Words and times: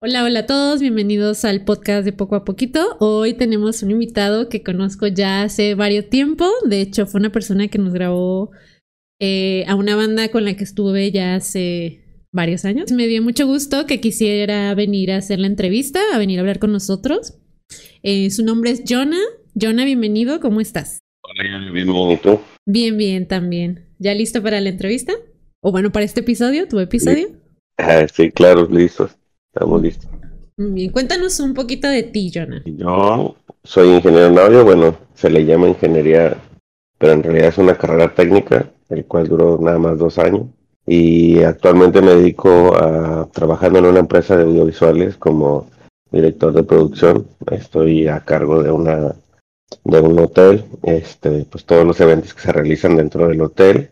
Hola, 0.00 0.22
hola 0.22 0.40
a 0.40 0.46
todos, 0.46 0.80
bienvenidos 0.80 1.44
al 1.44 1.64
podcast 1.64 2.04
de 2.04 2.12
Poco 2.12 2.36
a 2.36 2.44
Poquito. 2.44 2.96
Hoy 3.00 3.34
tenemos 3.34 3.82
un 3.82 3.90
invitado 3.90 4.48
que 4.48 4.62
conozco 4.62 5.08
ya 5.08 5.42
hace 5.42 5.74
varios 5.74 6.08
tiempo. 6.08 6.48
De 6.64 6.80
hecho, 6.80 7.04
fue 7.04 7.18
una 7.18 7.32
persona 7.32 7.66
que 7.66 7.78
nos 7.78 7.92
grabó 7.92 8.52
eh, 9.18 9.64
a 9.66 9.74
una 9.74 9.96
banda 9.96 10.28
con 10.28 10.44
la 10.44 10.54
que 10.54 10.62
estuve 10.62 11.10
ya 11.10 11.34
hace 11.34 12.04
varios 12.30 12.64
años. 12.64 12.92
Me 12.92 13.08
dio 13.08 13.20
mucho 13.22 13.48
gusto 13.48 13.86
que 13.86 14.00
quisiera 14.00 14.72
venir 14.76 15.10
a 15.10 15.16
hacer 15.16 15.40
la 15.40 15.48
entrevista, 15.48 15.98
a 16.14 16.18
venir 16.18 16.38
a 16.38 16.42
hablar 16.42 16.60
con 16.60 16.70
nosotros. 16.70 17.34
Eh, 18.04 18.30
su 18.30 18.44
nombre 18.44 18.70
es 18.70 18.84
Jonah. 18.88 19.18
Jonah, 19.60 19.84
bienvenido, 19.84 20.38
¿cómo 20.38 20.60
estás? 20.60 21.00
Hola, 21.22 21.72
bien, 21.72 21.88
bonito. 21.88 22.40
Bien, 22.66 22.96
bien, 22.96 23.26
también. 23.26 23.88
¿Ya 23.98 24.14
listo 24.14 24.44
para 24.44 24.60
la 24.60 24.68
entrevista? 24.68 25.12
O 25.60 25.72
bueno, 25.72 25.90
para 25.90 26.04
este 26.04 26.20
episodio, 26.20 26.68
tu 26.68 26.78
episodio. 26.78 27.30
Ah, 27.78 28.06
sí, 28.06 28.30
claro, 28.30 28.68
listos. 28.70 29.17
Estamos 29.58 29.82
listos. 29.82 30.08
Bien, 30.56 30.92
cuéntanos 30.92 31.40
un 31.40 31.52
poquito 31.52 31.88
de 31.88 32.04
ti, 32.04 32.30
Jonah. 32.32 32.62
Yo 32.64 33.34
soy 33.64 33.88
ingeniero 33.88 34.26
en 34.26 34.38
audio, 34.38 34.64
bueno, 34.64 34.96
se 35.14 35.28
le 35.30 35.44
llama 35.44 35.66
ingeniería, 35.66 36.36
pero 36.96 37.14
en 37.14 37.24
realidad 37.24 37.48
es 37.48 37.58
una 37.58 37.76
carrera 37.76 38.14
técnica, 38.14 38.70
el 38.88 39.04
cual 39.06 39.26
duró 39.26 39.58
nada 39.60 39.80
más 39.80 39.98
dos 39.98 40.16
años. 40.18 40.46
Y 40.86 41.42
actualmente 41.42 42.00
me 42.00 42.14
dedico 42.14 42.76
a 42.76 43.28
trabajando 43.32 43.80
en 43.80 43.86
una 43.86 43.98
empresa 43.98 44.36
de 44.36 44.44
audiovisuales 44.44 45.16
como 45.16 45.68
director 46.12 46.52
de 46.52 46.62
producción. 46.62 47.26
Estoy 47.50 48.06
a 48.06 48.20
cargo 48.20 48.62
de 48.62 48.70
una 48.70 49.16
de 49.82 50.00
un 50.00 50.20
hotel, 50.20 50.66
este, 50.84 51.46
pues 51.50 51.64
todos 51.64 51.84
los 51.84 51.98
eventos 51.98 52.32
que 52.32 52.42
se 52.42 52.52
realizan 52.52 52.94
dentro 52.94 53.26
del 53.26 53.40
hotel, 53.40 53.90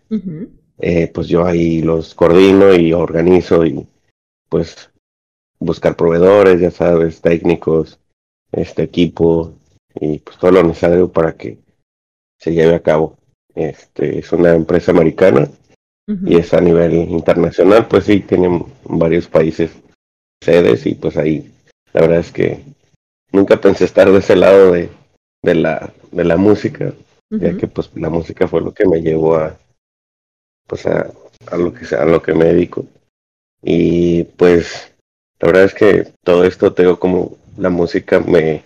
eh, 0.78 1.10
pues 1.12 1.26
yo 1.26 1.44
ahí 1.44 1.82
los 1.82 2.14
coordino 2.14 2.72
y 2.72 2.92
organizo 2.92 3.66
y 3.66 3.84
pues 4.48 4.90
buscar 5.58 5.96
proveedores, 5.96 6.60
ya 6.60 6.70
sabes, 6.70 7.20
técnicos, 7.20 7.98
este 8.52 8.82
equipo 8.82 9.54
y 9.94 10.18
pues 10.18 10.36
todo 10.38 10.50
lo 10.50 10.62
necesario 10.62 11.10
para 11.10 11.36
que 11.36 11.58
se 12.38 12.52
lleve 12.52 12.74
a 12.74 12.82
cabo. 12.82 13.16
Este 13.54 14.18
es 14.18 14.32
una 14.32 14.54
empresa 14.54 14.90
americana 14.92 15.48
y 16.24 16.36
es 16.36 16.54
a 16.54 16.60
nivel 16.60 16.94
internacional, 16.94 17.88
pues 17.88 18.04
sí, 18.04 18.20
tienen 18.20 18.64
varios 18.84 19.26
países 19.26 19.72
sedes 20.42 20.86
y 20.86 20.94
pues 20.94 21.16
ahí 21.16 21.50
la 21.92 22.02
verdad 22.02 22.18
es 22.18 22.30
que 22.30 22.62
nunca 23.32 23.60
pensé 23.60 23.84
estar 23.84 24.10
de 24.10 24.18
ese 24.18 24.36
lado 24.36 24.72
de, 24.72 24.90
de 25.42 25.54
la 25.54 25.92
de 26.12 26.24
la 26.24 26.36
música, 26.36 26.92
ya 27.30 27.56
que 27.56 27.66
pues 27.66 27.90
la 27.94 28.10
música 28.10 28.46
fue 28.46 28.60
lo 28.60 28.72
que 28.72 28.86
me 28.86 29.00
llevó 29.00 29.36
a 29.36 29.58
pues 30.68 30.86
a, 30.86 31.10
a 31.50 31.56
lo 31.56 31.72
que 31.72 31.94
a 31.96 32.04
lo 32.04 32.22
que 32.22 32.34
me 32.34 32.46
dedico. 32.46 32.86
Y 33.62 34.24
pues 34.24 34.92
la 35.40 35.48
verdad 35.48 35.64
es 35.64 35.74
que 35.74 36.08
todo 36.24 36.44
esto 36.44 36.72
tengo 36.72 36.98
como 36.98 37.36
la 37.56 37.70
música 37.70 38.20
me, 38.20 38.64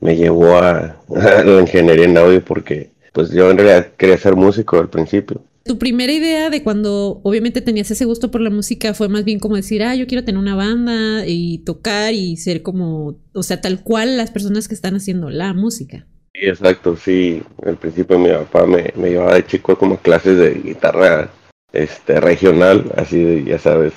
me 0.00 0.16
llevó 0.16 0.56
a, 0.58 0.96
la 1.08 1.60
ingeniería 1.60 2.04
en 2.04 2.18
audio 2.18 2.44
porque 2.44 2.90
pues 3.12 3.30
yo 3.30 3.50
en 3.50 3.58
realidad 3.58 3.88
quería 3.96 4.16
ser 4.16 4.36
músico 4.36 4.78
al 4.78 4.88
principio. 4.88 5.42
Tu 5.64 5.78
primera 5.78 6.12
idea 6.12 6.50
de 6.50 6.64
cuando 6.64 7.20
obviamente 7.22 7.60
tenías 7.60 7.90
ese 7.90 8.04
gusto 8.04 8.32
por 8.32 8.40
la 8.40 8.50
música 8.50 8.94
fue 8.94 9.08
más 9.08 9.24
bien 9.24 9.38
como 9.38 9.54
decir, 9.54 9.84
ah, 9.84 9.94
yo 9.94 10.08
quiero 10.08 10.24
tener 10.24 10.40
una 10.40 10.56
banda 10.56 11.24
y 11.26 11.58
tocar 11.58 12.14
y 12.14 12.36
ser 12.36 12.62
como, 12.62 13.20
o 13.32 13.42
sea, 13.44 13.60
tal 13.60 13.82
cual 13.84 14.16
las 14.16 14.32
personas 14.32 14.66
que 14.66 14.74
están 14.74 14.96
haciendo 14.96 15.30
la 15.30 15.54
música. 15.54 16.06
Sí, 16.34 16.48
exacto, 16.48 16.96
sí. 16.96 17.42
Al 17.64 17.76
principio 17.76 18.18
mi 18.18 18.30
papá 18.30 18.66
me, 18.66 18.92
me 18.96 19.10
llevaba 19.10 19.34
de 19.34 19.46
chico 19.46 19.76
como 19.78 19.98
clases 19.98 20.36
de 20.36 20.54
guitarra 20.54 21.30
este 21.72 22.18
regional, 22.18 22.90
así 22.96 23.22
de, 23.22 23.44
ya 23.44 23.58
sabes, 23.58 23.92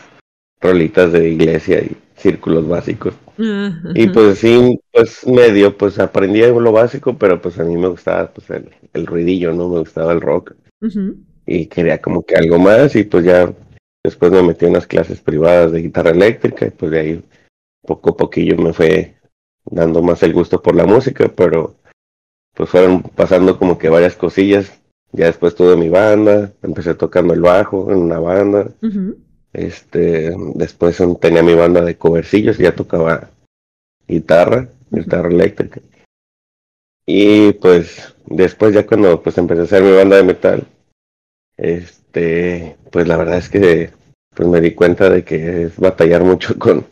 rolitas 0.61 1.11
de 1.11 1.29
iglesia 1.29 1.79
y 1.79 1.97
círculos 2.15 2.67
básicos. 2.67 3.13
Y 3.37 4.07
pues 4.07 4.39
sí, 4.39 4.79
pues 4.91 5.27
medio, 5.27 5.77
pues 5.77 5.99
aprendí 5.99 6.41
lo 6.41 6.71
básico, 6.71 7.17
pero 7.17 7.41
pues 7.41 7.59
a 7.59 7.63
mí 7.63 7.75
me 7.75 7.88
gustaba 7.88 8.31
pues 8.31 8.49
el, 8.49 8.69
el 8.94 9.05
ruidillo, 9.05 9.53
¿no? 9.53 9.69
Me 9.69 9.79
gustaba 9.79 10.13
el 10.13 10.21
rock. 10.21 10.53
Y 11.45 11.67
quería 11.67 12.01
como 12.01 12.23
que 12.23 12.35
algo 12.35 12.57
más 12.57 12.95
y 12.95 13.03
pues 13.03 13.25
ya 13.25 13.53
después 14.03 14.31
me 14.31 14.41
metí 14.41 14.65
en 14.65 14.71
unas 14.71 14.88
clases 14.88 15.19
privadas 15.19 15.71
de 15.71 15.81
guitarra 15.81 16.11
eléctrica 16.11 16.65
y 16.65 16.71
pues 16.71 16.91
de 16.91 16.99
ahí 16.99 17.23
poco 17.85 18.11
a 18.11 18.17
poquillo 18.17 18.57
me 18.57 18.73
fue 18.73 19.15
dando 19.65 20.01
más 20.01 20.23
el 20.23 20.33
gusto 20.33 20.61
por 20.61 20.75
la 20.75 20.85
música, 20.85 21.31
pero 21.35 21.75
pues 22.53 22.69
fueron 22.69 23.01
pasando 23.03 23.57
como 23.57 23.77
que 23.77 23.89
varias 23.89 24.15
cosillas. 24.15 24.81
Ya 25.11 25.27
después 25.27 25.55
tuve 25.55 25.77
mi 25.77 25.89
banda, 25.89 26.51
empecé 26.61 26.94
tocando 26.94 27.33
el 27.33 27.41
bajo 27.41 27.91
en 27.91 27.99
una 27.99 28.19
banda. 28.19 28.69
Este, 29.55 30.35
después 30.55 31.01
tenía 31.21 31.41
mi 31.41 31.53
banda 31.53 31.81
de 31.81 31.95
covercillos, 31.95 32.57
ya 32.57 32.75
tocaba 32.75 33.29
guitarra, 34.05 34.67
guitarra 34.91 35.29
eléctrica. 35.29 35.79
Y 37.05 37.53
pues 37.53 38.15
después 38.25 38.73
ya 38.73 38.85
cuando 38.85 39.21
pues 39.21 39.38
empecé 39.38 39.61
a 39.61 39.63
hacer 39.63 39.83
mi 39.83 39.94
banda 39.94 40.17
de 40.17 40.23
metal, 40.23 40.67
este, 41.55 42.75
pues 42.91 43.07
la 43.07 43.15
verdad 43.15 43.38
es 43.38 43.49
que 43.49 43.91
pues 44.35 44.49
me 44.49 44.59
di 44.59 44.73
cuenta 44.73 45.09
de 45.09 45.23
que 45.23 45.63
es 45.63 45.77
batallar 45.77 46.25
mucho 46.25 46.55
con, 46.59 46.85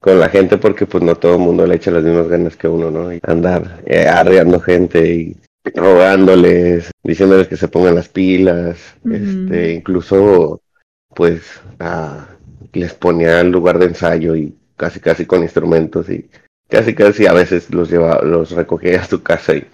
con 0.00 0.18
la 0.18 0.28
gente 0.28 0.58
porque 0.58 0.86
pues 0.86 1.04
no 1.04 1.14
todo 1.14 1.34
el 1.34 1.40
mundo 1.40 1.66
le 1.66 1.76
echa 1.76 1.92
las 1.92 2.02
mismas 2.02 2.26
ganas 2.26 2.56
que 2.56 2.66
uno, 2.66 2.90
¿no? 2.90 3.12
Y 3.12 3.20
andar 3.22 3.80
eh, 3.86 4.08
arreando 4.08 4.58
gente 4.58 5.14
y 5.14 5.36
rogándoles, 5.72 6.90
diciéndoles 7.04 7.46
que 7.46 7.56
se 7.56 7.68
pongan 7.68 7.94
las 7.94 8.08
pilas, 8.08 8.96
este, 9.04 9.74
incluso 9.74 10.62
pues 11.18 11.42
les 12.72 12.94
ponía 12.94 13.40
el 13.40 13.50
lugar 13.50 13.80
de 13.80 13.86
ensayo 13.86 14.36
y 14.36 14.54
casi 14.76 15.00
casi 15.00 15.26
con 15.26 15.42
instrumentos 15.42 16.08
y 16.08 16.30
casi 16.68 16.94
casi 16.94 17.26
a 17.26 17.32
veces 17.32 17.74
los 17.74 17.90
llevaba, 17.90 18.22
los 18.22 18.52
recogía 18.52 19.00
a 19.00 19.04
su 19.04 19.20
casa 19.20 19.56
y, 19.56 19.66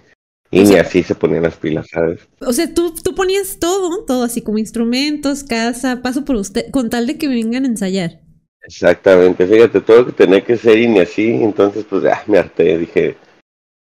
y 0.49 0.63
ni 0.63 0.75
así 0.77 1.03
se 1.03 1.13
ponían 1.13 1.43
las 1.43 1.55
pilas, 1.55 1.85
¿sabes? 1.91 2.27
O 2.39 2.51
sea, 2.51 2.73
tú, 2.73 2.95
tú 2.95 3.13
ponías 3.13 3.59
todo, 3.59 4.05
todo 4.05 4.23
así 4.23 4.41
como 4.41 4.57
instrumentos, 4.57 5.43
casa, 5.43 6.01
paso 6.01 6.25
por 6.25 6.35
usted, 6.37 6.71
con 6.71 6.89
tal 6.89 7.05
de 7.05 7.19
que 7.19 7.27
vengan 7.27 7.65
a 7.65 7.67
ensayar. 7.67 8.21
Exactamente, 8.63 9.45
fíjate, 9.45 9.81
todo 9.81 10.07
que 10.07 10.13
tenía 10.13 10.43
que 10.43 10.57
ser 10.57 10.79
y 10.79 10.87
ni 10.87 10.99
así, 10.99 11.29
entonces 11.43 11.85
pues 11.87 12.01
ya 12.01 12.23
me 12.25 12.39
harté, 12.39 12.79
dije, 12.79 13.17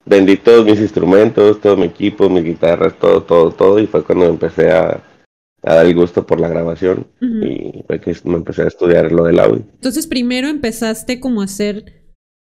vendí 0.03 0.35
todos 0.37 0.65
mis 0.65 0.79
instrumentos, 0.79 1.61
todo 1.61 1.77
mi 1.77 1.85
equipo, 1.85 2.27
mis 2.27 2.43
guitarras, 2.43 2.97
todo, 2.97 3.21
todo, 3.21 3.51
todo, 3.51 3.77
y 3.77 3.85
fue 3.85 4.03
cuando 4.03 4.25
empecé 4.25 4.71
a, 4.71 5.10
a 5.63 5.75
dar 5.75 5.85
el 5.85 5.95
gusto 5.95 6.25
por 6.25 6.39
la 6.39 6.47
grabación 6.47 7.07
y 7.21 7.83
fue 7.85 7.99
que 7.99 8.15
me 8.23 8.35
empecé 8.35 8.63
a 8.63 8.67
estudiar 8.67 9.11
lo 9.11 9.25
del 9.25 9.39
audio. 9.39 9.63
Entonces 9.73 10.07
primero 10.07 10.47
empezaste 10.47 11.19
como 11.19 11.41
a 11.41 11.45
hacer 11.45 12.01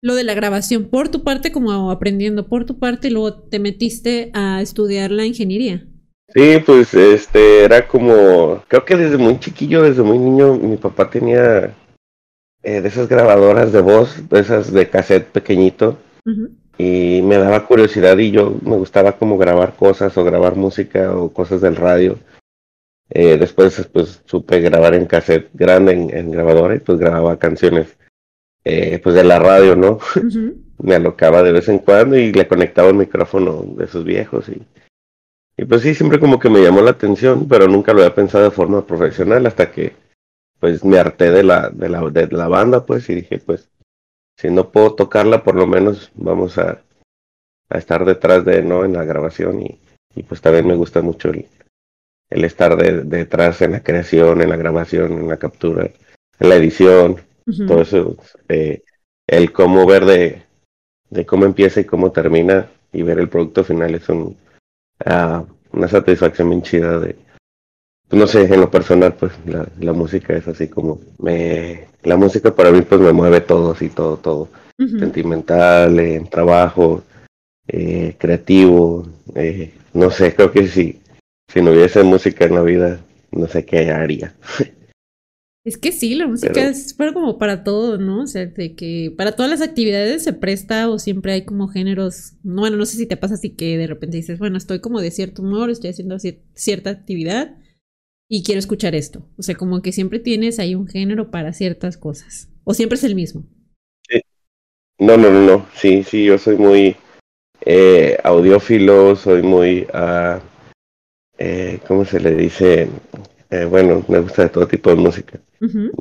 lo 0.01 0.15
de 0.15 0.23
la 0.23 0.35
grabación 0.35 0.85
por 0.85 1.09
tu 1.09 1.23
parte, 1.23 1.51
como 1.51 1.89
aprendiendo 1.89 2.47
por 2.47 2.65
tu 2.65 2.77
parte, 2.77 3.07
y 3.07 3.11
luego 3.11 3.33
te 3.33 3.57
metiste 3.57 4.29
a 4.35 4.61
estudiar 4.61 5.09
la 5.09 5.25
ingeniería. 5.25 5.83
Sí, 6.33 6.57
pues 6.63 6.93
este 6.93 7.63
era 7.63 7.87
como, 7.87 8.63
creo 8.67 8.85
que 8.85 8.97
desde 8.97 9.17
muy 9.17 9.39
chiquillo, 9.39 9.81
desde 9.81 10.03
muy 10.03 10.19
niño, 10.19 10.57
mi 10.57 10.77
papá 10.77 11.09
tenía 11.09 11.75
eh, 12.61 12.81
de 12.81 12.87
esas 12.87 13.07
grabadoras 13.07 13.71
de 13.71 13.81
voz, 13.81 14.29
de 14.29 14.39
esas 14.39 14.71
de 14.71 14.89
cassette 14.89 15.27
pequeñito, 15.27 15.97
y 16.77 17.21
me 17.23 17.37
daba 17.37 17.65
curiosidad 17.65 18.17
y 18.17 18.31
yo 18.31 18.57
me 18.63 18.75
gustaba 18.75 19.13
como 19.13 19.37
grabar 19.37 19.75
cosas 19.75 20.17
o 20.17 20.23
grabar 20.23 20.55
música 20.55 21.15
o 21.15 21.31
cosas 21.31 21.61
del 21.61 21.75
radio. 21.75 22.19
Eh, 23.09 23.37
después 23.37 23.87
pues 23.93 24.21
supe 24.25 24.61
grabar 24.61 24.95
en 24.95 25.05
cassette 25.05 25.49
grande, 25.53 25.93
en, 25.93 26.31
grabadora, 26.31 26.75
y 26.75 26.79
pues 26.79 26.97
grababa 26.97 27.37
canciones 27.37 27.97
eh, 28.63 28.99
pues 29.03 29.15
de 29.15 29.23
la 29.23 29.39
radio, 29.39 29.75
¿no? 29.75 29.99
Me 30.79 30.95
alocaba 30.95 31.43
de 31.43 31.51
vez 31.51 31.69
en 31.69 31.79
cuando 31.79 32.17
y 32.17 32.33
le 32.33 32.47
conectaba 32.47 32.89
el 32.89 32.95
micrófono 32.95 33.63
de 33.63 33.85
esos 33.85 34.03
viejos 34.03 34.49
y, 34.49 34.61
y 35.55 35.65
pues 35.65 35.83
sí, 35.83 35.93
siempre 35.93 36.19
como 36.19 36.39
que 36.39 36.49
me 36.49 36.61
llamó 36.61 36.81
la 36.81 36.91
atención, 36.91 37.47
pero 37.47 37.67
nunca 37.67 37.93
lo 37.93 38.01
había 38.01 38.15
pensado 38.15 38.43
de 38.43 38.51
forma 38.51 38.85
profesional 38.85 39.45
hasta 39.45 39.71
que 39.71 39.95
pues 40.59 40.83
me 40.83 40.97
harté 40.97 41.31
de 41.31 41.43
la, 41.43 41.69
de 41.69 41.89
la, 41.89 42.01
de 42.09 42.27
la 42.27 42.47
banda 42.47 42.85
pues 42.85 43.09
y 43.09 43.15
dije 43.15 43.37
pues 43.37 43.69
si 44.37 44.49
no 44.49 44.71
puedo 44.71 44.95
tocarla 44.95 45.43
por 45.43 45.55
lo 45.55 45.67
menos 45.67 46.11
vamos 46.15 46.57
a, 46.57 46.81
a 47.69 47.77
estar 47.77 48.03
detrás 48.03 48.43
de, 48.43 48.63
¿no? 48.63 48.83
En 48.83 48.93
la 48.93 49.03
grabación 49.03 49.61
y, 49.61 49.79
y 50.15 50.23
pues 50.23 50.41
también 50.41 50.67
me 50.67 50.75
gusta 50.75 51.01
mucho 51.01 51.29
el, 51.29 51.45
el 52.35 52.43
estar 52.43 52.75
detrás 52.75 53.61
en 53.61 53.71
la 53.71 53.79
creación, 53.81 54.41
en 54.41 54.49
la 54.49 54.57
grabación, 54.57 55.13
en 55.13 55.27
la 55.29 55.37
captura, 55.37 55.89
en 56.39 56.49
la 56.49 56.55
edición, 56.55 57.15
todo 57.65 57.81
eso, 57.81 58.17
eh, 58.49 58.83
el 59.25 59.53
cómo 59.53 59.85
ver 59.85 60.03
de, 60.03 60.43
de 61.09 61.25
cómo 61.25 61.45
empieza 61.45 61.79
y 61.79 61.85
cómo 61.85 62.11
termina 62.11 62.69
y 62.91 63.03
ver 63.03 63.19
el 63.19 63.29
producto 63.29 63.63
final 63.63 63.95
es 63.95 64.09
un, 64.09 64.35
uh, 65.05 65.45
una 65.71 65.87
satisfacción 65.87 66.49
bien 66.49 66.61
chida 66.61 66.99
de, 66.99 67.15
pues, 68.09 68.19
no 68.19 68.27
sé, 68.27 68.53
en 68.53 68.59
lo 68.59 68.69
personal, 68.69 69.13
pues 69.13 69.31
la, 69.45 69.65
la, 69.79 69.93
música 69.93 70.35
es 70.35 70.45
así 70.49 70.67
como, 70.67 70.99
me, 71.19 71.87
la 72.03 72.17
música 72.17 72.53
para 72.53 72.71
mí 72.71 72.81
pues 72.81 72.99
me 72.99 73.13
mueve 73.13 73.39
todo, 73.39 73.71
así 73.71 73.87
todo, 73.87 74.17
todo, 74.17 74.49
sentimental, 74.77 75.97
en 76.01 76.27
trabajo, 76.27 77.01
eh, 77.65 78.17
creativo, 78.17 79.07
eh, 79.35 79.73
no 79.93 80.11
sé, 80.11 80.35
creo 80.35 80.51
que 80.51 80.67
sí 80.67 80.99
si 81.51 81.61
no 81.61 81.71
hubiese 81.71 82.03
música 82.03 82.45
en 82.45 82.55
la 82.55 82.61
vida, 82.61 83.05
no 83.31 83.47
sé 83.47 83.65
qué 83.65 83.91
haría. 83.91 84.35
Es 85.65 85.79
que 85.79 85.91
sí, 85.91 86.13
la 86.13 86.27
música 86.27 86.67
es 86.67 86.93
como 86.93 87.39
para 87.39 87.63
todo, 87.63 87.97
¿no? 87.97 88.21
O 88.21 88.27
sea, 88.27 88.45
de 88.45 88.75
que 88.75 89.11
para 89.17 89.31
todas 89.31 89.49
las 89.49 89.61
actividades 89.61 90.23
se 90.23 90.31
presta 90.31 90.91
o 90.91 90.99
siempre 90.99 91.33
hay 91.33 91.43
como 91.43 91.67
géneros. 91.67 92.33
Bueno, 92.43 92.77
no 92.77 92.85
sé 92.85 92.97
si 92.97 93.07
te 93.07 93.17
pasa 93.17 93.33
así 93.33 93.49
que 93.49 93.75
de 93.75 93.87
repente 93.87 94.17
dices, 94.17 94.37
bueno, 94.37 94.57
estoy 94.57 94.79
como 94.79 95.01
de 95.01 95.09
cierto 95.09 95.41
humor, 95.41 95.71
estoy 95.71 95.89
haciendo 95.89 96.17
cierta 96.53 96.91
actividad 96.91 97.57
y 98.29 98.43
quiero 98.43 98.59
escuchar 98.59 98.93
esto. 98.93 99.27
O 99.39 99.41
sea, 99.41 99.55
como 99.55 99.81
que 99.81 99.91
siempre 99.91 100.19
tienes 100.19 100.59
ahí 100.59 100.75
un 100.75 100.87
género 100.87 101.31
para 101.31 101.51
ciertas 101.51 101.97
cosas. 101.97 102.47
O 102.63 102.75
siempre 102.75 102.97
es 102.97 103.03
el 103.03 103.15
mismo. 103.15 103.43
Sí. 104.07 104.21
No, 104.99 105.17
no, 105.17 105.31
no, 105.31 105.41
no. 105.41 105.67
Sí, 105.75 106.03
sí, 106.03 106.25
yo 106.25 106.37
soy 106.37 106.57
muy 106.57 106.95
eh, 107.65 108.19
audiófilo, 108.23 109.15
soy 109.15 109.41
muy, 109.41 109.87
uh, 109.93 110.39
eh, 111.37 111.79
¿cómo 111.87 112.05
se 112.05 112.19
le 112.19 112.35
dice? 112.35 112.89
Eh, 113.49 113.65
bueno, 113.65 114.03
me 114.07 114.19
gusta 114.19 114.43
de 114.43 114.49
todo 114.49 114.67
tipo 114.67 114.89
de 114.89 114.95
música. 114.95 115.39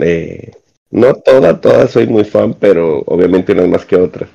eh, 0.00 0.52
no 0.90 1.14
toda, 1.14 1.60
toda 1.60 1.88
soy 1.88 2.06
muy 2.06 2.24
fan, 2.24 2.54
pero 2.54 3.00
obviamente 3.06 3.52
unas 3.52 3.68
más 3.68 3.84
que 3.84 3.96
otras. 3.96 4.28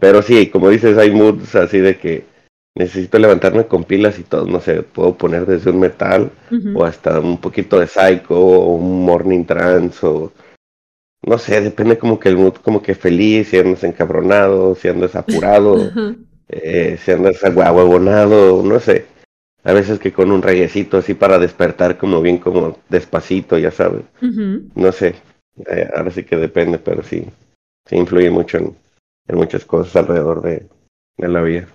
Pero 0.00 0.22
sí, 0.22 0.48
como 0.48 0.70
dices, 0.70 0.96
hay 0.98 1.10
moods 1.10 1.54
así 1.54 1.78
de 1.78 1.96
que 1.96 2.24
necesito 2.74 3.18
levantarme 3.18 3.66
con 3.66 3.84
pilas 3.84 4.18
y 4.18 4.22
todo, 4.22 4.46
no 4.46 4.60
sé, 4.60 4.82
puedo 4.82 5.14
poner 5.14 5.46
desde 5.46 5.70
un 5.70 5.80
metal 5.80 6.30
o 6.74 6.84
hasta 6.84 7.18
un 7.18 7.40
poquito 7.40 7.78
de 7.78 7.88
psycho 7.88 8.38
o 8.38 8.74
un 8.74 9.04
morning 9.04 9.44
trance 9.44 10.06
o 10.06 10.32
no 11.26 11.38
sé, 11.38 11.60
depende 11.60 11.98
como 11.98 12.20
que 12.20 12.28
el 12.28 12.36
mood 12.36 12.54
como 12.62 12.80
que 12.80 12.94
feliz, 12.94 13.48
si 13.48 13.58
andas 13.58 13.82
encabronado, 13.82 14.76
si 14.76 14.86
andas 14.86 15.16
apurado, 15.16 15.90
eh, 16.48 16.96
si 17.04 17.10
andas 17.10 17.42
aguabonado, 17.42 18.62
no 18.62 18.78
sé 18.78 18.97
a 19.64 19.72
veces 19.72 19.98
que 19.98 20.12
con 20.12 20.30
un 20.30 20.42
reguecito 20.42 20.98
así 20.98 21.14
para 21.14 21.38
despertar 21.38 21.98
como 21.98 22.20
bien 22.20 22.38
como 22.38 22.78
despacito, 22.88 23.58
ya 23.58 23.70
sabes. 23.70 24.04
No 24.74 24.92
sé, 24.92 25.16
eh, 25.66 25.88
ahora 25.94 26.10
sí 26.10 26.24
que 26.24 26.36
depende, 26.36 26.78
pero 26.78 27.02
sí, 27.02 27.24
sí 27.86 27.96
influye 27.96 28.30
mucho 28.30 28.58
en, 28.58 28.76
muchas 29.36 29.64
cosas 29.64 29.94
alrededor 29.96 30.42
de, 30.42 30.66
la 31.18 31.42
vida. 31.42 31.68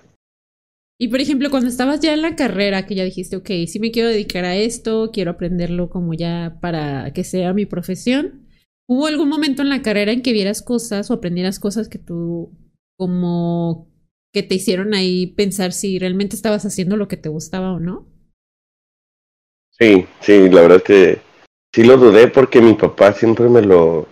Y 0.97 1.09
por 1.09 1.19
ejemplo, 1.19 1.49
cuando 1.49 1.69
estabas 1.69 1.99
ya 1.99 2.13
en 2.13 2.21
la 2.21 2.35
carrera, 2.35 2.85
que 2.85 2.95
ya 2.95 3.03
dijiste, 3.03 3.35
ok, 3.35 3.49
sí 3.67 3.79
me 3.79 3.91
quiero 3.91 4.09
dedicar 4.09 4.45
a 4.45 4.55
esto, 4.55 5.11
quiero 5.11 5.31
aprenderlo 5.31 5.89
como 5.89 6.13
ya 6.13 6.57
para 6.61 7.11
que 7.13 7.23
sea 7.23 7.53
mi 7.53 7.65
profesión, 7.65 8.47
¿hubo 8.87 9.07
algún 9.07 9.27
momento 9.27 9.61
en 9.61 9.69
la 9.69 9.81
carrera 9.81 10.13
en 10.13 10.21
que 10.21 10.33
vieras 10.33 10.61
cosas 10.61 11.11
o 11.11 11.15
aprendieras 11.15 11.59
cosas 11.59 11.89
que 11.89 11.99
tú 11.99 12.57
como 12.97 13.92
que 14.33 14.43
te 14.43 14.55
hicieron 14.55 14.93
ahí 14.95 15.27
pensar 15.27 15.71
si 15.71 15.99
realmente 15.99 16.35
estabas 16.35 16.65
haciendo 16.65 16.97
lo 16.97 17.07
que 17.07 17.17
te 17.17 17.29
gustaba 17.29 17.71
o 17.71 17.79
no? 17.79 18.07
Sí, 19.69 20.07
sí, 20.21 20.49
la 20.49 20.61
verdad 20.61 20.77
es 20.77 20.83
que 20.83 21.21
sí 21.73 21.83
lo 21.83 21.97
dudé 21.97 22.27
porque 22.27 22.59
mi 22.59 22.73
papá 22.73 23.13
siempre 23.13 23.47
me 23.47 23.61
lo, 23.61 24.07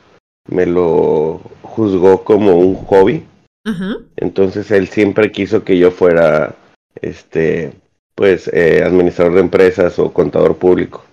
me 0.47 0.65
lo 0.65 1.41
juzgó 1.63 2.23
como 2.23 2.55
un 2.55 2.75
hobby. 2.75 3.25
Ajá. 3.65 3.97
Entonces 4.15 4.69
él 4.71 4.87
siempre 4.87 5.31
quiso 5.31 5.63
que 5.63 5.77
yo 5.77 5.91
fuera, 5.91 6.55
este, 7.01 7.73
pues, 8.15 8.47
eh, 8.53 8.83
administrador 8.83 9.33
de 9.35 9.41
empresas 9.41 9.97
o 9.97 10.13
contador 10.13 10.57
público, 10.57 11.03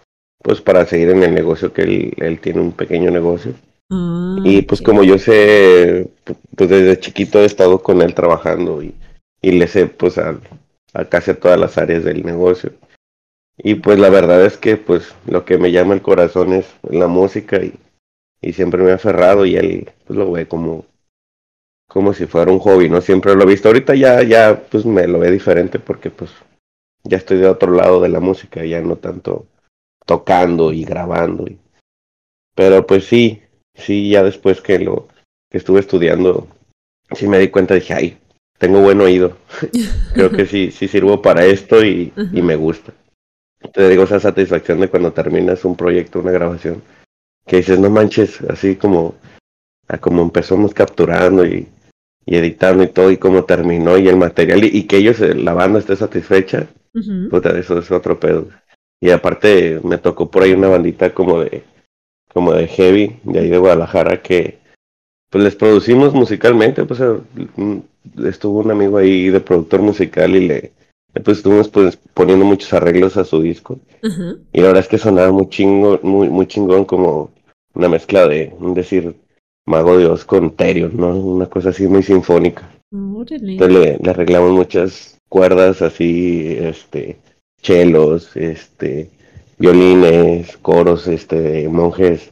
pues 0.42 0.60
para 0.60 0.84
seguir 0.84 1.10
en 1.10 1.22
el 1.22 1.34
negocio 1.34 1.72
que 1.72 1.82
él, 1.82 2.12
él 2.18 2.40
tiene 2.40 2.60
un 2.60 2.72
pequeño 2.72 3.10
negocio. 3.10 3.54
Ah, 3.90 4.36
y 4.44 4.62
pues 4.62 4.82
como 4.82 5.02
yo 5.02 5.18
sé, 5.18 6.10
pues 6.56 6.68
desde 6.68 7.00
chiquito 7.00 7.40
he 7.40 7.46
estado 7.46 7.82
con 7.82 8.02
él 8.02 8.14
trabajando 8.14 8.82
y, 8.82 8.94
y 9.40 9.52
le 9.52 9.66
sé 9.66 9.86
pues 9.86 10.18
a, 10.18 10.38
casi 11.08 11.30
a 11.30 11.40
todas 11.40 11.58
las 11.58 11.78
áreas 11.78 12.04
del 12.04 12.24
negocio. 12.24 12.72
Y 13.56 13.76
pues 13.76 13.98
la 13.98 14.10
verdad 14.10 14.44
es 14.44 14.56
que 14.56 14.76
pues 14.76 15.14
lo 15.26 15.44
que 15.44 15.58
me 15.58 15.72
llama 15.72 15.94
el 15.94 16.02
corazón 16.02 16.52
es 16.52 16.66
la 16.82 17.08
música 17.08 17.56
y, 17.62 17.74
y 18.40 18.52
siempre 18.52 18.82
me 18.82 18.92
ha 18.92 18.96
aferrado 18.96 19.46
y 19.46 19.56
él 19.56 19.90
pues 20.06 20.18
lo 20.18 20.30
ve 20.30 20.46
como 20.46 20.86
como 21.88 22.12
si 22.12 22.26
fuera 22.26 22.52
un 22.52 22.58
hobby, 22.58 22.90
¿no? 22.90 23.00
Siempre 23.00 23.34
lo 23.34 23.42
he 23.44 23.46
visto. 23.46 23.68
Ahorita 23.68 23.94
ya, 23.94 24.22
ya 24.22 24.62
pues 24.70 24.84
me 24.84 25.06
lo 25.06 25.18
ve 25.18 25.30
diferente 25.30 25.78
porque 25.78 26.10
pues 26.10 26.30
ya 27.02 27.16
estoy 27.16 27.38
de 27.38 27.48
otro 27.48 27.72
lado 27.72 28.00
de 28.00 28.10
la 28.10 28.20
música, 28.20 28.64
ya 28.64 28.80
no 28.82 28.96
tanto 28.96 29.46
tocando 30.04 30.72
y 30.72 30.84
grabando. 30.84 31.46
Y... 31.46 31.58
Pero 32.54 32.86
pues 32.86 33.06
sí, 33.06 33.42
sí, 33.78 34.10
ya 34.10 34.22
después 34.22 34.60
que 34.60 34.78
lo 34.78 35.08
que 35.50 35.58
estuve 35.58 35.80
estudiando, 35.80 36.46
sí 37.12 37.26
me 37.26 37.38
di 37.38 37.48
cuenta, 37.48 37.74
dije, 37.74 37.94
ay, 37.94 38.18
tengo 38.58 38.80
buen 38.80 39.00
oído. 39.00 39.38
Creo 40.14 40.30
que 40.30 40.46
sí, 40.46 40.70
sí 40.70 40.88
sirvo 40.88 41.22
para 41.22 41.44
esto 41.44 41.84
y, 41.84 42.12
y 42.32 42.42
me 42.42 42.56
gusta. 42.56 42.92
Te 43.72 43.88
digo 43.88 44.04
esa 44.04 44.20
satisfacción 44.20 44.80
de 44.80 44.88
cuando 44.88 45.12
terminas 45.12 45.64
un 45.64 45.76
proyecto, 45.76 46.20
una 46.20 46.30
grabación, 46.30 46.82
que 47.46 47.56
dices, 47.56 47.78
no 47.78 47.90
manches, 47.90 48.40
así 48.42 48.76
como, 48.76 49.14
a 49.88 49.98
como 49.98 50.22
empezamos 50.22 50.74
capturando 50.74 51.44
y, 51.44 51.66
y 52.24 52.36
editando 52.36 52.84
y 52.84 52.88
todo, 52.88 53.10
y 53.10 53.16
cómo 53.16 53.44
terminó 53.44 53.98
y 53.98 54.06
el 54.06 54.16
material, 54.16 54.62
y, 54.62 54.84
que 54.84 54.98
ellos, 54.98 55.20
eh, 55.20 55.34
la 55.34 55.54
banda 55.54 55.78
esté 55.78 55.96
satisfecha, 55.96 56.68
puta, 57.30 57.58
eso 57.58 57.78
es 57.78 57.90
otro 57.90 58.20
pedo. 58.20 58.48
Y 59.00 59.10
aparte 59.10 59.80
me 59.82 59.98
tocó 59.98 60.30
por 60.30 60.42
ahí 60.42 60.52
una 60.52 60.68
bandita 60.68 61.14
como 61.14 61.40
de 61.40 61.62
como 62.32 62.52
de 62.52 62.68
heavy, 62.68 63.16
de 63.24 63.40
ahí 63.40 63.48
de 63.48 63.58
Guadalajara, 63.58 64.22
que 64.22 64.58
pues 65.30 65.44
les 65.44 65.56
producimos 65.56 66.14
musicalmente, 66.14 66.84
pues 66.84 67.00
eh, 67.00 67.18
mm, 67.56 67.78
estuvo 68.26 68.60
un 68.60 68.70
amigo 68.70 68.98
ahí 68.98 69.28
de 69.28 69.40
productor 69.40 69.82
musical 69.82 70.34
y 70.36 70.48
le 70.48 70.72
pues 71.24 71.38
estuvimos 71.38 71.68
pues 71.68 71.98
poniendo 72.14 72.44
muchos 72.44 72.72
arreglos 72.72 73.16
a 73.16 73.24
su 73.24 73.40
disco. 73.40 73.78
Y 74.52 74.60
la 74.60 74.68
verdad 74.68 74.82
es 74.82 74.88
que 74.88 74.98
sonaba 74.98 75.32
muy 75.32 75.48
chingo, 75.48 75.98
muy, 76.02 76.28
muy 76.28 76.46
chingón 76.46 76.84
como 76.84 77.30
una 77.74 77.88
mezcla 77.88 78.26
de, 78.28 78.54
un 78.58 78.74
decir, 78.74 79.16
Mago 79.66 79.98
Dios 79.98 80.24
con 80.24 80.52
Terion, 80.52 80.96
¿no? 80.96 81.16
Una 81.16 81.46
cosa 81.46 81.70
así 81.70 81.86
muy 81.86 82.02
sinfónica. 82.02 82.70
Entonces 82.90 83.42
le, 83.42 83.98
le, 83.98 84.10
arreglamos 84.10 84.52
muchas 84.52 85.18
cuerdas 85.28 85.82
así, 85.82 86.56
este, 86.58 87.18
chelos, 87.60 88.36
este, 88.36 89.10
violines, 89.58 90.56
coros, 90.58 91.06
este, 91.06 91.68
monjes. 91.68 92.30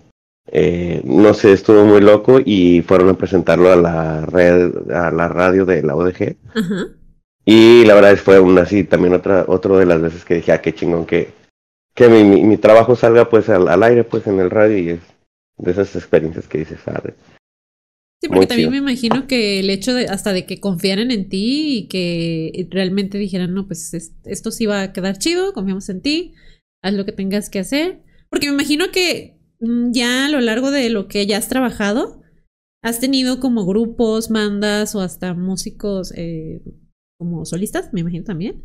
Eh, 0.48 1.02
no 1.04 1.34
sé, 1.34 1.52
estuvo 1.52 1.84
muy 1.84 2.00
loco 2.00 2.40
y 2.44 2.82
fueron 2.82 3.08
a 3.08 3.14
presentarlo 3.14 3.72
a 3.72 3.76
la 3.76 4.26
red, 4.26 4.90
a 4.90 5.10
la 5.10 5.28
radio 5.28 5.64
de 5.64 5.82
la 5.82 5.96
ODG. 5.96 6.36
Y 7.44 7.84
la 7.84 7.94
verdad 7.94 8.12
es 8.12 8.20
fue 8.20 8.40
una 8.40 8.62
así 8.62 8.84
también 8.84 9.14
otra, 9.14 9.44
otro 9.48 9.78
de 9.78 9.86
las 9.86 10.00
veces 10.00 10.24
que 10.24 10.34
dije, 10.34 10.52
ah, 10.52 10.60
qué 10.60 10.74
chingón 10.74 11.06
que, 11.06 11.30
que 11.94 12.08
mi, 12.08 12.42
mi, 12.42 12.56
trabajo 12.56 12.96
salga 12.96 13.30
pues 13.30 13.48
al, 13.48 13.82
aire, 13.82 14.04
pues 14.04 14.26
en 14.26 14.40
el 14.40 14.50
radio 14.50 14.78
y 14.78 14.88
es 14.90 15.00
de 15.58 15.70
esas 15.70 15.94
experiencias 15.94 16.48
que 16.48 16.58
dices, 16.58 16.80
¿sabes? 16.84 17.14
Sí, 18.20 18.28
porque 18.28 18.46
también 18.46 18.70
me 18.70 18.78
imagino 18.78 19.26
que 19.26 19.60
el 19.60 19.70
hecho 19.70 19.94
de 19.94 20.06
hasta 20.06 20.32
de 20.32 20.46
que 20.46 20.58
confiaran 20.58 21.10
en 21.10 21.28
ti 21.28 21.78
y 21.78 21.88
que 21.88 22.66
realmente 22.70 23.18
dijeran, 23.18 23.54
no, 23.54 23.66
pues 23.66 23.92
esto 24.24 24.50
sí 24.50 24.66
va 24.66 24.82
a 24.82 24.92
quedar 24.92 25.18
chido, 25.18 25.52
confiamos 25.52 25.88
en 25.88 26.00
ti, 26.00 26.34
haz 26.86 26.94
lo 26.94 27.04
que 27.04 27.12
tengas 27.12 27.50
que 27.50 27.58
hacer. 27.58 28.02
Porque 28.30 28.46
me 28.46 28.54
imagino 28.54 28.90
que 28.92 29.38
mm, 29.60 29.92
ya 29.92 30.26
a 30.26 30.28
lo 30.28 30.40
largo 30.40 30.70
de 30.70 30.88
lo 30.90 31.08
que 31.08 31.26
ya 31.26 31.38
has 31.38 31.48
trabajado, 31.48 32.22
has 32.82 33.00
tenido 33.00 33.40
como 33.40 33.66
grupos, 33.66 34.30
mandas 34.30 34.94
o 34.94 35.00
hasta 35.00 35.34
músicos 35.34 36.12
eh, 36.16 36.62
como 37.18 37.44
solistas, 37.44 37.92
me 37.92 38.00
imagino 38.00 38.24
también, 38.24 38.62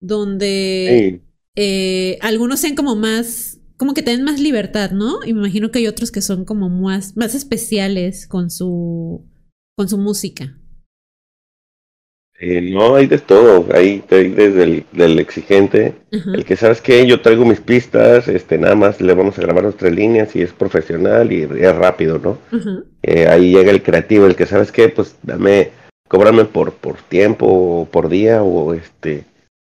donde 0.00 1.22
eh, 1.56 2.18
algunos 2.20 2.60
sean 2.60 2.76
como 2.76 2.94
más, 2.94 3.60
como 3.76 3.94
que 3.94 4.02
tienen 4.02 4.24
más 4.24 4.38
libertad, 4.38 4.92
¿no? 4.92 5.24
Y 5.24 5.32
me 5.32 5.40
imagino 5.40 5.70
que 5.70 5.80
hay 5.80 5.86
otros 5.86 6.12
que 6.12 6.20
son 6.20 6.44
como 6.44 6.68
más, 6.68 7.16
más 7.16 7.34
especiales 7.34 8.28
con 8.28 8.50
su, 8.50 9.26
con 9.76 9.88
su 9.88 9.98
música. 9.98 10.58
Eh, 12.46 12.60
no, 12.60 12.96
hay 12.96 13.06
de 13.06 13.16
todo, 13.16 13.66
hay, 13.72 14.04
desde 14.10 14.64
el 14.64 14.84
del 14.92 15.18
exigente, 15.18 15.94
el 16.10 16.44
que 16.44 16.56
sabes 16.56 16.82
que 16.82 17.06
yo 17.06 17.22
traigo 17.22 17.46
mis 17.46 17.60
pistas, 17.60 18.28
este 18.28 18.58
nada 18.58 18.74
más 18.74 19.00
le 19.00 19.14
vamos 19.14 19.38
a 19.38 19.40
grabar 19.40 19.64
nuestras 19.64 19.94
líneas 19.94 20.36
y 20.36 20.42
es 20.42 20.52
profesional 20.52 21.32
y 21.32 21.44
es 21.44 21.74
rápido, 21.74 22.18
¿no? 22.18 22.36
Eh, 23.02 23.26
ahí 23.28 23.54
llega 23.54 23.70
el 23.70 23.82
creativo, 23.82 24.26
el 24.26 24.36
que 24.36 24.44
sabes 24.44 24.72
que 24.72 24.90
pues 24.90 25.16
dame, 25.22 25.70
cóbrame 26.06 26.44
por, 26.44 26.74
por 26.74 26.96
tiempo 26.96 27.46
o 27.46 27.84
por 27.86 28.10
día 28.10 28.42
o 28.42 28.74
este, 28.74 29.24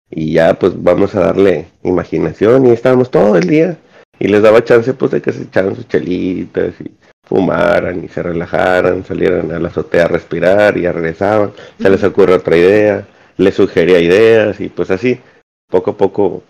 y 0.10 0.34
ya 0.34 0.60
pues 0.60 0.74
vamos 0.76 1.16
a 1.16 1.22
darle 1.22 1.68
imaginación 1.84 2.66
y 2.66 2.72
estábamos 2.72 3.10
todo 3.10 3.38
el 3.38 3.48
día 3.48 3.78
y 4.20 4.28
les 4.28 4.42
daba 4.42 4.66
chance 4.66 4.94
pues 4.94 5.12
de 5.12 5.22
que 5.22 5.32
se 5.32 5.44
echaran 5.44 5.74
sus 5.74 5.88
chelitas 5.88 6.74
y 6.82 6.92
fumaran 7.28 8.04
y 8.04 8.08
se 8.08 8.24
relajaran, 8.24 9.04
salieran 9.04 9.52
a 9.52 9.60
la 9.60 9.68
azotea 9.68 10.06
a 10.06 10.08
respirar 10.08 10.78
y 10.78 10.84
ya 10.84 10.94
regresaban, 10.94 11.52
se 11.80 11.90
les 11.90 12.04
ocurre 12.04 12.34
otra 12.34 12.56
idea, 12.56 13.06
les 13.36 13.56
sugería 13.56 14.00
ideas 14.00 14.60
y 14.62 14.70
pues 14.70 14.90
así, 14.92 15.20
poco 15.70 15.92
a 15.92 15.98
poco, 15.98 16.44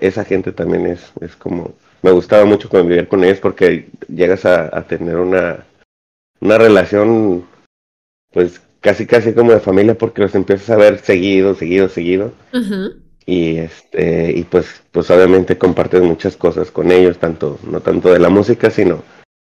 esa 0.00 0.24
gente 0.24 0.52
también 0.52 0.86
es, 0.86 1.12
es 1.20 1.34
como, 1.34 1.74
me 2.02 2.12
gustaba 2.12 2.44
mucho 2.44 2.68
convivir 2.68 3.08
con 3.08 3.24
ellos 3.24 3.40
porque 3.40 3.88
llegas 4.08 4.44
a, 4.44 4.82
tener 4.84 5.16
una, 5.16 5.66
una 6.40 6.58
relación 6.58 7.44
pues 8.32 8.60
casi 8.80 9.06
casi 9.06 9.34
como 9.34 9.52
de 9.52 9.60
familia 9.60 9.96
porque 9.96 10.22
los 10.22 10.34
empiezas 10.34 10.70
a 10.70 10.76
ver 10.76 10.98
seguido, 10.98 11.54
seguido, 11.54 11.88
seguido. 11.88 12.32
y 13.24 13.58
este 13.58 14.32
y 14.32 14.42
pues 14.42 14.82
pues 14.90 15.08
obviamente 15.10 15.56
compartes 15.56 16.02
muchas 16.02 16.36
cosas 16.36 16.72
con 16.72 16.90
ellos 16.90 17.18
tanto 17.18 17.56
no 17.62 17.80
tanto 17.80 18.12
de 18.12 18.18
la 18.18 18.28
música 18.28 18.68
sino 18.68 19.04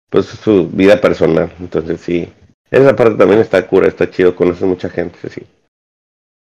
pues 0.10 0.26
su 0.26 0.68
vida 0.70 1.02
personal. 1.02 1.52
Entonces 1.60 2.02
sí. 2.02 2.28
Esa 2.72 2.96
parte 2.96 3.16
también 3.16 3.40
está 3.40 3.68
cura 3.68 3.88
está 3.88 4.10
chido 4.10 4.36
conoces 4.36 4.64
mucha 4.64 4.90
gente 4.90 5.18
sí. 5.30 5.42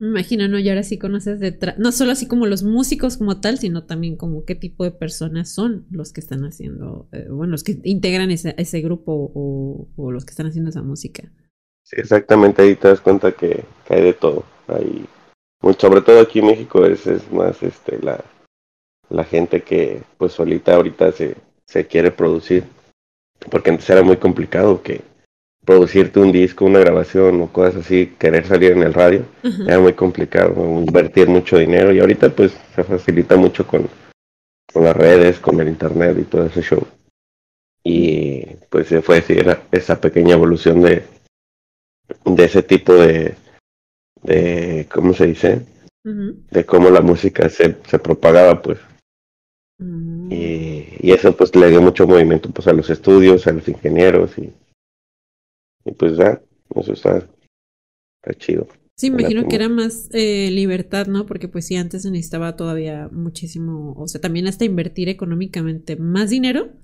Me 0.01 0.09
imagino 0.09 0.49
no 0.49 0.59
y 0.59 0.69
ahora 0.69 0.83
sí 0.83 0.99
conoces 0.99 1.41
detrás 1.41 1.79
no 1.79 1.93
solo 1.93 2.13
así 2.13 2.27
como 2.27 2.47
los 2.47 2.63
músicos 2.63 3.17
como 3.17 3.41
tal 3.41 3.59
sino 3.59 3.85
también 3.85 4.17
como 4.17 4.45
qué 4.45 4.55
tipo 4.55 4.85
de 4.85 4.91
personas 4.91 5.53
son 5.53 5.87
los 5.91 6.13
que 6.13 6.21
están 6.21 6.45
haciendo 6.45 7.09
eh, 7.13 7.27
bueno 7.29 7.53
los 7.53 7.65
que 7.65 7.79
integran 7.85 8.31
ese, 8.31 8.55
ese 8.57 8.81
grupo 8.81 9.13
o, 9.35 9.89
o, 9.97 10.11
los 10.11 10.25
que 10.25 10.31
están 10.31 10.47
haciendo 10.47 10.71
esa 10.71 10.83
música. 10.83 11.31
Sí 11.85 11.97
exactamente 11.99 12.63
ahí 12.63 12.77
te 12.77 12.89
das 12.89 13.01
cuenta 13.01 13.33
que, 13.33 13.65
que 13.87 13.95
hay 13.95 14.03
de 14.03 14.13
todo. 14.15 14.45
Hay 14.69 15.07
sobre 15.79 16.01
todo 16.01 16.21
aquí 16.21 16.39
en 16.41 16.47
México 16.47 16.85
es, 16.87 17.07
es 17.07 17.31
más 17.31 17.63
este 17.63 17.99
la, 18.03 18.25
la 19.11 19.25
gente 19.25 19.63
que 19.63 20.03
pues 20.17 20.33
solita 20.33 20.75
ahorita 20.75 21.13
se, 21.13 21.37
se 21.67 21.87
quiere 21.87 22.11
producir 22.11 22.65
porque 23.49 23.71
antes 23.71 23.89
era 23.89 24.03
muy 24.03 24.17
complicado 24.17 24.83
que 24.83 25.03
producirte 25.65 26.21
un 26.21 26.33
disco, 26.33 26.65
una 26.65 26.81
grabación 26.81 27.41
o 27.43 27.53
cosas 27.53 27.87
así, 27.87 28.15
querer 28.19 28.47
salir 28.47 28.73
en 28.73 28.83
el 28.83 28.95
radio, 28.95 29.25
era 29.67 29.79
muy 29.79 29.93
complicado, 29.93 30.55
invertir 30.81 31.29
mucho 31.29 31.59
dinero 31.59 31.93
y 31.93 32.01
ahorita 32.01 32.31
pues 32.31 32.53
se 32.75 32.83
facilita 32.83 33.37
mucho 33.37 33.67
con, 33.67 33.89
con 34.73 34.85
las 34.85 34.97
redes, 34.97 35.39
con 35.39 35.61
el 35.61 35.69
internet 35.69 36.17
y 36.19 36.25
todo 36.25 36.47
ese 36.47 36.63
show. 36.63 36.87
Y 37.85 38.45
pues 38.69 38.89
se 38.89 39.01
fue 39.01 39.17
decir 39.17 39.47
esa 39.71 40.01
pequeña 40.01 40.35
evolución 40.35 40.83
de, 40.83 41.05
de 42.25 42.45
ese 42.45 42.63
tipo 42.63 42.95
de, 42.95 43.35
de 44.23 44.87
¿cómo 44.93 45.15
se 45.15 45.27
dice? 45.27 45.63
De 46.51 46.65
cómo 46.65 46.91
la 46.91 47.01
música 47.01 47.49
se, 47.49 47.77
se 47.87 47.99
propagaba, 47.99 48.61
pues. 48.61 48.79
Mm. 49.81 50.31
y, 50.31 50.85
y, 51.01 51.11
eso 51.13 51.35
pues 51.35 51.57
le 51.57 51.71
dio 51.71 51.81
mucho 51.81 52.07
movimiento 52.07 52.51
pues 52.51 52.69
a 52.69 52.75
los 52.75 52.91
estudios, 52.91 53.47
a 53.47 53.53
los 53.53 53.67
ingenieros 53.67 54.37
y, 54.37 54.53
y 55.87 55.93
pues 55.93 56.19
ya, 56.19 56.43
eso 56.77 56.93
está, 56.93 57.17
está 57.17 58.39
chido. 58.39 58.69
Sí, 58.99 59.07
imagino 59.07 59.49
que 59.49 59.57
era 59.57 59.71
más 59.71 60.11
eh, 60.13 60.51
libertad, 60.51 61.07
¿no? 61.07 61.25
Porque 61.25 61.49
pues 61.49 61.67
sí, 61.67 61.77
antes 61.77 62.03
se 62.03 62.11
necesitaba 62.11 62.55
todavía 62.55 63.09
muchísimo, 63.11 63.95
o 63.97 64.07
sea, 64.07 64.21
también 64.21 64.47
hasta 64.47 64.67
invertir 64.67 65.09
económicamente 65.09 65.97
más 65.97 66.29
dinero 66.29 66.75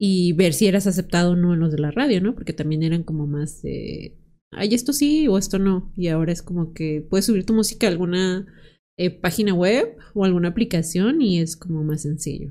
y 0.00 0.32
ver 0.32 0.52
si 0.52 0.66
eras 0.66 0.88
aceptado 0.88 1.32
o 1.32 1.36
no 1.36 1.54
en 1.54 1.60
los 1.60 1.70
de 1.70 1.78
la 1.78 1.92
radio, 1.92 2.20
¿no? 2.20 2.34
Porque 2.34 2.52
también 2.52 2.82
eran 2.82 3.04
como 3.04 3.28
más, 3.28 3.64
eh, 3.64 4.18
ay, 4.50 4.74
esto 4.74 4.92
sí 4.92 5.28
o 5.28 5.38
esto 5.38 5.60
no. 5.60 5.92
Y 5.96 6.08
ahora 6.08 6.32
es 6.32 6.42
como 6.42 6.72
que 6.72 7.06
puedes 7.08 7.26
subir 7.26 7.46
tu 7.46 7.54
música 7.54 7.86
a 7.86 7.90
alguna 7.90 8.52
eh, 8.98 9.10
página 9.10 9.54
web 9.54 9.96
o 10.14 10.24
alguna 10.24 10.48
aplicación 10.48 11.22
y 11.22 11.40
es 11.40 11.56
como 11.56 11.82
más 11.82 12.02
sencillo. 12.02 12.50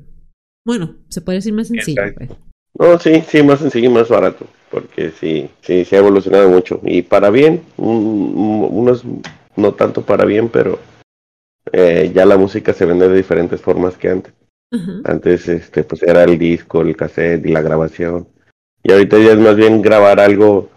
Bueno, 0.65 0.97
se 1.09 1.21
puede 1.21 1.39
decir 1.39 1.53
más 1.53 1.67
sencillo. 1.67 2.01
Pues. 2.15 2.29
No, 2.77 2.99
sí, 2.99 3.23
sí, 3.27 3.43
más 3.43 3.59
sencillo 3.59 3.89
y 3.89 3.93
más 3.93 4.09
barato, 4.09 4.45
porque 4.69 5.11
sí, 5.11 5.49
sí, 5.61 5.85
se 5.85 5.95
ha 5.95 5.99
evolucionado 5.99 6.49
mucho. 6.49 6.79
Y 6.83 7.01
para 7.01 7.29
bien, 7.29 7.63
unos 7.77 9.03
no 9.55 9.73
tanto 9.73 10.03
para 10.03 10.25
bien, 10.25 10.49
pero 10.49 10.79
eh, 11.71 12.11
ya 12.13 12.25
la 12.25 12.37
música 12.37 12.73
se 12.73 12.85
vende 12.85 13.07
de 13.07 13.17
diferentes 13.17 13.61
formas 13.61 13.97
que 13.97 14.09
antes. 14.09 14.33
Antes, 15.03 15.49
este, 15.49 15.83
pues 15.83 16.01
era 16.01 16.23
el 16.23 16.37
disco, 16.37 16.81
el 16.81 16.95
cassette 16.95 17.45
y 17.45 17.51
la 17.51 17.61
grabación. 17.61 18.29
Y 18.83 18.91
ahorita 18.93 19.19
ya 19.19 19.33
es 19.33 19.39
más 19.39 19.57
bien 19.57 19.81
grabar 19.81 20.21
algo 20.21 20.69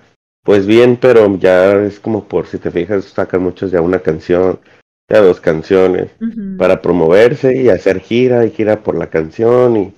pues 0.44 0.66
bien, 0.66 0.99
pero 1.00 1.38
ya 1.38 1.75
es 1.85 1.99
como 1.99 2.28
por 2.28 2.47
si 2.47 2.59
te 2.59 2.71
fijas, 2.71 3.06
sacan 3.06 3.42
muchos 3.42 3.71
ya 3.71 3.80
una 3.80 4.00
canción, 4.00 4.61
ya 5.08 5.20
dos 5.20 5.40
canciones, 5.40 6.11
para 6.58 6.80
promoverse 6.80 7.56
y 7.56 7.68
hacer 7.68 8.00
gira 8.00 8.46
y 8.46 8.50
gira 8.50 8.82
por 8.82 8.96
la 8.96 9.08
canción 9.08 9.76
y, 9.76 9.94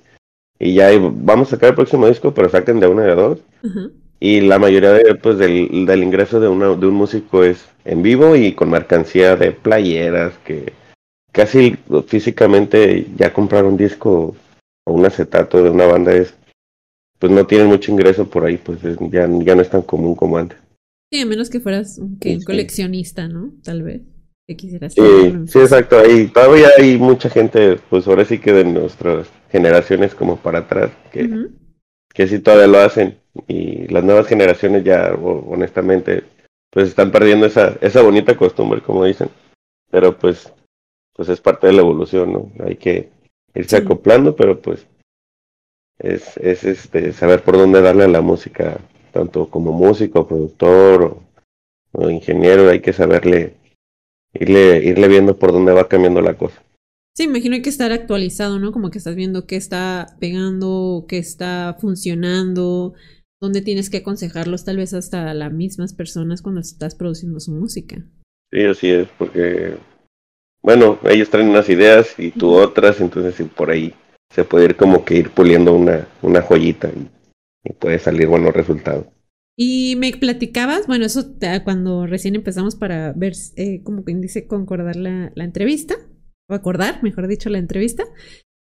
y 0.59 0.73
ya 0.73 0.89
vamos 0.99 1.47
a 1.47 1.51
sacar 1.51 1.69
el 1.69 1.75
próximo 1.75 2.07
disco, 2.07 2.33
pero 2.33 2.49
saquen 2.49 2.79
de 2.79 2.87
una 2.87 3.03
de 3.03 3.15
dos. 3.15 3.39
Y 4.19 4.41
la 4.41 4.57
mayoría 4.59 4.91
de, 4.93 5.15
pues, 5.15 5.37
del, 5.37 5.85
del 5.85 6.03
ingreso 6.03 6.39
de, 6.39 6.47
una, 6.47 6.75
de 6.75 6.87
un 6.87 6.95
músico 6.95 7.43
es 7.43 7.67
en 7.85 8.01
vivo 8.01 8.35
y 8.35 8.53
con 8.53 8.69
mercancía 8.69 9.35
de 9.35 9.51
playeras 9.51 10.33
que 10.39 10.73
casi 11.31 11.77
físicamente 12.07 13.05
ya 13.15 13.31
comprar 13.31 13.63
un 13.65 13.77
disco 13.77 14.35
o 14.85 14.93
un 14.93 15.05
acetato 15.05 15.63
de 15.63 15.69
una 15.69 15.85
banda 15.85 16.13
es 16.13 16.33
pues 17.19 17.31
no 17.31 17.45
tienen 17.47 17.67
mucho 17.67 17.91
ingreso 17.91 18.29
por 18.29 18.45
ahí, 18.45 18.57
pues 18.57 18.79
ya, 19.11 19.27
ya 19.27 19.55
no 19.55 19.61
es 19.61 19.69
tan 19.69 19.81
común 19.81 20.15
como 20.15 20.37
antes. 20.37 20.57
Sí, 21.11 21.19
a 21.21 21.25
menos 21.25 21.49
que 21.49 21.59
fueras 21.59 21.97
un, 21.97 22.19
coleccionista, 22.45 23.27
¿no? 23.27 23.53
Tal 23.63 23.81
vez. 23.81 24.01
Que 24.47 24.55
quisieras 24.55 24.93
sí, 24.93 25.01
sí, 25.47 25.59
exacto. 25.59 25.99
Ahí 25.99 26.27
todavía 26.27 26.69
hay 26.77 26.97
mucha 26.97 27.29
gente, 27.29 27.79
pues 27.89 28.07
ahora 28.07 28.23
sí 28.25 28.39
que 28.39 28.53
de 28.53 28.63
nuestras 28.63 29.29
generaciones 29.49 30.15
como 30.15 30.37
para 30.37 30.59
atrás, 30.59 30.91
que, 31.11 31.49
que 32.13 32.27
sí 32.27 32.39
todavía 32.39 32.67
lo 32.67 32.79
hacen. 32.79 33.19
Y 33.47 33.87
las 33.87 34.03
nuevas 34.03 34.27
generaciones 34.27 34.83
ya, 34.83 35.13
honestamente, 35.13 36.23
pues 36.71 36.87
están 36.87 37.11
perdiendo 37.11 37.45
esa, 37.45 37.77
esa 37.81 38.01
bonita 38.01 38.37
costumbre, 38.37 38.81
como 38.81 39.03
dicen. 39.03 39.29
Pero 39.91 40.17
pues, 40.17 40.51
pues 41.13 41.29
es 41.29 41.41
parte 41.41 41.67
de 41.67 41.73
la 41.73 41.81
evolución, 41.81 42.31
¿no? 42.31 42.51
Hay 42.65 42.77
que 42.77 43.09
irse 43.53 43.77
acoplando, 43.77 44.35
pero 44.35 44.61
pues 44.61 44.87
es, 45.99 46.37
es 46.37 46.63
este, 46.63 47.11
saber 47.13 47.43
por 47.43 47.57
dónde 47.57 47.81
darle 47.81 48.03
a 48.03 48.09
la 48.09 48.21
música, 48.21 48.79
tanto 49.11 49.49
como 49.49 49.71
músico, 49.71 50.27
productor 50.27 51.19
o, 51.91 52.09
ingeniero, 52.09 52.69
hay 52.69 52.81
que 52.81 52.93
saberle, 52.93 53.56
irle, 54.39 54.83
irle 54.83 55.07
viendo 55.07 55.37
por 55.37 55.51
dónde 55.51 55.73
va 55.73 55.87
cambiando 55.87 56.21
la 56.21 56.35
cosa. 56.35 56.61
Sí, 57.15 57.23
imagino 57.23 57.55
hay 57.55 57.63
que 57.63 57.69
estar 57.69 57.91
actualizado, 57.91 58.59
¿no? 58.59 58.71
Como 58.71 58.91
que 58.91 58.99
estás 58.99 59.15
viendo 59.15 59.47
qué 59.47 59.55
está 59.55 60.15
pegando, 60.19 61.05
qué 61.07 61.17
está 61.17 61.75
funcionando, 61.79 62.93
dónde 63.41 63.61
tienes 63.61 63.89
que 63.89 63.97
aconsejarlos 63.97 64.65
tal 64.65 64.77
vez 64.77 64.93
hasta 64.93 65.33
las 65.33 65.51
mismas 65.51 65.93
personas 65.93 66.41
cuando 66.41 66.61
estás 66.61 66.95
produciendo 66.95 67.39
su 67.39 67.51
música. 67.51 68.03
Sí, 68.51 68.61
así 68.63 68.89
es, 68.89 69.07
porque, 69.17 69.77
bueno, 70.61 70.99
ellos 71.03 71.29
traen 71.29 71.49
unas 71.49 71.69
ideas 71.69 72.13
y 72.17 72.31
tú 72.31 72.53
otras, 72.53 73.01
entonces 73.01 73.45
por 73.55 73.71
ahí 73.71 73.93
se 74.33 74.43
puede 74.43 74.65
ir 74.65 74.75
como 74.75 75.03
que 75.03 75.15
ir 75.15 75.31
puliendo 75.31 75.73
una, 75.73 76.07
una 76.21 76.41
joyita 76.41 76.89
y, 76.89 77.09
puede 77.79 77.99
salir 77.99 78.27
buenos 78.27 78.53
resultados. 78.53 79.07
Y 79.59 79.95
me 79.97 80.11
platicabas, 80.11 80.85
bueno, 80.85 81.05
eso 81.05 81.33
cuando 81.63 82.05
recién 82.05 82.35
empezamos 82.35 82.75
para 82.75 83.11
ver, 83.13 83.33
eh, 83.55 83.81
como 83.83 84.05
que 84.05 84.13
dice, 84.13 84.45
concordar 84.45 84.95
la, 84.95 85.31
entrevista, 85.35 85.95
o 86.47 86.53
acordar, 86.53 87.01
mejor 87.01 87.27
dicho, 87.27 87.49
la 87.49 87.57
entrevista, 87.57 88.03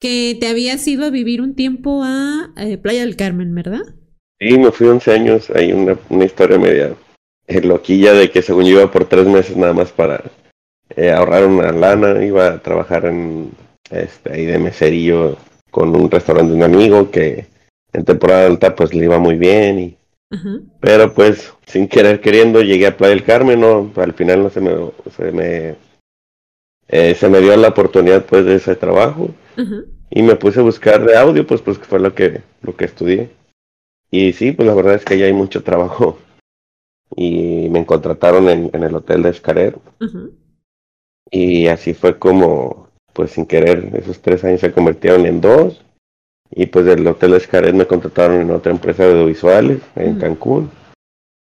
que 0.00 0.36
te 0.38 0.46
habías 0.46 0.86
ido 0.86 1.04
a 1.04 1.10
vivir 1.10 1.40
un 1.40 1.56
tiempo 1.56 2.02
a 2.04 2.52
eh, 2.56 2.78
Playa 2.78 3.00
del 3.00 3.16
Carmen, 3.16 3.52
¿verdad? 3.54 3.82
Sí, 4.38 4.56
me 4.56 4.70
fui 4.70 4.86
11 4.86 5.12
años, 5.12 5.50
hay 5.50 5.72
una, 5.72 5.98
una 6.10 6.24
historia 6.24 6.58
media 6.58 6.94
eh, 7.48 7.60
loquilla 7.60 8.12
de 8.12 8.30
que 8.30 8.42
según 8.42 8.64
yo 8.64 8.80
iba 8.80 8.90
por 8.90 9.06
tres 9.06 9.26
meses 9.26 9.56
nada 9.56 9.72
más 9.72 9.90
para 9.90 10.22
eh, 10.96 11.10
ahorrar 11.10 11.46
una 11.46 11.72
lana, 11.72 12.24
iba 12.24 12.46
a 12.46 12.62
trabajar 12.62 13.06
en 13.06 13.50
este, 13.90 14.32
ahí 14.32 14.44
de 14.44 14.58
meserillo 14.58 15.36
con 15.70 15.94
un 15.94 16.10
restaurante 16.10 16.52
de 16.52 16.56
un 16.56 16.62
amigo 16.62 17.10
que 17.10 17.46
en 17.92 18.04
temporada 18.04 18.46
alta 18.46 18.76
pues 18.76 18.94
le 18.94 19.04
iba 19.04 19.18
muy 19.18 19.36
bien 19.36 19.78
y 19.80 19.96
pero 20.80 21.14
pues 21.14 21.52
sin 21.66 21.86
querer 21.88 22.20
queriendo 22.20 22.60
llegué 22.60 22.86
a 22.86 22.96
Playa 22.96 23.14
del 23.14 23.24
Carmen 23.24 23.60
no 23.60 23.92
al 23.96 24.14
final 24.14 24.42
no 24.42 24.50
se 24.50 24.60
me 24.60 24.90
se 25.16 25.32
me 25.32 25.76
eh, 26.88 27.14
se 27.14 27.28
me 27.28 27.40
dio 27.40 27.56
la 27.56 27.68
oportunidad 27.68 28.24
pues 28.26 28.44
de 28.44 28.56
ese 28.56 28.76
trabajo. 28.76 29.30
Y 30.10 30.22
me 30.22 30.36
puse 30.36 30.60
a 30.60 30.64
buscar 30.64 31.04
de 31.04 31.16
audio 31.16 31.46
pues 31.46 31.62
pues 31.62 31.78
que 31.78 31.84
fue 31.84 32.00
lo 32.00 32.14
que 32.14 32.42
lo 32.62 32.76
que 32.76 32.84
estudié. 32.84 33.30
Y 34.10 34.32
sí 34.32 34.52
pues 34.52 34.68
la 34.68 34.74
verdad 34.74 34.94
es 34.94 35.04
que 35.04 35.18
ya 35.18 35.26
hay 35.26 35.32
mucho 35.32 35.62
trabajo. 35.62 36.18
Y 37.16 37.68
me 37.68 37.86
contrataron 37.86 38.48
en, 38.48 38.70
en 38.72 38.82
el 38.82 38.94
hotel 38.96 39.22
de 39.22 39.28
Escarer. 39.28 39.76
Y 41.30 41.68
así 41.68 41.94
fue 41.94 42.18
como 42.18 42.88
pues 43.12 43.30
sin 43.30 43.46
querer, 43.46 43.90
esos 43.94 44.20
tres 44.20 44.42
años 44.42 44.60
se 44.60 44.72
convirtieron 44.72 45.24
en 45.24 45.40
dos. 45.40 45.83
Y 46.56 46.66
pues 46.66 46.86
del 46.86 47.06
Hotel 47.06 47.34
Escaret 47.34 47.74
me 47.74 47.86
contrataron 47.86 48.40
en 48.40 48.50
otra 48.50 48.70
empresa 48.70 49.04
de 49.04 49.12
audiovisuales 49.12 49.80
en 49.96 50.18
Cancún. 50.18 50.70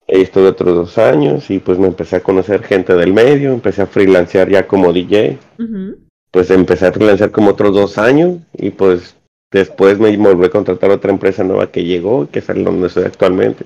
Ahí 0.07 0.23
estuve 0.23 0.49
otros 0.49 0.75
dos 0.75 0.99
años 0.99 1.51
y 1.51 1.59
pues 1.59 1.79
me 1.79 1.87
empecé 1.87 2.17
a 2.17 2.23
conocer 2.23 2.63
gente 2.63 2.95
del 2.95 3.13
medio, 3.13 3.53
empecé 3.53 3.83
a 3.83 3.87
freelancear 3.87 4.51
ya 4.51 4.67
como 4.67 4.93
DJ. 4.93 5.39
Pues 6.31 6.51
empecé 6.51 6.87
a 6.87 6.93
freelancear 6.93 7.31
como 7.31 7.51
otros 7.51 7.75
dos 7.75 7.97
años 7.97 8.39
y 8.53 8.71
pues 8.71 9.17
después 9.51 9.99
me 9.99 10.15
volví 10.17 10.47
a 10.47 10.51
contratar 10.51 10.91
otra 10.91 11.11
empresa 11.11 11.43
nueva 11.43 11.71
que 11.71 11.85
llegó, 11.85 12.29
que 12.31 12.41
es 12.41 12.47
donde 12.47 12.89
estoy 12.89 13.05
actualmente. 13.05 13.65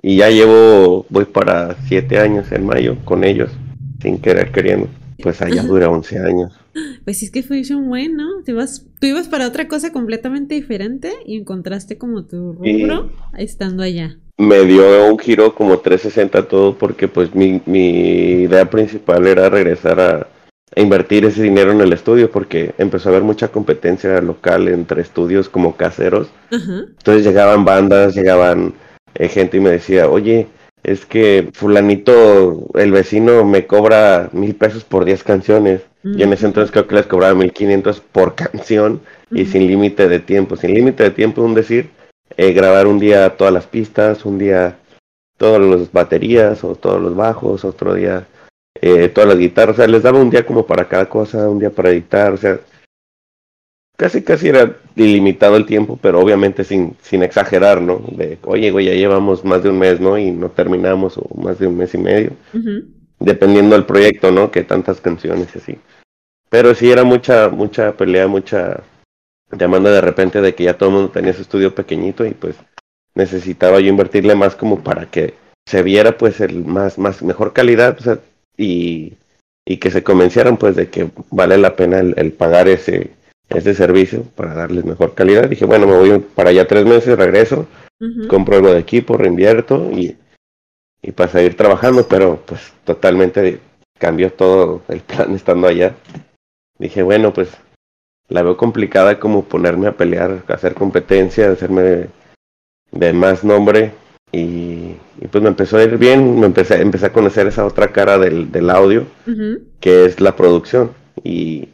Y 0.00 0.18
ya 0.18 0.30
llevo, 0.30 1.06
voy 1.08 1.24
para 1.24 1.76
siete 1.88 2.18
años 2.18 2.52
en 2.52 2.66
mayo 2.66 2.96
con 3.04 3.24
ellos, 3.24 3.50
sin 4.00 4.18
querer 4.18 4.52
queriendo. 4.52 4.88
Pues 5.22 5.40
allá 5.40 5.62
dura 5.62 5.88
11 5.88 6.18
años. 6.18 6.63
Pues 7.04 7.18
sí, 7.18 7.26
es 7.26 7.30
que 7.30 7.42
fue 7.42 7.62
un 7.70 7.88
buen, 7.88 8.16
¿no? 8.16 8.42
Te 8.44 8.52
ibas, 8.52 8.86
tú 9.00 9.06
ibas 9.06 9.28
para 9.28 9.46
otra 9.46 9.68
cosa 9.68 9.92
completamente 9.92 10.54
diferente 10.54 11.12
y 11.26 11.36
encontraste 11.36 11.98
como 11.98 12.24
tu 12.24 12.52
rubro 12.52 13.10
estando 13.36 13.82
allá. 13.82 14.18
Me 14.36 14.64
dio 14.64 15.06
un 15.06 15.18
giro 15.18 15.54
como 15.54 15.78
360 15.78 16.48
todo 16.48 16.76
porque 16.76 17.06
pues 17.06 17.34
mi, 17.34 17.62
mi 17.66 18.42
idea 18.42 18.68
principal 18.68 19.26
era 19.26 19.48
regresar 19.48 20.00
a, 20.00 20.28
invertir 20.76 21.24
ese 21.24 21.42
dinero 21.42 21.72
en 21.72 21.80
el 21.80 21.92
estudio 21.92 22.30
porque 22.30 22.74
empezó 22.78 23.08
a 23.08 23.12
haber 23.12 23.22
mucha 23.22 23.48
competencia 23.48 24.20
local 24.20 24.68
entre 24.68 25.02
estudios 25.02 25.48
como 25.48 25.76
caseros. 25.76 26.28
Entonces 26.50 27.24
llegaban 27.24 27.64
bandas, 27.64 28.14
llegaban 28.14 28.74
eh, 29.14 29.28
gente 29.28 29.58
y 29.58 29.60
me 29.60 29.70
decía, 29.70 30.08
oye, 30.08 30.48
es 30.84 31.06
que 31.06 31.50
fulanito, 31.52 32.68
el 32.74 32.92
vecino 32.92 33.44
me 33.44 33.66
cobra 33.66 34.28
mil 34.32 34.54
pesos 34.54 34.84
por 34.84 35.04
diez 35.04 35.24
canciones. 35.24 35.82
Y 36.04 36.22
en 36.22 36.34
ese 36.34 36.44
entonces 36.44 36.70
creo 36.70 36.86
que 36.86 36.96
les 36.96 37.06
cobraba 37.06 37.34
mil 37.34 37.52
quinientos 37.52 38.00
por 38.00 38.34
canción 38.36 39.00
y 39.30 39.46
sin 39.46 39.66
límite 39.66 40.08
de 40.08 40.20
tiempo. 40.20 40.56
Sin 40.56 40.74
límite 40.74 41.02
de 41.02 41.10
tiempo, 41.10 41.42
un 41.42 41.54
decir, 41.54 41.90
eh, 42.36 42.52
grabar 42.52 42.86
un 42.86 42.98
día 42.98 43.36
todas 43.36 43.52
las 43.52 43.66
pistas, 43.66 44.24
un 44.26 44.38
día 44.38 44.78
todas 45.38 45.62
las 45.62 45.90
baterías 45.90 46.62
o 46.62 46.74
todos 46.74 47.00
los 47.00 47.16
bajos, 47.16 47.64
otro 47.64 47.94
día 47.94 48.26
eh, 48.80 49.08
todas 49.08 49.28
las 49.28 49.38
guitarras, 49.38 49.74
o 49.74 49.76
sea, 49.78 49.86
les 49.86 50.02
daba 50.02 50.20
un 50.20 50.30
día 50.30 50.44
como 50.44 50.66
para 50.66 50.88
cada 50.88 51.08
cosa, 51.08 51.48
un 51.48 51.58
día 51.58 51.70
para 51.70 51.90
editar, 51.90 52.32
o 52.32 52.36
sea, 52.36 52.60
casi 53.96 54.22
casi 54.22 54.48
era 54.48 54.76
ilimitado 54.96 55.56
el 55.56 55.66
tiempo, 55.66 55.98
pero 56.00 56.20
obviamente 56.20 56.64
sin, 56.64 56.96
sin 57.02 57.22
exagerar, 57.22 57.80
¿no? 57.80 58.02
De, 58.12 58.38
oye, 58.44 58.70
güey, 58.70 58.86
ya 58.86 58.94
llevamos 58.94 59.44
más 59.44 59.62
de 59.62 59.70
un 59.70 59.78
mes, 59.78 60.00
¿no? 60.00 60.16
Y 60.18 60.30
no 60.30 60.50
terminamos, 60.50 61.18
o 61.18 61.28
más 61.40 61.58
de 61.58 61.66
un 61.66 61.76
mes 61.76 61.94
y 61.94 61.98
medio, 61.98 62.32
dependiendo 63.18 63.74
del 63.74 63.84
proyecto, 63.84 64.30
¿no? 64.30 64.50
Que 64.50 64.62
tantas 64.62 65.00
canciones 65.00 65.48
y 65.54 65.58
así. 65.58 65.78
Pero 66.48 66.74
sí 66.74 66.90
era 66.90 67.04
mucha, 67.04 67.48
mucha 67.48 67.96
pelea, 67.96 68.28
mucha 68.28 68.82
demanda 69.50 69.90
de 69.90 70.00
repente 70.00 70.40
de 70.40 70.54
que 70.54 70.64
ya 70.64 70.78
todo 70.78 70.88
el 70.90 70.94
mundo 70.94 71.10
tenía 71.10 71.32
su 71.32 71.42
estudio 71.42 71.74
pequeñito 71.74 72.24
y 72.24 72.30
pues 72.30 72.56
necesitaba 73.14 73.80
yo 73.80 73.88
invertirle 73.88 74.34
más 74.34 74.56
como 74.56 74.82
para 74.82 75.06
que 75.06 75.34
se 75.66 75.82
viera 75.82 76.18
pues 76.18 76.40
el 76.40 76.64
más, 76.64 76.98
más 76.98 77.22
mejor 77.22 77.52
calidad, 77.52 77.96
o 77.98 78.02
sea, 78.02 78.18
y, 78.56 79.14
y 79.64 79.78
que 79.78 79.90
se 79.90 80.02
convencieran 80.02 80.56
pues 80.56 80.76
de 80.76 80.88
que 80.88 81.10
vale 81.30 81.56
la 81.58 81.76
pena 81.76 82.00
el, 82.00 82.32
pagar 82.32 82.68
ese, 82.68 83.10
ese 83.48 83.74
servicio 83.74 84.22
para 84.34 84.54
darles 84.54 84.84
mejor 84.84 85.14
calidad. 85.14 85.48
Dije, 85.48 85.64
bueno, 85.64 85.86
me 85.86 85.96
voy 85.96 86.18
para 86.18 86.50
allá 86.50 86.66
tres 86.66 86.84
meses, 86.84 87.18
regreso, 87.18 87.66
compro 88.28 88.56
algo 88.56 88.72
de 88.72 88.80
equipo, 88.80 89.16
reinvierto 89.16 89.90
y, 89.92 90.16
y 91.02 91.12
para 91.12 91.30
seguir 91.30 91.56
trabajando, 91.56 92.06
pero 92.08 92.42
pues 92.46 92.72
totalmente 92.84 93.60
cambió 93.98 94.32
todo 94.32 94.82
el 94.88 95.00
plan 95.00 95.34
estando 95.34 95.66
allá. 95.66 95.94
Dije, 96.78 97.02
bueno, 97.02 97.32
pues 97.32 97.50
la 98.28 98.42
veo 98.42 98.56
complicada 98.56 99.20
como 99.20 99.44
ponerme 99.44 99.86
a 99.86 99.96
pelear, 99.96 100.42
hacer 100.48 100.74
competencia, 100.74 101.50
hacerme 101.50 102.08
de 102.90 103.12
más 103.12 103.44
nombre 103.44 103.92
y, 104.32 104.96
pues 105.30 105.42
me 105.42 105.48
empezó 105.48 105.76
a 105.76 105.84
ir 105.84 105.96
bien, 105.96 106.40
me 106.40 106.46
empecé, 106.46 106.80
empecé 106.80 107.06
a 107.06 107.12
conocer 107.12 107.46
esa 107.46 107.64
otra 107.64 107.92
cara 107.92 108.18
del, 108.18 108.50
del 108.50 108.70
audio, 108.70 109.06
que 109.80 110.06
es 110.06 110.20
la 110.20 110.34
producción. 110.34 110.92
Y, 111.22 111.68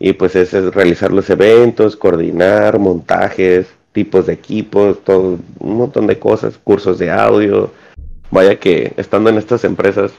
y 0.00 0.14
pues 0.14 0.34
es, 0.34 0.52
realizar 0.74 1.12
los 1.12 1.28
eventos, 1.28 1.94
coordinar, 1.94 2.78
montajes, 2.78 3.68
tipos 3.92 4.26
de 4.26 4.32
equipos, 4.32 5.04
todo, 5.04 5.38
un 5.58 5.76
montón 5.76 6.06
de 6.06 6.18
cosas, 6.18 6.56
cursos 6.56 6.98
de 6.98 7.10
audio. 7.10 7.70
Vaya 8.30 8.58
que 8.58 8.94
estando 8.96 9.28
en 9.28 9.36
estas 9.36 9.62
empresas 9.64 10.12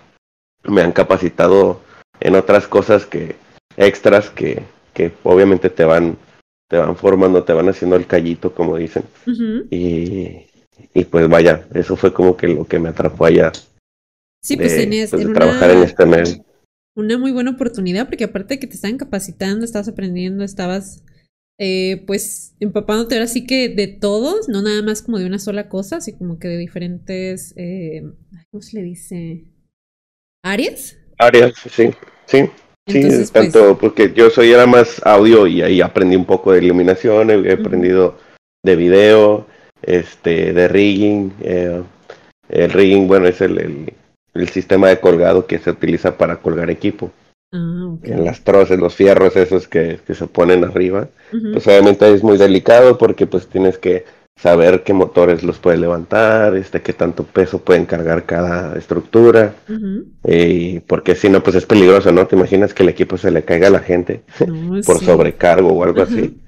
me 0.63 0.81
han 0.81 0.91
capacitado 0.91 1.81
en 2.19 2.35
otras 2.35 2.67
cosas 2.67 3.07
que 3.07 3.35
extras 3.75 4.29
que, 4.29 4.61
que 4.93 5.11
obviamente 5.23 5.71
te 5.71 5.83
van 5.83 6.15
te 6.69 6.77
van 6.77 6.95
formando, 6.95 7.43
te 7.43 7.51
van 7.51 7.67
haciendo 7.67 7.97
el 7.97 8.05
callito, 8.05 8.53
como 8.53 8.77
dicen. 8.77 9.03
y, 9.71 10.45
y 10.93 11.03
pues 11.05 11.27
vaya, 11.27 11.65
eso 11.73 11.97
fue 11.97 12.13
como 12.13 12.37
que 12.37 12.47
lo 12.47 12.65
que 12.65 12.79
me 12.79 12.89
atrapó 12.89 13.25
allá. 13.25 13.51
Sí, 14.41 14.55
pues 14.55 14.75
tenías 14.75 15.09
pues, 15.09 15.33
trabajar 15.33 15.71
en 15.71 15.83
este 15.83 16.05
medio. 16.05 16.45
Una 16.95 17.17
muy 17.17 17.31
buena 17.31 17.51
oportunidad, 17.51 18.07
porque 18.07 18.25
aparte 18.25 18.55
de 18.55 18.59
que 18.59 18.67
te 18.67 18.75
estaban 18.75 18.97
capacitando, 18.97 19.63
estabas 19.63 19.87
aprendiendo, 19.87 20.43
estabas 20.43 21.03
eh, 21.63 22.03
pues 22.07 22.55
empapándote 22.59 23.15
ahora 23.15 23.27
sí 23.27 23.45
que 23.45 23.69
de 23.69 23.87
todos, 23.87 24.49
no 24.49 24.63
nada 24.63 24.81
más 24.81 25.03
como 25.03 25.19
de 25.19 25.27
una 25.27 25.37
sola 25.37 25.69
cosa, 25.69 25.97
así 25.97 26.17
como 26.17 26.39
que 26.39 26.47
de 26.47 26.57
diferentes, 26.57 27.53
eh, 27.55 28.01
¿cómo 28.49 28.63
se 28.63 28.77
le 28.77 28.83
dice? 28.83 29.45
¿Áreas? 30.43 30.97
Áreas, 31.19 31.53
sí, 31.69 31.91
sí. 32.25 32.49
sí, 32.87 33.01
pues 33.01 33.31
tanto 33.31 33.77
porque 33.77 34.11
yo 34.11 34.31
soy 34.31 34.51
era 34.51 34.65
más 34.65 35.05
audio 35.05 35.45
y 35.45 35.61
ahí 35.61 35.81
aprendí 35.81 36.15
un 36.15 36.25
poco 36.25 36.51
de 36.51 36.63
iluminación, 36.63 37.29
he, 37.29 37.51
aprendido 37.51 38.17
de 38.65 38.75
video, 38.75 39.45
este, 39.83 40.53
de 40.53 40.67
rigging. 40.67 41.31
Eh, 41.41 41.83
el 42.49 42.71
rigging, 42.71 43.07
bueno, 43.07 43.27
es 43.27 43.39
el, 43.39 43.59
el, 43.59 43.93
sistema 44.49 44.89
de 44.89 44.99
colgado 44.99 45.45
que 45.45 45.59
se 45.59 45.71
utiliza 45.71 46.17
para 46.17 46.37
colgar 46.37 46.69
equipo. 46.69 47.11
Ah, 47.53 47.95
En 48.03 48.23
las 48.23 48.41
troces, 48.41 48.79
los 48.79 48.95
fierros 48.95 49.35
esos 49.35 49.67
que, 49.67 49.99
que 50.05 50.13
se 50.15 50.27
ponen 50.27 50.63
arriba. 50.63 51.09
Pues 51.53 51.67
obviamente 51.67 52.11
es 52.13 52.23
muy 52.23 52.37
delicado 52.37 52.97
porque 52.97 53.27
pues 53.27 53.47
tienes 53.47 53.77
que 53.77 54.05
saber 54.37 54.83
qué 54.83 54.93
motores 54.93 55.43
los 55.43 55.59
puede 55.59 55.77
levantar, 55.77 56.55
este, 56.55 56.81
qué 56.81 56.93
tanto 56.93 57.23
peso 57.25 57.59
pueden 57.59 57.85
cargar 57.85 58.25
cada 58.25 58.75
estructura, 58.77 59.53
y 60.25 60.79
porque 60.81 61.13
si 61.15 61.29
no, 61.29 61.43
pues 61.43 61.57
es 61.57 61.65
peligroso, 61.65 62.11
¿no? 62.11 62.25
Te 62.25 62.35
imaginas 62.35 62.73
que 62.73 62.83
el 62.83 62.89
equipo 62.89 63.17
se 63.17 63.29
le 63.29 63.43
caiga 63.43 63.67
a 63.67 63.71
la 63.71 63.79
gente 63.79 64.23
por 64.85 64.99
sobrecargo 64.99 65.73
o 65.73 65.83
algo 65.83 66.01
así. 66.01 66.39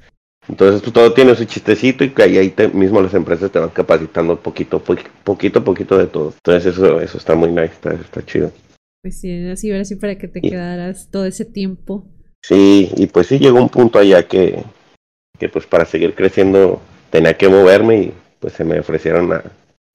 Entonces 0.49 0.81
pues, 0.81 0.93
todo 0.93 1.13
tiene 1.13 1.35
su 1.35 1.45
chistecito 1.45 2.03
y 2.03 2.09
que 2.09 2.23
ahí, 2.23 2.49
te, 2.49 2.67
mismo 2.67 3.01
las 3.01 3.13
empresas 3.13 3.51
te 3.51 3.59
van 3.59 3.69
capacitando 3.69 4.37
poquito, 4.37 4.79
poquito, 4.79 5.63
poquito 5.63 5.97
de 5.97 6.07
todo. 6.07 6.33
Entonces 6.35 6.73
eso, 6.73 6.99
eso 6.99 7.17
está 7.17 7.35
muy 7.35 7.49
nice, 7.49 7.73
está, 7.73 8.25
chido. 8.25 8.51
Pues 9.01 9.19
sí, 9.19 9.47
así 9.47 9.71
ahora 9.71 9.85
sí 9.85 9.95
para 9.95 10.17
que 10.17 10.27
te 10.27 10.41
quedaras 10.41 11.09
todo 11.11 11.25
ese 11.25 11.45
tiempo. 11.45 12.05
Sí, 12.41 12.91
y 12.97 13.07
pues 13.07 13.27
sí 13.27 13.39
llegó 13.39 13.61
un 13.61 13.69
punto 13.69 13.99
allá 13.99 14.27
que, 14.27 14.63
que 15.39 15.49
pues 15.49 15.65
para 15.65 15.85
seguir 15.85 16.13
creciendo 16.13 16.81
tenía 17.09 17.37
que 17.37 17.47
moverme 17.47 17.97
y 17.97 18.13
pues 18.39 18.53
se 18.53 18.65
me 18.65 18.79
ofrecieron 18.79 19.29
la, 19.29 19.43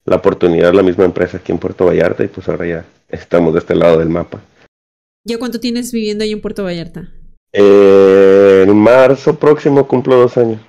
la 0.05 0.15
oportunidad 0.15 0.73
la 0.73 0.83
misma 0.83 1.05
empresa 1.05 1.37
aquí 1.37 1.51
en 1.51 1.59
Puerto 1.59 1.85
Vallarta 1.85 2.23
y 2.23 2.27
pues 2.27 2.47
ahora 2.49 2.65
ya 2.65 2.85
estamos 3.07 3.53
de 3.53 3.59
este 3.59 3.75
lado 3.75 3.99
del 3.99 4.09
mapa. 4.09 4.41
¿Ya 5.25 5.37
cuánto 5.37 5.59
tienes 5.59 5.91
viviendo 5.91 6.23
ahí 6.23 6.31
en 6.31 6.41
Puerto 6.41 6.63
Vallarta? 6.63 7.11
Eh, 7.51 8.28
en 8.63 8.75
marzo 8.77 9.37
próximo 9.37 9.87
cumplo 9.87 10.15
dos 10.15 10.37
años. 10.37 10.61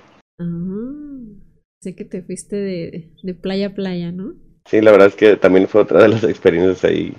sé 1.81 1.95
que 1.95 2.05
te 2.05 2.21
fuiste 2.21 2.55
de, 2.55 3.11
de, 3.23 3.33
playa 3.33 3.67
a 3.67 3.73
playa, 3.73 4.11
¿no? 4.11 4.33
Sí, 4.65 4.81
la 4.81 4.91
verdad 4.91 5.07
es 5.07 5.15
que 5.15 5.35
también 5.35 5.67
fue 5.67 5.81
otra 5.81 6.01
de 6.01 6.09
las 6.09 6.23
experiencias 6.25 6.83
ahí 6.83 7.15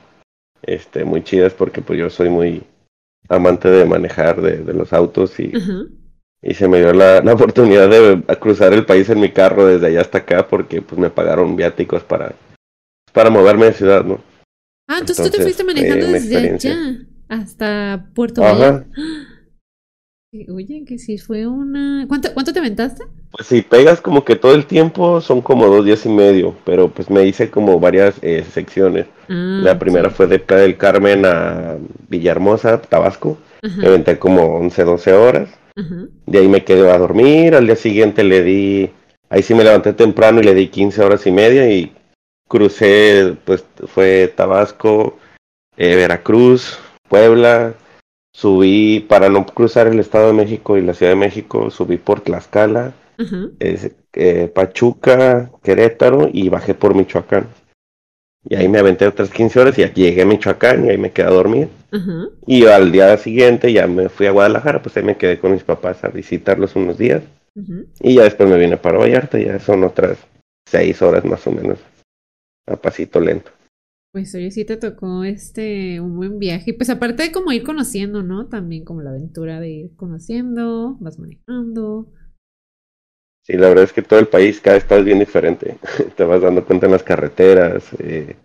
este, 0.62 1.04
muy 1.04 1.22
chidas 1.24 1.54
porque 1.54 1.80
pues 1.82 1.98
yo 1.98 2.08
soy 2.10 2.28
muy 2.28 2.62
amante 3.28 3.68
de 3.68 3.84
manejar 3.84 4.40
de, 4.40 4.58
de 4.58 4.74
los 4.74 4.92
autos 4.92 5.38
y, 5.40 5.52
y 6.42 6.54
se 6.54 6.68
me 6.68 6.78
dio 6.78 6.92
la, 6.92 7.20
la, 7.20 7.34
oportunidad 7.34 7.88
de 7.88 8.22
cruzar 8.38 8.72
el 8.72 8.84
país 8.84 9.08
en 9.10 9.20
mi 9.20 9.30
carro 9.30 9.66
desde 9.66 9.86
allá 9.86 10.00
hasta 10.00 10.18
acá 10.18 10.48
porque 10.48 10.82
pues 10.82 11.00
me 11.00 11.10
pagaron 11.10 11.56
viáticos 11.56 12.02
para, 12.02 12.34
para 13.12 13.30
moverme 13.30 13.66
de 13.66 13.72
ciudad, 13.72 14.04
¿no? 14.04 14.20
Ah, 14.88 14.98
entonces, 15.00 15.30
tú 15.30 15.36
te 15.36 15.42
fuiste 15.42 15.64
manejando 15.64 16.06
desde 16.08 16.36
allá 16.36 16.98
hasta 17.28 18.10
Puerto 18.14 18.42
Vallarta. 18.42 18.86
Oye, 20.48 20.84
que 20.86 20.96
si 20.98 21.18
fue 21.18 21.46
una... 21.46 22.06
¿Cuánto, 22.08 22.32
¿Cuánto 22.32 22.54
te 22.54 22.58
aventaste? 22.58 23.04
Pues 23.32 23.46
si 23.48 23.60
pegas 23.60 24.00
como 24.00 24.24
que 24.24 24.34
todo 24.34 24.54
el 24.54 24.64
tiempo 24.64 25.20
son 25.20 25.42
como 25.42 25.66
dos 25.66 25.84
días 25.84 26.06
y 26.06 26.08
medio, 26.08 26.56
pero 26.64 26.88
pues 26.88 27.10
me 27.10 27.26
hice 27.26 27.50
como 27.50 27.78
varias 27.78 28.14
eh, 28.22 28.42
secciones. 28.50 29.04
Ah, 29.28 29.60
la 29.62 29.78
primera 29.78 30.08
fue 30.08 30.26
de 30.26 30.38
Playa 30.38 30.62
del 30.62 30.78
Carmen 30.78 31.26
a 31.26 31.76
Villahermosa, 32.08 32.80
Tabasco. 32.80 33.36
Me 33.76 33.86
aventé 33.86 34.18
como 34.18 34.56
11, 34.56 34.84
12 34.84 35.12
horas. 35.12 35.50
De 36.26 36.38
ahí 36.38 36.48
me 36.48 36.64
quedé 36.64 36.90
a 36.90 36.96
dormir. 36.96 37.54
Al 37.54 37.66
día 37.66 37.76
siguiente 37.76 38.24
le 38.24 38.42
di... 38.42 38.90
Ahí 39.28 39.42
sí 39.42 39.54
me 39.54 39.64
levanté 39.64 39.92
temprano 39.92 40.40
y 40.40 40.44
le 40.44 40.54
di 40.54 40.68
15 40.68 41.02
horas 41.02 41.26
y 41.26 41.30
media 41.30 41.70
y 41.70 41.92
crucé, 42.48 43.36
pues 43.44 43.66
fue 43.86 44.32
Tabasco, 44.34 45.18
eh, 45.76 45.94
Veracruz, 45.94 46.78
Puebla, 47.08 47.74
subí 48.32 49.00
para 49.00 49.28
no 49.28 49.46
cruzar 49.46 49.86
el 49.86 50.00
Estado 50.00 50.28
de 50.28 50.32
México 50.32 50.76
y 50.76 50.82
la 50.82 50.94
Ciudad 50.94 51.12
de 51.12 51.16
México, 51.16 51.70
subí 51.70 51.98
por 51.98 52.20
Tlaxcala, 52.20 52.92
eh, 53.60 54.50
Pachuca, 54.54 55.50
Querétaro 55.62 56.28
y 56.32 56.48
bajé 56.48 56.74
por 56.74 56.94
Michoacán. 56.94 57.46
Y 58.44 58.56
ahí 58.56 58.68
me 58.68 58.80
aventé 58.80 59.06
otras 59.06 59.30
15 59.30 59.60
horas 59.60 59.78
y 59.78 59.84
llegué 59.84 60.22
a 60.22 60.26
Michoacán 60.26 60.84
y 60.84 60.90
ahí 60.90 60.98
me 60.98 61.12
quedé 61.12 61.26
a 61.26 61.30
dormir. 61.30 61.68
Y 62.46 62.66
al 62.66 62.90
día 62.90 63.16
siguiente 63.16 63.72
ya 63.72 63.86
me 63.86 64.08
fui 64.08 64.26
a 64.26 64.32
Guadalajara, 64.32 64.82
pues 64.82 64.96
ahí 64.96 65.04
me 65.04 65.16
quedé 65.16 65.38
con 65.38 65.52
mis 65.52 65.62
papás 65.62 66.02
a 66.02 66.08
visitarlos 66.08 66.74
unos 66.74 66.98
días. 66.98 67.22
Y 68.00 68.14
ya 68.14 68.24
después 68.24 68.48
me 68.48 68.58
vine 68.58 68.78
para 68.78 68.98
Vallarta, 68.98 69.38
ya 69.38 69.60
son 69.60 69.84
otras 69.84 70.18
6 70.66 71.02
horas 71.02 71.24
más 71.24 71.46
o 71.46 71.52
menos, 71.52 71.78
a 72.66 72.76
pasito 72.76 73.20
lento. 73.20 73.52
Pues 74.12 74.34
oye, 74.34 74.50
sí 74.50 74.66
te 74.66 74.76
tocó 74.76 75.24
este 75.24 75.98
un 75.98 76.16
buen 76.16 76.38
viaje. 76.38 76.72
Y 76.72 76.72
pues 76.74 76.90
aparte 76.90 77.22
de 77.22 77.32
como 77.32 77.50
ir 77.50 77.62
conociendo, 77.62 78.22
¿no? 78.22 78.46
También 78.46 78.84
como 78.84 79.00
la 79.00 79.08
aventura 79.08 79.58
de 79.58 79.70
ir 79.70 79.96
conociendo, 79.96 80.98
vas 81.00 81.18
manejando. 81.18 82.12
Sí, 83.42 83.54
la 83.54 83.68
verdad 83.68 83.84
es 83.84 83.92
que 83.94 84.02
todo 84.02 84.20
el 84.20 84.28
país, 84.28 84.60
cada 84.60 84.76
estado 84.76 85.00
es 85.00 85.06
bien 85.06 85.18
diferente. 85.18 85.78
te 86.16 86.24
vas 86.24 86.42
dando 86.42 86.62
cuenta 86.64 86.86
en 86.86 86.92
las 86.92 87.02
carreteras, 87.02 87.88
eh, 88.00 88.36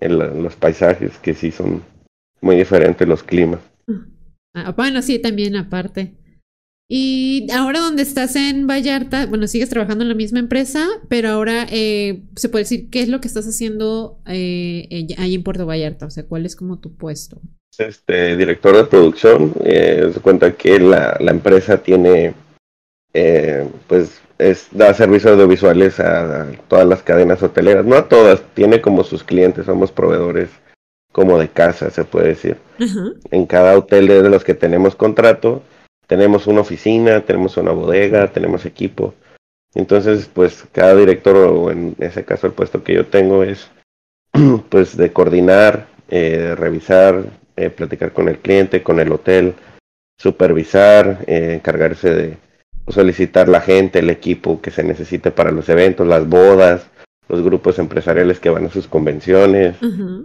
en 0.00 0.42
los 0.42 0.56
paisajes, 0.56 1.18
que 1.18 1.34
sí 1.34 1.50
son 1.50 1.82
muy 2.40 2.56
diferentes 2.56 3.06
los 3.06 3.22
climas. 3.22 3.60
Ah, 4.54 4.72
bueno, 4.72 5.02
sí, 5.02 5.20
también 5.20 5.56
aparte. 5.56 6.16
Y 6.94 7.46
ahora 7.54 7.80
donde 7.80 8.02
estás 8.02 8.36
en 8.36 8.66
Vallarta, 8.66 9.24
bueno, 9.24 9.46
sigues 9.46 9.70
trabajando 9.70 10.04
en 10.04 10.10
la 10.10 10.14
misma 10.14 10.40
empresa, 10.40 10.86
pero 11.08 11.30
ahora 11.30 11.66
eh, 11.70 12.20
se 12.36 12.50
puede 12.50 12.64
decir 12.64 12.90
qué 12.90 13.00
es 13.00 13.08
lo 13.08 13.18
que 13.18 13.28
estás 13.28 13.46
haciendo 13.46 14.18
eh, 14.26 15.06
ahí 15.16 15.34
en 15.34 15.42
Puerto 15.42 15.64
Vallarta, 15.64 16.04
o 16.04 16.10
sea, 16.10 16.26
cuál 16.26 16.44
es 16.44 16.54
como 16.54 16.80
tu 16.80 16.94
puesto. 16.94 17.40
Este 17.78 18.36
director 18.36 18.76
de 18.76 18.84
producción, 18.84 19.54
eh, 19.64 20.10
se 20.12 20.20
cuenta 20.20 20.52
que 20.52 20.78
la, 20.78 21.16
la 21.18 21.30
empresa 21.30 21.78
tiene, 21.78 22.34
eh, 23.14 23.66
pues, 23.88 24.20
es, 24.36 24.68
da 24.72 24.92
servicios 24.92 25.32
audiovisuales 25.32 25.98
a, 25.98 26.52
todas 26.68 26.86
las 26.86 27.02
cadenas 27.02 27.42
hoteleras, 27.42 27.86
no 27.86 27.96
a 27.96 28.06
todas, 28.06 28.42
tiene 28.52 28.82
como 28.82 29.02
sus 29.02 29.24
clientes, 29.24 29.64
somos 29.64 29.90
proveedores 29.90 30.50
como 31.10 31.38
de 31.38 31.48
casa, 31.48 31.88
se 31.88 32.04
puede 32.04 32.28
decir. 32.28 32.58
En 33.30 33.46
cada 33.46 33.78
hotel 33.78 34.08
de 34.08 34.28
los 34.28 34.44
que 34.44 34.52
tenemos 34.52 34.94
contrato, 34.94 35.62
tenemos 36.06 36.46
una 36.46 36.60
oficina, 36.60 37.20
tenemos 37.20 37.56
una 37.56 37.72
bodega, 37.72 38.32
tenemos 38.32 38.64
equipo. 38.66 39.14
Entonces, 39.74 40.28
pues 40.32 40.64
cada 40.72 40.94
director, 40.94 41.36
o 41.36 41.70
en 41.70 41.96
ese 41.98 42.24
caso 42.24 42.46
el 42.46 42.52
puesto 42.52 42.84
que 42.84 42.94
yo 42.94 43.06
tengo 43.06 43.42
es, 43.42 43.70
pues, 44.68 44.96
de 44.96 45.12
coordinar, 45.12 45.86
eh, 46.08 46.54
revisar, 46.56 47.24
eh, 47.56 47.70
platicar 47.70 48.12
con 48.12 48.28
el 48.28 48.38
cliente, 48.38 48.82
con 48.82 49.00
el 49.00 49.12
hotel, 49.12 49.54
supervisar, 50.18 51.24
eh, 51.26 51.54
encargarse 51.54 52.14
de 52.14 52.36
solicitar 52.88 53.48
la 53.48 53.60
gente, 53.60 54.00
el 54.00 54.10
equipo 54.10 54.60
que 54.60 54.70
se 54.70 54.84
necesite 54.84 55.30
para 55.30 55.50
los 55.50 55.68
eventos, 55.68 56.06
las 56.06 56.28
bodas, 56.28 56.86
los 57.28 57.42
grupos 57.42 57.78
empresariales 57.78 58.40
que 58.40 58.50
van 58.50 58.66
a 58.66 58.70
sus 58.70 58.88
convenciones, 58.88 59.76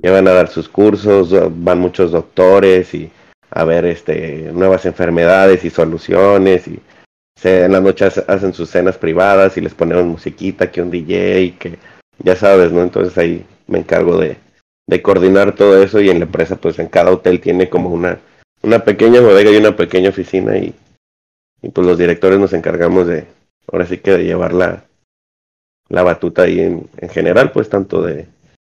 que 0.01 0.09
van 0.09 0.27
a 0.27 0.33
dar 0.33 0.49
sus 0.49 0.67
cursos, 0.67 1.33
van 1.63 1.79
muchos 1.79 2.11
doctores 2.11 2.93
y 2.93 3.11
a 3.49 3.63
ver 3.63 3.85
este 3.85 4.51
nuevas 4.53 4.85
enfermedades 4.85 5.63
y 5.63 5.69
soluciones 5.69 6.67
y 6.67 6.79
se, 7.39 7.65
en 7.65 7.71
las 7.71 7.81
noches 7.81 8.17
hacen 8.27 8.53
sus 8.53 8.69
cenas 8.69 8.97
privadas 8.97 9.57
y 9.57 9.61
les 9.61 9.73
ponemos 9.73 10.05
musiquita 10.05 10.71
que 10.71 10.81
un 10.81 10.91
DJ 10.91 11.55
que 11.59 11.77
ya 12.19 12.35
sabes, 12.35 12.71
¿no? 12.71 12.81
Entonces 12.81 13.17
ahí 13.17 13.45
me 13.67 13.79
encargo 13.79 14.17
de, 14.17 14.37
de 14.87 15.01
coordinar 15.01 15.55
todo 15.55 15.81
eso 15.81 16.01
y 16.01 16.09
en 16.09 16.19
la 16.19 16.25
empresa 16.25 16.55
pues 16.55 16.79
en 16.79 16.87
cada 16.87 17.11
hotel 17.11 17.39
tiene 17.39 17.69
como 17.69 17.89
una, 17.89 18.19
una 18.63 18.83
pequeña 18.83 19.21
bodega 19.21 19.51
y 19.51 19.57
una 19.57 19.75
pequeña 19.75 20.09
oficina 20.09 20.57
y, 20.57 20.73
y 21.61 21.69
pues 21.69 21.85
los 21.85 21.97
directores 21.97 22.39
nos 22.39 22.53
encargamos 22.53 23.07
de, 23.07 23.25
ahora 23.71 23.85
sí 23.85 23.99
que 23.99 24.11
de 24.11 24.23
llevar 24.23 24.53
la, 24.53 24.85
la 25.89 26.03
batuta 26.03 26.43
ahí 26.43 26.59
en, 26.59 26.89
en 26.97 27.09
general, 27.09 27.51
pues 27.51 27.69
tanto 27.69 28.01
de 28.01 28.27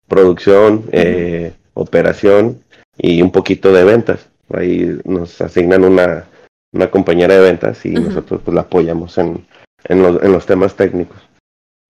producción, 0.08 0.86
eh, 0.92 1.54
operación 1.74 2.64
y 2.98 3.22
un 3.22 3.32
poquito 3.32 3.72
de 3.72 3.84
ventas. 3.84 4.30
Ahí 4.50 5.00
nos 5.06 5.40
asignan 5.42 5.84
una, 5.84 6.26
una 6.74 6.90
compañera 6.90 7.36
de 7.36 7.42
ventas 7.42 7.86
y 7.86 7.92
nosotros 7.92 8.42
pues 8.44 8.56
la 8.56 8.62
apoyamos 8.62 9.18
en, 9.18 9.46
en, 9.86 10.02
los, 10.02 10.22
en 10.24 10.32
los 10.32 10.46
temas 10.46 10.76
técnicos. 10.76 11.18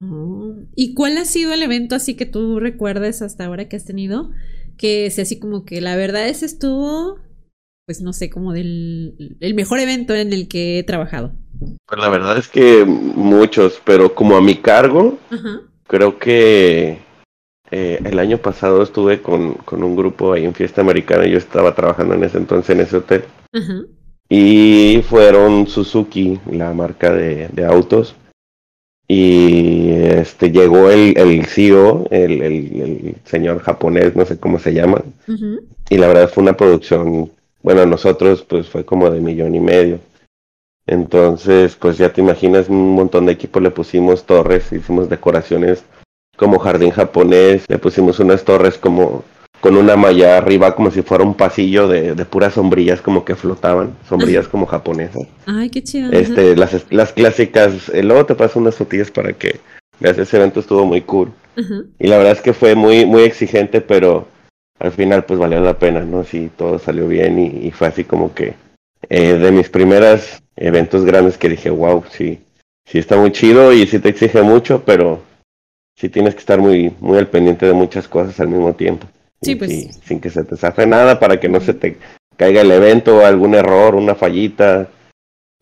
Oh. 0.03 0.55
¿Y 0.75 0.93
cuál 0.93 1.17
ha 1.17 1.25
sido 1.25 1.53
el 1.53 1.63
evento 1.63 1.95
así 1.95 2.15
que 2.15 2.25
tú 2.25 2.59
recuerdes 2.59 3.21
hasta 3.21 3.45
ahora 3.45 3.67
que 3.67 3.75
has 3.75 3.85
tenido? 3.85 4.31
Que 4.77 5.09
sea 5.09 5.23
así 5.23 5.39
como 5.39 5.65
que 5.65 5.81
la 5.81 5.95
verdad 5.95 6.27
es 6.27 6.43
estuvo, 6.43 7.19
pues 7.85 8.01
no 8.01 8.13
sé, 8.13 8.29
como 8.29 8.53
del 8.53 9.37
el 9.39 9.53
mejor 9.55 9.79
evento 9.79 10.13
en 10.13 10.33
el 10.33 10.47
que 10.47 10.79
he 10.79 10.83
trabajado. 10.83 11.33
Pues 11.87 11.99
la 11.99 12.09
verdad 12.09 12.37
es 12.37 12.47
que 12.47 12.85
muchos, 12.85 13.81
pero 13.83 14.13
como 14.13 14.37
a 14.37 14.41
mi 14.41 14.55
cargo, 14.55 15.17
creo 15.87 16.19
que 16.19 16.99
eh, 17.71 17.99
el 18.03 18.19
año 18.19 18.37
pasado 18.37 18.81
estuve 18.81 19.21
con, 19.21 19.55
con, 19.55 19.83
un 19.83 19.95
grupo 19.95 20.33
ahí 20.33 20.45
en 20.45 20.53
Fiesta 20.53 20.81
Americana, 20.81 21.25
yo 21.25 21.37
estaba 21.37 21.75
trabajando 21.75 22.13
en 22.13 22.23
ese 22.23 22.37
entonces 22.37 22.69
en 22.75 22.81
ese 22.81 22.97
hotel. 22.97 23.23
Y 24.29 25.01
fueron 25.07 25.67
Suzuki, 25.67 26.39
la 26.51 26.73
marca 26.73 27.13
de, 27.13 27.47
de 27.49 27.65
autos 27.65 28.15
y 29.07 29.89
este 29.91 30.51
llegó 30.51 30.89
el, 30.89 31.17
el 31.17 31.45
CEO, 31.45 32.07
el, 32.11 32.41
el, 32.41 33.15
señor 33.23 33.59
japonés, 33.59 34.15
no 34.15 34.25
sé 34.25 34.37
cómo 34.37 34.59
se 34.59 34.73
llama, 34.73 35.01
y 35.89 35.97
la 35.97 36.07
verdad 36.07 36.29
fue 36.29 36.43
una 36.43 36.57
producción, 36.57 37.31
bueno, 37.63 37.85
nosotros 37.85 38.43
pues 38.43 38.67
fue 38.67 38.83
como 38.83 39.09
de 39.09 39.21
millón 39.21 39.55
y 39.55 39.61
medio. 39.61 39.99
Entonces, 40.85 41.75
pues 41.75 41.97
ya 41.97 42.13
te 42.13 42.21
imaginas, 42.21 42.69
un 42.69 42.95
montón 42.95 43.25
de 43.25 43.33
equipo 43.33 43.59
le 43.59 43.71
pusimos 43.71 44.25
torres, 44.25 44.71
hicimos 44.71 45.09
decoraciones 45.09 45.83
como 46.37 46.59
jardín 46.59 46.91
japonés, 46.91 47.65
le 47.67 47.77
pusimos 47.77 48.19
unas 48.19 48.45
torres 48.45 48.77
como 48.77 49.25
con 49.59 49.75
una 49.75 49.95
malla 49.95 50.37
arriba 50.37 50.75
como 50.75 50.91
si 50.91 51.01
fuera 51.01 51.23
un 51.23 51.33
pasillo 51.33 51.87
de, 51.87 52.13
de 52.13 52.25
puras 52.25 52.53
sombrillas 52.53 53.01
como 53.01 53.25
que 53.25 53.35
flotaban, 53.35 53.95
sombrillas 54.07 54.47
como 54.47 54.67
japonesas. 54.67 55.27
Ay, 55.45 55.69
qué 55.69 55.83
chido. 55.83 56.11
Este, 56.11 56.55
las, 56.55 56.85
las 56.91 57.11
clásicas, 57.11 57.89
eh, 57.89 58.03
luego 58.03 58.25
te 58.25 58.35
paso 58.35 58.59
unas 58.59 58.75
fotillas 58.75 59.11
para 59.11 59.33
que 59.33 59.59
veas, 59.99 60.17
ese 60.17 60.37
evento 60.37 60.59
estuvo 60.59 60.85
muy 60.85 61.01
cool. 61.01 61.31
Y 61.97 62.05
la 62.05 62.17
verdad 62.17 62.33
es 62.33 62.41
que 62.41 62.53
fue 62.53 62.75
muy, 62.75 63.07
muy 63.07 63.23
exigente, 63.23 63.81
pero 63.81 64.27
al 64.77 64.91
final 64.91 65.25
pues 65.25 65.39
valió 65.39 65.59
la 65.59 65.79
pena, 65.79 66.01
¿no? 66.01 66.23
Sí, 66.23 66.51
todo 66.55 66.77
salió 66.77 67.07
bien 67.07 67.39
y, 67.39 67.71
fue 67.71 67.87
así 67.87 68.03
como 68.03 68.35
que 68.35 68.53
eh, 69.09 69.33
de 69.33 69.51
mis 69.51 69.67
primeros 69.69 70.43
eventos 70.55 71.03
grandes 71.03 71.39
que 71.39 71.49
dije, 71.49 71.71
wow, 71.71 72.03
sí, 72.11 72.39
sí 72.85 72.99
está 72.99 73.17
muy 73.17 73.31
chido 73.31 73.73
y 73.73 73.87
sí 73.87 73.97
te 73.97 74.09
exige 74.09 74.43
mucho, 74.43 74.83
pero 74.85 75.21
sí 75.97 76.09
tienes 76.09 76.35
que 76.35 76.39
estar 76.39 76.59
muy, 76.59 76.93
muy 76.99 77.17
al 77.17 77.27
pendiente 77.27 77.65
de 77.65 77.73
muchas 77.73 78.07
cosas 78.07 78.39
al 78.39 78.47
mismo 78.47 78.73
tiempo. 78.73 79.07
Sí, 79.41 79.55
pues. 79.55 79.99
sin 80.03 80.19
que 80.19 80.29
se 80.29 80.43
te 80.43 80.55
zafe 80.55 80.87
nada 80.87 81.19
para 81.19 81.39
que 81.39 81.49
no 81.49 81.59
se 81.59 81.73
te 81.73 81.97
caiga 82.37 82.61
el 82.61 82.71
evento, 82.71 83.25
algún 83.25 83.55
error, 83.55 83.95
una 83.95 84.15
fallita. 84.15 84.89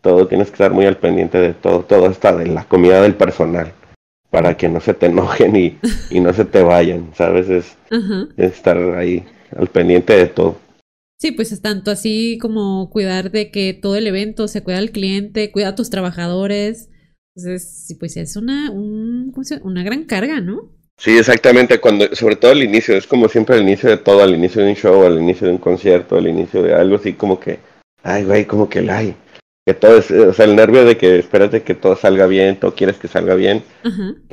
Todo 0.02 0.28
tienes 0.28 0.48
que 0.48 0.54
estar 0.54 0.72
muy 0.72 0.86
al 0.86 0.98
pendiente 0.98 1.40
de 1.40 1.54
todo, 1.54 1.82
todo 1.82 2.08
está 2.08 2.36
de 2.36 2.48
la 2.48 2.66
comida 2.66 3.02
del 3.02 3.16
personal 3.16 3.74
para 4.30 4.58
que 4.58 4.68
no 4.68 4.82
se 4.82 4.94
te 4.94 5.06
enojen 5.06 5.56
y, 5.56 5.78
y 6.10 6.20
no 6.20 6.34
se 6.34 6.46
te 6.46 6.62
vayan, 6.62 7.12
¿sabes? 7.16 7.50
Es, 7.50 7.78
estar 8.38 8.78
ahí 8.96 9.24
al 9.56 9.68
pendiente 9.68 10.14
de 10.14 10.28
todo. 10.28 10.58
Sí, 11.18 11.32
pues 11.32 11.54
es 11.54 11.62
tanto 11.62 11.92
así 11.92 12.38
como 12.40 12.90
cuidar 12.90 13.32
de 13.32 13.50
que 13.50 13.74
todo 13.74 13.96
el 13.96 14.06
evento 14.06 14.50
se 14.50 14.62
cuida 14.62 14.80
al 14.80 14.92
cliente, 14.92 15.52
cuida 15.52 15.70
a 15.70 15.76
tus 15.76 15.90
trabajadores. 15.90 16.90
Entonces, 17.36 17.96
pues 18.00 18.16
es 18.16 18.36
una, 18.38 18.72
un, 18.72 19.34
una 19.64 19.84
gran 19.84 20.06
carga, 20.06 20.40
¿no? 20.40 20.70
Sí, 20.98 21.18
exactamente, 21.18 21.82
cuando, 21.82 22.16
sobre 22.16 22.38
todo 22.38 22.52
al 22.52 22.64
inicio, 22.64 22.96
es 22.96 23.06
como 23.06 23.28
siempre 23.28 23.56
al 23.56 23.64
inicio 23.64 23.90
de 23.90 23.98
todo, 23.98 24.24
al 24.24 24.34
inicio 24.34 24.64
de 24.64 24.70
un 24.70 24.76
show, 24.76 25.04
al 25.06 25.20
inicio 25.20 25.48
de 25.48 25.54
un 25.54 25.60
concierto, 25.60 26.16
al 26.16 26.28
inicio 26.28 26.64
de 26.64 26.74
algo 26.74 26.96
así 26.96 27.14
como 27.14 27.38
que, 27.38 27.60
ay, 28.04 28.24
güey, 28.24 28.46
como 28.46 28.70
que, 28.70 28.90
ay, 28.90 29.14
que 29.66 29.74
todo 29.74 29.98
es, 29.98 30.10
o 30.10 30.34
sea, 30.34 30.46
el 30.46 30.56
nervio 30.56 30.86
de 30.86 30.96
que 30.96 31.20
espérate 31.20 31.64
que 31.64 31.76
todo 31.76 31.98
salga 31.98 32.28
bien, 32.28 32.58
todo 32.58 32.74
quieres 32.74 32.96
que 32.96 33.10
salga 33.10 33.36
bien, 33.36 33.64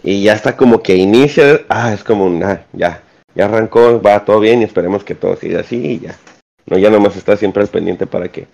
y 0.04 0.22
ya 0.22 0.34
está 0.34 0.56
como 0.56 0.82
que 0.84 0.94
inicia, 0.94 1.62
ah, 1.68 1.92
es 1.92 2.04
como 2.04 2.26
un, 2.26 2.44
ah, 2.44 2.64
ya, 2.72 3.02
ya 3.34 3.46
arrancó, 3.46 4.00
va 4.00 4.24
todo 4.24 4.38
bien 4.38 4.60
y 4.60 4.64
esperemos 4.64 5.02
que 5.02 5.16
todo 5.16 5.34
siga 5.34 5.60
así 5.60 5.76
y 5.76 5.98
ya. 6.00 6.16
No, 6.66 6.78
ya 6.78 6.90
nomás 6.90 7.16
está 7.16 7.36
siempre 7.36 7.62
al 7.62 7.68
pendiente 7.68 8.06
para 8.06 8.30
que 8.30 8.46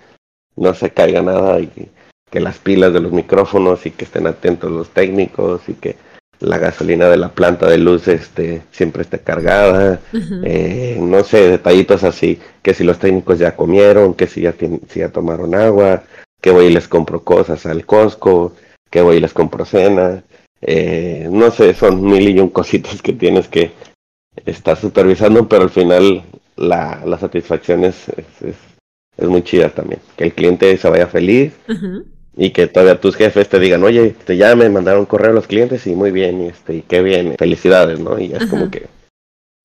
no 0.57 0.73
se 0.73 0.91
caiga 0.91 1.21
nada 1.21 1.61
y 1.61 1.91
que 2.31 2.41
las 2.41 2.59
pilas 2.59 2.93
de 2.93 3.01
los 3.01 3.12
micrófonos 3.12 3.87
y 3.87 3.91
que 3.91 4.05
estén 4.05 4.27
atentos 4.27 4.71
los 4.71 4.91
técnicos 4.91 5.69
y 5.69 5.75
que 5.75 5.97
la 6.41 6.59
gasolina 6.59 7.09
de 7.09 7.17
la 7.17 7.31
planta 7.31 7.67
de 7.67 7.79
luz 7.79 8.07
este, 8.09 8.62
siempre 8.71 9.03
esté 9.03 9.19
cargada, 9.19 10.01
eh, 10.45 10.97
no 11.01 11.25
sé, 11.25 11.49
detallitos 11.49 12.05
así, 12.05 12.38
que 12.62 12.75
si 12.75 12.85
los 12.85 12.99
técnicos 12.99 13.38
ya 13.38 13.57
comieron, 13.57 14.14
que 14.14 14.27
si 14.27 14.43
ya, 14.43 14.55
si 14.88 15.01
ya 15.01 15.09
tomaron 15.09 15.55
agua, 15.55 16.05
que 16.41 16.51
voy 16.51 16.67
y 16.67 16.73
les 16.73 16.87
compro 16.87 17.25
cosas 17.25 17.67
al 17.67 17.85
Costco, 17.85 18.55
que 18.91 19.03
voy 19.03 19.17
y 19.17 19.21
les 19.21 19.33
compro 19.33 19.64
cena, 19.64 20.23
eh, 20.61 21.29
no 21.31 21.51
sé, 21.51 21.75
son 21.75 22.03
mil 22.03 22.29
y 22.29 22.38
un 22.38 22.49
cositas 22.51 23.03
que 23.03 23.12
tienes 23.12 23.49
que 23.49 23.73
estar 24.47 24.77
supervisando, 24.77 25.49
pero 25.49 25.64
al 25.64 25.71
final 25.71 26.23
la, 26.57 27.03
la 27.05 27.19
satisfacción 27.19 27.85
es, 27.85 28.09
es, 28.11 28.55
es, 29.17 29.29
muy 29.29 29.43
chida 29.43 29.71
también, 29.71 30.01
que 30.17 30.25
el 30.25 30.33
cliente 30.33 30.77
se 30.77 30.88
vaya 30.88 31.09
feliz 31.09 31.53
y 32.38 32.51
que 32.51 32.68
todavía 32.68 33.01
tus 33.01 33.16
jefes 33.16 33.48
te 33.48 33.59
digan, 33.59 33.83
oye, 33.83 34.14
te 34.24 34.37
ya 34.37 34.55
me 34.55 34.68
mandaron 34.70 35.07
correo 35.07 35.33
a 35.33 35.35
los 35.35 35.48
clientes 35.48 35.87
y 35.88 35.94
muy 35.96 36.12
bien, 36.12 36.40
y, 36.40 36.46
este, 36.46 36.77
y 36.77 36.83
qué 36.83 37.03
bien, 37.03 37.35
felicidades, 37.37 37.98
¿no? 37.98 38.18
Y 38.18 38.33
es 38.33 38.46
como 38.46 38.70
que 38.70 38.87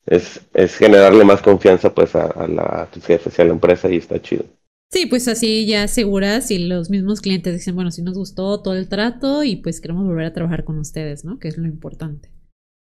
es, 0.08 0.42
es 0.56 0.76
generarle 0.76 1.24
más 1.24 1.42
confianza 1.42 1.94
pues 1.94 2.16
a, 2.16 2.48
la, 2.48 2.90
tus 2.92 3.06
jefes 3.06 3.38
y 3.38 3.42
a 3.42 3.46
la 3.46 3.52
empresa 3.52 3.90
y 3.92 3.98
está 3.98 4.20
chido. 4.20 4.46
Sí, 4.92 5.06
pues 5.06 5.28
así 5.28 5.68
ya 5.68 5.84
aseguras 5.84 6.50
y 6.50 6.60
los 6.60 6.90
mismos 6.90 7.22
clientes 7.22 7.54
dicen, 7.54 7.76
bueno, 7.76 7.92
si 7.92 8.02
nos 8.02 8.18
gustó 8.18 8.62
todo 8.62 8.76
el 8.76 8.90
trato 8.90 9.44
y 9.44 9.58
pues 9.58 9.80
queremos 9.80 10.06
volver 10.06 10.26
a 10.26 10.34
trabajar 10.34 10.64
con 10.64 10.80
ustedes, 10.80 11.24
¿no? 11.24 11.40
Que 11.40 11.50
es 11.50 11.58
lo 11.58 11.68
importante. 11.68 12.30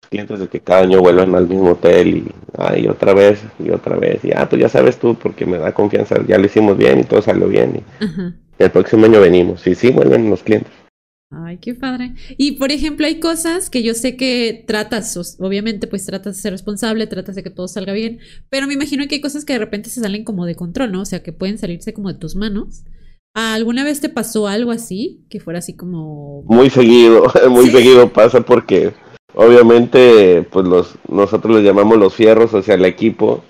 Clientes 0.09 0.41
de 0.41 0.49
que 0.49 0.61
cada 0.61 0.83
año 0.83 1.01
vuelvan 1.01 1.35
al 1.35 1.49
mismo 1.49 1.71
hotel 1.71 2.17
y, 2.17 2.33
ay, 2.59 2.87
otra 2.89 3.15
vez 3.15 3.41
y 3.59 3.71
otra 3.71 3.97
vez. 3.97 4.25
Y, 4.25 4.33
ah, 4.33 4.49
pues 4.49 4.61
ya 4.61 4.69
sabes 4.69 4.99
tú, 4.99 5.15
porque 5.15 5.47
me 5.47 5.59
da 5.59 5.73
confianza, 5.73 6.17
ya 6.27 6.39
lo 6.39 6.47
hicimos 6.47 6.77
bien 6.77 7.01
y 7.01 7.05
todo 7.05 7.23
salió 7.23 7.47
bien. 7.49 7.77
Y, 7.77 8.42
el 8.59 8.71
próximo 8.71 9.07
año 9.07 9.21
venimos. 9.21 9.67
Y 9.67 9.75
sí, 9.75 9.91
vuelven 9.91 10.31
los 10.31 10.43
clientes. 10.43 10.73
Ay, 11.35 11.57
qué 11.59 11.75
padre. 11.75 12.13
Y 12.37 12.53
por 12.53 12.73
ejemplo, 12.73 13.07
hay 13.07 13.19
cosas 13.19 13.71
que 13.71 13.83
yo 13.83 13.95
sé 13.95 14.17
que 14.17 14.65
tratas, 14.67 15.17
obviamente, 15.41 15.87
pues 15.87 16.05
tratas 16.05 16.37
de 16.37 16.43
ser 16.43 16.53
responsable, 16.53 17.07
tratas 17.07 17.37
de 17.37 17.43
que 17.43 17.49
todo 17.49 17.69
salga 17.69 17.95
bien, 17.95 18.19
pero 18.51 18.67
me 18.67 18.75
imagino 18.75 19.09
que 19.09 19.15
hay 19.15 19.21
cosas 19.23 19.47
que 19.47 19.55
de 19.55 19.59
repente 19.59 19.89
se 19.89 20.03
salen 20.03 20.25
como 20.25 20.45
de 20.45 20.57
control, 20.57 20.93
¿no? 20.93 21.01
O 21.01 21.07
sea, 21.07 21.23
que 21.23 21.33
pueden 21.33 21.57
salirse 21.57 21.95
como 21.95 22.13
de 22.13 22.19
tus 22.19 22.37
manos. 22.37 22.85
¿Alguna 23.35 23.83
vez 23.83 24.01
te 24.01 24.11
pasó 24.11 24.47
algo 24.47 24.73
así? 24.73 25.25
Que 25.31 25.41
fuera 25.41 25.61
así 25.61 25.75
como... 25.75 26.43
Muy 26.45 26.69
seguido, 26.69 27.25
muy 27.49 27.71
seguido 27.71 28.13
pasa 28.13 28.43
porque 28.43 28.93
obviamente 29.35 30.47
pues 30.51 30.67
los 30.67 30.95
nosotros 31.09 31.57
les 31.57 31.65
llamamos 31.65 31.99
los 31.99 32.15
fierros, 32.15 32.53
o 32.55 32.63
sea, 32.63 32.75
el 32.75 32.85
equipo, 32.85 33.43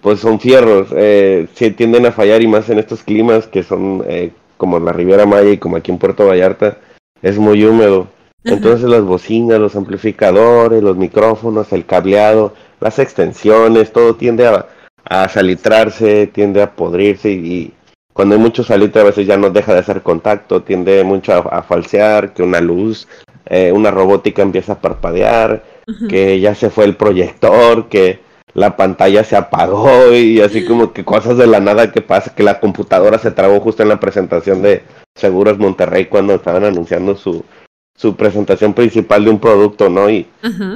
pues 0.00 0.20
son 0.20 0.40
fierros, 0.40 0.88
eh, 0.96 1.48
se 1.54 1.70
tienden 1.70 2.06
a 2.06 2.12
fallar 2.12 2.42
y 2.42 2.46
más 2.46 2.68
en 2.70 2.78
estos 2.78 3.02
climas 3.02 3.46
que 3.46 3.62
son 3.62 4.04
eh, 4.06 4.32
como 4.56 4.78
la 4.78 4.92
Riviera 4.92 5.26
Maya 5.26 5.50
y 5.50 5.58
como 5.58 5.76
aquí 5.76 5.90
en 5.90 5.98
Puerto 5.98 6.26
Vallarta 6.26 6.78
es 7.22 7.38
muy 7.38 7.64
húmedo. 7.64 8.08
Entonces 8.44 8.88
las 8.90 9.02
bocinas, 9.02 9.58
los 9.58 9.74
amplificadores, 9.74 10.82
los 10.82 10.98
micrófonos, 10.98 11.72
el 11.72 11.86
cableado, 11.86 12.52
las 12.78 12.98
extensiones, 12.98 13.90
todo 13.90 14.16
tiende 14.16 14.46
a, 14.46 14.66
a 15.04 15.28
salitrarse, 15.30 16.26
tiende 16.26 16.60
a 16.60 16.74
podrirse 16.74 17.30
y, 17.30 17.72
cuando 18.14 18.36
hay 18.36 18.40
mucho 18.40 18.62
salitre 18.62 19.00
a 19.02 19.04
veces 19.04 19.26
ya 19.26 19.36
no 19.36 19.50
deja 19.50 19.74
de 19.74 19.80
hacer 19.80 20.02
contacto, 20.02 20.62
tiende 20.62 21.02
mucho 21.02 21.32
a, 21.32 21.62
falsear, 21.64 22.32
que 22.32 22.44
una 22.44 22.60
luz, 22.60 23.08
eh, 23.46 23.72
una 23.72 23.90
robótica 23.90 24.42
empieza 24.42 24.74
a 24.74 24.80
parpadear, 24.80 25.62
que 26.08 26.40
ya 26.40 26.54
se 26.54 26.70
fue 26.70 26.84
el 26.84 26.96
proyector, 26.96 27.88
que 27.88 28.20
la 28.54 28.76
pantalla 28.76 29.24
se 29.24 29.36
apagó 29.36 30.14
y 30.14 30.40
así 30.40 30.64
como 30.64 30.92
que 30.92 31.04
cosas 31.04 31.36
de 31.36 31.46
la 31.46 31.60
nada 31.60 31.92
que 31.92 32.00
pasa, 32.00 32.34
que 32.34 32.42
la 32.42 32.60
computadora 32.60 33.18
se 33.18 33.32
trabó 33.32 33.60
justo 33.60 33.82
en 33.82 33.88
la 33.88 34.00
presentación 34.00 34.62
de 34.62 34.82
Seguros 35.14 35.58
Monterrey 35.58 36.06
cuando 36.06 36.34
estaban 36.34 36.64
anunciando 36.64 37.16
su, 37.16 37.44
su 37.96 38.16
presentación 38.16 38.74
principal 38.74 39.24
de 39.24 39.30
un 39.30 39.38
producto, 39.38 39.88
¿no? 39.88 40.10
Y, 40.10 40.26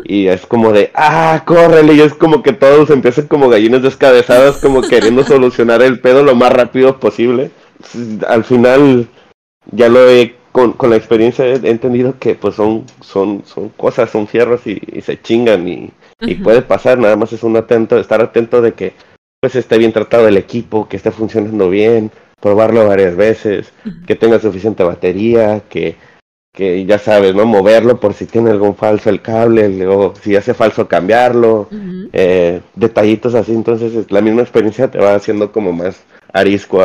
y 0.04 0.28
es 0.28 0.46
como 0.46 0.72
de, 0.72 0.90
ah, 0.94 1.42
córrele, 1.44 1.94
y 1.94 2.00
es 2.00 2.14
como 2.14 2.42
que 2.42 2.52
todos 2.52 2.90
empiezan 2.90 3.26
como 3.26 3.48
gallinas 3.48 3.82
descabezadas, 3.82 4.58
como 4.58 4.82
queriendo 4.82 5.24
solucionar 5.26 5.82
el 5.82 6.00
pedo 6.00 6.22
lo 6.22 6.34
más 6.34 6.52
rápido 6.52 6.98
posible. 6.98 7.50
Al 8.26 8.44
final, 8.44 9.08
ya 9.72 9.88
lo 9.88 10.08
he, 10.08 10.34
con, 10.52 10.72
con 10.72 10.90
la 10.90 10.96
experiencia 10.96 11.46
he 11.46 11.70
entendido 11.70 12.18
que 12.18 12.34
pues 12.34 12.54
son, 12.54 12.84
son, 13.00 13.42
son 13.44 13.68
cosas, 13.70 14.10
son 14.10 14.26
fierros 14.26 14.66
y 14.66 14.80
se 15.02 15.20
chingan 15.20 15.68
y, 15.68 15.90
y 16.20 16.34
puede 16.36 16.62
pasar, 16.62 16.98
nada 16.98 17.16
más 17.16 17.32
es 17.32 17.42
un 17.42 17.56
atento, 17.56 17.98
estar 17.98 18.20
atento 18.20 18.60
de 18.60 18.72
que 18.72 18.92
pues 19.40 19.54
esté 19.54 19.78
bien 19.78 19.92
tratado 19.92 20.26
el 20.26 20.36
equipo, 20.36 20.88
que 20.88 20.96
esté 20.96 21.10
funcionando 21.12 21.70
bien, 21.70 22.10
probarlo 22.40 22.86
varias 22.86 23.16
veces, 23.16 23.72
que 24.06 24.16
tenga 24.16 24.40
suficiente 24.40 24.82
batería, 24.82 25.62
que, 25.68 25.96
que 26.52 26.84
ya 26.84 26.98
sabes, 26.98 27.34
¿no? 27.36 27.46
Moverlo 27.46 28.00
por 28.00 28.14
si 28.14 28.26
tiene 28.26 28.50
algún 28.50 28.74
falso 28.74 29.10
el 29.10 29.22
cable, 29.22 29.86
o 29.86 30.12
si 30.20 30.34
hace 30.34 30.54
falso 30.54 30.88
cambiarlo, 30.88 31.68
eh, 32.12 32.60
detallitos 32.74 33.34
así, 33.34 33.52
entonces 33.52 34.10
la 34.10 34.20
misma 34.20 34.42
experiencia 34.42 34.90
te 34.90 34.98
va 34.98 35.14
haciendo 35.14 35.52
como 35.52 35.72
más 35.72 36.02
arisco 36.32 36.82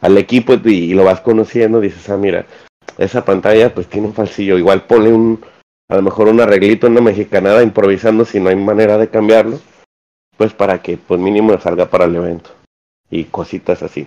al 0.00 0.18
equipo 0.18 0.54
y, 0.54 0.68
y, 0.70 0.94
lo 0.94 1.02
vas 1.02 1.20
conociendo, 1.20 1.80
dices, 1.80 2.08
ah, 2.10 2.16
mira, 2.16 2.46
esa 2.98 3.24
pantalla 3.24 3.74
pues 3.74 3.86
tiene 3.86 4.08
un 4.08 4.14
falsillo, 4.14 4.58
igual 4.58 4.84
pone 4.84 5.12
un, 5.12 5.40
a 5.88 5.96
lo 5.96 6.02
mejor 6.02 6.28
un 6.28 6.40
arreglito 6.40 6.86
en 6.86 6.92
una 6.92 7.00
mexicanada 7.00 7.62
improvisando 7.62 8.24
si 8.24 8.40
no 8.40 8.50
hay 8.50 8.56
manera 8.56 8.98
de 8.98 9.08
cambiarlo, 9.08 9.60
pues 10.36 10.52
para 10.52 10.82
que 10.82 10.98
pues 10.98 11.20
mínimo 11.20 11.58
salga 11.60 11.86
para 11.86 12.04
el 12.04 12.16
evento 12.16 12.50
y 13.10 13.24
cositas 13.24 13.82
así. 13.82 14.06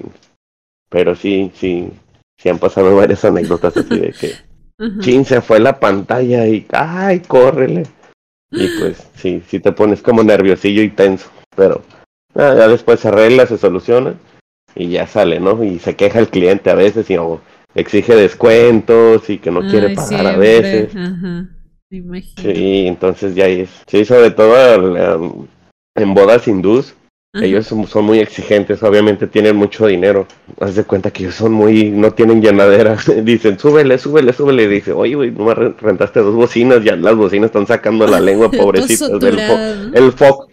Pero 0.90 1.16
sí, 1.16 1.52
sí, 1.56 1.90
sí 2.38 2.50
han 2.50 2.60
pasado 2.60 2.96
varias 2.96 3.24
anécdotas 3.26 3.76
así 3.78 3.98
de 3.98 4.14
que 4.14 4.34
chin 5.00 5.26
se 5.26 5.42
fue 5.42 5.60
la 5.60 5.80
pantalla 5.80 6.46
y 6.48 6.68
ay, 6.72 7.22
córrele. 7.22 7.84
Y 8.52 8.68
pues 8.80 9.08
sí, 9.16 9.42
sí 9.48 9.62
te 9.62 9.72
pones 9.72 10.02
como 10.02 10.24
nerviosillo 10.24 10.82
y 10.82 10.90
tenso, 10.90 11.30
pero 11.56 11.82
ya 12.36 12.68
después 12.68 13.00
se 13.00 13.08
arregla, 13.08 13.46
se 13.46 13.58
soluciona 13.58 14.16
y 14.76 14.90
ya 14.90 15.08
sale, 15.08 15.40
¿no? 15.40 15.64
Y 15.64 15.80
se 15.80 15.96
queja 15.96 16.20
el 16.20 16.28
cliente 16.28 16.70
a 16.70 16.76
veces 16.76 17.10
y 17.10 17.16
exige 17.76 18.16
descuentos 18.16 19.30
y 19.30 19.38
que 19.38 19.52
no 19.52 19.62
quiere 19.62 19.96
pagar 19.96 20.28
a 20.28 20.38
veces. 20.38 20.96
Ajá. 20.96 21.50
Sí, 21.90 22.88
entonces 22.88 23.36
ya 23.36 23.48
es. 23.48 23.70
Sí, 23.88 24.06
sobre 24.06 24.32
todo 24.32 25.48
en 25.96 26.14
bodas 26.14 26.48
hindús, 26.48 26.96
ellos 27.34 27.66
son, 27.68 28.06
muy 28.06 28.20
exigentes, 28.20 28.84
obviamente 28.84 29.26
tienen 29.26 29.56
mucho 29.56 29.88
dinero. 29.88 30.28
Haz 30.60 30.76
de 30.76 30.84
cuenta 30.84 31.12
que 31.12 31.24
ellos 31.24 31.36
son 31.36 31.54
muy, 31.54 31.90
no 31.90 32.12
tienen 32.12 32.42
llenadera. 32.42 32.98
Dicen, 33.24 33.58
súbele, 33.58 33.98
súbele, 33.98 34.34
súbele. 34.34 34.68
Dice, 34.68 34.92
oye, 34.92 35.16
güey, 35.16 35.32
no 35.32 35.46
me 35.46 35.54
rentaste 35.54 36.20
dos 36.20 36.36
bocinas, 36.36 36.84
ya 36.84 36.96
las 36.98 37.16
bocinas 37.16 37.48
están 37.48 37.68
sacando 37.68 38.06
la 38.06 38.20
lengua, 38.20 38.52
pobrecitas. 38.58 39.10
el, 39.10 40.12
foco, 40.12 40.48
el 40.48 40.51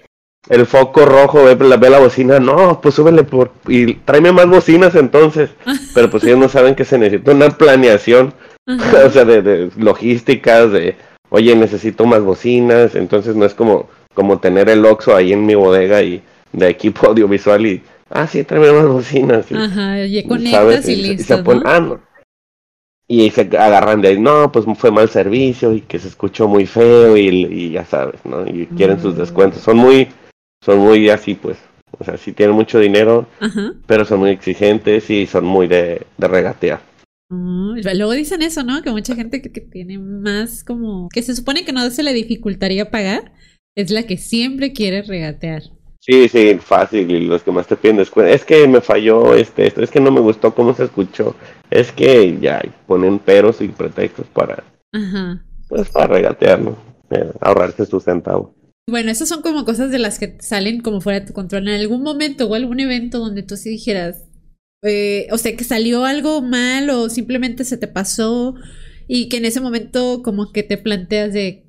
foco 0.67 1.05
rojo, 1.05 1.45
ve 1.45 1.57
la, 1.57 1.77
ve 1.77 1.91
la 1.91 1.99
bocina, 1.99 2.39
no, 2.39 2.81
pues 2.81 2.95
súbele 2.95 3.25
por, 3.25 3.53
y 3.67 3.95
tráeme 3.95 4.33
más 4.33 4.49
bocinas 4.49 4.95
entonces. 4.95 5.51
Pero 5.95 6.11
pues 6.11 6.25
ellos 6.25 6.39
no 6.39 6.49
saben 6.49 6.75
que 6.75 6.85
se 6.85 6.99
necesita 6.99 7.33
una 7.33 7.51
planeación, 7.51 8.35
o 8.67 9.11
sea, 9.11 9.25
de, 9.25 9.43
de 9.43 9.71
logísticas, 9.77 10.73
de 10.73 10.97
oye, 11.31 11.55
necesito 11.57 12.07
más 12.07 12.23
bocinas, 12.23 12.95
entonces 12.95 13.37
no 13.37 13.45
es 13.45 13.55
como, 13.55 13.89
como 14.15 14.39
tener 14.39 14.69
el 14.69 14.85
Oxxo 14.85 15.15
ahí 15.15 15.33
en 15.33 15.47
mi 15.47 15.55
bodega 15.55 16.03
y 16.03 16.23
de 16.53 16.69
equipo 16.69 17.07
audiovisual 17.09 17.67
y, 17.67 17.83
ah, 18.11 18.27
sí, 18.27 18.45
tráeme 18.45 18.73
más 18.73 18.87
bocinas. 18.87 19.51
Y, 19.51 19.55
Ajá, 19.55 20.05
y 20.05 20.23
conectas 20.25 20.89
y, 20.89 20.97
listo, 20.97 21.35
y 21.35 21.45
se 21.45 21.63
ah, 21.65 21.81
no. 21.81 22.01
Y 23.11 23.31
se 23.31 23.41
agarran 23.41 24.03
de 24.03 24.09
ahí, 24.09 24.21
no, 24.21 24.53
pues 24.53 24.67
fue 24.77 24.91
mal 24.91 25.09
servicio 25.09 25.73
y 25.73 25.81
que 25.81 25.99
se 25.99 26.09
escuchó 26.09 26.47
muy 26.47 26.67
feo 26.67 27.17
y, 27.17 27.71
ya 27.71 27.87
sabes, 27.87 28.21
¿no? 28.25 28.47
Y 28.47 28.67
quieren 28.77 29.01
sus 29.01 29.15
mm. 29.15 29.19
descuentos. 29.19 29.63
Son 29.63 29.79
muy, 29.79 30.09
son 30.65 30.79
muy 30.79 31.09
así, 31.09 31.35
pues. 31.35 31.59
O 31.99 32.05
sea, 32.05 32.17
sí 32.17 32.33
tienen 32.33 32.55
mucho 32.55 32.79
dinero, 32.79 33.27
pero 33.87 34.05
son 34.05 34.21
muy 34.21 34.31
exigentes 34.31 35.09
y 35.11 35.27
son 35.27 35.45
muy 35.45 35.67
de, 35.67 36.07
de 36.17 36.29
regatear. 36.29 36.81
Mm, 37.31 37.81
luego 37.83 38.13
dicen 38.13 38.43
eso, 38.43 38.63
¿no? 38.63 38.83
Que 38.83 38.91
mucha 38.91 39.15
gente 39.15 39.43
que, 39.43 39.61
tiene 39.61 39.99
más 39.99 40.65
como... 40.65 41.09
que 41.13 41.23
se 41.23 41.35
supone 41.35 41.65
que 41.65 41.73
no 41.73 41.89
se 41.91 42.03
le 42.03 42.13
dificultaría 42.13 42.91
pagar, 42.91 43.33
es 43.75 43.91
la 43.91 44.05
que 44.05 44.17
siempre 44.17 44.73
quiere 44.73 45.03
regatear. 45.03 45.63
Sí, 46.01 46.29
sí, 46.29 46.59
fácil, 46.61 47.11
y 47.11 47.27
los 47.27 47.43
que 47.43 47.51
más 47.51 47.67
te 47.67 47.77
piden 47.77 48.01
es 48.01 48.45
que 48.45 48.67
me 48.67 48.81
falló 48.81 49.35
este, 49.35 49.67
esto, 49.67 49.83
es 49.83 49.91
que 49.91 50.01
no 50.01 50.11
me 50.11 50.21
gustó 50.21 50.55
cómo 50.55 50.73
se 50.73 50.85
escuchó, 50.85 51.35
es 51.71 51.93
que 51.93 52.39
ya 52.41 52.63
ponen 52.87 53.19
peros 53.19 53.61
y 53.61 53.69
pretextos 53.69 54.27
para... 54.29 54.65
Ajá. 54.93 55.45
Pues 55.69 55.91
para 55.91 56.07
regatear, 56.07 56.61
¿no? 56.61 56.79
Eh, 57.11 57.31
ahorrarse 57.41 57.85
su 57.85 58.01
centavo. 58.01 58.55
Bueno, 58.89 59.11
esas 59.11 59.29
son 59.29 59.43
como 59.43 59.67
cosas 59.67 59.91
de 59.91 59.99
las 59.99 60.19
que 60.19 60.39
salen 60.41 60.81
como 60.81 61.03
fuera 61.03 61.21
de 61.21 61.27
tu 61.27 61.35
control. 61.35 61.69
En 61.69 61.79
algún 61.79 62.03
momento 62.03 62.47
o 62.47 62.55
algún 62.55 62.81
evento 62.81 63.19
donde 63.19 63.43
tú 63.43 63.59
sí 63.59 63.69
dijeras, 63.69 64.25
eh, 64.83 65.27
o 65.31 65.37
sea, 65.37 65.55
que 65.55 65.65
salió 65.65 66.07
algo 66.07 66.41
mal 66.41 66.89
o 66.89 67.11
simplemente 67.11 67.65
se 67.65 67.77
te 67.77 67.87
pasó 67.87 68.55
y 69.07 69.29
que 69.29 69.37
en 69.37 69.45
ese 69.45 69.61
momento 69.61 70.23
como 70.23 70.53
que 70.53 70.63
te 70.63 70.79
planteas 70.79 71.35
de, 71.35 71.67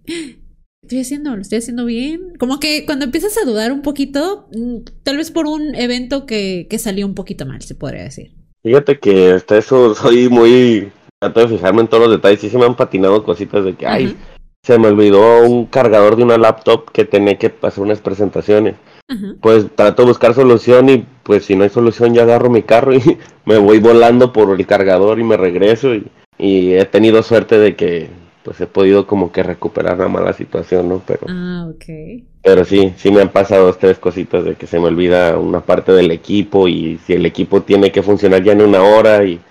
estoy 0.81 1.01
haciendo, 1.01 1.35
lo 1.35 1.41
estoy 1.41 1.57
haciendo 1.57 1.83
bien. 1.83 2.35
Como 2.39 2.57
que 2.61 2.85
cuando 2.85 3.03
empiezas 3.03 3.37
a 3.37 3.45
dudar 3.45 3.73
un 3.73 3.81
poquito, 3.81 4.47
mm, 4.53 4.77
tal 5.03 5.17
vez 5.17 5.29
por 5.29 5.45
un 5.45 5.75
evento 5.75 6.25
que, 6.25 6.67
que 6.69 6.79
salió 6.79 7.05
un 7.05 7.15
poquito 7.15 7.45
mal, 7.45 7.61
se 7.61 7.75
podría 7.75 8.03
decir. 8.03 8.31
Fíjate 8.63 8.97
que 8.97 9.31
hasta 9.31 9.57
eso 9.57 9.93
soy 10.01 10.29
muy... 10.29 10.89
Trato 11.19 11.41
de 11.41 11.49
fijarme 11.49 11.81
en 11.81 11.89
todos 11.89 12.03
los 12.03 12.13
detalles. 12.13 12.45
y 12.45 12.49
se 12.49 12.57
me 12.57 12.63
han 12.63 12.77
patinado 12.77 13.25
cositas 13.25 13.65
de 13.65 13.75
que, 13.75 13.85
ay, 13.85 14.15
se 14.69 14.77
me 14.77 14.89
olvidó 14.89 15.41
un 15.41 15.65
cargador 15.65 16.15
de 16.15 16.21
una 16.21 16.37
laptop 16.37 16.91
que 16.91 17.03
tenía 17.03 17.39
que 17.39 17.49
pasar 17.49 17.83
unas 17.83 18.01
presentaciones 18.01 18.75
pues 19.41 19.65
trato 19.73 20.03
de 20.03 20.09
buscar 20.09 20.35
solución 20.35 20.89
y 20.89 21.07
pues 21.23 21.45
si 21.45 21.55
no 21.55 21.63
hay 21.63 21.71
solución 21.71 22.13
ya 22.13 22.21
agarro 22.21 22.51
mi 22.51 22.61
carro 22.61 22.93
y 22.93 23.01
me 23.45 23.57
voy 23.57 23.79
volando 23.79 24.31
por 24.31 24.55
el 24.59 24.67
cargador 24.67 25.17
y 25.17 25.23
me 25.23 25.37
regreso 25.37 25.95
y, 25.95 26.05
he 26.37 26.85
tenido 26.85 27.23
suerte 27.23 27.57
de 27.57 27.75
que 27.75 28.09
pues 28.43 28.61
he 28.61 28.67
podido 28.67 29.07
como 29.07 29.31
que 29.31 29.41
recuperar 29.41 29.97
la 29.97 30.07
mala 30.07 30.33
situación, 30.33 30.87
¿no? 30.87 31.01
Pero, 31.05 31.21
ah, 31.27 31.67
pero 32.43 32.63
sí, 32.63 32.93
sí 32.95 33.09
me 33.09 33.21
han 33.21 33.29
pasado 33.29 33.65
dos, 33.65 33.79
tres 33.79 33.97
cositas 33.97 34.45
de 34.45 34.53
que 34.53 34.67
se 34.67 34.79
me 34.79 34.85
olvida 34.85 35.39
una 35.39 35.61
parte 35.61 35.93
del 35.93 36.11
equipo 36.11 36.67
y 36.67 36.99
si 37.07 37.13
el 37.13 37.25
equipo 37.25 37.63
tiene 37.63 37.91
que 37.91 38.03
funcionar 38.03 38.43
ya 38.43 38.51
en 38.51 38.61
una 38.61 38.83
hora 38.83 39.25
y, 39.25 39.41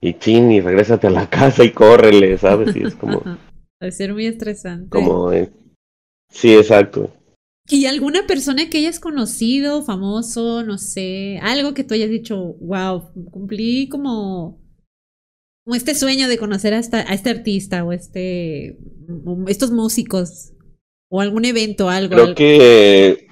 y 0.00 0.14
chin, 0.14 0.50
y 0.50 0.62
regrésate 0.62 1.08
a 1.08 1.10
la 1.10 1.26
casa 1.30 1.62
y 1.62 1.72
córrele, 1.72 2.38
¿sabes? 2.38 2.74
Y 2.74 2.84
es 2.84 2.94
como... 2.94 3.22
Debe 3.82 3.90
ser 3.90 4.12
muy 4.12 4.26
estresante. 4.26 4.90
Como, 4.90 5.32
sí, 6.30 6.54
exacto. 6.54 7.12
¿Y 7.68 7.86
alguna 7.86 8.28
persona 8.28 8.70
que 8.70 8.78
hayas 8.78 9.00
conocido, 9.00 9.82
famoso, 9.82 10.62
no 10.62 10.78
sé, 10.78 11.40
algo 11.42 11.74
que 11.74 11.82
tú 11.82 11.94
hayas 11.94 12.08
dicho, 12.08 12.54
wow, 12.60 13.10
cumplí 13.32 13.88
como, 13.88 14.62
como 15.64 15.74
este 15.74 15.96
sueño 15.96 16.28
de 16.28 16.38
conocer 16.38 16.74
a, 16.74 16.76
a 16.76 17.14
este 17.14 17.30
artista 17.30 17.82
o 17.82 17.92
este, 17.92 18.78
estos 19.48 19.72
músicos 19.72 20.52
o 21.10 21.20
algún 21.20 21.44
evento, 21.44 21.90
algo? 21.90 22.14
Creo 22.14 22.34
que 22.36 23.26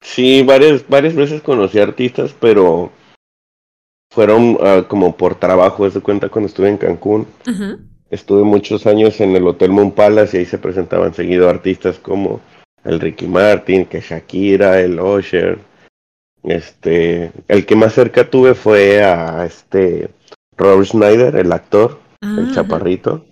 sí, 0.00 0.44
varias, 0.44 0.88
varias 0.88 1.16
veces 1.16 1.42
conocí 1.42 1.80
artistas, 1.80 2.32
pero 2.38 2.92
fueron 4.12 4.58
ah, 4.60 4.86
como 4.86 5.16
por 5.16 5.40
trabajo, 5.40 5.90
de 5.90 6.00
cuenta 6.00 6.28
cuando 6.28 6.46
estuve 6.46 6.68
en 6.68 6.78
Cancún. 6.78 7.26
Estuve 8.10 8.42
muchos 8.42 8.86
años 8.86 9.20
en 9.20 9.36
el 9.36 9.46
Hotel 9.46 9.70
Moon 9.70 9.92
Palace 9.92 10.36
y 10.36 10.40
ahí 10.40 10.46
se 10.46 10.58
presentaban 10.58 11.14
seguido 11.14 11.48
artistas 11.48 11.98
como 11.98 12.40
el 12.84 13.00
Ricky 13.00 13.26
Martin, 13.26 13.86
que 13.86 14.00
Shakira, 14.00 14.80
el 14.80 14.98
Usher. 15.00 15.58
Este, 16.44 17.32
el 17.48 17.66
que 17.66 17.76
más 17.76 17.92
cerca 17.92 18.30
tuve 18.30 18.54
fue 18.54 19.02
a 19.02 19.44
este 19.44 20.08
Rob 20.56 20.84
Schneider, 20.84 21.36
el 21.36 21.52
actor, 21.52 21.98
el 22.20 22.54
chaparrito. 22.54 23.26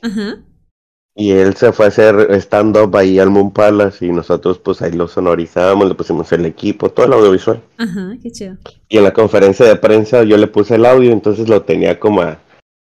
Y 1.19 1.31
él 1.31 1.55
se 1.55 1.73
fue 1.73 1.87
a 1.87 1.89
hacer 1.89 2.31
stand-up 2.43 2.95
ahí 2.95 3.19
al 3.19 3.31
Moon 3.31 3.51
Palace 3.51 4.05
y 4.05 4.11
nosotros 4.11 4.59
pues 4.59 4.83
ahí 4.83 4.93
lo 4.93 5.09
sonorizamos, 5.09 5.89
le 5.89 5.95
pusimos 5.95 6.31
el 6.33 6.45
equipo, 6.45 6.91
todo 6.91 7.07
el 7.07 7.15
audiovisual. 7.15 7.63
Ajá, 7.79 8.17
qué 8.23 8.31
chido. 8.31 8.59
Y 8.91 8.99
en 8.99 9.05
la 9.05 9.15
conferencia 9.15 9.65
de 9.65 9.77
prensa 9.77 10.25
yo 10.25 10.37
le 10.37 10.47
puse 10.47 10.75
el 10.75 10.85
audio, 10.85 11.13
entonces 11.13 11.49
lo 11.49 11.63
tenía 11.63 11.99
como 11.99 12.21
a 12.21 12.39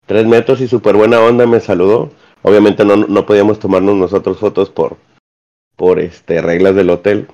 tres 0.08 0.26
metros 0.26 0.60
y 0.62 0.67
súper 0.67 0.96
buena 0.96 1.20
onda 1.20 1.46
me 1.46 1.60
saludó. 1.60 2.10
Obviamente 2.41 2.84
no, 2.84 2.96
no 2.96 3.26
podíamos 3.26 3.60
tomarnos 3.60 3.96
nosotros 3.96 4.39
fotos 4.39 4.70
por, 4.70 4.98
por 5.76 6.00
este, 6.00 6.41
reglas 6.41 6.76
del 6.76 6.89
hotel. 6.89 7.28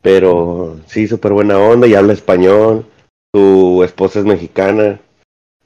Pero 0.00 0.78
sí, 0.86 1.06
súper 1.06 1.32
buena 1.32 1.58
onda 1.58 1.86
y 1.86 1.94
habla 1.94 2.12
español. 2.12 2.86
Su 3.34 3.82
esposa 3.84 4.20
es 4.20 4.24
mexicana. 4.24 5.00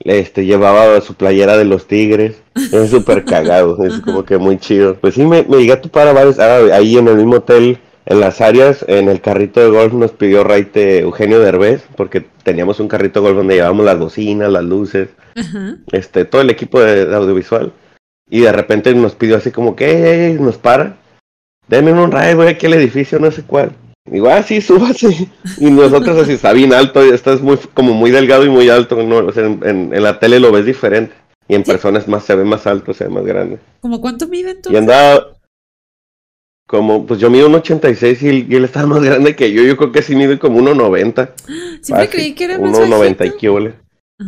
Este, 0.00 0.44
llevaba 0.44 1.00
su 1.00 1.14
playera 1.14 1.56
de 1.56 1.64
los 1.64 1.86
tigres. 1.86 2.42
Es 2.54 2.90
súper 2.90 3.24
cagado. 3.24 3.82
es 3.84 4.00
como 4.00 4.24
que 4.24 4.38
muy 4.38 4.58
chido. 4.58 4.96
Pues 4.96 5.14
sí, 5.14 5.24
me, 5.24 5.42
me 5.44 5.58
llegué 5.58 5.72
a 5.72 5.80
topar 5.80 6.08
a 6.08 6.12
varios. 6.12 6.38
Ah, 6.38 6.58
ahí 6.74 6.96
en 6.96 7.08
el 7.08 7.16
mismo 7.16 7.36
hotel, 7.36 7.78
en 8.06 8.20
las 8.20 8.40
áreas, 8.40 8.84
en 8.88 9.08
el 9.08 9.20
carrito 9.20 9.60
de 9.60 9.68
golf 9.68 9.92
nos 9.92 10.12
pidió 10.12 10.44
Raite 10.44 11.00
Eugenio 11.00 11.40
Derbez. 11.40 11.84
Porque 11.96 12.24
teníamos 12.42 12.80
un 12.80 12.88
carrito 12.88 13.20
de 13.20 13.26
golf 13.26 13.36
donde 13.36 13.56
llevábamos 13.56 13.84
las 13.84 13.98
bocinas, 13.98 14.50
las 14.50 14.64
luces. 14.64 15.10
Este, 15.92 16.24
todo 16.24 16.40
el 16.40 16.50
equipo 16.50 16.80
de, 16.80 17.14
audiovisual. 17.14 17.72
Y 18.30 18.40
de 18.40 18.52
repente 18.52 18.94
nos 18.94 19.14
pidió 19.14 19.36
así 19.36 19.50
como 19.50 19.76
que 19.76 20.36
nos 20.40 20.56
para 20.56 20.96
denme 21.68 21.92
un 21.92 22.12
rayo, 22.12 22.36
voy 22.36 22.48
aquí 22.48 22.66
al 22.66 22.74
edificio, 22.74 23.18
no 23.18 23.30
sé 23.30 23.42
cuál. 23.42 23.72
Digo, 24.04 24.28
ah, 24.28 24.42
sí, 24.42 24.60
súbase. 24.60 25.28
Y 25.58 25.70
nosotros 25.70 26.18
así, 26.18 26.32
está 26.32 26.52
bien 26.52 26.72
alto, 26.72 27.02
estás 27.02 27.40
muy, 27.40 27.58
como 27.74 27.92
muy 27.92 28.10
delgado 28.10 28.44
y 28.44 28.48
muy 28.48 28.68
alto, 28.68 29.02
¿no? 29.02 29.18
O 29.18 29.32
sea, 29.32 29.44
en, 29.44 29.90
la 29.90 30.18
tele 30.18 30.38
lo 30.38 30.52
ves 30.52 30.64
diferente. 30.64 31.14
Y 31.48 31.54
en 31.54 31.62
personas 31.62 32.08
más 32.08 32.24
se 32.24 32.34
ve 32.34 32.44
más 32.44 32.66
alto, 32.66 32.92
se 32.92 33.04
ve 33.04 33.10
más 33.10 33.24
grande. 33.24 33.58
¿Cómo 33.80 34.00
cuánto 34.00 34.26
mide 34.26 34.50
entonces? 34.50 34.72
Y 34.72 34.76
andaba 34.76 35.35
como, 36.66 37.06
pues 37.06 37.20
yo 37.20 37.30
mido 37.30 37.46
un 37.46 37.54
86 37.54 38.22
y, 38.22 38.46
y 38.48 38.56
él 38.56 38.64
estaba 38.64 38.86
más 38.86 39.02
grande 39.02 39.36
que 39.36 39.52
yo. 39.52 39.62
Yo 39.62 39.76
creo 39.76 39.92
que 39.92 40.02
sí 40.02 40.16
mide 40.16 40.38
como 40.38 40.58
1,90. 40.60 41.30
Siempre 41.80 42.08
creí 42.08 42.34
que 42.34 42.44
era 42.44 42.58
más 42.58 42.78
1,90 42.78 43.26
y 43.26 43.36
qué 43.38 43.48
ah. 43.48 44.26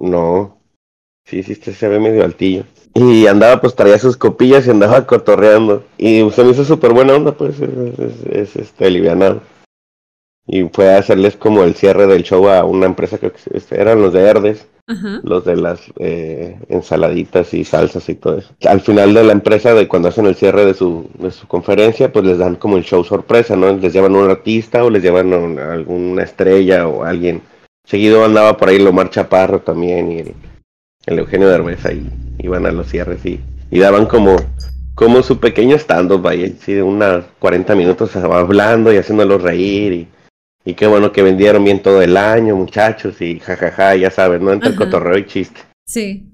No. 0.00 0.58
Sí, 1.24 1.42
sí, 1.42 1.52
este 1.52 1.72
se 1.72 1.88
ve 1.88 2.00
medio 2.00 2.24
altillo. 2.24 2.64
Y 2.94 3.26
andaba, 3.26 3.60
pues 3.60 3.74
traía 3.74 3.98
sus 3.98 4.16
copillas 4.16 4.66
y 4.66 4.70
andaba 4.70 5.06
cotorreando. 5.06 5.84
Y 5.96 6.28
se 6.30 6.44
me 6.44 6.50
hizo 6.50 6.64
súper 6.64 6.92
buena 6.92 7.14
onda, 7.14 7.32
pues, 7.32 7.56
es, 7.60 8.56
este, 8.56 8.86
alivianado. 8.86 9.42
Y 10.46 10.64
fue 10.64 10.94
a 10.94 10.98
hacerles 10.98 11.36
como 11.36 11.64
el 11.64 11.74
cierre 11.74 12.06
del 12.06 12.22
show 12.22 12.48
a 12.48 12.64
una 12.64 12.86
empresa 12.86 13.18
que 13.18 13.32
este, 13.52 13.80
eran 13.80 14.02
los 14.02 14.12
de 14.12 14.20
Herdes, 14.20 14.68
los 14.86 15.44
de 15.46 15.56
las 15.56 15.80
eh, 15.98 16.58
ensaladitas 16.68 17.54
y 17.54 17.64
salsas 17.64 18.08
y 18.08 18.14
todo 18.14 18.38
eso. 18.38 18.54
Al 18.66 18.80
final 18.80 19.14
de 19.14 19.24
la 19.24 19.32
empresa, 19.32 19.72
de 19.72 19.88
cuando 19.88 20.08
hacen 20.08 20.26
el 20.26 20.34
cierre 20.34 20.66
de 20.66 20.74
su, 20.74 21.08
de 21.18 21.30
su 21.30 21.46
conferencia, 21.46 22.12
pues 22.12 22.24
les 22.26 22.38
dan 22.38 22.56
como 22.56 22.76
el 22.76 22.84
show 22.84 23.02
sorpresa, 23.02 23.56
¿no? 23.56 23.74
Les 23.76 23.92
llevan 23.92 24.14
un 24.14 24.30
artista 24.30 24.84
o 24.84 24.90
les 24.90 25.02
llevan 25.02 25.58
a 25.58 25.72
alguna 25.72 26.22
estrella 26.22 26.86
o 26.86 27.04
alguien. 27.04 27.42
Seguido 27.86 28.24
andaba 28.24 28.56
por 28.56 28.68
ahí 28.68 28.78
Lomar 28.78 29.10
Chaparro 29.10 29.60
también 29.60 30.12
y 30.12 30.18
el, 30.18 30.34
el 31.06 31.18
Eugenio 31.18 31.48
Derbez 31.48 31.84
ahí 31.86 32.06
iban 32.38 32.66
a 32.66 32.72
los 32.72 32.88
cierres 32.88 33.24
y, 33.24 33.40
y 33.70 33.78
daban 33.78 34.06
como, 34.06 34.36
como 34.94 35.22
su 35.22 35.38
pequeño 35.38 35.76
stand-up 35.76 36.26
ahí, 36.26 36.56
de 36.66 36.82
unas 36.82 37.24
40 37.38 37.74
minutos 37.74 38.14
hablando 38.16 38.92
y 38.92 38.96
haciéndolos 38.96 39.42
reír 39.42 39.92
y, 39.92 40.08
y 40.64 40.74
qué 40.74 40.86
bueno 40.86 41.12
que 41.12 41.22
vendieron 41.22 41.64
bien 41.64 41.82
todo 41.82 42.00
el 42.00 42.16
año, 42.16 42.56
muchachos, 42.56 43.20
y 43.20 43.38
jajaja, 43.38 43.96
ya 43.96 44.10
sabes, 44.10 44.40
¿no? 44.40 44.52
Entre 44.52 44.70
el 44.70 44.76
cotorreo 44.76 45.18
y 45.18 45.26
chiste. 45.26 45.60
Sí. 45.86 46.30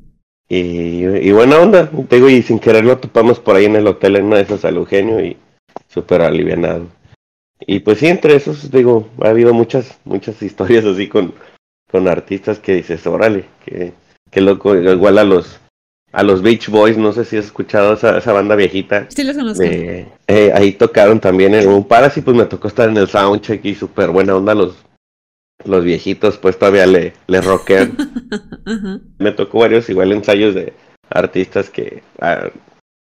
Y, 0.49 1.05
y, 1.07 1.33
buena 1.33 1.59
onda, 1.59 1.91
te 2.09 2.17
digo, 2.17 2.29
y 2.29 2.43
sin 2.43 2.59
querer 2.59 2.85
lo 2.85 2.99
topamos 2.99 3.39
por 3.39 3.57
ahí 3.57 3.67
en 3.67 3.77
el 3.77 3.87
hotel 3.87 4.17
en 4.17 4.27
una 4.27 4.37
de 4.37 4.43
esas 4.43 4.65
al 4.65 4.77
Eugenio 4.77 5.25
y 5.25 5.37
súper 5.89 6.23
alivianado. 6.23 6.87
Y 7.61 7.81
pues 7.81 7.99
sí, 7.99 8.07
entre 8.07 8.35
esos, 8.35 8.71
digo, 8.71 9.09
ha 9.23 9.29
habido 9.29 9.53
muchas, 9.53 9.99
muchas 10.05 10.43
historias 10.43 10.85
así 10.85 11.09
con, 11.09 11.35
con 11.91 12.09
artistas 12.09 12.59
que 12.59 12.75
dices, 12.75 13.07
órale, 13.07 13.45
que, 13.65 13.93
que 14.31 14.41
loco, 14.41 14.75
igual 14.75 15.19
a 15.19 15.25
los, 15.25 15.60
a 16.13 16.23
los 16.23 16.43
Beach 16.43 16.69
Boys, 16.69 16.97
no 16.97 17.13
sé 17.13 17.25
si 17.25 17.37
has 17.37 17.47
escuchado 17.47 17.95
esa, 17.95 18.19
esa 18.19 18.33
banda 18.33 18.57
viejita. 18.57 19.07
Sí, 19.09 19.23
los 19.23 19.37
conozco. 19.37 19.63
Eh, 19.63 20.53
ahí 20.55 20.73
tocaron 20.73 21.21
también 21.21 21.55
en 21.55 21.69
un 21.69 21.87
y 22.17 22.21
pues 22.21 22.37
me 22.37 22.45
tocó 22.47 22.69
estar 22.69 22.89
en 22.89 22.97
el 22.97 23.09
soundcheck 23.09 23.65
y 23.65 23.75
súper 23.75 24.11
buena 24.11 24.35
onda 24.35 24.55
los, 24.55 24.77
los 25.65 25.85
viejitos, 25.85 26.37
pues 26.39 26.59
todavía 26.59 26.87
le, 26.87 27.13
le 27.29 27.41
rockean. 27.41 27.97
me 29.19 29.33
tocó 29.33 29.61
varios 29.61 29.89
igual 29.89 30.13
ensayos 30.13 30.55
de 30.55 30.73
artistas 31.09 31.71
que, 31.71 32.03
ah, 32.21 32.51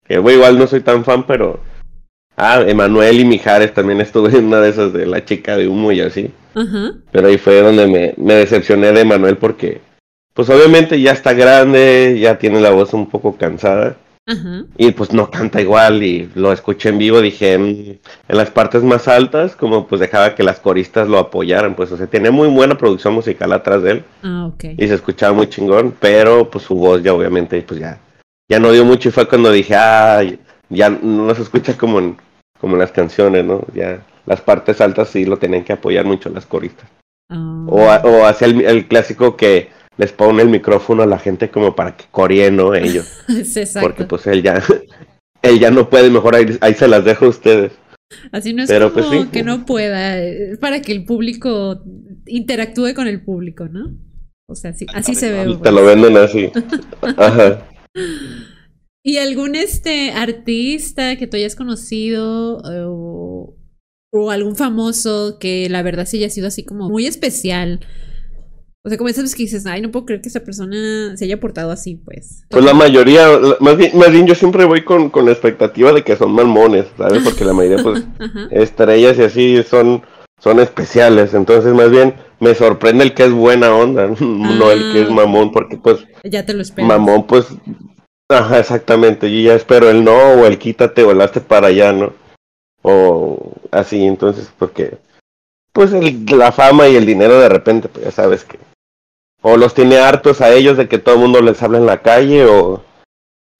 que 0.07 0.13
igual 0.15 0.57
no 0.57 0.67
soy 0.67 0.81
tan 0.81 1.03
fan, 1.03 1.25
pero... 1.25 1.59
Ah, 2.37 2.63
Emanuel 2.65 3.19
y 3.19 3.25
Mijares 3.25 3.73
también 3.73 4.01
estuve 4.01 4.35
en 4.37 4.45
una 4.45 4.61
de 4.61 4.69
esas 4.69 4.93
de 4.93 5.05
la 5.05 5.23
chica 5.23 5.57
de 5.57 5.67
humo 5.67 5.91
y 5.91 6.01
así. 6.01 6.31
Pero 7.11 7.27
ahí 7.27 7.37
fue 7.37 7.61
donde 7.61 7.87
me, 7.87 8.13
me 8.17 8.33
decepcioné 8.35 8.91
de 8.93 9.01
Emanuel 9.01 9.37
porque 9.37 9.81
pues 10.33 10.49
obviamente 10.49 10.99
ya 11.01 11.11
está 11.11 11.33
grande, 11.33 12.17
ya 12.19 12.37
tiene 12.37 12.61
la 12.61 12.71
voz 12.71 12.93
un 12.93 13.09
poco 13.09 13.37
cansada. 13.37 13.97
Y 14.77 14.91
pues 14.91 15.11
no 15.11 15.29
canta 15.29 15.59
igual 15.59 16.03
y 16.03 16.29
lo 16.35 16.53
escuché 16.53 16.89
en 16.89 16.99
vivo, 16.99 17.19
dije, 17.19 17.57
mm, 17.57 17.99
en 18.29 18.37
las 18.37 18.49
partes 18.49 18.81
más 18.81 19.09
altas, 19.09 19.57
como 19.57 19.87
pues 19.87 19.99
dejaba 19.99 20.35
que 20.35 20.43
las 20.43 20.59
coristas 20.59 21.09
lo 21.09 21.17
apoyaran, 21.17 21.75
pues 21.75 21.91
o 21.91 21.97
sea, 21.97 22.07
tiene 22.07 22.31
muy 22.31 22.47
buena 22.47 22.77
producción 22.77 23.13
musical 23.13 23.51
atrás 23.51 23.83
de 23.83 23.91
él. 23.91 24.03
Ah, 24.23 24.49
okay. 24.53 24.75
Y 24.77 24.87
se 24.87 24.93
escuchaba 24.93 25.33
muy 25.33 25.49
chingón, 25.49 25.93
pero 25.99 26.49
pues 26.49 26.63
su 26.63 26.75
voz 26.75 27.03
ya 27.03 27.13
obviamente 27.13 27.61
pues 27.63 27.81
ya, 27.81 27.99
ya 28.49 28.59
no 28.59 28.71
dio 28.71 28.85
mucho 28.85 29.09
y 29.09 29.11
fue 29.11 29.27
cuando 29.27 29.51
dije, 29.51 29.75
ah, 29.75 30.21
ya 30.69 30.89
no 30.89 31.35
se 31.35 31.41
escucha 31.41 31.77
como 31.77 31.99
en, 31.99 32.15
como 32.57 32.75
en 32.75 32.79
las 32.79 32.93
canciones, 32.93 33.43
¿no? 33.43 33.65
Ya 33.73 34.01
las 34.25 34.39
partes 34.39 34.79
altas 34.79 35.09
sí 35.09 35.25
lo 35.25 35.37
tienen 35.39 35.65
que 35.65 35.73
apoyar 35.73 36.05
mucho 36.05 36.29
las 36.29 36.45
coristas. 36.45 36.87
Ah. 37.29 37.65
O, 37.67 37.81
o 37.81 38.25
hacia 38.25 38.47
el 38.47 38.87
clásico 38.87 39.35
que 39.35 39.80
les 39.97 40.11
pone 40.11 40.41
el 40.41 40.49
micrófono 40.49 41.03
a 41.03 41.05
la 41.05 41.19
gente 41.19 41.49
como 41.49 41.75
para 41.75 41.95
que 41.95 42.05
coreen, 42.11 42.55
¿no? 42.55 42.73
Ellos. 42.73 43.23
Porque 43.81 44.05
pues 44.05 44.27
él 44.27 44.41
ya, 44.43 44.61
él 45.41 45.59
ya 45.59 45.71
no 45.71 45.89
puede, 45.89 46.09
mejor 46.09 46.35
ahí, 46.35 46.73
se 46.73 46.87
las 46.87 47.05
dejo 47.05 47.25
a 47.25 47.29
ustedes. 47.29 47.73
Así 48.31 48.53
no 48.53 48.63
es 48.63 48.69
Pero, 48.69 48.91
pues, 48.91 49.05
como 49.05 49.31
que 49.31 49.43
no 49.43 49.65
pueda, 49.65 50.21
es 50.21 50.57
para 50.57 50.81
que 50.81 50.91
el 50.91 51.05
público 51.05 51.81
interactúe 52.25 52.93
con 52.93 53.07
el 53.07 53.23
público, 53.23 53.69
¿no? 53.69 53.97
O 54.49 54.55
sea, 54.55 54.71
así, 54.71 54.85
así 54.93 55.15
se 55.15 55.31
ve. 55.31 55.57
Te 55.63 55.71
lo 55.71 55.85
venden 55.85 56.17
así. 56.17 56.51
Ajá. 57.17 57.69
¿Y 59.03 59.17
algún 59.17 59.55
este 59.55 60.11
artista 60.11 61.15
que 61.15 61.25
tú 61.25 61.37
hayas 61.37 61.55
conocido 61.55 62.57
o, 62.63 63.57
o 64.11 64.29
algún 64.29 64.57
famoso 64.57 65.37
que 65.39 65.69
la 65.69 65.81
verdad 65.83 66.05
sí 66.05 66.17
haya 66.17 66.29
sido 66.29 66.47
así 66.47 66.65
como 66.65 66.89
muy 66.89 67.07
especial? 67.07 67.79
O 68.83 68.89
sea, 68.89 68.97
como 68.97 69.09
esas 69.09 69.35
que 69.35 69.43
dices, 69.43 69.67
ay, 69.67 69.79
no 69.79 69.91
puedo 69.91 70.07
creer 70.07 70.21
que 70.21 70.29
esa 70.29 70.43
persona 70.43 71.15
se 71.15 71.25
haya 71.25 71.39
portado 71.39 71.69
así, 71.69 71.95
pues. 71.95 72.45
Pues 72.49 72.65
la 72.65 72.73
mayoría, 72.73 73.27
más 73.59 73.77
bien, 73.77 73.95
más 73.95 74.11
bien 74.11 74.25
yo 74.25 74.33
siempre 74.33 74.65
voy 74.65 74.83
con, 74.83 75.11
con 75.11 75.25
la 75.25 75.33
expectativa 75.33 75.93
de 75.93 76.03
que 76.03 76.15
son 76.15 76.31
malmones, 76.31 76.87
¿sabes? 76.97 77.21
Porque 77.23 77.45
la 77.45 77.53
mayoría, 77.53 77.83
pues, 77.83 78.03
estrellas 78.51 79.19
y 79.19 79.21
así 79.21 79.63
son, 79.63 80.01
son 80.39 80.59
especiales. 80.59 81.35
Entonces, 81.35 81.75
más 81.75 81.91
bien, 81.91 82.15
me 82.39 82.55
sorprende 82.55 83.03
el 83.03 83.13
que 83.13 83.25
es 83.25 83.31
buena 83.31 83.71
onda, 83.71 84.07
no 84.19 84.71
el 84.71 84.93
que 84.93 85.03
es 85.03 85.09
ah, 85.09 85.13
mamón, 85.13 85.51
porque, 85.51 85.77
pues. 85.77 85.99
Ya 86.23 86.43
te 86.43 86.55
lo 86.55 86.63
espero. 86.63 86.87
Mamón, 86.87 87.27
pues. 87.27 87.49
Ajá, 88.29 88.59
exactamente. 88.59 89.31
Yo 89.31 89.49
ya 89.49 89.53
espero 89.53 89.91
el 89.91 90.03
no, 90.03 90.17
o 90.17 90.47
el 90.47 90.57
quítate, 90.57 91.03
o 91.03 91.11
el 91.11 91.21
hazte 91.21 91.39
para 91.39 91.67
allá, 91.67 91.93
¿no? 91.93 92.13
O 92.81 93.53
así, 93.69 94.03
entonces, 94.03 94.51
porque. 94.57 94.97
Pues 95.71 95.93
el, 95.93 96.25
la 96.25 96.51
fama 96.51 96.89
y 96.89 96.95
el 96.95 97.05
dinero 97.05 97.39
de 97.39 97.47
repente, 97.47 97.87
pues 97.87 98.05
ya 98.05 98.11
sabes 98.11 98.43
que 98.43 98.57
o 99.41 99.57
los 99.57 99.73
tiene 99.73 99.97
hartos 99.97 100.41
a 100.41 100.53
ellos 100.53 100.77
de 100.77 100.87
que 100.87 100.99
todo 100.99 101.15
el 101.15 101.21
mundo 101.21 101.41
les 101.41 101.61
habla 101.61 101.77
en 101.79 101.85
la 101.85 102.01
calle 102.01 102.45
o 102.45 102.83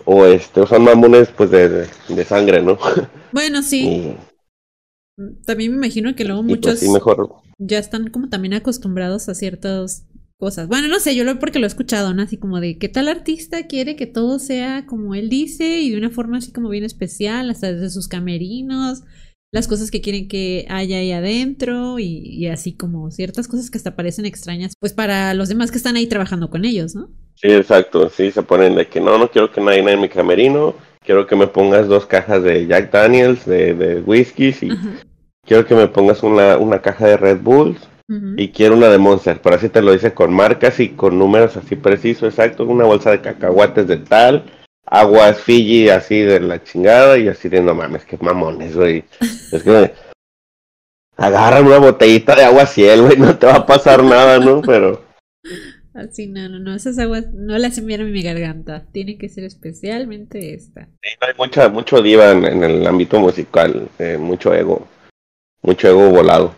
o 0.05 0.25
este 0.25 0.61
o 0.61 0.67
son 0.67 0.83
mamones 0.83 1.29
pues 1.29 1.51
de, 1.51 1.87
de, 2.09 2.25
sangre 2.25 2.61
no 2.61 2.77
bueno 3.31 3.61
sí. 3.61 4.15
También 5.45 5.71
me 5.71 5.77
imagino 5.77 6.15
que 6.15 6.25
luego 6.25 6.41
pues, 6.41 6.49
muchos 6.49 6.81
mejor. 6.83 7.29
ya 7.59 7.77
están 7.77 8.09
como 8.09 8.29
también 8.29 8.55
acostumbrados 8.55 9.29
a 9.29 9.35
ciertas 9.35 10.07
cosas. 10.39 10.67
Bueno 10.67 10.87
no 10.87 10.99
sé 10.99 11.15
yo 11.15 11.23
lo 11.23 11.37
porque 11.37 11.59
lo 11.59 11.65
he 11.65 11.67
escuchado 11.67 12.13
no 12.13 12.23
así 12.23 12.37
como 12.37 12.59
de 12.59 12.79
qué 12.79 12.89
tal 12.89 13.07
artista 13.07 13.67
quiere 13.67 13.95
que 13.95 14.07
todo 14.07 14.39
sea 14.39 14.87
como 14.87 15.13
él 15.13 15.29
dice 15.29 15.81
y 15.81 15.91
de 15.91 15.97
una 15.97 16.09
forma 16.09 16.37
así 16.37 16.51
como 16.51 16.69
bien 16.69 16.83
especial 16.83 17.51
hasta 17.51 17.71
desde 17.71 17.91
sus 17.91 18.07
camerinos 18.07 19.03
las 19.51 19.67
cosas 19.67 19.91
que 19.91 20.01
quieren 20.01 20.27
que 20.27 20.65
haya 20.69 20.97
ahí 20.97 21.11
adentro 21.11 21.99
y, 21.99 22.47
así 22.47 22.73
como 22.73 23.11
ciertas 23.11 23.47
cosas 23.47 23.69
que 23.69 23.77
hasta 23.77 23.95
parecen 23.95 24.25
extrañas, 24.25 24.73
pues 24.79 24.93
para 24.93 25.33
los 25.33 25.49
demás 25.49 25.71
que 25.71 25.77
están 25.77 25.97
ahí 25.97 26.07
trabajando 26.07 26.49
con 26.49 26.63
ellos, 26.63 26.95
¿no? 26.95 27.09
Sí, 27.35 27.47
exacto, 27.49 28.09
sí, 28.09 28.31
se 28.31 28.43
ponen 28.43 28.75
de 28.75 28.87
que 28.87 29.01
no, 29.01 29.17
no 29.17 29.29
quiero 29.29 29.51
que 29.51 29.61
nadie 29.61 29.79
en 29.79 30.01
mi 30.01 30.09
camerino, 30.09 30.75
quiero 31.03 31.27
que 31.27 31.35
me 31.35 31.47
pongas 31.47 31.87
dos 31.87 32.05
cajas 32.05 32.43
de 32.43 32.65
Jack 32.67 32.91
Daniels, 32.91 33.45
de, 33.45 33.73
de 33.73 33.99
whiskies 34.01 34.63
y 34.63 34.69
quiero 35.45 35.65
que 35.65 35.75
me 35.75 35.87
pongas 35.87 36.23
una, 36.23 36.57
una 36.57 36.81
caja 36.81 37.07
de 37.07 37.17
Red 37.17 37.41
Bulls 37.41 37.79
y 38.35 38.49
quiero 38.49 38.75
una 38.75 38.89
de 38.89 38.97
Monster, 38.97 39.39
pero 39.41 39.55
así 39.55 39.69
te 39.69 39.81
lo 39.81 39.93
dice 39.93 40.13
con 40.13 40.33
marcas 40.33 40.81
y 40.81 40.89
con 40.89 41.17
números 41.17 41.55
así 41.55 41.77
precisos, 41.77 42.23
exacto, 42.23 42.65
una 42.65 42.83
bolsa 42.83 43.11
de 43.11 43.21
cacahuates 43.21 43.87
de 43.87 43.97
tal 43.97 44.43
aguas 44.85 45.39
Fiji 45.39 45.89
así 45.89 46.19
de 46.19 46.39
la 46.39 46.63
chingada 46.63 47.17
y 47.17 47.27
así 47.27 47.49
de 47.49 47.61
no 47.61 47.73
mames, 47.73 48.05
que 48.05 48.17
mamones, 48.17 48.75
güey. 48.75 49.03
Es 49.51 49.63
que 49.63 49.93
agarran 51.17 51.67
una 51.67 51.77
botellita 51.77 52.35
de 52.35 52.43
agua 52.43 52.65
cielo, 52.65 53.05
güey, 53.05 53.17
no 53.17 53.37
te 53.37 53.45
va 53.45 53.55
a 53.55 53.65
pasar 53.65 54.03
nada, 54.03 54.39
¿no? 54.39 54.61
Pero 54.61 55.03
así 55.93 56.27
no, 56.27 56.47
no, 56.49 56.59
no, 56.59 56.75
esas 56.75 56.97
aguas 56.99 57.31
no 57.33 57.57
las 57.57 57.77
envían 57.77 58.01
a 58.01 58.05
mi 58.05 58.21
garganta, 58.21 58.85
tiene 58.91 59.17
que 59.17 59.29
ser 59.29 59.43
especialmente 59.43 60.53
esta. 60.53 60.85
Sí, 61.01 61.09
hay 61.19 61.33
mucha, 61.37 61.69
mucho 61.69 62.01
diva 62.01 62.31
en, 62.31 62.63
el 62.63 62.87
ámbito 62.87 63.19
musical, 63.19 63.89
eh, 63.99 64.17
mucho 64.17 64.53
ego, 64.53 64.87
mucho 65.61 65.87
ego 65.87 66.09
volado. 66.09 66.55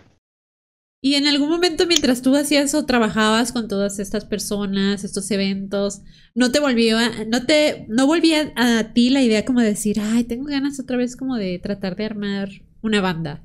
Y 1.06 1.16
en 1.16 1.28
algún 1.28 1.50
momento 1.50 1.86
mientras 1.86 2.22
tú 2.22 2.34
hacías 2.34 2.74
o 2.74 2.86
trabajabas 2.86 3.52
con 3.52 3.68
todas 3.68 4.00
estas 4.00 4.24
personas, 4.24 5.04
estos 5.04 5.30
eventos, 5.32 6.00
no 6.34 6.50
te 6.50 6.62
volvió 6.62 6.98
a, 6.98 7.10
no 7.28 7.46
te, 7.46 7.86
no 7.90 8.08
volvía 8.08 8.54
a 8.56 8.94
ti 8.94 9.10
la 9.10 9.22
idea 9.22 9.44
como 9.44 9.60
de 9.60 9.66
decir, 9.66 10.00
ay, 10.00 10.24
tengo 10.24 10.46
ganas 10.46 10.80
otra 10.80 10.96
vez 10.96 11.18
como 11.18 11.36
de 11.36 11.60
tratar 11.60 11.98
de 11.98 12.06
armar 12.06 12.48
una 12.82 13.02
banda. 13.02 13.42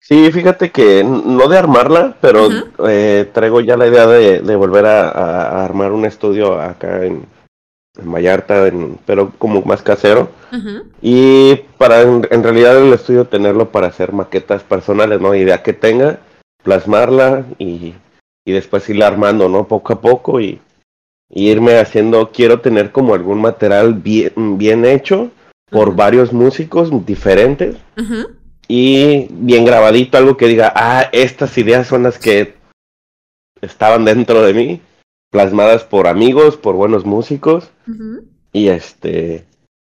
Sí, 0.00 0.32
fíjate 0.32 0.70
que 0.70 1.04
no 1.04 1.48
de 1.48 1.58
armarla, 1.58 2.16
pero 2.22 2.48
eh, 2.88 3.28
traigo 3.34 3.60
ya 3.60 3.76
la 3.76 3.88
idea 3.88 4.06
de, 4.06 4.56
volver 4.56 4.86
a, 4.86 5.66
armar 5.66 5.92
un 5.92 6.06
estudio 6.06 6.58
acá 6.58 7.04
en, 7.04 7.26
en 8.00 8.10
Vallarta, 8.10 8.72
pero 9.04 9.34
como 9.36 9.60
más 9.60 9.82
casero. 9.82 10.30
Y 11.02 11.56
para 11.76 12.00
en, 12.00 12.26
en, 12.30 12.42
realidad 12.42 12.78
el 12.78 12.94
estudio 12.94 13.26
tenerlo 13.26 13.70
para 13.70 13.88
hacer 13.88 14.14
maquetas 14.14 14.62
personales, 14.62 15.20
¿no? 15.20 15.34
Idea 15.34 15.62
que 15.62 15.74
tenga 15.74 16.18
plasmarla 16.62 17.44
y, 17.58 17.94
y 18.44 18.52
después 18.52 18.88
irla 18.88 19.06
armando, 19.06 19.48
¿no? 19.48 19.66
Poco 19.66 19.92
a 19.92 20.00
poco 20.00 20.40
y, 20.40 20.60
irme 21.34 21.78
haciendo, 21.78 22.30
quiero 22.30 22.60
tener 22.60 22.92
como 22.92 23.14
algún 23.14 23.40
material 23.40 23.94
bien, 23.94 24.58
bien 24.58 24.84
hecho 24.84 25.30
por 25.70 25.96
varios 25.96 26.34
músicos 26.34 26.90
diferentes 27.06 27.76
y 28.68 29.28
bien 29.30 29.64
grabadito, 29.64 30.18
algo 30.18 30.36
que 30.36 30.46
diga, 30.46 30.70
ah, 30.76 31.08
estas 31.12 31.56
ideas 31.56 31.86
son 31.86 32.02
las 32.02 32.18
que 32.18 32.54
estaban 33.62 34.04
dentro 34.04 34.42
de 34.42 34.52
mí, 34.52 34.80
plasmadas 35.30 35.84
por 35.84 36.06
amigos, 36.06 36.58
por 36.58 36.74
buenos 36.74 37.06
músicos 37.06 37.70
y 38.52 38.68
este, 38.68 39.46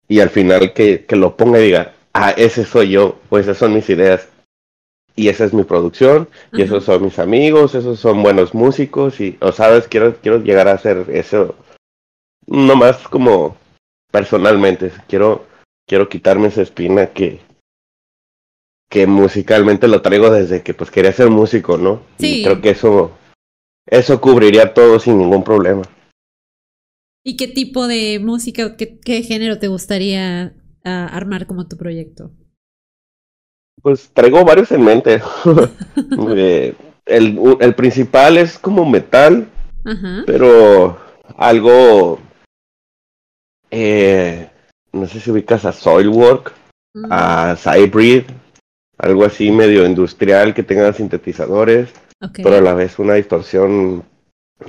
y 0.08 0.20
al 0.20 0.30
final 0.30 0.74
que, 0.74 1.06
que 1.06 1.16
lo 1.16 1.36
ponga 1.36 1.60
y 1.60 1.64
diga, 1.64 1.94
ah, 2.14 2.32
ese 2.38 2.66
soy 2.66 2.92
yo, 2.92 3.20
pues 3.30 3.48
esas 3.48 3.58
son 3.58 3.74
mis 3.74 3.90
ideas 3.90 4.28
y 5.16 5.28
esa 5.28 5.46
es 5.46 5.54
mi 5.54 5.64
producción, 5.64 6.30
y 6.54 6.62
esos 6.62 6.86
son 6.86 7.04
mis 7.04 7.20
amigos, 7.20 7.76
esos 7.76 8.00
son 8.00 8.24
buenos 8.24 8.54
músicos, 8.54 9.20
y, 9.20 9.38
o 9.42 9.52
sabes, 9.52 9.88
quiero, 9.88 10.16
quiero 10.16 10.40
llegar 10.40 10.68
a 10.68 10.74
hacer 10.74 11.06
eso, 11.10 11.56
no 12.48 12.76
más 12.76 13.08
como 13.08 13.58
personalmente, 14.12 14.92
quiero, 15.08 15.46
quiero 15.88 16.10
quitarme 16.10 16.48
esa 16.48 16.62
espina 16.62 17.08
que, 17.08 17.40
que 18.90 19.08
musicalmente 19.08 19.88
lo 19.88 20.02
traigo 20.02 20.30
desde 20.30 20.64
que 20.64 20.74
pues 20.74 20.92
quería 20.92 21.14
ser 21.14 21.30
músico, 21.30 21.78
¿no? 21.78 22.02
Sí. 22.20 22.42
Y 22.42 22.44
creo 22.44 22.62
que 22.62 22.72
eso, 22.72 23.12
eso 23.88 24.20
cubriría 24.20 24.74
todo 24.74 25.00
sin 25.00 25.18
ningún 25.18 25.44
problema. 25.44 25.84
¿Y 27.24 27.38
qué 27.38 27.48
tipo 27.48 27.88
de 27.88 28.20
música, 28.20 28.76
qué, 28.76 29.00
qué 29.00 29.22
género 29.22 29.60
te 29.60 29.68
gustaría 29.68 30.56
ah, 30.84 31.08
armar 31.12 31.46
como 31.46 31.68
tu 31.68 31.78
proyecto? 31.78 32.32
Pues 33.82 34.10
traigo 34.14 34.44
varios 34.46 34.72
en 34.72 34.84
mente. 34.84 35.22
Eh, 36.36 36.74
el, 37.06 37.40
el, 37.60 37.76
principal 37.76 38.38
es 38.38 38.58
como 38.58 38.86
metal, 38.86 39.48
pero 40.26 40.98
algo... 41.38 42.20
Eh, 43.70 44.50
no 44.94 45.08
sé 45.08 45.20
si 45.20 45.32
ubicas 45.32 45.66
a 45.66 45.72
Soilwork, 45.72 46.54
mm. 46.94 47.06
a 47.10 47.56
Cybrid, 47.56 48.24
algo 48.98 49.26
así 49.26 49.52
medio 49.52 49.86
industrial 49.86 50.54
que 50.54 50.64
tenga 50.64 50.94
sintetizadores, 50.94 51.90
pero 52.34 52.58
a 52.58 52.62
la 52.62 52.74
vez 52.74 53.00
una 53.00 53.16
distorsión 53.16 54.04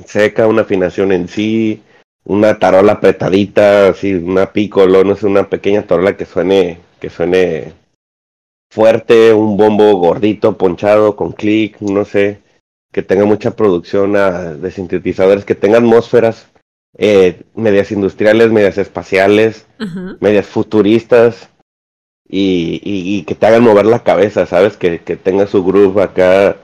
seca, 0.06 0.46
una 0.46 0.62
afinación 0.62 1.12
en 1.12 1.28
sí, 1.28 1.82
una 2.24 2.58
tarola 2.58 2.92
apretadita, 2.92 3.88
así 3.88 4.14
una 4.14 4.52
piccolo, 4.52 5.04
no 5.04 5.16
sé, 5.16 5.26
una 5.26 5.48
pequeña 5.48 5.82
tarola 5.82 6.16
que 6.16 6.24
suene, 6.24 6.78
que 7.00 7.10
suene 7.10 7.74
fuerte, 8.72 9.34
un 9.34 9.58
bombo 9.58 9.94
gordito, 9.96 10.56
ponchado, 10.56 11.14
con 11.14 11.32
clic, 11.32 11.78
no 11.80 12.06
sé, 12.06 12.40
que 12.90 13.02
tenga 13.02 13.26
mucha 13.26 13.54
producción 13.54 14.14
de 14.14 14.70
sintetizadores, 14.70 15.44
que 15.44 15.54
tenga 15.54 15.76
atmósferas 15.76 16.46
eh, 16.96 17.42
medias 17.54 17.92
industriales, 17.92 18.50
medias 18.50 18.78
espaciales, 18.78 19.66
medias 20.20 20.46
futuristas 20.46 21.50
y, 22.26 22.80
y, 22.82 23.24
que 23.24 23.34
te 23.34 23.46
hagan 23.46 23.62
mover 23.62 23.84
la 23.84 24.02
cabeza, 24.02 24.46
¿sabes? 24.46 24.78
Que, 24.78 25.00
que 25.00 25.16
tenga 25.16 25.46
su 25.46 25.62
groove 25.62 26.02
acá, 26.02 26.56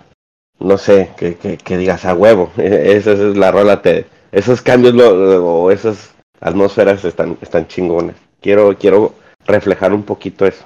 no 0.59 0.79
sé, 0.79 1.11
que, 1.19 1.37
que, 1.37 1.59
que 1.59 1.77
digas 1.77 2.07
a 2.07 2.15
huevo, 2.15 2.51
esa, 2.57 3.13
es 3.13 3.37
la 3.37 3.51
rola, 3.51 3.83
te, 3.83 4.07
esos 4.33 4.63
cambios 4.63 4.95
o 4.95 5.71
esas 5.71 6.15
atmósferas 6.41 7.05
están, 7.05 7.37
están 7.43 7.67
chingones. 7.69 8.17
Quiero, 8.41 8.75
quiero 8.79 9.15
reflejar 9.47 9.93
un 9.93 10.05
poquito 10.05 10.47
eso. 10.47 10.65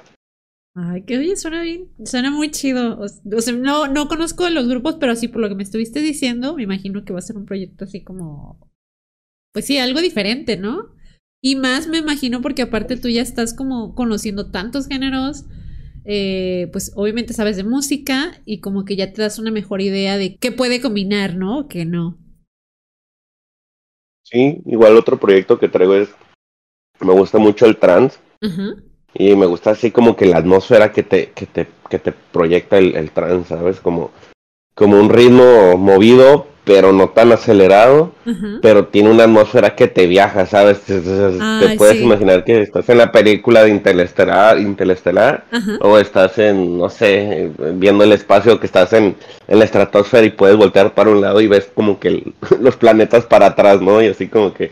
Ay, 0.75 1.03
que 1.03 1.19
oye, 1.19 1.35
suena 1.35 1.61
bien, 1.61 1.89
suena 2.03 2.31
muy 2.31 2.49
chido. 2.49 2.99
O, 2.99 3.07
sea, 3.07 3.53
no, 3.53 3.87
no 3.87 4.07
conozco 4.07 4.49
los 4.49 4.67
grupos, 4.67 4.97
pero 4.99 5.15
sí 5.15 5.27
por 5.27 5.41
lo 5.41 5.49
que 5.49 5.55
me 5.55 5.63
estuviste 5.63 6.01
diciendo, 6.01 6.55
me 6.55 6.63
imagino 6.63 7.05
que 7.05 7.13
va 7.13 7.19
a 7.19 7.23
ser 7.23 7.37
un 7.37 7.45
proyecto 7.45 7.85
así 7.85 8.03
como, 8.03 8.71
pues 9.51 9.65
sí, 9.65 9.77
algo 9.77 10.01
diferente, 10.01 10.57
¿no? 10.57 10.95
Y 11.43 11.57
más 11.57 11.87
me 11.87 11.99
imagino 11.99 12.41
porque 12.41 12.63
aparte 12.63 12.97
tú 12.97 13.07
ya 13.07 13.21
estás 13.21 13.53
como 13.53 13.93
conociendo 13.93 14.49
tantos 14.49 14.87
géneros, 14.87 15.45
eh, 16.05 16.69
pues 16.71 16.91
obviamente 16.95 17.33
sabes 17.33 17.55
de 17.55 17.63
música 17.63 18.41
y 18.45 18.59
como 18.59 18.83
que 18.83 18.95
ya 18.95 19.13
te 19.13 19.21
das 19.21 19.37
una 19.37 19.51
mejor 19.51 19.81
idea 19.81 20.17
de 20.17 20.37
qué 20.37 20.51
puede 20.51 20.81
combinar, 20.81 21.35
¿no? 21.35 21.59
O 21.59 21.67
qué 21.67 21.85
no. 21.85 22.17
Sí, 24.23 24.61
igual 24.65 24.97
otro 24.97 25.19
proyecto 25.19 25.59
que 25.59 25.69
traigo 25.69 25.93
es, 25.93 26.09
me 26.99 27.13
gusta 27.13 27.37
mucho 27.37 27.67
el 27.67 27.77
trance. 27.77 28.17
Ajá. 28.41 28.73
Y 29.13 29.35
me 29.35 29.45
gusta 29.45 29.71
así 29.71 29.91
como 29.91 30.15
que 30.15 30.25
la 30.25 30.37
atmósfera 30.37 30.91
que 30.91 31.03
te, 31.03 31.31
que 31.31 31.45
te, 31.45 31.67
que 31.89 31.99
te 31.99 32.11
proyecta 32.11 32.77
el, 32.77 32.95
el 32.95 33.11
trance, 33.11 33.49
¿sabes? 33.49 33.79
Como, 33.79 34.11
como 34.75 34.99
un 34.99 35.09
ritmo 35.09 35.77
movido, 35.77 36.47
pero 36.65 36.93
no 36.93 37.09
tan 37.09 37.31
acelerado, 37.31 38.13
pero 38.61 38.87
tiene 38.87 39.11
una 39.11 39.25
atmósfera 39.25 39.75
que 39.75 39.87
te 39.87 40.07
viaja, 40.07 40.45
¿sabes? 40.45 40.81
Te, 40.81 41.01
puedes 41.77 42.01
imaginar 42.01 42.45
que 42.45 42.61
estás 42.61 42.87
en 42.87 42.99
la 42.99 43.11
película 43.11 43.63
de 43.63 43.69
Interestelar, 43.69 44.57
Interestelar 44.59 45.43
o 45.81 45.97
estás 45.97 46.37
en, 46.37 46.77
no 46.77 46.89
sé, 46.89 47.51
viendo 47.73 48.05
el 48.05 48.13
espacio, 48.13 48.61
que 48.61 48.65
estás 48.65 48.93
en, 48.93 49.15
en 49.47 49.59
la 49.59 49.65
estratosfera 49.65 50.25
y 50.25 50.29
puedes 50.29 50.55
voltear 50.55 50.93
para 50.93 51.09
un 51.09 51.19
lado 51.19 51.41
y 51.41 51.47
ves 51.47 51.69
como 51.73 51.99
que 51.99 52.31
los 52.61 52.77
planetas 52.77 53.25
para 53.25 53.47
atrás, 53.47 53.81
¿no? 53.81 54.01
Y 54.01 54.07
así 54.07 54.29
como 54.29 54.53
que 54.53 54.71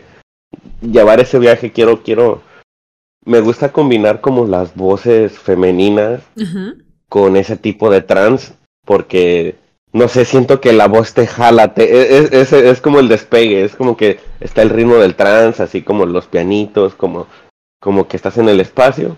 llevar 0.80 1.20
ese 1.20 1.38
viaje 1.38 1.72
quiero, 1.72 2.02
quiero 2.02 2.40
me 3.24 3.40
gusta 3.40 3.72
combinar 3.72 4.20
como 4.20 4.46
las 4.46 4.74
voces 4.74 5.38
femeninas 5.38 6.22
con 7.08 7.36
ese 7.36 7.56
tipo 7.56 7.90
de 7.90 8.00
trans, 8.00 8.54
porque 8.84 9.56
no 9.92 10.08
sé, 10.08 10.24
siento 10.24 10.60
que 10.60 10.72
la 10.72 10.88
voz 10.88 11.12
te 11.12 11.26
jala, 11.26 11.74
te, 11.74 11.84
e, 11.84 12.18
e, 12.18 12.40
es, 12.40 12.52
es, 12.52 12.80
como 12.80 12.98
el 12.98 13.08
despegue, 13.08 13.64
es 13.64 13.76
como 13.76 13.96
que 13.96 14.20
está 14.40 14.62
el 14.62 14.70
ritmo 14.70 14.96
del 14.96 15.14
trans, 15.14 15.60
así 15.60 15.82
como 15.82 16.06
los 16.06 16.26
pianitos, 16.26 16.94
como, 16.94 17.26
como 17.78 18.08
que 18.08 18.16
estás 18.16 18.38
en 18.38 18.48
el 18.48 18.60
espacio, 18.60 19.16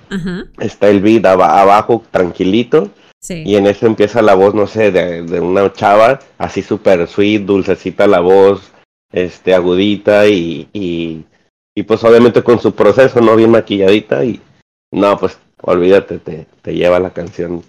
está 0.59 0.89
el 0.89 1.01
beat 1.01 1.25
abajo, 1.27 2.03
tranquilito, 2.11 2.91
y 3.29 3.55
en 3.55 3.67
eso 3.67 3.87
empieza 3.87 4.21
la 4.21 4.35
voz, 4.35 4.55
no 4.55 4.67
sé, 4.67 4.91
de, 4.91 5.23
de 5.23 5.41
una 5.41 5.73
chava, 5.73 6.19
así 6.39 6.61
súper 6.61 7.07
sweet, 7.07 7.43
dulcecita 7.43 8.07
la 8.07 8.21
voz, 8.21 8.73
este, 9.13 9.55
agudita 9.55 10.27
y, 10.27 10.69
y 10.73 11.25
y 11.75 11.83
pues 11.83 12.03
obviamente 12.05 12.43
con 12.43 12.61
su 12.61 12.75
proceso, 12.75 13.21
¿no? 13.21 13.37
Bien 13.37 13.51
maquilladita 13.51 14.25
y 14.25 14.41
no, 14.93 15.19
pues 15.19 15.39
olvídate, 15.63 16.19
te, 16.19 16.47
te 16.63 16.75
lleva 16.75 17.01
la 17.01 17.13
canción. 17.13 17.63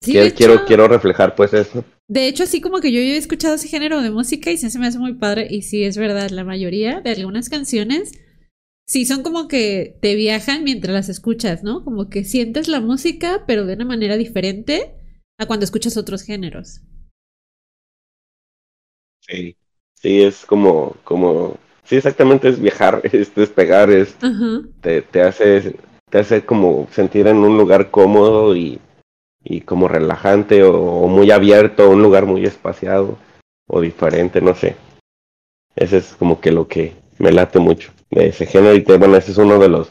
Sí, 0.00 0.12
quiero, 0.36 0.64
quiero, 0.64 0.86
reflejar 0.86 1.34
pues 1.34 1.52
eso. 1.52 1.84
De 2.06 2.28
hecho, 2.28 2.44
así 2.44 2.60
como 2.60 2.80
que 2.80 2.92
yo, 2.92 3.00
he 3.00 3.16
escuchado 3.16 3.56
ese 3.56 3.68
género 3.68 4.00
de 4.00 4.10
música 4.10 4.50
y 4.50 4.56
sí 4.56 4.70
se 4.70 4.78
me 4.78 4.86
hace 4.86 4.98
muy 4.98 5.14
padre 5.14 5.48
y 5.50 5.62
sí 5.62 5.82
es 5.84 5.96
verdad, 5.96 6.30
la 6.30 6.44
mayoría 6.44 7.00
de 7.00 7.10
algunas 7.10 7.48
canciones 7.48 8.12
Sí, 8.88 9.04
son 9.04 9.22
como 9.22 9.48
que 9.48 9.98
te 10.00 10.14
viajan 10.14 10.64
mientras 10.64 10.94
las 10.94 11.08
escuchas, 11.10 11.62
¿no? 11.62 11.84
Como 11.84 12.08
que 12.08 12.24
sientes 12.24 12.68
la 12.68 12.80
música, 12.80 13.44
pero 13.46 13.66
de 13.66 13.74
una 13.74 13.84
manera 13.84 14.16
diferente 14.16 14.94
a 15.38 15.44
cuando 15.44 15.64
escuchas 15.64 15.98
otros 15.98 16.22
géneros. 16.22 16.80
Sí, 19.20 19.58
sí, 19.92 20.22
es 20.22 20.46
como, 20.46 20.96
como, 21.04 21.58
sí, 21.88 21.96
exactamente 21.96 22.48
es 22.48 22.60
viajar, 22.60 23.00
es 23.12 23.34
despegar, 23.34 23.90
es, 23.90 24.16
te, 24.80 25.02
te 25.02 25.22
hace, 25.22 25.76
te 26.10 26.18
hace 26.18 26.44
como 26.44 26.86
sentir 26.92 27.26
en 27.26 27.38
un 27.38 27.56
lugar 27.56 27.90
cómodo 27.90 28.54
y, 28.54 28.78
y 29.42 29.62
como 29.62 29.88
relajante 29.88 30.62
o, 30.62 31.06
muy 31.08 31.30
abierto, 31.30 31.90
un 31.90 32.02
lugar 32.02 32.26
muy 32.26 32.44
espaciado 32.44 33.18
o 33.66 33.80
diferente, 33.80 34.40
no 34.40 34.54
sé. 34.54 34.76
Ese 35.74 35.98
es 35.98 36.14
como 36.18 36.40
que 36.40 36.52
lo 36.52 36.68
que 36.68 36.94
me 37.18 37.32
late 37.32 37.58
mucho 37.58 37.92
de 38.10 38.28
ese 38.28 38.46
género 38.46 38.74
y 38.74 38.82
bueno, 38.82 39.16
ese 39.16 39.32
es 39.32 39.38
uno 39.38 39.58
de 39.58 39.68
los, 39.68 39.90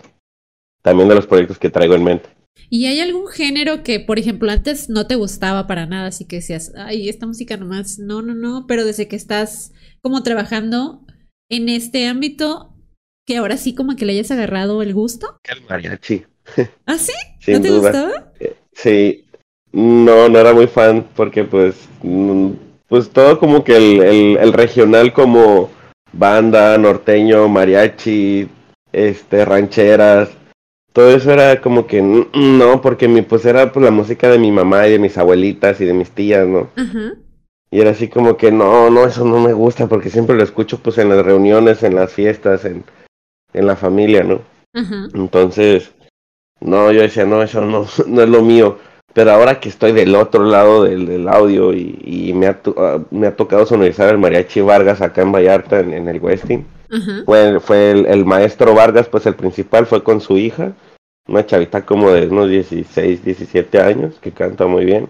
también 0.81 1.09
de 1.09 1.15
los 1.15 1.27
proyectos 1.27 1.57
que 1.57 1.69
traigo 1.69 1.95
en 1.95 2.03
mente. 2.03 2.29
¿Y 2.69 2.87
hay 2.87 2.99
algún 2.99 3.27
género 3.27 3.83
que, 3.83 3.99
por 3.99 4.19
ejemplo, 4.19 4.51
antes 4.51 4.89
no 4.89 5.07
te 5.07 5.15
gustaba 5.15 5.67
para 5.67 5.85
nada, 5.85 6.07
así 6.07 6.25
que 6.25 6.37
decías, 6.37 6.73
ay, 6.75 7.07
esta 7.07 7.25
música 7.25 7.55
nomás, 7.55 7.99
no, 7.99 8.21
no, 8.21 8.33
no, 8.33 8.65
pero 8.67 8.83
desde 8.83 9.07
que 9.07 9.15
estás 9.15 9.71
como 10.01 10.21
trabajando 10.23 11.05
en 11.49 11.69
este 11.69 12.07
ámbito, 12.07 12.73
que 13.25 13.37
ahora 13.37 13.57
sí 13.57 13.73
como 13.75 13.95
que 13.95 14.05
le 14.05 14.13
hayas 14.13 14.31
agarrado 14.31 14.81
el 14.81 14.93
gusto? 14.93 15.39
El 15.43 15.63
mariachi. 15.69 16.25
¿Ah, 16.85 16.97
sí? 16.97 17.13
¿No 17.47 17.61
te 17.61 17.71
gustaba? 17.71 18.31
Eh, 18.39 18.55
sí, 18.73 19.25
no, 19.71 20.29
no 20.29 20.39
era 20.39 20.53
muy 20.53 20.67
fan 20.67 21.07
porque 21.15 21.43
pues, 21.43 21.75
mm, 22.03 22.51
pues 22.87 23.09
todo 23.09 23.39
como 23.39 23.63
que 23.63 23.75
el, 23.75 24.37
el, 24.37 24.53
regional 24.53 25.13
como 25.13 25.69
banda, 26.13 26.77
norteño, 26.77 27.47
mariachi, 27.47 28.47
este, 28.91 29.45
rancheras, 29.45 30.29
todo 30.93 31.11
eso 31.11 31.31
era 31.31 31.61
como 31.61 31.85
que 31.85 32.01
no, 32.01 32.81
porque 32.81 33.07
mi, 33.07 33.21
pues 33.21 33.45
era 33.45 33.71
pues 33.71 33.83
la 33.83 33.91
música 33.91 34.29
de 34.29 34.39
mi 34.39 34.51
mamá 34.51 34.87
y 34.87 34.93
de 34.93 34.99
mis 34.99 35.17
abuelitas 35.17 35.79
y 35.79 35.85
de 35.85 35.93
mis 35.93 36.09
tías, 36.09 36.47
¿no? 36.47 36.71
Y 37.69 37.81
era 37.81 37.91
así 37.91 38.07
como 38.07 38.37
que 38.37 38.51
no, 38.51 38.89
no, 38.89 39.05
eso 39.05 39.25
no 39.25 39.39
me 39.39 39.53
gusta 39.53 39.87
porque 39.87 40.09
siempre 40.09 40.35
lo 40.35 40.43
escucho 40.43 40.79
pues 40.79 40.97
en 40.97 41.09
las 41.09 41.25
reuniones, 41.25 41.83
en 41.83 41.95
las 41.95 42.13
fiestas, 42.13 42.63
en, 42.65 42.83
en 43.53 43.67
la 43.67 43.75
familia, 43.75 44.23
¿no? 44.23 44.41
Entonces, 45.13 45.91
no, 46.59 46.91
yo 46.91 47.01
decía, 47.01 47.25
no, 47.25 47.41
eso 47.41 47.61
no, 47.61 47.85
no 48.07 48.21
es 48.21 48.29
lo 48.29 48.41
mío. 48.41 48.77
Pero 49.13 49.31
ahora 49.31 49.59
que 49.59 49.69
estoy 49.69 49.93
del 49.93 50.15
otro 50.15 50.43
lado 50.43 50.83
del, 50.83 51.27
audio 51.27 51.73
y, 51.73 52.33
me, 52.35 52.47
ha 52.47 52.59
ah, 52.77 52.99
me 53.09 53.27
ha 53.27 53.35
tocado 53.35 53.65
sonorizar 53.65 54.09
el 54.09 54.19
mariachi 54.19 54.61
Vargas 54.61 55.01
acá 55.01 55.23
en 55.23 55.31
Vallarta, 55.31 55.79
en, 55.79 56.07
el 56.07 56.19
Westin. 56.19 56.67
Fue, 57.25 57.59
fue 57.59 57.91
el, 57.91 58.25
maestro 58.25 58.75
Vargas, 58.75 59.09
pues 59.09 59.25
el 59.25 59.35
principal 59.35 59.87
fue 59.87 60.03
con 60.03 60.21
su 60.21 60.37
hija, 60.37 60.73
una 61.27 61.45
chavita 61.45 61.85
como 61.85 62.11
de 62.11 62.27
unos 62.27 62.49
16, 62.49 63.23
17 63.23 63.79
años, 63.79 64.15
que 64.21 64.31
canta 64.31 64.65
muy 64.65 64.85
bien. 64.85 65.09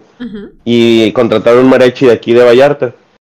Y 0.64 1.12
contrataron 1.12 1.64
un 1.64 1.70
mariachi 1.70 2.06
de 2.06 2.12
aquí 2.12 2.32
de 2.32 2.44
Vallarta. 2.44 2.94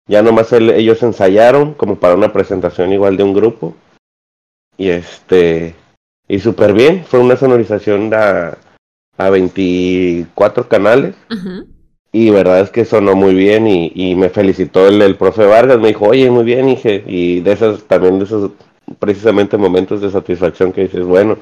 Ya 0.09 0.23
nomás 0.23 0.53
ellos 0.53 1.03
ensayaron 1.03 1.75
como 1.75 1.97
para 1.97 2.15
una 2.15 2.33
presentación 2.33 2.93
igual 2.93 3.17
de 3.17 3.23
un 3.23 3.35
grupo. 3.35 3.75
Y 4.77 4.89
este, 4.89 5.75
y 6.27 6.41
súper 6.41 6.73
bien, 6.73 7.05
fue 7.05 7.21
una 7.21 7.37
sonorización 7.37 8.11
de 8.11 8.55
a 9.19 9.31
24 9.31 10.69
canales. 10.69 11.15
Y 12.11 12.31
verdad 12.31 12.61
es 12.61 12.71
que 12.71 12.85
sonó 12.85 13.15
muy 13.15 13.35
bien 13.35 13.67
y, 13.67 14.15
me 14.17 14.29
felicitó 14.29 14.87
el, 14.89 15.01
el, 15.01 15.17
profe 15.17 15.47
Vargas, 15.47 15.79
me 15.79 15.89
dijo, 15.89 16.07
oye, 16.07 16.31
muy 16.31 16.45
bien, 16.45 16.67
dije, 16.67 17.03
y 17.07 17.41
de 17.41 17.53
esos 17.53 17.85
también 17.85 18.19
de 18.19 18.25
esos 18.27 18.51
precisamente 18.99 19.57
momentos 19.57 20.01
de 20.01 20.11
satisfacción 20.11 20.73
que 20.73 20.83
dices, 20.83 21.05
bueno, 21.05 21.39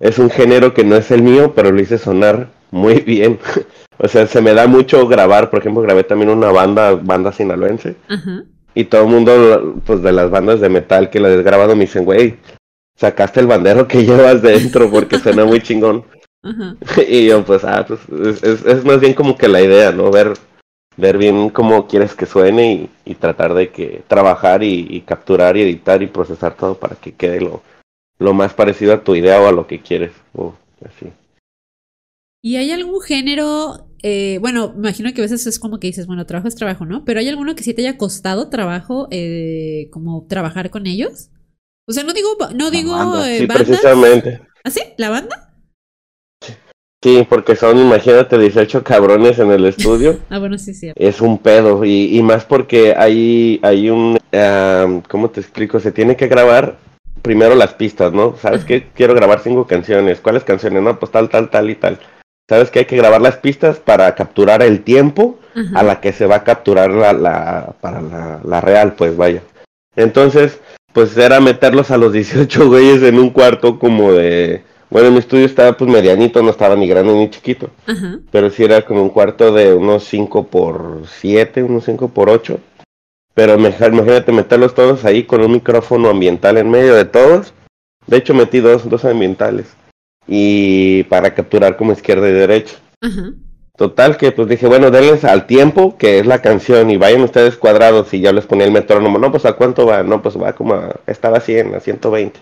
es 0.00 0.18
un 0.18 0.30
género 0.30 0.74
que 0.74 0.84
no 0.84 0.96
es 0.96 1.10
el 1.10 1.22
mío, 1.22 1.52
pero 1.54 1.70
lo 1.70 1.80
hice 1.80 1.98
sonar 1.98 2.48
muy 2.70 3.00
bien. 3.00 3.38
o 3.98 4.08
sea, 4.08 4.26
se 4.26 4.40
me 4.40 4.54
da 4.54 4.66
mucho 4.66 5.06
grabar, 5.06 5.50
por 5.50 5.60
ejemplo, 5.60 5.82
grabé 5.82 6.04
también 6.04 6.30
una 6.30 6.50
banda, 6.50 6.94
banda 6.94 7.32
sinaloense. 7.32 7.96
Y 8.74 8.84
todo 8.84 9.04
el 9.04 9.08
mundo, 9.08 9.76
pues 9.86 10.02
de 10.02 10.12
las 10.12 10.30
bandas 10.30 10.60
de 10.60 10.68
metal 10.68 11.08
que 11.10 11.20
la 11.20 11.30
he 11.30 11.42
grabado, 11.42 11.76
me 11.76 11.84
dicen, 11.84 12.04
güey, 12.04 12.36
sacaste 12.96 13.40
el 13.40 13.46
bandero 13.46 13.86
que 13.86 14.04
llevas 14.04 14.42
dentro 14.42 14.90
porque 14.90 15.18
suena 15.18 15.44
muy 15.44 15.60
chingón. 15.60 16.04
Y 17.08 17.26
yo, 17.28 17.42
pues, 17.42 17.64
ah, 17.64 17.86
pues 17.88 18.00
es, 18.42 18.66
es, 18.66 18.84
más 18.84 19.00
bien 19.00 19.14
como 19.14 19.34
que 19.34 19.48
la 19.48 19.62
idea, 19.62 19.92
¿no? 19.92 20.10
Ver, 20.10 20.34
ver 20.96 21.16
bien 21.16 21.48
cómo 21.48 21.86
quieres 21.86 22.14
que 22.14 22.26
suene 22.26 22.90
y, 23.04 23.14
tratar 23.14 23.54
de 23.54 23.70
que 23.70 24.02
trabajar 24.08 24.62
y, 24.62 25.00
capturar 25.06 25.56
y 25.56 25.62
editar 25.62 26.02
y 26.02 26.06
procesar 26.06 26.54
todo 26.54 26.74
para 26.74 26.96
que 26.96 27.12
quede 27.12 27.40
lo, 27.40 27.62
lo 28.18 28.34
más 28.34 28.54
parecido 28.54 28.94
a 28.94 29.04
tu 29.04 29.14
idea 29.14 29.40
o 29.40 29.46
a 29.46 29.52
lo 29.52 29.66
que 29.66 29.80
quieres, 29.80 30.12
o 30.34 30.54
así. 30.84 31.12
¿Y 32.42 32.56
hay 32.56 32.70
algún 32.72 33.00
género? 33.00 33.88
Eh, 34.02 34.38
bueno, 34.40 34.74
imagino 34.76 35.12
que 35.14 35.22
a 35.22 35.24
veces 35.24 35.46
es 35.46 35.58
como 35.58 35.80
que 35.80 35.86
dices, 35.86 36.06
bueno, 36.06 36.26
trabajo 36.26 36.46
es 36.46 36.54
trabajo, 36.54 36.84
¿no? 36.84 37.04
Pero 37.04 37.20
¿hay 37.20 37.28
alguno 37.28 37.54
que 37.54 37.64
sí 37.64 37.72
te 37.72 37.80
haya 37.80 37.96
costado 37.96 38.50
trabajo, 38.50 39.08
eh, 39.10 39.88
como 39.90 40.26
trabajar 40.28 40.68
con 40.68 40.86
ellos? 40.86 41.30
O 41.86 41.92
sea, 41.92 42.04
no 42.04 42.12
digo, 42.12 42.36
no 42.54 42.70
digo 42.70 43.24
eh, 43.24 43.38
sí, 43.38 43.46
precisamente. 43.46 44.42
¿Ah, 44.62 44.70
sí? 44.70 44.82
¿La 44.98 45.08
banda? 45.08 45.54
Sí, 47.02 47.26
porque 47.28 47.56
son, 47.56 47.78
imagínate, 47.78 48.38
18 48.38 48.84
cabrones 48.84 49.38
en 49.38 49.50
el 49.50 49.64
estudio. 49.64 50.20
ah, 50.30 50.38
bueno, 50.38 50.58
sí, 50.58 50.74
sí. 50.74 50.92
Es 50.96 51.22
un 51.22 51.38
pedo, 51.38 51.84
y, 51.84 52.16
y 52.16 52.22
más 52.22 52.44
porque 52.44 52.94
hay, 52.94 53.58
hay 53.62 53.88
un, 53.88 54.18
¿cómo 55.08 55.30
te 55.30 55.40
explico? 55.40 55.80
Se 55.80 55.92
tiene 55.92 56.16
que 56.16 56.28
grabar 56.28 56.78
primero 57.24 57.54
las 57.54 57.72
pistas, 57.72 58.12
¿no? 58.12 58.36
¿Sabes 58.36 58.64
qué? 58.64 58.86
Quiero 58.94 59.14
grabar 59.14 59.40
cinco 59.40 59.66
canciones. 59.66 60.20
¿Cuáles 60.20 60.44
canciones? 60.44 60.82
No, 60.82 60.98
pues 60.98 61.10
tal, 61.10 61.30
tal, 61.30 61.48
tal 61.48 61.70
y 61.70 61.74
tal. 61.74 61.98
¿Sabes 62.46 62.70
que 62.70 62.80
hay 62.80 62.84
que 62.84 62.98
grabar 62.98 63.22
las 63.22 63.38
pistas 63.38 63.78
para 63.78 64.14
capturar 64.14 64.62
el 64.62 64.82
tiempo 64.82 65.38
a 65.74 65.82
la 65.82 66.00
que 66.00 66.12
se 66.12 66.26
va 66.26 66.36
a 66.36 66.44
capturar 66.44 66.90
la, 66.90 67.14
la 67.14 67.74
para 67.80 68.02
la, 68.02 68.40
la 68.44 68.60
real, 68.60 68.92
pues 68.92 69.16
vaya. 69.16 69.40
Entonces, 69.96 70.60
pues 70.92 71.16
era 71.16 71.40
meterlos 71.40 71.90
a 71.90 71.96
los 71.96 72.12
18 72.12 72.68
güeyes 72.68 73.02
en 73.02 73.18
un 73.18 73.30
cuarto 73.30 73.78
como 73.78 74.12
de 74.12 74.62
bueno, 74.90 75.10
mi 75.10 75.18
estudio 75.18 75.46
estaba 75.46 75.76
pues 75.76 75.90
medianito, 75.90 76.40
no 76.40 76.50
estaba 76.50 76.76
ni 76.76 76.86
grande 76.86 77.14
ni 77.14 77.28
chiquito. 77.28 77.68
Pero 78.30 78.50
sí 78.50 78.62
era 78.62 78.82
como 78.82 79.02
un 79.02 79.08
cuarto 79.08 79.52
de 79.52 79.74
unos 79.74 80.04
5 80.04 80.46
por 80.46 81.02
7, 81.20 81.64
unos 81.64 81.86
5 81.86 82.08
por 82.08 82.30
8. 82.30 82.60
Pero 83.34 83.54
imagínate 83.54 84.32
meterlos 84.32 84.74
todos 84.74 85.04
ahí 85.04 85.24
con 85.24 85.40
un 85.42 85.52
micrófono 85.52 86.08
ambiental 86.08 86.56
en 86.56 86.70
medio 86.70 86.94
de 86.94 87.04
todos. 87.04 87.52
De 88.06 88.16
hecho 88.16 88.32
metí 88.34 88.60
dos, 88.60 88.88
dos 88.88 89.04
ambientales. 89.04 89.74
Y 90.26 91.02
para 91.04 91.34
capturar 91.34 91.76
como 91.76 91.92
izquierda 91.92 92.28
y 92.28 92.32
derecha. 92.32 92.76
Total 93.76 94.16
que 94.16 94.30
pues 94.30 94.48
dije, 94.48 94.68
bueno, 94.68 94.92
denles 94.92 95.24
al 95.24 95.46
tiempo 95.46 95.98
que 95.98 96.20
es 96.20 96.26
la 96.26 96.40
canción 96.40 96.90
y 96.90 96.96
vayan 96.96 97.22
ustedes 97.22 97.56
cuadrados 97.56 98.14
y 98.14 98.20
ya 98.20 98.32
les 98.32 98.46
ponía 98.46 98.66
el 98.66 98.72
metrónomo. 98.72 99.18
No, 99.18 99.32
pues 99.32 99.44
a 99.46 99.54
cuánto 99.54 99.84
va, 99.84 100.04
no, 100.04 100.22
pues 100.22 100.40
va 100.40 100.52
como 100.52 100.74
a, 100.74 100.94
estaba 101.08 101.38
a 101.38 101.40
100, 101.40 101.74
a 101.74 101.80
120. 101.80 102.40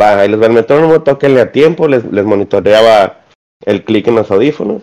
Va, 0.00 0.20
ahí 0.20 0.28
les 0.28 0.40
va 0.40 0.46
el 0.46 0.52
metrónomo, 0.52 1.02
tóquenle 1.02 1.40
a 1.40 1.52
tiempo, 1.52 1.88
les, 1.88 2.04
les 2.12 2.24
monitoreaba 2.24 3.20
el 3.64 3.84
clic 3.84 4.06
en 4.08 4.16
los 4.16 4.30
audífonos 4.30 4.82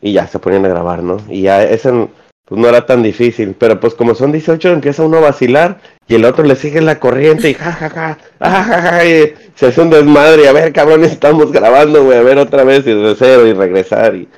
y 0.00 0.12
ya 0.12 0.26
se 0.26 0.38
ponían 0.38 0.64
a 0.64 0.68
grabar, 0.68 1.02
¿no? 1.02 1.18
Y 1.28 1.42
ya 1.42 1.62
ese 1.62 2.08
pues 2.50 2.60
no 2.60 2.68
era 2.68 2.84
tan 2.84 3.04
difícil, 3.04 3.54
pero 3.56 3.78
pues 3.78 3.94
como 3.94 4.16
son 4.16 4.32
18 4.32 4.70
empieza 4.70 5.04
uno 5.04 5.18
a 5.18 5.20
vacilar 5.20 5.80
y 6.08 6.16
el 6.16 6.24
otro 6.24 6.44
le 6.44 6.56
sigue 6.56 6.80
la 6.80 6.98
corriente 6.98 7.48
y 7.48 7.54
jajaja, 7.54 8.18
ja, 8.40 9.04
y 9.04 9.34
se 9.54 9.66
hace 9.68 9.80
un 9.80 9.90
desmadre. 9.90 10.48
A 10.48 10.52
ver 10.52 10.72
cabrón 10.72 11.04
estamos 11.04 11.52
grabando, 11.52 12.02
güey, 12.02 12.18
a 12.18 12.22
ver 12.22 12.38
otra 12.38 12.64
vez 12.64 12.84
y 12.88 12.92
de 12.92 13.14
cero 13.16 13.46
y 13.46 13.52
regresar 13.52 14.16
y 14.16 14.28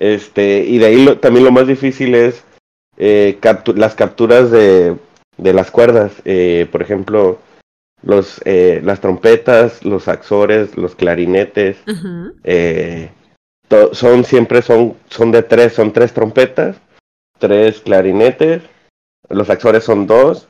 este 0.00 0.64
y 0.66 0.78
de 0.78 0.86
ahí 0.86 1.18
también 1.20 1.44
lo 1.44 1.52
más 1.52 1.66
difícil 1.66 2.14
es 2.14 2.42
eh, 2.96 3.38
las 3.74 3.94
capturas 3.94 4.50
de, 4.50 4.96
de 5.36 5.52
las 5.52 5.70
cuerdas, 5.70 6.12
eh, 6.24 6.66
por 6.72 6.80
ejemplo, 6.80 7.38
los, 8.02 8.40
eh, 8.46 8.80
las 8.82 9.02
trompetas, 9.02 9.84
los 9.84 10.04
saxores, 10.04 10.74
los 10.78 10.94
clarinetes, 10.94 11.76
eh, 12.44 13.10
son 13.92 14.24
siempre 14.24 14.62
son, 14.62 14.94
son 15.10 15.32
de 15.32 15.42
tres, 15.42 15.74
son 15.74 15.92
tres 15.92 16.14
trompetas, 16.14 16.76
tres 17.38 17.80
clarinetes, 17.80 18.62
los 19.28 19.46
saxores 19.46 19.84
son 19.84 20.06
dos, 20.06 20.48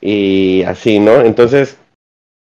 y 0.00 0.62
así, 0.62 0.98
¿no? 0.98 1.20
Entonces, 1.20 1.76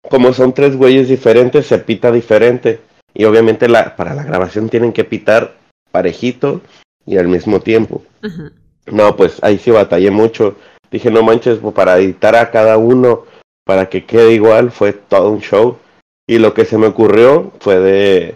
como 0.08 0.32
son 0.32 0.52
tres 0.54 0.76
güeyes 0.76 1.08
diferentes, 1.08 1.66
se 1.66 1.78
pita 1.78 2.10
diferente. 2.12 2.80
Y 3.12 3.24
obviamente 3.24 3.68
la, 3.68 3.96
para 3.96 4.14
la 4.14 4.22
grabación 4.22 4.68
tienen 4.68 4.92
que 4.92 5.04
pitar 5.04 5.56
parejito 5.90 6.60
y 7.04 7.16
al 7.16 7.28
mismo 7.28 7.60
tiempo. 7.60 8.02
No, 8.86 9.16
pues 9.16 9.42
ahí 9.42 9.58
sí 9.58 9.70
batallé 9.70 10.10
mucho. 10.10 10.56
Dije, 10.90 11.10
no 11.10 11.22
manches, 11.22 11.58
pues, 11.58 11.74
para 11.74 11.98
editar 11.98 12.34
a 12.36 12.50
cada 12.50 12.76
uno 12.76 13.24
para 13.64 13.88
que 13.88 14.04
quede 14.04 14.32
igual, 14.32 14.70
fue 14.70 14.92
todo 14.92 15.30
un 15.30 15.40
show. 15.40 15.78
Y 16.26 16.38
lo 16.38 16.54
que 16.54 16.64
se 16.64 16.78
me 16.78 16.86
ocurrió 16.86 17.52
fue 17.60 17.78
de, 17.78 18.34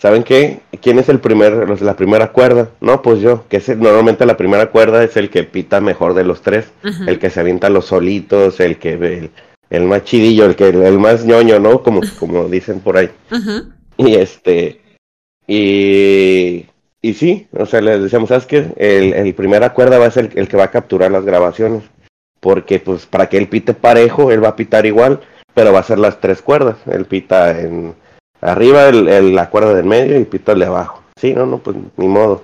¿saben 0.00 0.22
qué? 0.24 0.60
¿Quién 0.80 0.98
es 0.98 1.08
el 1.08 1.20
primer, 1.20 1.80
la 1.80 1.94
primera 1.94 2.32
cuerda? 2.32 2.70
No, 2.80 3.02
pues 3.02 3.20
yo, 3.20 3.44
que 3.48 3.58
es 3.58 3.68
normalmente 3.68 4.24
la 4.24 4.36
primera 4.36 4.70
cuerda 4.70 5.04
es 5.04 5.16
el 5.16 5.28
que 5.28 5.44
pita 5.44 5.80
mejor 5.80 6.14
de 6.14 6.24
los 6.24 6.40
tres, 6.40 6.72
el 7.06 7.18
que 7.18 7.30
se 7.30 7.40
avienta 7.40 7.68
los 7.68 7.86
solitos, 7.86 8.60
el 8.60 8.78
que 8.78 9.30
el 9.68 9.84
más 9.84 10.04
chidillo, 10.04 10.46
el 10.46 10.56
que 10.56 10.68
el, 10.68 10.98
más 10.98 11.24
ñoño, 11.24 11.60
¿no? 11.60 11.82
Como, 11.82 12.00
como 12.18 12.48
dicen 12.48 12.80
por 12.80 12.96
ahí. 12.96 13.10
Y 13.98 14.14
este, 14.14 14.80
y, 15.46 16.66
y 17.02 17.14
sí, 17.14 17.48
o 17.52 17.66
sea, 17.66 17.80
les 17.80 18.02
decíamos, 18.02 18.30
¿sabes 18.30 18.46
qué? 18.46 18.72
El, 18.76 19.12
el 19.12 19.34
primera 19.34 19.74
cuerda 19.74 19.98
va 19.98 20.06
a 20.06 20.10
ser 20.10 20.30
el, 20.34 20.48
que 20.48 20.56
va 20.56 20.64
a 20.64 20.70
capturar 20.70 21.10
las 21.10 21.24
grabaciones. 21.24 21.82
Porque, 22.40 22.78
pues, 22.80 23.04
para 23.04 23.28
que 23.28 23.36
él 23.36 23.48
pite 23.48 23.74
parejo, 23.74 24.32
él 24.32 24.42
va 24.42 24.48
a 24.48 24.56
pitar 24.56 24.86
igual, 24.86 25.20
pero 25.52 25.74
va 25.74 25.80
a 25.80 25.84
ser 25.84 25.98
las 25.98 26.20
tres 26.20 26.40
cuerdas. 26.40 26.76
Él 26.90 27.04
pita 27.04 27.60
en 27.60 27.94
arriba, 28.40 28.88
el, 28.88 29.34
la 29.34 29.50
cuerda 29.50 29.74
del 29.74 29.86
medio 29.86 30.18
y 30.18 30.24
pita 30.24 30.52
el 30.52 30.60
de 30.60 30.66
abajo. 30.66 31.02
Sí, 31.16 31.34
no, 31.34 31.46
no, 31.46 31.58
pues, 31.58 31.76
ni 31.96 32.08
modo. 32.08 32.42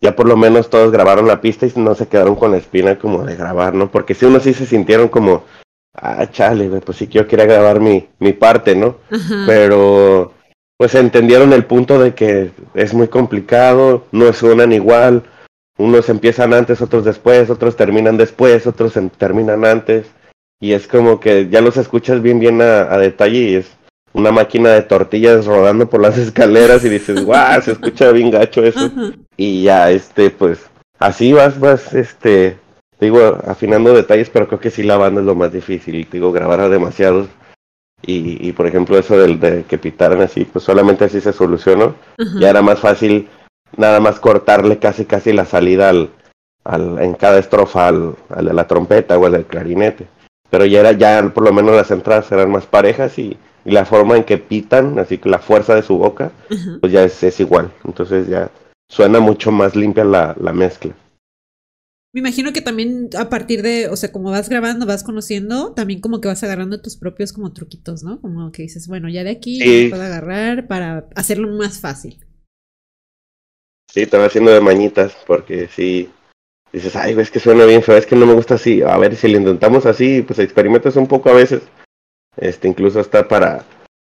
Ya 0.00 0.14
por 0.14 0.26
lo 0.26 0.36
menos 0.36 0.68
todos 0.68 0.92
grabaron 0.92 1.26
la 1.26 1.40
pista 1.40 1.66
y 1.66 1.72
no 1.76 1.94
se 1.94 2.08
quedaron 2.08 2.34
con 2.36 2.50
la 2.50 2.58
espina 2.58 2.98
como 2.98 3.24
de 3.24 3.36
grabar, 3.36 3.74
¿no? 3.74 3.90
Porque 3.90 4.14
si 4.14 4.26
uno 4.26 4.38
sí 4.40 4.52
se 4.52 4.66
sintieron 4.66 5.08
como, 5.08 5.44
ah, 5.94 6.26
chale, 6.30 6.68
pues 6.80 6.98
sí 6.98 7.06
que 7.06 7.18
yo 7.18 7.26
quería 7.26 7.46
grabar 7.46 7.80
mi, 7.80 8.06
mi 8.18 8.32
parte, 8.32 8.76
¿no? 8.76 8.96
Pero 9.46 10.32
pues 10.76 10.94
entendieron 10.94 11.52
el 11.52 11.64
punto 11.64 11.98
de 11.98 12.14
que 12.14 12.50
es 12.74 12.94
muy 12.94 13.08
complicado, 13.08 14.04
no 14.12 14.32
suenan 14.32 14.72
igual, 14.72 15.22
unos 15.78 16.08
empiezan 16.08 16.52
antes, 16.52 16.82
otros 16.82 17.04
después, 17.04 17.50
otros 17.50 17.76
terminan 17.76 18.16
después, 18.16 18.66
otros 18.66 18.94
terminan 19.16 19.64
antes, 19.64 20.06
y 20.60 20.72
es 20.72 20.86
como 20.86 21.20
que 21.20 21.48
ya 21.48 21.60
los 21.60 21.76
escuchas 21.76 22.22
bien, 22.22 22.38
bien 22.40 22.60
a, 22.60 22.96
detalle 22.98 23.38
y 23.38 23.54
es 23.56 23.70
una 24.14 24.30
máquina 24.30 24.70
de 24.70 24.82
tortillas 24.82 25.44
rodando 25.44 25.90
por 25.90 26.00
las 26.00 26.16
escaleras 26.18 26.84
y 26.84 26.88
dices, 26.88 27.22
guau, 27.22 27.60
se 27.60 27.72
escucha 27.72 28.10
bien 28.12 28.30
gacho 28.30 28.64
eso. 28.64 28.90
Y 29.36 29.64
ya, 29.64 29.90
este, 29.90 30.30
pues, 30.30 30.60
así 30.98 31.32
vas, 31.32 31.60
vas, 31.60 31.92
este, 31.92 32.56
digo, 33.00 33.38
afinando 33.46 33.92
detalles, 33.92 34.30
pero 34.30 34.46
creo 34.46 34.60
que 34.60 34.70
sí 34.70 34.82
la 34.82 34.96
banda 34.96 35.20
es 35.20 35.26
lo 35.26 35.34
más 35.34 35.52
difícil, 35.52 36.06
digo, 36.10 36.32
grabar 36.32 36.60
a 36.60 36.68
demasiados 36.68 37.28
y, 38.06 38.52
por 38.52 38.66
ejemplo 38.66 38.98
eso 38.98 39.16
del 39.16 39.40
de 39.40 39.64
que 39.64 39.78
pitaran 39.78 40.20
así, 40.20 40.44
pues 40.44 40.64
solamente 40.64 41.06
así 41.06 41.22
se 41.22 41.32
solucionó. 41.32 41.94
Ya 42.38 42.50
era 42.50 42.60
más 42.60 42.80
fácil 42.80 43.28
nada 43.76 43.98
más 43.98 44.20
cortarle 44.20 44.78
casi 44.78 45.06
casi 45.06 45.32
la 45.32 45.46
salida 45.46 45.88
al, 45.88 46.10
al 46.64 46.98
en 46.98 47.14
cada 47.14 47.38
estrofa 47.38 47.88
al, 47.88 48.14
al, 48.28 48.44
de 48.44 48.52
la 48.52 48.66
trompeta 48.66 49.18
o 49.18 49.24
al 49.24 49.32
del 49.32 49.46
clarinete. 49.46 50.06
Pero 50.50 50.66
ya 50.66 50.80
era, 50.80 50.92
ya 50.92 51.30
por 51.32 51.44
lo 51.44 51.52
menos 51.52 51.74
las 51.74 51.90
entradas 51.90 52.30
eran 52.30 52.50
más 52.50 52.66
parejas 52.66 53.18
y, 53.18 53.38
la 53.64 53.84
forma 53.84 54.16
en 54.16 54.24
que 54.24 54.38
pitan, 54.38 54.98
así 54.98 55.18
que 55.18 55.28
la 55.28 55.38
fuerza 55.38 55.74
de 55.74 55.82
su 55.82 55.96
boca, 55.96 56.32
pues 56.80 56.92
ya 56.92 57.04
es, 57.04 57.22
es, 57.22 57.40
igual. 57.40 57.72
Entonces 57.84 58.28
ya 58.28 58.50
suena 58.88 59.20
mucho 59.20 59.50
más 59.50 59.74
limpia 59.74 60.04
la, 60.04 60.36
la 60.40 60.52
mezcla. 60.52 60.94
Me 62.12 62.20
imagino 62.20 62.52
que 62.52 62.60
también 62.60 63.10
a 63.18 63.28
partir 63.28 63.62
de, 63.62 63.88
o 63.88 63.96
sea, 63.96 64.12
como 64.12 64.30
vas 64.30 64.48
grabando, 64.48 64.86
vas 64.86 65.02
conociendo, 65.02 65.72
también 65.72 66.00
como 66.00 66.20
que 66.20 66.28
vas 66.28 66.44
agarrando 66.44 66.80
tus 66.80 66.96
propios 66.96 67.32
como 67.32 67.52
truquitos, 67.52 68.04
¿no? 68.04 68.20
Como 68.20 68.52
que 68.52 68.62
dices, 68.62 68.86
bueno, 68.86 69.08
ya 69.08 69.24
de 69.24 69.30
aquí 69.30 69.88
puedo 69.90 70.02
agarrar 70.02 70.68
para 70.68 71.08
hacerlo 71.16 71.48
más 71.48 71.80
fácil. 71.80 72.24
Sí, 73.90 74.06
te 74.06 74.16
vas 74.16 74.28
haciendo 74.28 74.52
de 74.52 74.60
mañitas, 74.60 75.16
porque 75.26 75.66
si 75.66 76.08
dices, 76.72 76.94
ay, 76.94 77.14
ves 77.14 77.32
que 77.32 77.40
suena 77.40 77.64
bien 77.64 77.82
feo, 77.82 77.96
es 77.96 78.06
que 78.06 78.14
no 78.14 78.26
me 78.26 78.34
gusta 78.34 78.54
así, 78.54 78.82
a 78.82 78.96
ver 78.96 79.16
si 79.16 79.26
lo 79.26 79.38
intentamos 79.38 79.84
así, 79.84 80.22
pues 80.22 80.38
experimentas 80.38 80.94
un 80.94 81.08
poco 81.08 81.30
a 81.30 81.34
veces, 81.34 81.62
este, 82.36 82.68
incluso 82.68 83.00
hasta 83.00 83.28
para 83.28 83.64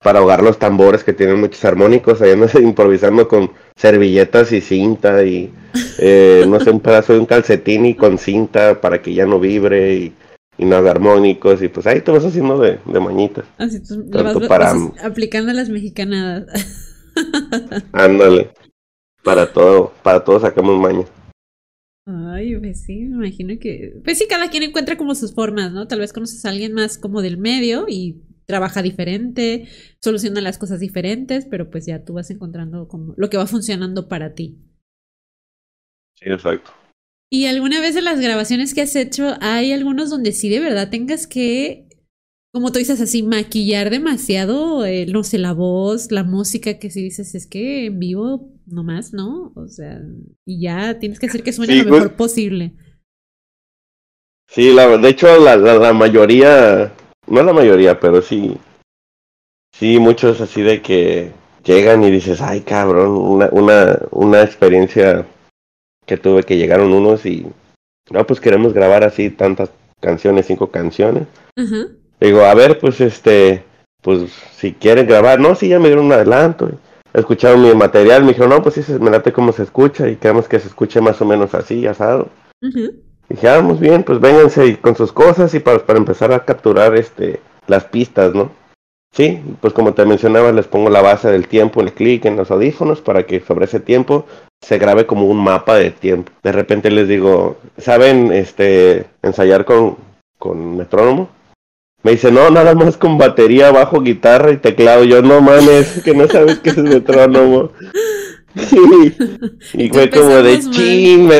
para 0.03 0.18
ahogar 0.18 0.43
los 0.43 0.59
tambores 0.59 1.05
que 1.05 1.12
tienen 1.12 1.41
muchos 1.41 1.64
armónicos, 1.64 2.20
ahí 2.20 2.33
andas 2.33 2.55
improvisando 2.61 3.29
con 3.29 3.53
servilletas 3.77 4.53
y 4.53 4.61
cinta 4.61 5.25
y 5.25 5.51
eh, 5.99 6.45
no 6.49 6.61
sé, 6.61 6.70
un 6.70 6.81
pedazo 6.81 7.14
de 7.14 7.20
un 7.20 7.27
calcetín 7.27 7.87
y 7.87 7.95
con 7.95 8.18
cinta 8.18 8.81
para 8.81 9.01
que 9.01 9.14
ya 9.14 9.27
no 9.27 9.41
vibre 9.41 9.95
y, 9.95 10.14
no 10.59 10.77
haga 10.77 10.93
armónicos 10.93 11.61
y 11.61 11.68
pues 11.68 11.89
ahí 11.89 12.03
te 12.03 12.12
vas 12.12 12.25
haciendo 12.25 12.57
de, 12.61 12.79
de 12.85 13.01
mañitas. 13.01 13.45
Así 13.59 13.81
tú 13.83 14.05
vas, 14.11 14.37
para, 14.47 14.73
aplicando 15.03 15.53
las 15.53 15.68
mexicanadas. 15.70 16.47
Ándale, 17.93 18.51
para 19.25 19.53
todo, 19.53 19.93
para 20.05 20.23
todo 20.23 20.39
sacamos 20.39 20.79
maña. 20.79 21.05
Ay, 22.05 22.57
pues 22.59 22.83
sí, 22.83 22.97
me 23.05 23.27
imagino 23.27 23.59
que... 23.61 24.01
Pues 24.03 24.19
sí, 24.19 24.27
cada 24.29 24.51
quien 24.51 24.65
encuentra 24.65 24.97
como 24.97 25.15
sus 25.15 25.35
formas, 25.35 25.73
¿no? 25.73 25.87
Tal 25.87 26.01
vez 26.01 26.13
conoces 26.13 26.45
a 26.45 26.51
alguien 26.51 26.73
más 26.73 26.99
como 26.99 27.23
del 27.23 27.39
medio 27.39 27.87
y 27.89 28.23
trabaja 28.45 28.83
diferente, 28.83 29.69
soluciona 30.01 30.41
las 30.41 30.59
cosas 30.59 30.81
diferentes, 30.81 31.47
pero 31.47 31.71
pues 31.71 31.87
ya 31.87 32.05
tú 32.05 32.15
vas 32.15 32.31
encontrando 32.31 32.89
como 32.89 33.15
lo 33.17 33.31
que 33.31 33.37
va 33.37 33.47
funcionando 33.47 34.09
para 34.09 34.35
ti. 34.35 34.59
Sí, 36.19 36.29
exacto. 36.29 36.73
¿Y 37.31 37.47
alguna 37.47 37.81
vez 37.81 37.97
en 37.97 38.05
las 38.05 38.21
grabaciones 38.21 38.75
que 38.75 38.83
has 38.83 38.95
hecho 38.95 39.37
hay 39.41 39.73
algunos 39.73 40.11
donde 40.11 40.33
sí 40.33 40.51
de 40.51 40.61
verdad 40.61 40.91
tengas 40.91 41.27
que, 41.27 41.89
como 42.53 42.73
tú 42.73 42.79
dices 42.79 43.01
así, 43.01 43.23
maquillar 43.23 43.91
demasiado, 43.91 44.85
eh, 44.85 45.07
no 45.07 45.25
sé, 45.25 45.39
la 45.39 45.53
voz, 45.53 46.13
la 46.13 46.25
música, 46.25 46.79
que 46.79 46.91
si 46.91 47.03
dices 47.03 47.35
es 47.35 47.47
que 47.47 47.87
en 47.87 47.99
vivo 48.01 48.52
nomás, 48.67 49.13
¿no? 49.13 49.53
O 49.55 49.69
sea, 49.69 50.01
y 50.45 50.63
ya 50.63 50.99
tienes 50.99 51.19
que 51.19 51.27
hacer 51.27 51.43
que 51.43 51.53
suene 51.53 51.83
lo 51.85 51.91
mejor 51.91 52.15
posible. 52.15 52.73
Sí, 54.49 54.73
la, 54.73 54.99
de 54.99 55.09
hecho 55.09 55.39
la, 55.39 55.57
la 55.57 55.93
mayoría 55.93 56.93
no 57.27 57.43
la 57.43 57.53
mayoría, 57.53 57.99
pero 58.01 58.21
sí, 58.23 58.57
sí, 59.73 59.99
muchos 59.99 60.41
así 60.41 60.63
de 60.63 60.83
que 60.83 61.33
llegan 61.65 62.03
y 62.03 62.11
dices, 62.11 62.41
ay 62.41 62.61
cabrón, 62.61 63.17
una, 63.17 63.49
una, 63.53 63.99
una 64.11 64.43
experiencia 64.43 65.27
que 66.07 66.17
tuve 66.17 66.43
que 66.43 66.57
llegaron 66.57 66.93
unos 66.93 67.25
y, 67.25 67.47
no, 68.11 68.27
pues 68.27 68.41
queremos 68.41 68.73
grabar 68.73 69.05
así 69.05 69.31
tantas 69.31 69.71
canciones, 70.01 70.47
cinco 70.47 70.71
canciones. 70.71 71.27
Digo, 72.21 72.43
a 72.43 72.55
ver, 72.55 72.79
pues 72.79 73.01
este, 73.01 73.65
pues 74.03 74.31
si 74.57 74.73
quieren 74.73 75.07
grabar, 75.07 75.39
no, 75.39 75.55
sí, 75.55 75.69
ya 75.69 75.79
me 75.79 75.89
dieron 75.89 76.07
un 76.07 76.13
adelanto. 76.13 76.71
Escucharon 77.15 77.63
mi 77.63 77.75
material, 77.75 78.23
me 78.23 78.29
dijeron, 78.29 78.51
no, 78.51 78.63
pues 78.63 78.77
sí, 78.77 78.93
me 79.01 79.11
late 79.11 79.33
cómo 79.33 79.53
se 79.53 79.63
escucha 79.63 80.09
y 80.09 80.17
queremos 80.17 80.49
que 80.49 80.59
se 80.59 80.69
escuche 80.69 81.01
más 81.01 81.21
o 81.21 81.27
menos 81.27 81.55
así, 81.55 81.87
asado. 81.87 82.29
Dije, 83.29 83.49
ah, 83.49 83.61
bien, 83.61 84.03
pues 84.03 84.21
vénganse 84.21 84.79
con 84.81 84.97
sus 84.97 85.13
cosas 85.13 85.53
y 85.55 85.61
para, 85.61 85.79
para 85.81 85.99
empezar 85.99 86.33
a 86.33 86.45
capturar 86.45 86.97
este 86.97 87.41
las 87.67 87.85
pistas, 87.85 88.35
¿no? 88.35 88.51
Sí, 89.15 89.43
pues 89.61 89.75
como 89.75 89.93
te 89.93 90.07
mencionaba, 90.07 90.53
les 90.53 90.67
pongo 90.67 90.89
la 90.89 91.03
base 91.03 91.31
del 91.31 91.47
tiempo, 91.47 91.83
el 91.83 91.93
clic 91.93 92.25
en 92.25 92.37
los 92.37 92.51
audífonos 92.51 93.03
para 93.03 93.27
que 93.27 93.41
sobre 93.41 93.67
ese 93.67 93.79
tiempo 93.79 94.25
se 94.63 94.79
grabe 94.79 95.07
como 95.07 95.27
un 95.27 95.37
mapa 95.43 95.77
de 95.77 95.91
tiempo. 95.91 96.33
De 96.43 96.53
repente 96.53 96.91
les 96.91 97.09
digo, 97.09 97.59
¿saben 97.77 98.33
este 98.33 99.07
ensayar 99.23 99.67
con, 99.67 99.99
con 100.39 100.79
metrónomo? 100.79 101.29
Me 102.03 102.13
dice, 102.13 102.33
no, 102.33 102.51
nada 102.51 102.75
más 102.75 102.97
con 102.97 103.17
batería, 103.17 103.71
bajo, 103.71 104.01
guitarra 104.01 104.51
y 104.51 104.57
teclado. 104.57 105.05
Yo, 105.05 105.23
no 105.23 105.41
mames, 105.41 106.03
que 106.03 106.15
no 106.15 106.27
sabes 106.27 106.59
qué 106.59 106.71
es 106.71 106.79
el 106.79 106.85
metrónomo. 106.85 107.71
y 109.75 109.89
fue 109.89 110.11
como 110.11 110.43
de 110.43 110.61
ching, 110.61 111.31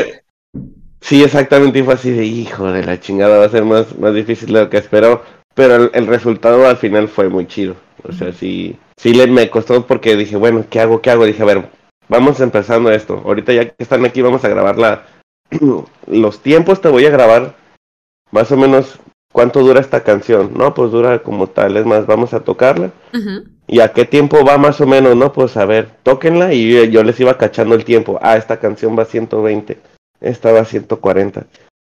Sí, 1.01 1.21
exactamente, 1.21 1.79
y 1.79 1.83
fue 1.83 1.95
así 1.95 2.11
de 2.11 2.23
hijo 2.23 2.71
de 2.71 2.81
la 2.81 2.97
chingada, 2.97 3.37
va 3.37 3.45
a 3.45 3.49
ser 3.49 3.65
más, 3.65 3.97
más 3.99 4.15
difícil 4.15 4.53
de 4.53 4.61
lo 4.61 4.69
que 4.69 4.77
esperó, 4.77 5.21
pero 5.53 5.91
el, 5.93 6.07
resultado 6.07 6.65
al 6.65 6.77
final 6.77 7.09
fue 7.09 7.27
muy 7.27 7.45
chido. 7.45 7.75
O 8.07 8.13
sea, 8.13 8.31
sí, 8.31 8.77
sí 8.95 9.13
le, 9.13 9.27
me 9.27 9.49
costó 9.49 9.85
porque 9.85 10.15
dije, 10.15 10.37
bueno, 10.37 10.65
¿qué 10.69 10.79
hago? 10.79 11.01
¿Qué 11.01 11.11
hago? 11.11 11.25
Dije, 11.25 11.43
a 11.43 11.45
ver, 11.45 11.69
vamos 12.07 12.39
empezando 12.39 12.89
esto. 12.89 13.21
Ahorita 13.25 13.51
ya 13.51 13.65
que 13.65 13.75
están 13.79 14.05
aquí, 14.05 14.21
vamos 14.21 14.45
a 14.45 14.49
grabar 14.49 14.77
la, 14.77 15.05
los 16.07 16.39
tiempos, 16.39 16.79
te 16.79 16.87
voy 16.87 17.05
a 17.05 17.09
grabar 17.09 17.57
más 18.31 18.49
o 18.53 18.57
menos 18.57 18.97
cuánto 19.33 19.59
dura 19.59 19.81
esta 19.81 20.03
canción. 20.03 20.51
No, 20.55 20.73
pues 20.73 20.91
dura 20.91 21.19
como 21.19 21.47
tal, 21.47 21.75
es 21.75 21.85
más, 21.85 22.05
vamos 22.05 22.33
a 22.33 22.39
tocarla. 22.39 22.91
¿Y 23.67 23.81
a 23.81 23.89
qué 23.91 24.05
tiempo 24.05 24.45
va 24.45 24.57
más 24.57 24.79
o 24.79 24.87
menos? 24.87 25.17
No, 25.17 25.33
pues 25.33 25.57
a 25.57 25.65
ver, 25.65 25.89
tóquenla 26.03 26.53
y 26.53 26.71
yo, 26.71 26.85
yo 26.85 27.03
les 27.03 27.19
iba 27.19 27.37
cachando 27.37 27.75
el 27.75 27.83
tiempo. 27.83 28.17
Ah, 28.21 28.37
esta 28.37 28.57
canción 28.57 28.97
va 28.97 29.03
a 29.03 29.07
120 29.07 29.77
estaba 30.23 30.61
a 30.61 30.65
140. 30.65 31.45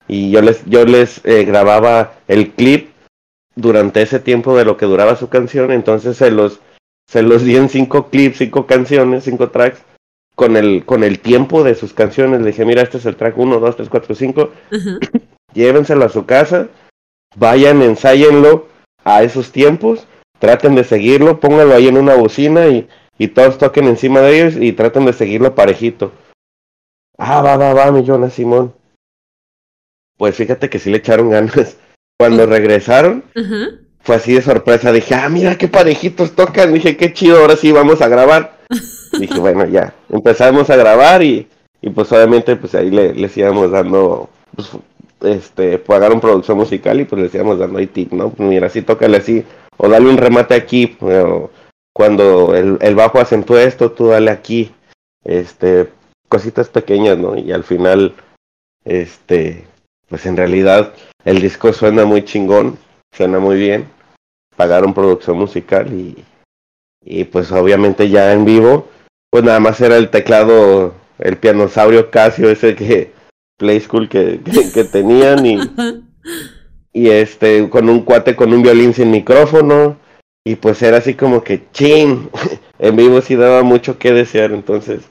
Y 0.09 0.30
yo 0.30 0.43
les, 0.43 0.64
yo 0.66 0.84
les 0.84 1.24
eh, 1.24 1.45
grababa 1.45 2.14
el 2.28 2.53
clip 2.53 2.91
durante 3.55 4.03
ese 4.03 4.20
tiempo 4.20 4.57
de 4.57 4.64
lo 4.64 4.76
que 4.76 4.87
duraba 4.87 5.16
su 5.16 5.28
canción, 5.28 5.72
entonces 5.72 6.18
se 6.18 6.30
los, 6.30 6.61
se 7.09 7.22
los 7.22 7.43
di 7.43 7.57
en 7.57 7.68
cinco 7.68 8.11
clips, 8.11 8.39
cinco 8.39 8.66
canciones, 8.66 9.24
cinco 9.24 9.51
tracks, 9.51 9.82
con 10.34 10.57
el, 10.57 10.84
con 10.84 11.03
el 11.03 11.20
tiempo 11.20 11.64
de 11.64 11.74
sus 11.74 11.95
canciones. 11.95 12.41
Le 12.41 12.49
dije, 12.49 12.64
mira, 12.64 12.82
este 12.82 12.99
es 12.99 13.07
el 13.07 13.16
track 13.16 13.39
1, 13.39 13.59
2, 13.59 13.76
3, 13.76 13.89
4, 13.89 14.14
5. 14.14 14.51
Llévenselo 15.55 16.05
a 16.05 16.11
su 16.11 16.26
casa, 16.26 16.68
vayan, 17.37 17.82
ensáyenlo 17.82 18.66
a 19.05 19.22
esos 19.22 19.53
tiempos, 19.53 20.07
traten 20.39 20.74
de 20.74 20.84
seguirlo, 20.84 21.39
pónganlo 21.41 21.74
ahí 21.74 21.89
en 21.89 21.97
una 21.97 22.14
bocina 22.14 22.66
y, 22.66 22.89
y 23.18 23.28
todos 23.28 23.59
toquen 23.59 23.87
encima 23.87 24.20
de 24.20 24.41
ellos 24.41 24.55
y 24.61 24.72
traten 24.72 25.05
de 25.07 25.12
seguirlo 25.12 25.55
parejito. 25.55 26.12
Ah, 27.18 27.41
va, 27.41 27.57
va, 27.57 27.72
va, 27.72 27.93
mi 27.93 28.05
Jonas 28.05 28.34
Simón. 28.34 28.74
Pues 30.18 30.37
fíjate 30.37 30.68
que 30.68 30.78
sí 30.78 30.91
le 30.91 30.99
echaron 30.99 31.30
ganas. 31.30 31.78
Cuando 32.18 32.47
regresaron, 32.47 33.24
fue 34.01 34.16
así 34.16 34.34
de 34.34 34.43
sorpresa. 34.43 34.91
Dije, 34.93 35.14
ah, 35.14 35.28
mira 35.28 35.57
qué 35.59 35.68
parejitos 35.68 36.32
tocan. 36.32 36.72
Dije, 36.72 36.97
qué 36.97 37.12
chido, 37.12 37.39
ahora 37.39 37.57
sí 37.57 37.72
vamos 37.72 38.01
a 38.01 38.09
grabar. 38.09 38.59
Dije, 39.18 39.39
bueno, 39.39 39.66
ya. 39.66 39.95
Empezamos 40.09 40.70
a 40.70 40.76
grabar 40.76 41.22
y, 41.22 41.47
y 41.82 41.91
pues 41.91 42.11
obviamente 42.12 42.57
pues 42.57 42.74
ahí 42.74 42.91
le, 42.91 43.14
les 43.14 43.37
íbamos 43.37 43.70
dando 43.70 44.30
pues, 44.55 44.70
este, 45.21 45.79
pagaron 45.79 46.21
producción 46.21 46.59
musical 46.59 47.01
y 47.01 47.05
pues 47.05 47.19
le 47.19 47.25
decíamos 47.25 47.59
dando 47.59 47.79
ahí 47.79 47.87
tip, 47.87 48.12
¿no? 48.12 48.33
Mira, 48.39 48.67
así 48.67 48.83
tócale 48.83 49.17
así, 49.17 49.45
o 49.77 49.89
dale 49.89 50.09
un 50.09 50.17
remate 50.17 50.55
aquí, 50.55 50.97
cuando 51.93 52.55
el, 52.55 52.79
el 52.81 52.95
bajo 52.95 53.19
acentúa 53.19 53.62
esto, 53.62 53.93
tú 53.93 54.09
dale 54.09 54.31
aquí, 54.31 54.73
este, 55.25 55.89
cositas 56.29 56.69
pequeñas, 56.69 57.19
¿no? 57.19 57.37
Y 57.37 57.53
al 57.53 57.64
final, 57.64 58.14
este, 58.85 59.67
pues 60.09 60.27
en 60.27 60.37
realidad 60.37 60.93
el 61.25 61.41
disco 61.41 61.73
suena 61.73 62.05
muy 62.05 62.25
chingón, 62.25 62.79
suena 63.12 63.39
muy 63.39 63.57
bien, 63.57 63.89
pagaron 64.57 64.95
producción 64.95 65.39
musical 65.39 65.93
y, 65.93 66.25
y 67.05 67.25
pues 67.25 67.51
obviamente 67.53 68.09
ya 68.09 68.33
en 68.33 68.45
vivo, 68.45 68.89
pues 69.31 69.45
nada 69.45 69.61
más 69.61 69.81
era 69.81 69.97
el 69.97 70.11
teclado, 70.11 70.95
el 71.19 71.37
pianosaurio 71.37 72.11
Casio 72.11 72.51
ese 72.51 72.75
que 72.75 73.16
Play 73.57 73.80
School 73.80 74.09
que, 74.09 74.40
que, 74.74 74.84
tenían 74.84 75.46
y, 75.46 75.59
y 76.92 77.09
este 77.09 77.68
con 77.70 77.88
un 77.88 78.02
cuate 78.02 78.36
con 78.36 78.52
un 78.52 78.62
violín 78.62 78.94
sin 78.94 79.11
micrófono 79.11 79.98
y 80.44 80.57
pues 80.57 80.82
era 80.82 80.98
así 80.98 81.14
como 81.14 81.42
que 81.42 81.64
chin, 81.72 82.30
en 82.78 82.96
vivo 82.96 83.20
sí 83.20 83.34
daba 83.34 83.62
mucho 83.62 83.98
que 83.98 84.12
desear 84.12 84.52
entonces 84.52 85.02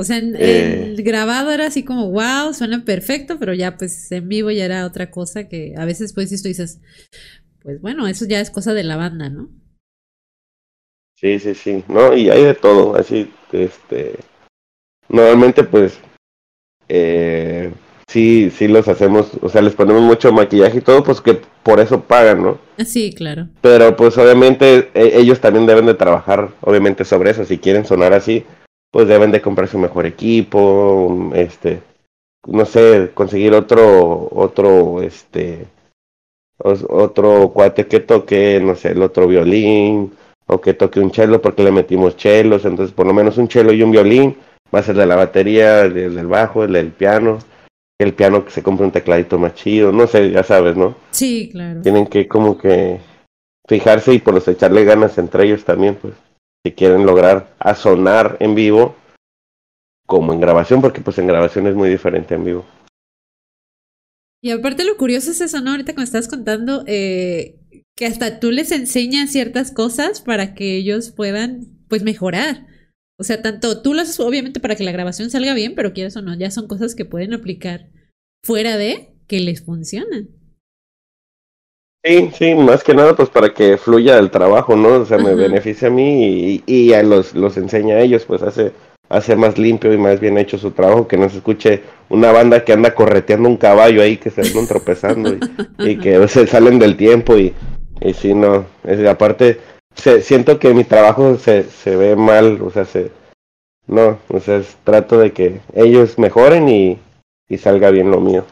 o 0.00 0.04
sea, 0.04 0.18
eh, 0.18 0.94
el 0.94 1.02
grabado 1.02 1.50
era 1.50 1.66
así 1.66 1.84
como, 1.84 2.12
wow, 2.12 2.54
suena 2.54 2.84
perfecto, 2.84 3.40
pero 3.40 3.52
ya 3.52 3.76
pues 3.76 4.12
en 4.12 4.28
vivo 4.28 4.52
ya 4.52 4.64
era 4.64 4.86
otra 4.86 5.10
cosa 5.10 5.48
que 5.48 5.74
a 5.76 5.84
veces 5.86 6.12
pues 6.12 6.30
si 6.30 6.40
tú 6.40 6.46
dices, 6.46 6.80
pues 7.62 7.80
bueno, 7.80 8.06
eso 8.06 8.24
ya 8.24 8.38
es 8.38 8.48
cosa 8.52 8.74
de 8.74 8.84
la 8.84 8.96
banda, 8.96 9.28
¿no? 9.28 9.50
Sí, 11.16 11.40
sí, 11.40 11.52
sí, 11.56 11.82
no, 11.88 12.16
y 12.16 12.30
hay 12.30 12.44
de 12.44 12.54
todo, 12.54 12.94
así, 12.94 13.28
este, 13.50 14.20
normalmente 15.08 15.64
pues, 15.64 15.98
eh, 16.88 17.72
sí, 18.08 18.50
sí 18.50 18.66
los 18.66 18.88
hacemos, 18.88 19.30
o 19.40 19.48
sea, 19.48 19.62
les 19.62 19.74
ponemos 19.74 20.02
mucho 20.02 20.32
maquillaje 20.32 20.78
y 20.78 20.80
todo, 20.80 21.04
pues 21.04 21.20
que 21.20 21.40
por 21.62 21.78
eso 21.78 22.00
pagan, 22.00 22.42
¿no? 22.42 22.58
Sí, 22.84 23.12
claro. 23.14 23.46
Pero 23.60 23.94
pues 23.96 24.18
obviamente 24.18 24.90
e, 24.94 25.20
ellos 25.20 25.40
también 25.40 25.66
deben 25.66 25.86
de 25.86 25.94
trabajar, 25.94 26.48
obviamente, 26.62 27.04
sobre 27.04 27.30
eso, 27.30 27.44
si 27.44 27.58
quieren 27.58 27.84
sonar 27.84 28.12
así, 28.14 28.44
pues 28.90 29.06
deben 29.06 29.30
de 29.30 29.42
comprar 29.42 29.68
su 29.68 29.78
mejor 29.78 30.06
equipo, 30.06 31.30
este, 31.34 31.80
no 32.46 32.64
sé, 32.64 33.10
conseguir 33.14 33.52
otro, 33.52 34.28
otro, 34.32 35.02
este, 35.02 35.66
otro 36.58 37.50
cuate 37.50 37.86
que 37.86 38.00
toque, 38.00 38.60
no 38.60 38.74
sé, 38.74 38.92
el 38.92 39.02
otro 39.02 39.28
violín, 39.28 40.12
o 40.46 40.60
que 40.60 40.72
toque 40.72 40.98
un 40.98 41.12
cello 41.12 41.42
porque 41.42 41.62
le 41.62 41.70
metimos 41.70 42.16
chelos, 42.16 42.64
entonces 42.64 42.94
por 42.94 43.06
lo 43.06 43.12
menos 43.12 43.36
un 43.36 43.50
cello 43.50 43.70
y 43.72 43.82
un 43.82 43.90
violín, 43.90 44.36
va 44.74 44.80
a 44.80 44.82
ser 44.82 44.96
de 44.96 45.06
la 45.06 45.16
batería, 45.16 45.82
el 45.82 45.94
del 45.94 46.26
bajo, 46.26 46.64
el 46.64 46.72
del 46.72 46.90
piano, 46.90 47.38
el 47.98 48.14
piano 48.14 48.44
que 48.44 48.50
se 48.52 48.62
compre 48.62 48.86
un 48.86 48.92
tecladito 48.92 49.38
más 49.38 49.54
chido, 49.54 49.90
no 49.92 50.06
sé, 50.06 50.30
ya 50.30 50.44
sabes, 50.44 50.76
¿no? 50.76 50.96
Sí, 51.10 51.48
claro. 51.50 51.82
Tienen 51.82 52.06
que 52.06 52.28
como 52.28 52.56
que 52.56 53.00
fijarse 53.66 54.14
y 54.14 54.18
por 54.20 54.34
los 54.34 54.46
echarle 54.46 54.84
ganas 54.84 55.18
entre 55.18 55.44
ellos 55.44 55.64
también, 55.64 55.96
pues 55.96 56.14
si 56.64 56.72
quieren 56.72 57.04
lograr 57.04 57.54
a 57.58 57.74
sonar 57.74 58.36
en 58.40 58.54
vivo 58.54 58.96
como 60.06 60.32
en 60.32 60.40
grabación, 60.40 60.80
porque 60.80 61.00
pues 61.00 61.18
en 61.18 61.26
grabación 61.26 61.66
es 61.66 61.74
muy 61.74 61.88
diferente 61.88 62.34
en 62.34 62.44
vivo. 62.44 62.64
Y 64.40 64.52
aparte 64.52 64.84
lo 64.84 64.96
curioso 64.96 65.32
es 65.32 65.40
eso, 65.40 65.60
¿no? 65.60 65.72
Ahorita 65.72 65.92
cuando 65.92 66.04
estás 66.04 66.28
contando 66.28 66.84
eh, 66.86 67.58
que 67.96 68.06
hasta 68.06 68.38
tú 68.38 68.52
les 68.52 68.70
enseñas 68.70 69.32
ciertas 69.32 69.72
cosas 69.72 70.20
para 70.20 70.54
que 70.54 70.76
ellos 70.76 71.10
puedan 71.10 71.66
pues 71.88 72.04
mejorar. 72.04 72.66
O 73.20 73.24
sea, 73.24 73.42
tanto 73.42 73.82
tú 73.82 73.94
lo 73.94 74.02
haces 74.02 74.20
obviamente 74.20 74.60
para 74.60 74.76
que 74.76 74.84
la 74.84 74.92
grabación 74.92 75.28
salga 75.28 75.52
bien, 75.52 75.74
pero 75.74 75.92
quieres 75.92 76.16
o 76.16 76.22
no, 76.22 76.36
ya 76.36 76.50
son 76.50 76.68
cosas 76.68 76.94
que 76.94 77.04
pueden 77.04 77.34
aplicar 77.34 77.88
fuera 78.44 78.76
de 78.76 79.12
que 79.26 79.40
les 79.40 79.64
funcionan. 79.64 80.28
Sí, 82.04 82.30
sí, 82.32 82.54
más 82.54 82.84
que 82.84 82.94
nada 82.94 83.16
pues 83.16 83.28
para 83.28 83.52
que 83.52 83.76
fluya 83.76 84.18
el 84.18 84.30
trabajo, 84.30 84.76
¿no? 84.76 85.00
O 85.00 85.04
sea, 85.04 85.18
me 85.18 85.34
beneficia 85.34 85.88
a 85.88 85.90
mí 85.90 86.62
y, 86.64 86.64
y 86.66 86.92
a 86.92 87.02
los, 87.02 87.34
los 87.34 87.56
enseña 87.56 87.96
a 87.96 88.00
ellos, 88.00 88.24
pues 88.24 88.40
hace, 88.42 88.72
hace 89.08 89.34
más 89.34 89.58
limpio 89.58 89.92
y 89.92 89.98
más 89.98 90.20
bien 90.20 90.38
hecho 90.38 90.56
su 90.56 90.70
trabajo, 90.70 91.08
que 91.08 91.16
no 91.16 91.28
se 91.28 91.38
escuche 91.38 91.82
una 92.08 92.30
banda 92.30 92.64
que 92.64 92.72
anda 92.72 92.94
correteando 92.94 93.48
un 93.48 93.56
caballo 93.56 94.00
ahí, 94.00 94.16
que 94.16 94.30
se 94.30 94.42
andan 94.42 94.68
tropezando 94.68 95.36
y, 95.78 95.98
que 95.98 96.26
se 96.28 96.46
salen 96.46 96.78
del 96.78 96.96
tiempo 96.96 97.36
y, 97.36 97.52
y 98.00 98.14
sí, 98.14 98.32
no, 98.32 98.66
es, 98.84 99.04
aparte 99.04 99.58
se, 99.98 100.22
siento 100.22 100.58
que 100.58 100.72
mi 100.74 100.84
trabajo 100.84 101.36
se, 101.36 101.64
se 101.64 101.96
ve 101.96 102.16
mal, 102.16 102.62
o 102.62 102.70
sea, 102.70 102.84
se, 102.84 103.10
no, 103.86 104.18
o 104.28 104.40
sea, 104.40 104.62
trato 104.84 105.18
de 105.18 105.32
que 105.32 105.60
ellos 105.74 106.18
mejoren 106.18 106.68
y, 106.68 106.98
y 107.48 107.58
salga 107.58 107.90
bien 107.90 108.10
lo 108.10 108.20
mío. 108.20 108.46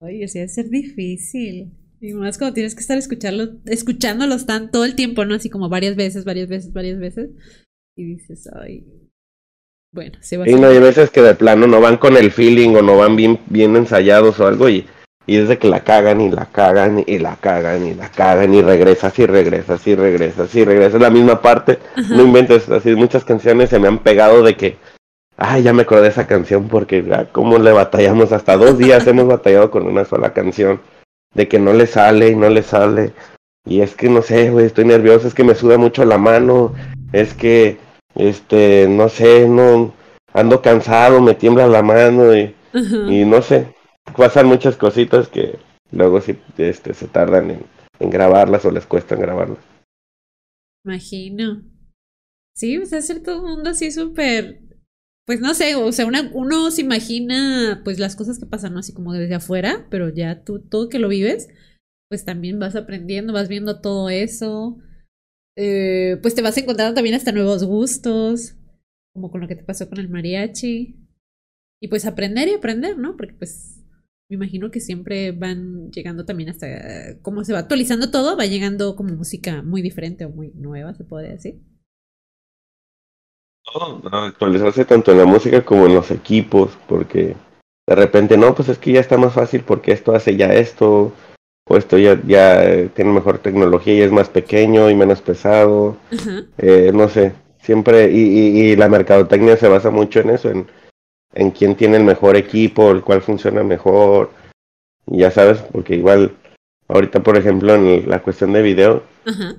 Oye, 0.00 0.26
sí, 0.28 0.38
debe 0.38 0.48
ser 0.48 0.68
difícil. 0.68 1.72
Y 2.00 2.12
más 2.12 2.38
cuando 2.38 2.54
tienes 2.54 2.74
que 2.74 2.80
estar 2.80 2.98
escucharlo, 2.98 3.54
escuchándolos 3.64 4.46
tan 4.46 4.70
todo 4.70 4.84
el 4.84 4.94
tiempo, 4.94 5.24
¿no? 5.24 5.34
Así 5.34 5.48
como 5.48 5.68
varias 5.68 5.96
veces, 5.96 6.24
varias 6.24 6.48
veces, 6.48 6.72
varias 6.72 6.98
veces. 6.98 7.30
Y 7.96 8.04
dices, 8.04 8.48
ay. 8.54 8.84
Bueno, 9.92 10.18
se 10.20 10.36
va 10.36 10.44
a 10.44 10.50
Y 10.50 10.54
no, 10.54 10.68
hay 10.68 10.78
veces 10.78 11.10
que 11.10 11.22
de 11.22 11.34
plano 11.34 11.66
no 11.66 11.80
van 11.80 11.96
con 11.96 12.16
el 12.16 12.30
feeling 12.30 12.74
o 12.74 12.82
no 12.82 12.98
van 12.98 13.16
bien, 13.16 13.40
bien 13.48 13.76
ensayados 13.76 14.38
o 14.40 14.46
algo 14.46 14.68
y, 14.68 14.84
y 15.26 15.36
desde 15.36 15.58
que 15.58 15.68
la 15.68 15.80
cagan 15.80 16.20
y 16.20 16.30
la 16.30 16.46
cagan 16.46 17.02
y 17.04 17.18
la 17.18 17.36
cagan 17.36 17.84
y 17.84 17.94
la 17.94 18.08
cagan 18.08 18.54
y 18.54 18.62
regresas 18.62 19.18
y 19.18 19.26
regresas 19.26 19.84
y 19.86 19.94
regresas 19.96 20.54
y 20.54 20.64
regresas 20.64 21.00
la 21.00 21.10
misma 21.10 21.42
parte. 21.42 21.80
No 22.10 22.22
inventes, 22.22 22.68
así 22.70 22.94
muchas 22.94 23.24
canciones 23.24 23.70
se 23.70 23.80
me 23.80 23.88
han 23.88 23.98
pegado 23.98 24.42
de 24.44 24.56
que, 24.56 24.76
ay, 25.36 25.64
ya 25.64 25.72
me 25.72 25.82
acordé 25.82 26.02
de 26.02 26.08
esa 26.08 26.28
canción 26.28 26.68
porque, 26.68 27.04
ah, 27.12 27.26
¿cómo 27.32 27.58
le 27.58 27.72
batallamos? 27.72 28.30
Hasta 28.32 28.56
dos 28.56 28.78
días 28.78 29.06
hemos 29.08 29.26
batallado 29.26 29.70
con 29.70 29.86
una 29.86 30.04
sola 30.04 30.32
canción 30.32 30.80
de 31.34 31.48
que 31.48 31.58
no 31.58 31.72
le 31.72 31.86
sale 31.88 32.28
y 32.28 32.36
no 32.36 32.48
le 32.48 32.62
sale. 32.62 33.12
Y 33.68 33.80
es 33.80 33.96
que 33.96 34.08
no 34.08 34.22
sé, 34.22 34.50
güey, 34.50 34.66
estoy 34.66 34.84
nervioso, 34.84 35.26
es 35.26 35.34
que 35.34 35.42
me 35.42 35.56
suda 35.56 35.76
mucho 35.76 36.04
la 36.04 36.18
mano, 36.18 36.72
es 37.12 37.34
que, 37.34 37.78
este, 38.14 38.86
no 38.88 39.08
sé, 39.08 39.48
no, 39.48 39.92
ando 40.32 40.62
cansado, 40.62 41.20
me 41.20 41.34
tiembla 41.34 41.66
la 41.66 41.82
mano 41.82 42.32
y, 42.36 42.54
y 42.72 43.24
no 43.24 43.42
sé, 43.42 43.66
pasan 44.16 44.46
muchas 44.46 44.76
cositas 44.76 45.28
que 45.28 45.58
luego 45.90 46.20
sí, 46.20 46.38
este, 46.58 46.94
se 46.94 47.08
tardan 47.08 47.50
en, 47.50 48.10
grabarlas 48.10 48.64
o 48.64 48.70
les 48.70 48.86
cuesta 48.86 49.16
grabarlas. 49.16 49.58
Imagino. 50.84 51.62
Sí, 52.54 52.78
pues 52.78 52.92
es 52.92 53.22
todo 53.22 53.42
un 53.42 53.50
mundo 53.50 53.70
así 53.70 53.90
súper 53.90 54.66
pues 55.26 55.40
no 55.40 55.54
sé, 55.54 55.74
o 55.74 55.90
sea, 55.90 56.06
uno 56.06 56.70
se 56.70 56.82
imagina 56.82 57.82
pues 57.84 57.98
las 57.98 58.14
cosas 58.14 58.38
que 58.38 58.46
pasan, 58.46 58.72
¿no? 58.72 58.78
Así 58.78 58.94
como 58.94 59.12
desde 59.12 59.34
afuera, 59.34 59.88
pero 59.90 60.08
ya 60.08 60.44
tú, 60.44 60.60
todo 60.60 60.88
que 60.88 61.00
lo 61.00 61.08
vives, 61.08 61.48
pues 62.08 62.24
también 62.24 62.60
vas 62.60 62.76
aprendiendo, 62.76 63.32
vas 63.32 63.48
viendo 63.48 63.80
todo 63.80 64.08
eso, 64.08 64.78
eh, 65.56 66.18
pues 66.22 66.36
te 66.36 66.42
vas 66.42 66.56
encontrando 66.58 66.94
también 66.94 67.16
hasta 67.16 67.32
nuevos 67.32 67.64
gustos, 67.64 68.54
como 69.12 69.32
con 69.32 69.40
lo 69.40 69.48
que 69.48 69.56
te 69.56 69.64
pasó 69.64 69.88
con 69.88 69.98
el 69.98 70.08
mariachi, 70.08 70.96
y 71.82 71.88
pues 71.88 72.06
aprender 72.06 72.46
y 72.46 72.54
aprender, 72.54 72.96
¿no? 72.96 73.16
Porque 73.16 73.34
pues 73.34 73.75
me 74.28 74.34
imagino 74.34 74.70
que 74.70 74.80
siempre 74.80 75.32
van 75.32 75.90
llegando 75.92 76.24
también 76.24 76.48
hasta, 76.48 76.66
como 77.22 77.44
se 77.44 77.52
va 77.52 77.60
actualizando 77.60 78.10
todo, 78.10 78.36
va 78.36 78.46
llegando 78.46 78.96
como 78.96 79.14
música 79.14 79.62
muy 79.62 79.82
diferente 79.82 80.24
o 80.24 80.30
muy 80.30 80.50
nueva, 80.54 80.94
se 80.94 81.04
podría 81.04 81.30
decir. 81.30 81.60
Actualizarse 84.10 84.84
tanto 84.84 85.12
en 85.12 85.18
la 85.18 85.26
música 85.26 85.64
como 85.64 85.86
en 85.86 85.94
los 85.94 86.10
equipos, 86.10 86.76
porque 86.88 87.36
de 87.86 87.94
repente 87.94 88.36
no, 88.36 88.54
pues 88.54 88.68
es 88.68 88.78
que 88.78 88.92
ya 88.92 89.00
está 89.00 89.16
más 89.16 89.34
fácil 89.34 89.62
porque 89.62 89.92
esto 89.92 90.14
hace 90.14 90.36
ya 90.36 90.52
esto, 90.52 91.12
o 91.68 91.76
esto 91.76 91.98
ya, 91.98 92.20
ya 92.26 92.88
tiene 92.94 93.12
mejor 93.12 93.38
tecnología 93.38 93.94
y 93.94 94.00
es 94.00 94.12
más 94.12 94.28
pequeño 94.28 94.90
y 94.90 94.96
menos 94.96 95.20
pesado, 95.20 95.96
eh, 96.58 96.90
no 96.92 97.08
sé, 97.08 97.32
siempre, 97.60 98.10
y, 98.10 98.70
y, 98.70 98.76
la 98.76 98.88
mercadotecnia 98.88 99.56
se 99.56 99.68
basa 99.68 99.90
mucho 99.90 100.20
en 100.20 100.30
eso, 100.30 100.50
en, 100.50 100.66
en 101.36 101.50
quién 101.50 101.76
tiene 101.76 101.98
el 101.98 102.04
mejor 102.04 102.36
equipo, 102.36 102.90
el 102.90 103.02
cual 103.02 103.22
funciona 103.22 103.62
mejor, 103.62 104.30
y 105.06 105.18
ya 105.18 105.30
sabes, 105.30 105.58
porque 105.72 105.94
igual 105.94 106.32
ahorita 106.88 107.20
por 107.22 107.36
ejemplo 107.36 107.74
en 107.74 108.08
la 108.08 108.22
cuestión 108.22 108.52
de 108.52 108.62
video, 108.62 109.02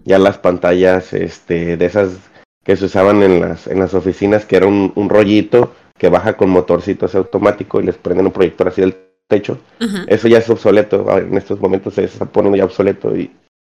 ya 0.06 0.18
las 0.18 0.38
pantallas 0.38 1.14
este, 1.14 1.76
de 1.78 1.86
esas 1.86 2.18
que 2.64 2.78
se 2.78 2.86
usaban 2.86 3.22
en 3.22 3.42
las, 3.42 3.68
en 3.68 3.80
las 3.80 3.94
oficinas, 3.94 4.46
que 4.46 4.58
era 4.58 4.66
un, 4.66 4.92
un 4.96 5.10
rollito 5.10 5.74
que 5.98 6.10
baja 6.10 6.38
con 6.38 6.50
motorcito 6.50 7.06
así 7.06 7.18
automático 7.18 7.80
y 7.80 7.84
les 7.84 7.98
prenden 7.98 8.28
un 8.28 8.32
proyector 8.32 8.68
así 8.68 8.82
del 8.82 8.96
techo. 9.28 9.58
Eso 10.08 10.28
ya 10.28 10.38
es 10.38 10.50
obsoleto, 10.50 11.06
en 11.18 11.38
estos 11.38 11.60
momentos 11.60 11.96
se 11.96 12.06
está 12.06 12.26
poniendo 12.26 12.58
ya 12.58 12.66
obsoleto 12.66 13.16
y 13.16 13.32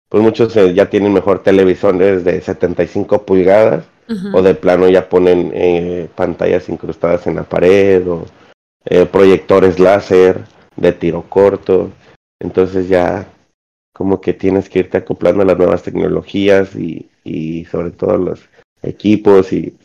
pues 0.10 0.24
muchos 0.24 0.56
eh, 0.58 0.74
ya 0.74 0.90
tienen 0.90 1.14
mejor 1.14 1.44
televisores 1.44 2.24
de 2.24 2.42
75 2.42 3.26
pulgadas 3.26 3.86
o 4.34 4.42
de 4.42 4.56
plano 4.56 4.90
ya 4.90 5.08
ponen 5.08 5.52
eh, 5.54 6.10
pantallas 6.16 6.68
incrustadas 6.70 7.28
en 7.28 7.36
la 7.36 7.44
pared 7.44 8.08
o 8.08 8.26
eh, 8.86 9.06
proyectores 9.06 9.80
láser 9.80 10.44
de 10.76 10.92
tiro 10.94 11.24
corto. 11.30 11.92
Entonces 12.40 12.88
ya 12.90 13.28
como 13.94 14.22
que 14.22 14.34
tienes 14.34 14.70
que 14.70 14.80
irte 14.80 14.98
acoplando 14.98 15.44
a 15.44 15.46
las 15.46 15.58
nuevas 15.58 15.84
tecnologías 15.84 16.76
y, 16.76 17.10
y 17.24 17.66
sobre 17.66 17.92
todo 17.92 18.18
los 18.18 18.42
equipos 18.82 19.52
y 19.54 19.76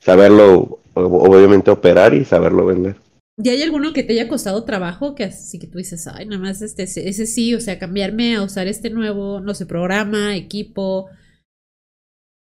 saberlo, 0.00 0.80
obviamente 0.94 1.70
operar 1.70 2.14
y 2.14 2.24
saberlo 2.24 2.66
vender. 2.66 2.96
¿Y 3.42 3.48
hay 3.48 3.62
alguno 3.62 3.92
que 3.92 4.02
te 4.02 4.12
haya 4.12 4.28
costado 4.28 4.64
trabajo 4.64 5.14
que 5.14 5.24
así 5.24 5.58
que 5.58 5.66
tú 5.66 5.78
dices, 5.78 6.06
ay, 6.06 6.26
nada 6.26 6.42
más 6.42 6.60
este, 6.60 6.82
ese 6.82 7.26
sí, 7.26 7.54
o 7.54 7.60
sea, 7.60 7.78
cambiarme 7.78 8.36
a 8.36 8.42
usar 8.42 8.66
este 8.66 8.90
nuevo, 8.90 9.40
no 9.40 9.54
sé, 9.54 9.66
programa, 9.66 10.36
equipo, 10.36 11.08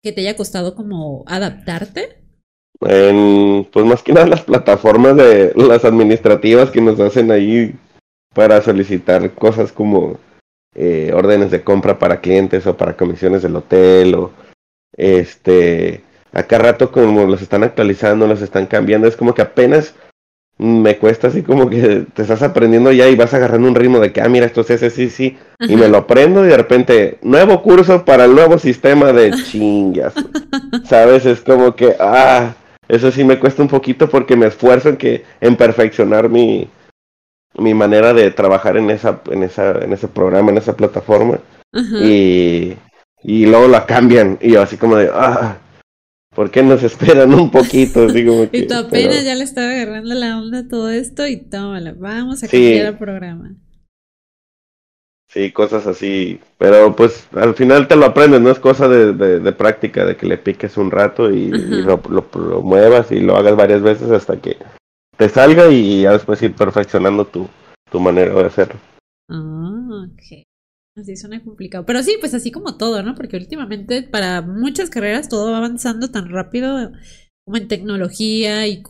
que 0.01 0.11
te 0.11 0.21
haya 0.21 0.35
costado 0.35 0.75
como 0.75 1.23
adaptarte? 1.27 2.23
En, 2.81 3.67
pues 3.71 3.85
más 3.85 4.01
que 4.03 4.13
nada 4.13 4.27
las 4.27 4.41
plataformas 4.41 5.17
de 5.17 5.53
las 5.55 5.83
administrativas 5.83 6.71
que 6.71 6.81
nos 6.81 6.99
hacen 6.99 7.29
ahí 7.31 7.75
para 8.33 8.61
solicitar 8.61 9.33
cosas 9.33 9.71
como 9.71 10.17
eh, 10.75 11.11
órdenes 11.13 11.51
de 11.51 11.63
compra 11.63 11.99
para 11.99 12.21
clientes 12.21 12.65
o 12.67 12.77
para 12.77 12.95
comisiones 12.95 13.41
del 13.41 13.55
hotel 13.55 14.15
o 14.15 14.31
este 14.95 16.03
acá 16.31 16.57
rato 16.57 16.91
como 16.91 17.25
los 17.25 17.41
están 17.41 17.63
actualizando, 17.63 18.27
los 18.27 18.41
están 18.41 18.67
cambiando, 18.67 19.07
es 19.07 19.17
como 19.17 19.33
que 19.33 19.41
apenas 19.41 19.95
me 20.59 20.97
cuesta 20.97 21.29
así 21.29 21.41
como 21.41 21.69
que 21.69 22.05
te 22.13 22.21
estás 22.21 22.41
aprendiendo 22.41 22.91
ya 22.91 23.07
y 23.07 23.15
vas 23.15 23.33
agarrando 23.33 23.69
un 23.69 23.75
ritmo 23.75 23.99
de 23.99 24.11
que, 24.11 24.21
ah, 24.21 24.27
mira, 24.27 24.45
esto 24.45 24.59
es 24.61 24.71
ese, 24.71 24.89
sí, 24.89 25.09
sí, 25.09 25.37
y 25.61 25.77
me 25.77 25.87
lo 25.87 25.97
aprendo 25.99 26.45
y 26.45 26.49
de 26.49 26.57
repente, 26.57 27.17
nuevo 27.21 27.61
curso 27.63 28.03
para 28.03 28.25
el 28.25 28.35
nuevo 28.35 28.59
sistema 28.59 29.13
de 29.13 29.31
chingas. 29.45 30.13
¿Sabes? 30.83 31.25
Es 31.25 31.39
como 31.39 31.73
que, 31.75 31.95
ah, 31.97 32.53
eso 32.89 33.09
sí 33.09 33.23
me 33.23 33.39
cuesta 33.39 33.61
un 33.61 33.69
poquito 33.69 34.09
porque 34.09 34.35
me 34.35 34.47
esfuerzo 34.47 34.89
en 34.89 34.97
que, 34.97 35.23
en 35.39 35.55
perfeccionar 35.55 36.27
mi, 36.27 36.67
mi 37.57 37.73
manera 37.73 38.13
de 38.13 38.29
trabajar 38.31 38.75
en 38.75 38.89
esa, 38.89 39.21
en 39.31 39.43
esa, 39.43 39.71
en 39.81 39.93
ese 39.93 40.09
programa, 40.09 40.51
en 40.51 40.57
esa 40.57 40.75
plataforma. 40.75 41.39
Y, 42.01 42.73
y 43.23 43.45
luego 43.45 43.67
la 43.67 43.85
cambian 43.85 44.37
y 44.41 44.53
yo 44.53 44.61
así 44.61 44.75
como 44.75 44.97
de, 44.97 45.09
ah, 45.13 45.57
¿Por 46.35 46.51
qué 46.51 46.61
nos 46.61 46.83
esperan 46.83 47.33
un 47.33 47.49
poquito? 47.49 48.07
y 48.51 48.67
tú 48.67 48.73
apenas 48.75 49.23
ya 49.23 49.35
le 49.35 49.43
estaba 49.43 49.71
agarrando 49.71 50.13
la 50.15 50.37
onda 50.37 50.59
a 50.59 50.67
todo 50.67 50.89
esto 50.89 51.27
y 51.27 51.37
tómala, 51.37 51.93
vamos 51.97 52.43
a 52.43 52.47
cambiar 52.47 52.85
el 52.87 52.97
programa. 52.97 53.55
Sí, 55.29 55.51
cosas 55.51 55.85
así. 55.85 56.39
Pero 56.57 56.95
pues 56.95 57.27
al 57.33 57.53
final 57.53 57.87
te 57.87 57.95
lo 57.95 58.05
aprendes, 58.05 58.41
no 58.41 58.49
es 58.49 58.59
cosa 58.59 58.87
de, 58.87 59.13
de, 59.13 59.51
práctica, 59.51 60.03
de 60.05 60.17
que 60.17 60.25
le 60.25 60.37
piques 60.37 60.75
un 60.77 60.89
rato 60.89 61.31
y, 61.31 61.49
lo, 61.49 62.01
lo, 62.09 62.61
muevas 62.63 63.11
y 63.11 63.19
lo 63.19 63.35
hagas 63.35 63.55
varias 63.55 63.81
veces 63.81 64.09
hasta 64.09 64.37
que 64.41 64.57
te 65.17 65.29
salga 65.29 65.69
y 65.69 66.01
ya 66.01 66.13
después 66.13 66.41
ir 66.41 66.55
perfeccionando 66.55 67.25
tu, 67.25 67.47
tu 67.91 67.99
manera 67.99 68.33
de 68.33 68.45
hacerlo. 68.45 68.79
Ah, 69.29 70.07
ok. 70.07 70.48
Así 70.99 71.15
suena 71.15 71.43
complicado. 71.43 71.85
Pero 71.85 72.03
sí, 72.03 72.15
pues 72.19 72.33
así 72.33 72.51
como 72.51 72.77
todo, 72.77 73.01
¿no? 73.03 73.15
Porque 73.15 73.37
últimamente 73.37 74.03
para 74.03 74.41
muchas 74.41 74.89
carreras 74.89 75.29
todo 75.29 75.51
va 75.51 75.57
avanzando 75.57 76.11
tan 76.11 76.29
rápido 76.29 76.91
como 77.45 77.57
en 77.57 77.67
tecnología 77.67 78.67
y, 78.67 78.83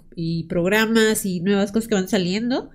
programas 0.49 1.25
y 1.25 1.39
nuevas 1.39 1.71
cosas 1.71 1.87
que 1.87 1.95
van 1.95 2.07
saliendo. 2.07 2.69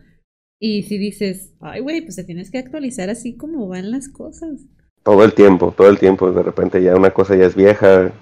Y 0.61 0.85
si 0.85 0.99
dices, 0.99 1.53
ay, 1.61 1.80
güey, 1.80 2.01
pues 2.03 2.16
te 2.16 2.24
tienes 2.24 2.51
que 2.51 2.59
actualizar 2.59 3.11
así 3.11 3.37
como 3.37 3.68
van 3.68 3.91
las 3.91 4.09
cosas. 4.09 4.61
Todo 5.03 5.24
el 5.24 5.35
tiempo, 5.35 5.74
todo 5.76 5.89
el 5.89 5.99
tiempo. 5.99 6.30
De 6.32 6.43
repente 6.43 6.82
ya 6.82 6.97
una 6.97 7.11
cosa 7.11 7.37
ya 7.37 7.45
es 7.45 7.55
vieja, 7.55 8.12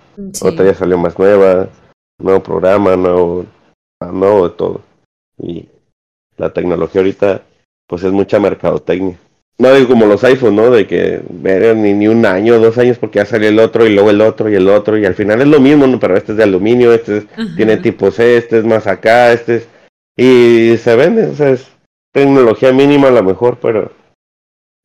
otra 0.42 0.64
ya 0.64 0.74
salió 0.74 0.98
más 0.98 1.18
nueva, 1.18 1.70
nuevo 2.18 2.42
programa, 2.42 2.96
nuevo, 2.96 3.46
nuevo 4.12 4.48
de 4.48 4.56
todo. 4.56 4.80
Y 5.38 5.68
la 6.36 6.52
tecnología 6.52 7.00
ahorita, 7.00 7.42
pues 7.86 8.02
es 8.02 8.12
mucha 8.12 8.40
mercadotecnia. 8.40 9.18
No 9.58 9.72
digo 9.74 9.88
como 9.88 10.06
los 10.06 10.24
iPhones, 10.24 10.54
¿no? 10.54 10.70
De 10.70 10.86
que 10.86 11.20
ni, 11.76 11.92
ni 11.92 12.08
un 12.08 12.26
año, 12.26 12.58
dos 12.58 12.78
años, 12.78 12.98
porque 12.98 13.18
ya 13.18 13.26
salió 13.26 13.48
el 13.48 13.58
otro 13.58 13.86
y 13.86 13.94
luego 13.94 14.10
el 14.10 14.20
otro 14.20 14.50
y 14.50 14.54
el 14.54 14.68
otro, 14.68 14.98
y 14.98 15.04
al 15.04 15.14
final 15.14 15.40
es 15.40 15.48
lo 15.48 15.60
mismo, 15.60 15.86
¿no? 15.86 16.00
Pero 16.00 16.16
este 16.16 16.32
es 16.32 16.38
de 16.38 16.44
aluminio, 16.44 16.92
este 16.92 17.26
tiene 17.56 17.76
tipo 17.76 18.10
C, 18.10 18.36
este 18.36 18.58
es 18.58 18.64
más 18.64 18.86
acá, 18.86 19.32
este 19.32 19.56
es. 19.56 19.68
Y 20.16 20.76
se 20.78 20.96
vende, 20.96 21.26
o 21.26 21.34
sea, 21.34 21.50
es 21.50 21.70
tecnología 22.12 22.72
mínima 22.72 23.08
a 23.08 23.12
lo 23.12 23.22
mejor, 23.22 23.58
pero 23.60 23.92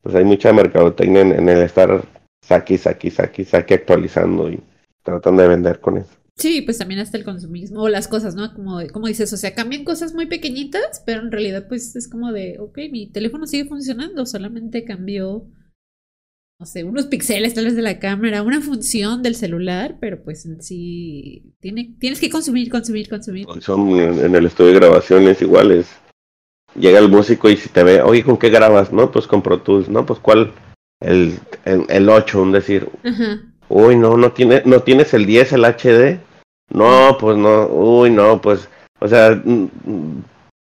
pues 0.02 0.14
hay 0.14 0.24
mucha 0.24 0.52
mercadotecnia 0.52 1.22
en, 1.22 1.48
el 1.48 1.62
estar 1.62 2.02
saque, 2.40 2.78
saque, 2.78 3.10
saque, 3.10 3.44
saque 3.44 3.74
actualizando 3.74 4.50
y 4.50 4.60
tratando 5.02 5.42
de 5.42 5.48
vender 5.48 5.80
con 5.80 5.98
eso. 5.98 6.17
Sí, 6.38 6.62
pues 6.62 6.78
también 6.78 7.00
hasta 7.00 7.18
el 7.18 7.24
consumismo 7.24 7.82
o 7.82 7.88
las 7.88 8.06
cosas, 8.06 8.36
¿no? 8.36 8.54
Como, 8.54 8.80
como 8.92 9.08
dices, 9.08 9.32
o 9.32 9.36
sea, 9.36 9.56
cambian 9.56 9.82
cosas 9.82 10.14
muy 10.14 10.26
pequeñitas, 10.26 11.02
pero 11.04 11.20
en 11.20 11.32
realidad 11.32 11.66
pues 11.68 11.96
es 11.96 12.08
como 12.08 12.30
de, 12.30 12.58
ok, 12.60 12.78
mi 12.92 13.10
teléfono 13.10 13.44
sigue 13.46 13.64
funcionando, 13.64 14.24
solamente 14.24 14.84
cambió, 14.84 15.48
no 16.60 16.66
sé, 16.66 16.84
unos 16.84 17.06
píxeles 17.06 17.54
tal 17.54 17.64
vez 17.64 17.74
de 17.74 17.82
la 17.82 17.98
cámara, 17.98 18.42
una 18.42 18.60
función 18.60 19.20
del 19.20 19.34
celular, 19.34 19.96
pero 20.00 20.22
pues 20.22 20.46
en 20.46 20.62
sí 20.62 21.56
tiene, 21.58 21.96
tienes 21.98 22.20
que 22.20 22.30
consumir, 22.30 22.70
consumir, 22.70 23.08
consumir. 23.08 23.46
Son 23.60 23.98
en 23.98 24.32
el 24.36 24.46
estudio 24.46 24.74
de 24.74 24.78
grabaciones 24.78 25.42
iguales. 25.42 25.88
Llega 26.78 27.00
el 27.00 27.08
músico 27.08 27.50
y 27.50 27.56
si 27.56 27.68
te 27.68 27.82
ve, 27.82 28.00
oye, 28.00 28.22
¿con 28.22 28.36
qué 28.36 28.48
grabas? 28.48 28.92
No, 28.92 29.10
pues 29.10 29.26
con 29.26 29.42
Pro 29.42 29.60
Tools, 29.60 29.88
¿no? 29.88 30.06
Pues 30.06 30.20
cuál, 30.20 30.52
el, 31.00 31.34
el, 31.64 31.84
el 31.88 32.08
8, 32.08 32.40
un 32.40 32.52
decir. 32.52 32.88
Uy, 33.68 33.96
no, 33.96 34.16
no, 34.16 34.30
tiene, 34.30 34.62
no 34.64 34.82
tienes 34.82 35.12
el 35.14 35.26
10, 35.26 35.54
el 35.54 35.64
HD. 35.64 36.27
No, 36.70 37.16
pues 37.18 37.36
no, 37.36 37.66
uy, 37.66 38.10
no, 38.10 38.40
pues, 38.40 38.68
o 39.00 39.08
sea, 39.08 39.30
mm, 39.30 39.68
mm, 39.84 40.24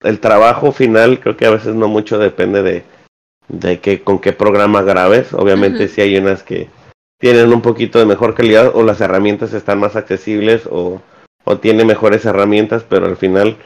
el 0.02 0.20
trabajo 0.20 0.72
final 0.72 1.20
creo 1.20 1.36
que 1.36 1.46
a 1.46 1.50
veces 1.50 1.74
no 1.74 1.88
mucho 1.88 2.18
depende 2.18 2.62
de, 2.62 2.84
de 3.48 3.80
que, 3.80 4.02
con 4.02 4.18
qué 4.18 4.32
programa 4.32 4.82
grabes. 4.82 5.32
Obviamente 5.32 5.88
si 5.88 6.00
hay 6.00 6.16
unas 6.16 6.42
que 6.42 6.68
tienen 7.18 7.52
un 7.52 7.62
poquito 7.62 7.98
de 7.98 8.06
mejor 8.06 8.34
calidad 8.34 8.70
o 8.74 8.82
las 8.82 9.00
herramientas 9.00 9.52
están 9.52 9.80
más 9.80 9.96
accesibles 9.96 10.66
o, 10.70 11.00
o 11.44 11.58
tiene 11.58 11.84
mejores 11.84 12.24
herramientas, 12.24 12.84
pero 12.88 13.06
al 13.06 13.16
final 13.16 13.56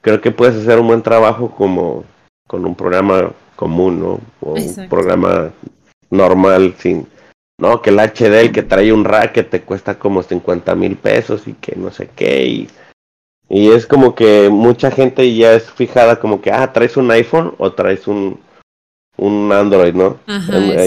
creo 0.00 0.20
que 0.20 0.30
puedes 0.30 0.56
hacer 0.56 0.78
un 0.78 0.86
buen 0.86 1.02
trabajo 1.02 1.50
como 1.50 2.04
con 2.46 2.64
un 2.64 2.74
programa 2.74 3.32
común, 3.56 4.00
¿no? 4.00 4.20
O 4.40 4.54
un 4.54 4.88
programa 4.88 5.50
normal 6.10 6.74
sin 6.78 7.06
no, 7.58 7.82
que 7.82 7.90
el 7.90 7.98
HD, 7.98 8.40
el 8.40 8.52
que 8.52 8.62
trae 8.62 8.92
un 8.92 9.04
rack 9.04 9.48
te 9.48 9.62
cuesta 9.62 9.98
como 9.98 10.22
50 10.22 10.74
mil 10.76 10.96
pesos 10.96 11.48
y 11.48 11.54
que 11.54 11.74
no 11.76 11.90
sé 11.90 12.08
qué. 12.14 12.46
Y, 12.46 12.68
y 13.48 13.70
es 13.72 13.86
como 13.86 14.14
que 14.14 14.48
mucha 14.48 14.90
gente 14.90 15.34
ya 15.34 15.54
es 15.54 15.70
fijada 15.70 16.20
como 16.20 16.40
que, 16.40 16.52
ah, 16.52 16.72
traes 16.72 16.96
un 16.96 17.10
iPhone 17.10 17.54
o 17.58 17.72
traes 17.72 18.06
un, 18.06 18.38
un 19.16 19.52
Android, 19.52 19.94
¿no? 19.94 20.18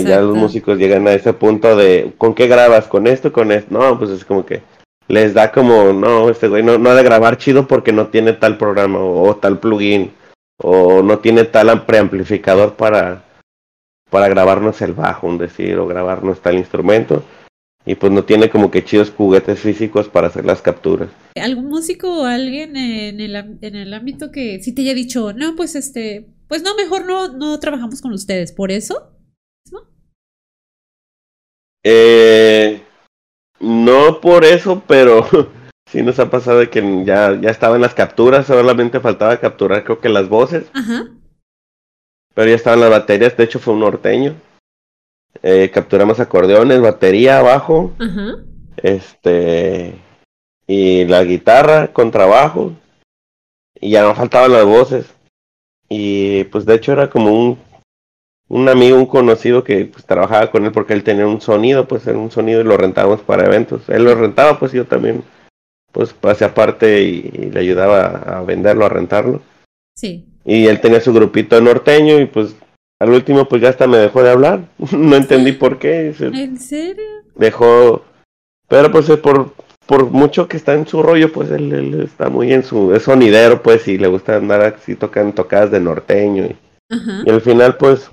ya 0.06 0.22
los 0.22 0.36
músicos 0.36 0.78
llegan 0.78 1.08
a 1.08 1.14
ese 1.14 1.34
punto 1.34 1.76
de, 1.76 2.14
¿con 2.18 2.34
qué 2.34 2.48
grabas? 2.48 2.88
¿Con 2.88 3.06
esto? 3.06 3.34
¿Con 3.34 3.52
esto? 3.52 3.78
No, 3.78 4.00
pues 4.00 4.10
es 4.12 4.24
como 4.24 4.46
que 4.46 4.62
les 5.10 5.34
da 5.34 5.52
como, 5.52 5.92
no, 5.92 6.30
este 6.30 6.48
güey 6.48 6.64
no, 6.64 6.78
no 6.78 6.90
ha 6.90 6.96
de 6.96 7.04
grabar 7.04 7.38
chido 7.38 7.68
porque 7.68 7.92
no 7.92 8.08
tiene 8.08 8.32
tal 8.32 8.58
programa 8.58 9.00
o 9.00 9.36
tal 9.36 9.60
plugin 9.60 10.14
o 10.58 11.04
no 11.04 11.20
tiene 11.20 11.44
tal 11.44 11.86
preamplificador 11.86 12.76
para 12.76 13.24
para 14.12 14.28
grabarnos 14.28 14.82
el 14.82 14.94
bajo, 14.94 15.26
un 15.26 15.38
decir, 15.40 15.78
o 15.78 15.88
grabarnos 15.88 16.42
tal 16.42 16.58
instrumento. 16.58 17.24
Y 17.86 17.96
pues 17.96 18.12
no 18.12 18.26
tiene 18.26 18.50
como 18.50 18.70
que 18.70 18.84
chidos 18.84 19.10
juguetes 19.10 19.62
físicos 19.62 20.08
para 20.08 20.28
hacer 20.28 20.46
las 20.46 20.62
capturas. 20.62 21.10
¿Algún 21.36 21.70
músico 21.70 22.22
o 22.22 22.26
alguien 22.26 22.76
en 22.76 23.20
el, 23.20 23.36
en 23.36 23.76
el 23.76 23.94
ámbito 23.94 24.32
que 24.32 24.62
sí 24.62 24.76
te 24.76 24.84
haya 24.84 24.94
dicho, 24.94 25.34
no, 25.34 25.56
pues 25.56 25.76
este, 25.76 26.28
pues 26.48 26.62
no, 26.62 26.76
mejor 26.76 27.06
no, 27.06 27.30
no 27.30 27.60
trabajamos 27.60 28.02
con 28.02 28.12
ustedes, 28.12 28.52
¿por 28.52 28.70
eso? 28.70 29.14
¿No? 29.72 29.80
Eh, 31.84 32.84
no 33.62 34.20
por 34.20 34.44
eso, 34.44 34.84
pero 34.86 35.26
sí 35.90 36.04
nos 36.04 36.20
ha 36.20 36.30
pasado 36.30 36.60
de 36.60 36.70
que 36.70 37.04
ya, 37.06 37.40
ya 37.40 37.50
estaban 37.50 37.82
las 37.82 37.96
capturas, 37.96 38.46
solamente 38.46 39.00
faltaba 39.00 39.40
capturar 39.40 39.86
creo 39.86 40.00
que 40.00 40.10
las 40.10 40.28
voces. 40.28 40.70
Ajá. 40.74 41.08
Pero 42.34 42.50
ya 42.50 42.56
estaban 42.56 42.80
las 42.80 42.90
baterías, 42.90 43.36
de 43.36 43.44
hecho 43.44 43.60
fue 43.60 43.74
un 43.74 43.82
norteño. 43.82 44.36
Eh, 45.44 45.70
capturamos 45.74 46.20
acordeones, 46.20 46.82
batería 46.82 47.40
abajo. 47.40 47.94
Este. 48.78 49.96
Y 50.68 51.06
la 51.06 51.24
guitarra 51.24 51.92
con 51.92 52.12
trabajo. 52.12 52.74
Y 53.80 53.92
ya 53.92 54.04
no 54.04 54.16
faltaban 54.16 54.52
las 54.52 54.66
voces. 54.66 55.06
Y 55.90 56.46
pues 56.46 56.66
de 56.66 56.76
hecho 56.76 56.94
era 56.94 57.10
como 57.10 57.32
un, 57.32 57.60
un 58.48 58.70
amigo, 58.70 58.98
un 58.98 59.08
conocido 59.08 59.64
que 59.64 59.86
pues, 59.86 60.06
trabajaba 60.06 60.52
con 60.52 60.66
él 60.66 60.72
porque 60.72 60.94
él 60.94 61.04
tenía 61.04 61.28
un 61.28 61.42
sonido, 61.42 61.88
pues 61.88 62.08
era 62.08 62.18
un 62.18 62.32
sonido 62.32 62.62
y 62.62 62.64
lo 62.64 62.78
rentábamos 62.78 63.22
para 63.22 63.46
eventos. 63.46 63.90
Él 63.90 64.06
lo 64.06 64.16
rentaba, 64.16 64.58
pues 64.58 64.72
yo 64.72 64.86
también 64.86 65.24
pues 65.92 66.14
pasé 66.14 66.46
aparte 66.46 67.02
y 67.02 67.22
le 67.52 67.60
ayudaba 67.60 68.06
a 68.06 68.42
venderlo, 68.44 68.86
a 68.86 68.90
rentarlo. 68.90 69.42
Sí. 69.96 70.31
Y 70.46 70.68
él 70.68 70.82
tenía 70.82 71.02
su 71.02 71.14
grupito 71.14 71.60
norteño 71.62 72.20
y 72.20 72.26
pues 72.26 72.56
al 73.00 73.12
último 73.12 73.48
pues 73.48 73.62
ya 73.62 73.70
hasta 73.70 73.88
me 73.88 73.98
dejó 73.98 74.24
de 74.24 74.32
hablar. 74.32 74.62
no 74.92 75.16
entendí 75.16 75.52
por 75.52 75.80
qué. 75.80 76.14
¿En 76.20 76.60
serio? 76.60 77.06
Dejó... 77.36 78.04
Pero 78.68 78.92
pues 78.92 79.10
por, 79.18 79.54
por 79.86 80.10
mucho 80.12 80.48
que 80.48 80.56
está 80.56 80.74
en 80.74 80.88
su 80.88 81.04
rollo, 81.04 81.32
pues 81.34 81.52
él, 81.52 82.02
está 82.02 82.30
muy 82.30 82.54
en 82.54 82.64
su... 82.64 82.94
Es 82.94 83.04
sonidero 83.04 83.62
pues 83.62 83.88
y 83.88 83.98
le 83.98 84.08
gusta 84.08 84.38
andar 84.38 84.62
así 84.62 84.96
tocando 84.96 85.34
tocadas 85.34 85.72
de 85.72 85.80
norteño. 85.80 86.46
Y, 86.46 86.56
y 87.26 87.30
al 87.30 87.42
final 87.42 87.76
pues 87.78 88.10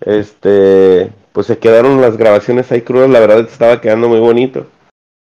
este 0.00 1.10
pues 1.32 1.46
se 1.46 1.58
quedaron 1.58 2.00
las 2.00 2.16
grabaciones 2.16 2.72
ahí 2.72 2.82
crudas, 2.82 3.10
la 3.10 3.20
verdad 3.20 3.40
estaba 3.40 3.80
quedando 3.80 4.08
muy 4.08 4.18
bonito. 4.18 4.66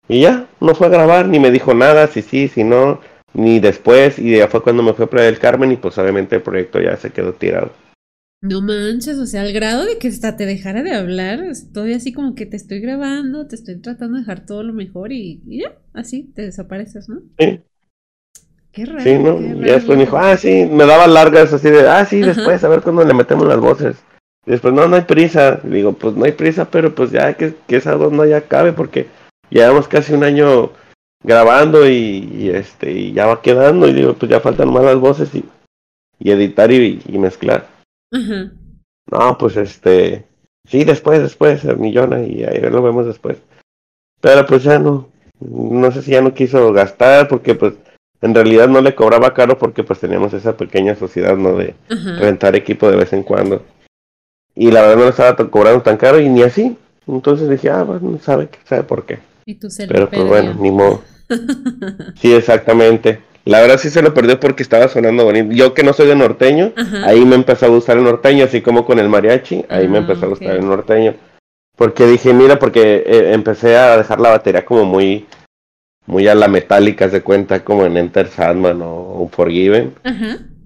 Y 0.07 0.21
ya, 0.21 0.47
no 0.61 0.75
fue 0.75 0.89
a 0.89 0.91
grabar, 0.91 1.29
ni 1.29 1.39
me 1.39 1.51
dijo 1.51 1.73
nada, 1.73 2.09
si 2.09 2.21
sí, 2.21 2.49
si 2.49 2.63
no, 2.63 3.01
ni 3.35 3.61
después, 3.61 4.19
y 4.19 4.37
ya 4.37 4.49
fue 4.49 4.63
cuando 4.63 4.83
me 4.83 4.95
fui 4.95 5.05
a 5.05 5.11
Playa 5.11 5.27
del 5.27 5.39
Carmen 5.39 5.73
y 5.73 5.77
pues 5.77 5.99
obviamente 5.99 6.37
el 6.37 6.43
proyecto 6.43 6.81
ya 6.81 6.97
se 6.97 7.11
quedó 7.11 7.33
tirado. 7.35 7.73
No 8.41 8.61
manches, 8.61 9.19
o 9.19 9.27
sea, 9.27 9.41
al 9.41 9.53
grado 9.53 9.87
de 9.87 9.99
que 9.99 10.09
hasta 10.09 10.37
te 10.37 10.45
dejara 10.45 10.83
de 10.83 10.95
hablar, 10.95 11.43
estoy 11.45 11.95
así 11.95 12.13
como 12.13 12.35
que 12.35 12.45
te 12.45 12.57
estoy 12.57 12.81
grabando, 12.81 13.47
te 13.47 13.57
estoy 13.57 13.81
tratando 13.81 14.17
de 14.17 14.21
dejar 14.21 14.45
todo 14.45 14.63
lo 14.63 14.75
mejor 14.75 15.13
y, 15.13 15.41
ya, 15.47 15.73
así 15.95 16.31
te 16.35 16.43
desapareces, 16.43 17.09
¿no? 17.09 17.23
Sí. 17.39 17.61
Qué 18.71 18.85
raro. 18.85 19.01
Sí, 19.01 19.19
¿no? 19.19 19.41
Y 19.41 19.61
después 19.61 19.97
me 19.97 20.05
dijo, 20.05 20.19
ah, 20.19 20.37
sí, 20.37 20.69
me 20.71 20.85
daba 20.85 21.07
largas 21.07 21.53
así 21.53 21.71
de, 21.71 21.89
ah, 21.89 22.05
sí, 22.05 22.21
después, 22.21 22.63
a 22.63 22.69
ver 22.69 22.83
cuándo 22.83 23.03
le 23.03 23.15
metemos 23.15 23.47
las 23.47 23.61
voces. 23.61 23.97
Y 24.47 24.51
después, 24.51 24.75
no, 24.75 24.89
no 24.89 24.97
hay 24.97 25.03
prisa. 25.03 25.61
digo, 25.63 25.95
pues 25.95 26.15
no 26.15 26.25
hay 26.25 26.33
prisa, 26.33 26.71
pero 26.71 26.95
pues 26.95 27.13
ya 27.13 27.35
que, 27.35 27.55
que 27.67 27.77
esa 27.77 27.95
voz 27.95 28.13
no 28.13 28.27
ya 28.27 28.43
cabe 28.43 28.75
porque 28.75 29.07
llevamos 29.49 29.89
casi 29.89 30.13
un 30.13 30.23
año 30.23 30.71
grabando 31.25 31.89
y, 31.89 32.51
este 32.55 32.93
y 32.93 33.13
ya 33.13 33.27
va 33.27 33.43
quedando 33.43 33.89
y 33.89 33.93
digo, 33.93 34.15
pues 34.15 34.31
ya 34.31 34.41
faltan 34.41 34.73
más 34.73 34.85
las 34.85 34.99
voces 34.99 35.35
y, 35.35 35.45
y 36.21 36.31
editar 36.31 36.71
y 36.71 37.01
mezclar. 37.19 37.67
No, 39.11 39.37
pues 39.39 39.57
este, 39.57 40.25
sí, 40.69 40.85
después, 40.85 41.21
después, 41.21 41.65
millona 41.79 42.23
y 42.23 42.45
ahí 42.45 42.61
lo 42.61 42.83
vemos 42.83 43.07
después. 43.07 43.39
Pero 44.21 44.47
pues 44.47 44.63
ya 44.63 44.79
no, 44.79 45.09
no 45.41 45.91
sé 45.91 46.03
si 46.03 46.13
ya 46.13 46.23
no 46.23 46.35
quiso 46.35 46.73
gastar 46.73 47.29
porque 47.29 47.55
pues 47.55 47.75
en 48.23 48.35
realidad 48.35 48.69
no 48.69 48.81
le 48.81 48.95
cobraba 48.95 49.35
caro 49.35 49.59
porque 49.59 49.85
pues 49.85 50.01
teníamos 50.01 50.33
esa 50.33 50.57
pequeña 50.57 50.95
sociedad, 50.95 51.37
¿no? 51.37 51.57
De 51.57 51.75
rentar 51.89 52.55
equipo 52.57 52.91
de 52.91 52.97
vez 52.97 53.13
en 53.13 53.23
cuando. 53.23 53.63
Y 54.55 54.71
la 54.71 54.83
verdad 54.83 54.97
no 54.97 55.03
le 55.05 55.11
estaba 55.11 55.51
cobrando 55.51 55.83
tan 55.83 55.97
caro 55.97 56.21
y 56.21 56.29
ni 56.29 56.43
así. 56.43 56.79
Entonces 57.07 57.51
dije, 57.51 57.69
ah, 57.69 57.83
bueno, 57.83 58.19
sabe, 58.21 58.49
sabe 58.65 58.85
por 58.85 59.05
qué. 59.05 59.19
Pero 59.89 60.09
pues 60.09 60.27
bueno, 60.27 60.55
ni 60.55 60.71
modo. 60.71 61.03
Sí, 62.17 62.33
exactamente. 62.33 63.21
La 63.45 63.61
verdad 63.61 63.79
sí 63.79 63.91
se 63.91 64.03
lo 64.03 64.15
perdió 64.15 64.41
porque 64.41 64.63
estaba 64.63 64.89
sonando 64.89 65.25
bonito. 65.25 65.53
Yo 65.53 65.75
que 65.75 65.83
no 65.83 65.93
soy 65.93 66.07
de 66.07 66.17
norteño, 66.17 66.73
ahí 67.05 67.25
me 67.25 67.35
empezó 67.35 67.67
a 67.67 67.69
gustar 67.69 67.99
el 67.99 68.05
norteño, 68.05 68.45
así 68.45 68.63
como 68.63 68.87
con 68.87 68.99
el 68.99 69.09
mariachi, 69.09 69.65
ahí 69.69 69.87
me 69.87 69.99
ah, 69.99 70.01
empezó 70.01 70.27
a 70.27 70.29
gustar 70.31 70.57
el 70.57 70.67
norteño. 70.67 71.15
Porque 71.77 72.07
dije, 72.07 72.33
mira, 72.33 72.59
porque 72.59 73.03
eh, 73.07 73.33
empecé 73.33 73.77
a 73.77 73.97
dejar 73.97 74.21
la 74.21 74.31
batería 74.31 74.65
como 74.65 74.85
muy, 74.85 75.27
muy 76.07 76.27
a 76.29 76.35
la 76.35 76.49
metálica, 76.49 77.11
se 77.11 77.21
cuenta, 77.23 77.65
como 77.65 77.85
en 77.85 77.97
Enter 77.99 78.29
Sandman 78.29 78.81
o 78.81 79.21
Unforgiven. 79.21 79.93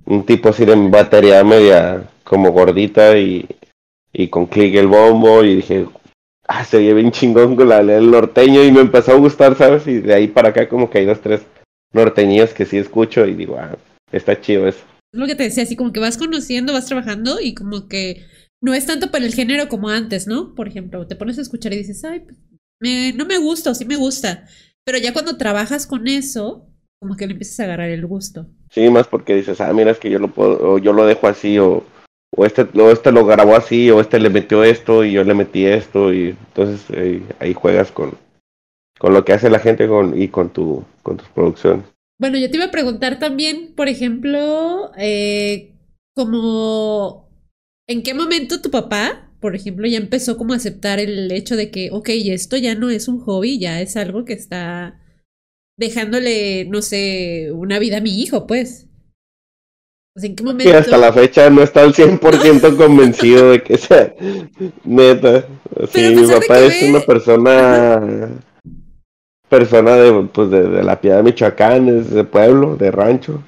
Un 0.04 0.24
tipo 0.24 0.50
así 0.50 0.64
de 0.64 0.74
batería 0.88 1.42
media 1.42 2.04
como 2.22 2.52
gordita 2.52 3.16
y, 3.16 3.46
y 4.12 4.28
con 4.28 4.46
click 4.46 4.76
el 4.76 4.86
bombo 4.86 5.42
y 5.42 5.56
dije, 5.56 5.86
ah, 6.48 6.64
se 6.64 6.78
ve 6.78 6.94
bien 6.94 7.12
chingón 7.12 7.54
con 7.54 7.68
la, 7.68 7.78
el 7.80 8.10
norteño 8.10 8.64
y 8.64 8.72
me 8.72 8.80
empezó 8.80 9.12
a 9.12 9.16
gustar, 9.16 9.56
¿sabes? 9.56 9.86
Y 9.86 10.00
de 10.00 10.14
ahí 10.14 10.26
para 10.26 10.48
acá 10.48 10.68
como 10.68 10.90
que 10.90 10.98
hay 10.98 11.06
dos, 11.06 11.20
tres 11.20 11.42
norteños 11.92 12.52
que 12.52 12.66
sí 12.66 12.78
escucho 12.78 13.24
y 13.26 13.34
digo, 13.34 13.56
ah, 13.58 13.76
está 14.10 14.40
chido 14.40 14.66
eso. 14.66 14.80
Es 15.12 15.20
lo 15.20 15.26
que 15.26 15.34
te 15.34 15.44
decía, 15.44 15.62
así 15.62 15.76
como 15.76 15.92
que 15.92 16.00
vas 16.00 16.18
conociendo, 16.18 16.72
vas 16.72 16.86
trabajando 16.86 17.40
y 17.40 17.54
como 17.54 17.88
que 17.88 18.26
no 18.60 18.74
es 18.74 18.86
tanto 18.86 19.10
para 19.10 19.24
el 19.24 19.34
género 19.34 19.68
como 19.68 19.88
antes, 19.88 20.26
¿no? 20.26 20.54
Por 20.54 20.68
ejemplo, 20.68 21.06
te 21.06 21.16
pones 21.16 21.38
a 21.38 21.42
escuchar 21.42 21.72
y 21.72 21.78
dices, 21.78 22.04
ay, 22.04 22.20
pues, 22.20 22.36
me, 22.80 23.12
no 23.12 23.24
me 23.24 23.38
gusta 23.38 23.70
o 23.70 23.74
sí 23.74 23.84
me 23.84 23.96
gusta. 23.96 24.46
Pero 24.84 24.98
ya 24.98 25.12
cuando 25.12 25.36
trabajas 25.36 25.86
con 25.86 26.08
eso, 26.08 26.66
como 27.00 27.16
que 27.16 27.26
le 27.26 27.32
empiezas 27.32 27.60
a 27.60 27.64
agarrar 27.64 27.90
el 27.90 28.06
gusto. 28.06 28.46
Sí, 28.70 28.88
más 28.90 29.06
porque 29.06 29.34
dices, 29.34 29.60
ah, 29.60 29.72
mira, 29.72 29.90
es 29.90 29.98
que 29.98 30.10
yo 30.10 30.18
lo 30.18 30.28
puedo, 30.28 30.72
o 30.72 30.78
yo 30.78 30.92
lo 30.92 31.06
dejo 31.06 31.28
así, 31.28 31.58
o, 31.58 31.84
o 32.38 32.46
este, 32.46 32.62
o 32.62 32.90
este 32.92 33.10
lo 33.10 33.26
grabó 33.26 33.56
así, 33.56 33.90
o 33.90 34.00
este 34.00 34.20
le 34.20 34.30
metió 34.30 34.62
esto 34.62 35.04
y 35.04 35.10
yo 35.10 35.24
le 35.24 35.34
metí 35.34 35.66
esto, 35.66 36.14
y 36.14 36.28
entonces 36.28 36.86
eh, 36.92 37.20
ahí 37.40 37.52
juegas 37.52 37.90
con, 37.90 38.16
con 38.96 39.12
lo 39.12 39.24
que 39.24 39.32
hace 39.32 39.50
la 39.50 39.58
gente 39.58 39.88
con, 39.88 40.20
y 40.20 40.28
con, 40.28 40.50
tu, 40.50 40.84
con 41.02 41.16
tus 41.16 41.26
producciones. 41.30 41.84
Bueno, 42.16 42.38
yo 42.38 42.48
te 42.48 42.56
iba 42.56 42.66
a 42.66 42.70
preguntar 42.70 43.18
también, 43.18 43.72
por 43.74 43.88
ejemplo, 43.88 44.92
eh, 44.96 45.72
como 46.14 47.28
en 47.88 48.04
qué 48.04 48.14
momento 48.14 48.62
tu 48.62 48.70
papá, 48.70 49.32
por 49.40 49.56
ejemplo, 49.56 49.88
ya 49.88 49.98
empezó 49.98 50.36
como 50.36 50.52
a 50.52 50.56
aceptar 50.56 51.00
el 51.00 51.32
hecho 51.32 51.56
de 51.56 51.72
que, 51.72 51.90
ok, 51.90 52.08
esto 52.10 52.56
ya 52.56 52.76
no 52.76 52.88
es 52.88 53.08
un 53.08 53.18
hobby, 53.18 53.58
ya 53.58 53.80
es 53.80 53.96
algo 53.96 54.24
que 54.24 54.34
está 54.34 55.00
dejándole, 55.76 56.66
no 56.66 56.82
sé, 56.82 57.50
una 57.52 57.80
vida 57.80 57.96
a 57.96 58.00
mi 58.00 58.22
hijo, 58.22 58.46
pues. 58.46 58.87
¿En 60.24 60.36
qué 60.36 60.44
momento? 60.44 60.70
Y 60.70 60.72
hasta 60.72 60.96
la 60.96 61.12
fecha 61.12 61.50
no 61.50 61.62
está 61.62 61.82
al 61.82 61.94
100% 61.94 62.76
convencido 62.76 63.50
de 63.50 63.62
que 63.62 63.78
sea 63.78 64.14
neta. 64.84 65.44
Sí, 65.92 66.14
mi 66.14 66.26
papá 66.26 66.58
es 66.60 66.82
una 66.82 67.00
persona 67.00 68.30
persona 69.48 69.96
de, 69.96 70.28
pues, 70.32 70.50
de, 70.50 70.82
la 70.82 71.00
Piedad 71.00 71.18
de 71.18 71.22
Michoacán, 71.22 71.88
es 71.88 72.10
de 72.10 72.24
pueblo, 72.24 72.76
de 72.76 72.90
rancho, 72.90 73.42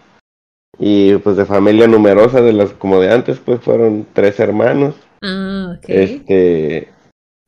y 0.79 1.16
pues 1.18 1.37
de 1.37 1.45
familia 1.45 1.87
numerosa, 1.87 2.41
de 2.41 2.53
las 2.53 2.71
como 2.71 3.01
de 3.01 3.12
antes, 3.12 3.39
pues 3.39 3.61
fueron 3.61 4.07
tres 4.12 4.41
hermanos. 4.41 4.95
Ah, 5.23 5.77
Este, 5.87 6.89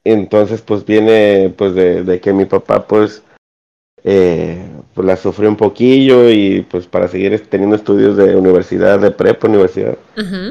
entonces 0.04 0.60
pues 0.60 0.84
viene 0.84 1.52
pues 1.56 1.74
de, 1.74 2.02
de 2.02 2.20
que 2.20 2.32
mi 2.32 2.44
papá 2.44 2.86
pues, 2.86 3.22
eh, 4.04 4.62
pues 4.94 5.06
la 5.06 5.16
sufrió 5.16 5.48
un 5.48 5.56
poquillo 5.56 6.28
y 6.30 6.66
pues 6.70 6.86
para 6.86 7.08
seguir 7.08 7.40
teniendo 7.48 7.76
estudios 7.76 8.16
de 8.16 8.36
universidad, 8.36 8.98
de 8.98 9.10
prepa, 9.10 9.48
universidad, 9.48 9.96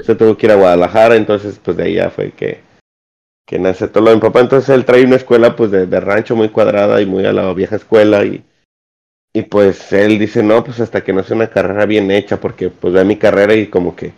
se 0.04 0.16
tuvo 0.16 0.36
que 0.38 0.48
ir 0.48 0.52
a 0.52 0.56
Guadalajara, 0.56 1.16
entonces 1.16 1.60
pues 1.64 1.78
de 1.78 1.84
ahí 1.84 1.94
ya 1.96 2.10
fue 2.10 2.32
que 2.32 2.72
que 3.52 3.60
nace 3.60 3.90
todo 3.90 4.06
lo 4.06 4.10
de 4.12 4.16
mi 4.16 4.22
papá. 4.22 4.40
Entonces 4.40 4.70
él 4.70 4.86
trae 4.86 5.04
una 5.04 5.18
escuela 5.18 5.58
pues 5.58 5.72
de, 5.72 6.00
rancho 6.00 6.38
muy 6.38 6.48
cuadrada 6.48 7.02
y 7.02 7.06
muy 7.06 7.26
a 7.26 7.34
la 7.34 7.54
vieja 7.54 7.76
escuela 7.76 8.24
y, 8.24 8.46
y 9.34 9.42
pues 9.42 9.92
él 9.92 10.18
dice, 10.18 10.42
no, 10.42 10.64
pues 10.64 10.80
hasta 10.80 11.04
que 11.04 11.12
no 11.12 11.22
sea 11.22 11.36
una 11.36 11.50
carrera 11.50 11.86
bien 11.86 12.10
hecha, 12.12 12.40
porque 12.40 12.70
pues 12.70 12.94
ve 12.94 13.04
mi 13.04 13.18
carrera 13.18 13.54
y 13.54 13.68
como 13.68 13.94
que, 13.94 14.14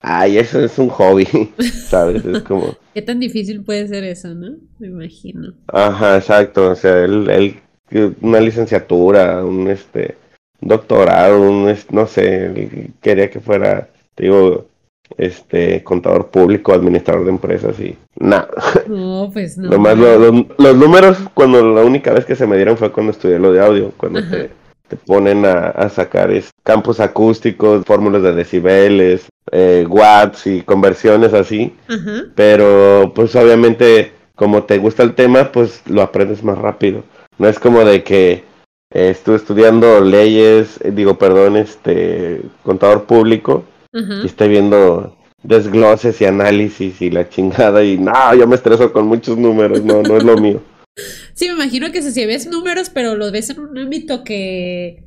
ay, 0.00 0.38
eso 0.38 0.64
es 0.64 0.78
un 0.78 0.88
hobby, 0.88 1.26
¿sabes? 1.58 2.24
Es 2.24 2.42
como... 2.44 2.76
¿Qué 2.94 3.02
tan 3.02 3.20
difícil 3.20 3.62
puede 3.62 3.86
ser 3.88 4.04
eso, 4.04 4.34
no? 4.34 4.56
Me 4.78 4.86
imagino. 4.86 5.52
Ajá, 5.66 6.16
exacto, 6.16 6.70
o 6.70 6.74
sea, 6.74 7.04
él, 7.04 7.28
él 7.28 7.60
una 8.20 8.40
licenciatura, 8.40 9.44
un 9.44 9.68
este 9.68 10.16
doctorado, 10.60 11.40
un, 11.40 11.74
no 11.90 12.06
sé, 12.06 12.90
quería 13.00 13.30
que 13.30 13.40
fuera, 13.40 13.88
digo, 14.16 14.66
este 15.16 15.82
contador 15.82 16.28
público, 16.28 16.72
administrador 16.72 17.24
de 17.24 17.30
empresas 17.30 17.78
y 17.80 17.96
nada. 18.18 18.48
No, 18.86 19.30
pues 19.32 19.56
no. 19.58 19.70
Nomás 19.70 19.96
los 19.96 20.76
números, 20.76 21.18
cuando 21.34 21.62
la 21.74 21.82
única 21.82 22.12
vez 22.12 22.24
que 22.24 22.36
se 22.36 22.46
me 22.46 22.56
dieron 22.56 22.76
fue 22.76 22.92
cuando 22.92 23.12
estudié 23.12 23.38
lo 23.38 23.52
de 23.52 23.64
audio, 23.64 23.92
cuando 23.96 24.20
te, 24.28 24.50
te, 24.88 24.96
ponen 24.96 25.44
a, 25.46 25.88
sacar 25.88 26.30
campos 26.62 27.00
acústicos, 27.00 27.84
fórmulas 27.86 28.22
de 28.22 28.32
decibeles, 28.32 29.26
eh, 29.50 29.86
watts 29.88 30.46
y 30.46 30.62
conversiones 30.62 31.32
así. 31.32 31.74
Pero 32.34 33.12
pues 33.14 33.34
obviamente 33.34 34.12
como 34.38 34.62
te 34.62 34.78
gusta 34.78 35.02
el 35.02 35.14
tema, 35.14 35.50
pues 35.50 35.82
lo 35.86 36.00
aprendes 36.00 36.44
más 36.44 36.56
rápido. 36.56 37.02
No 37.38 37.48
es 37.48 37.58
como 37.58 37.84
de 37.84 38.02
que 38.02 38.44
eh, 38.90 39.10
estuve 39.10 39.36
estudiando 39.36 40.00
leyes, 40.00 40.80
eh, 40.82 40.90
digo, 40.90 41.18
perdón, 41.18 41.56
este 41.56 42.42
contador 42.62 43.04
público 43.04 43.64
y 43.92 44.26
estoy 44.26 44.48
viendo 44.48 45.16
desgloses 45.42 46.20
y 46.20 46.24
análisis 46.24 47.00
y 47.00 47.10
la 47.10 47.28
chingada 47.28 47.82
y 47.84 47.98
no, 47.98 48.34
yo 48.34 48.46
me 48.46 48.54
estreso 48.54 48.92
con 48.92 49.06
muchos 49.06 49.36
números, 49.36 49.82
no, 49.82 50.02
no 50.02 50.16
es 50.16 50.24
lo 50.24 50.36
mío. 50.36 50.62
Sí, 51.32 51.46
me 51.46 51.54
imagino 51.54 51.92
que 51.92 52.02
si 52.02 52.26
ves 52.26 52.48
números, 52.48 52.90
pero 52.90 53.14
los 53.14 53.30
ves 53.30 53.50
en 53.50 53.60
un 53.60 53.78
ámbito 53.78 54.24
que, 54.24 55.04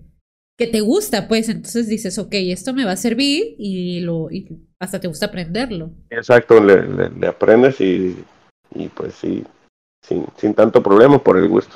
que 0.57 0.65
te 0.65 0.79
gusta, 0.79 1.27
pues 1.27 1.49
entonces 1.49 1.89
dices, 1.89 2.17
ok, 2.17 2.29
esto 2.31 2.73
me 2.73 2.85
va 2.85 2.93
a 2.93 2.95
servir 2.95 3.55
y, 3.57 3.99
lo, 3.99 4.31
y 4.31 4.47
hasta 4.79 5.01
te 5.01 5.09
gusta 5.09 5.25
aprenderlo. 5.25 5.91
Exacto, 6.09 6.63
le, 6.63 7.09
le, 7.09 7.27
aprendes 7.27 7.81
y, 7.81 8.23
y 8.73 8.87
pues 8.87 9.15
sí, 9.15 9.43
sin, 10.01 10.25
sin 10.37 10.53
tanto 10.53 10.81
problema 10.81 11.21
por 11.21 11.37
el 11.37 11.49
gusto. 11.49 11.75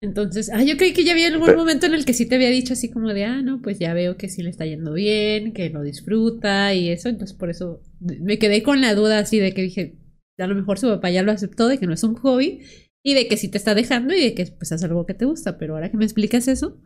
Entonces, 0.00 0.48
ah, 0.52 0.62
yo 0.62 0.76
creí 0.76 0.92
que 0.92 1.04
ya 1.04 1.12
había 1.12 1.26
algún 1.26 1.56
momento 1.56 1.86
en 1.86 1.94
el 1.94 2.04
que 2.04 2.12
sí 2.12 2.26
te 2.26 2.36
había 2.36 2.50
dicho 2.50 2.74
así 2.74 2.88
como 2.88 3.12
de, 3.12 3.24
ah, 3.24 3.42
no, 3.42 3.60
pues 3.60 3.80
ya 3.80 3.94
veo 3.94 4.16
que 4.16 4.28
sí 4.28 4.42
le 4.42 4.50
está 4.50 4.64
yendo 4.64 4.92
bien, 4.92 5.52
que 5.52 5.70
lo 5.70 5.82
disfruta 5.82 6.72
y 6.74 6.90
eso, 6.90 7.08
entonces 7.08 7.36
por 7.36 7.50
eso 7.50 7.82
me 8.00 8.38
quedé 8.38 8.62
con 8.62 8.80
la 8.80 8.94
duda 8.94 9.18
así 9.18 9.40
de 9.40 9.52
que 9.52 9.62
dije, 9.62 9.98
a 10.38 10.46
lo 10.46 10.54
mejor 10.54 10.78
su 10.78 10.86
papá 10.86 11.10
ya 11.10 11.22
lo 11.22 11.32
aceptó, 11.32 11.66
de 11.66 11.78
que 11.78 11.86
no 11.86 11.94
es 11.94 12.04
un 12.04 12.14
hobby 12.14 12.60
y 13.02 13.14
de 13.14 13.26
que 13.26 13.36
sí 13.36 13.48
te 13.48 13.58
está 13.58 13.74
dejando 13.74 14.14
y 14.14 14.20
de 14.20 14.34
que 14.34 14.46
pues 14.46 14.70
hace 14.70 14.84
algo 14.86 15.04
que 15.04 15.14
te 15.14 15.24
gusta, 15.24 15.58
pero 15.58 15.74
ahora 15.74 15.90
que 15.90 15.96
me 15.96 16.04
explicas 16.04 16.46
eso, 16.46 16.80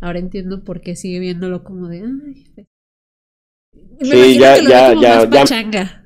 ahora 0.00 0.18
entiendo 0.18 0.64
por 0.64 0.80
qué 0.80 0.96
sigue 0.96 1.18
viéndolo 1.18 1.64
como 1.64 1.88
de, 1.88 1.98
ay, 2.00 2.46
pues". 2.54 2.66
sí, 4.00 4.38
ya, 4.38 4.56
ya, 4.56 4.94
ya, 4.94 5.44
ya. 5.70 6.03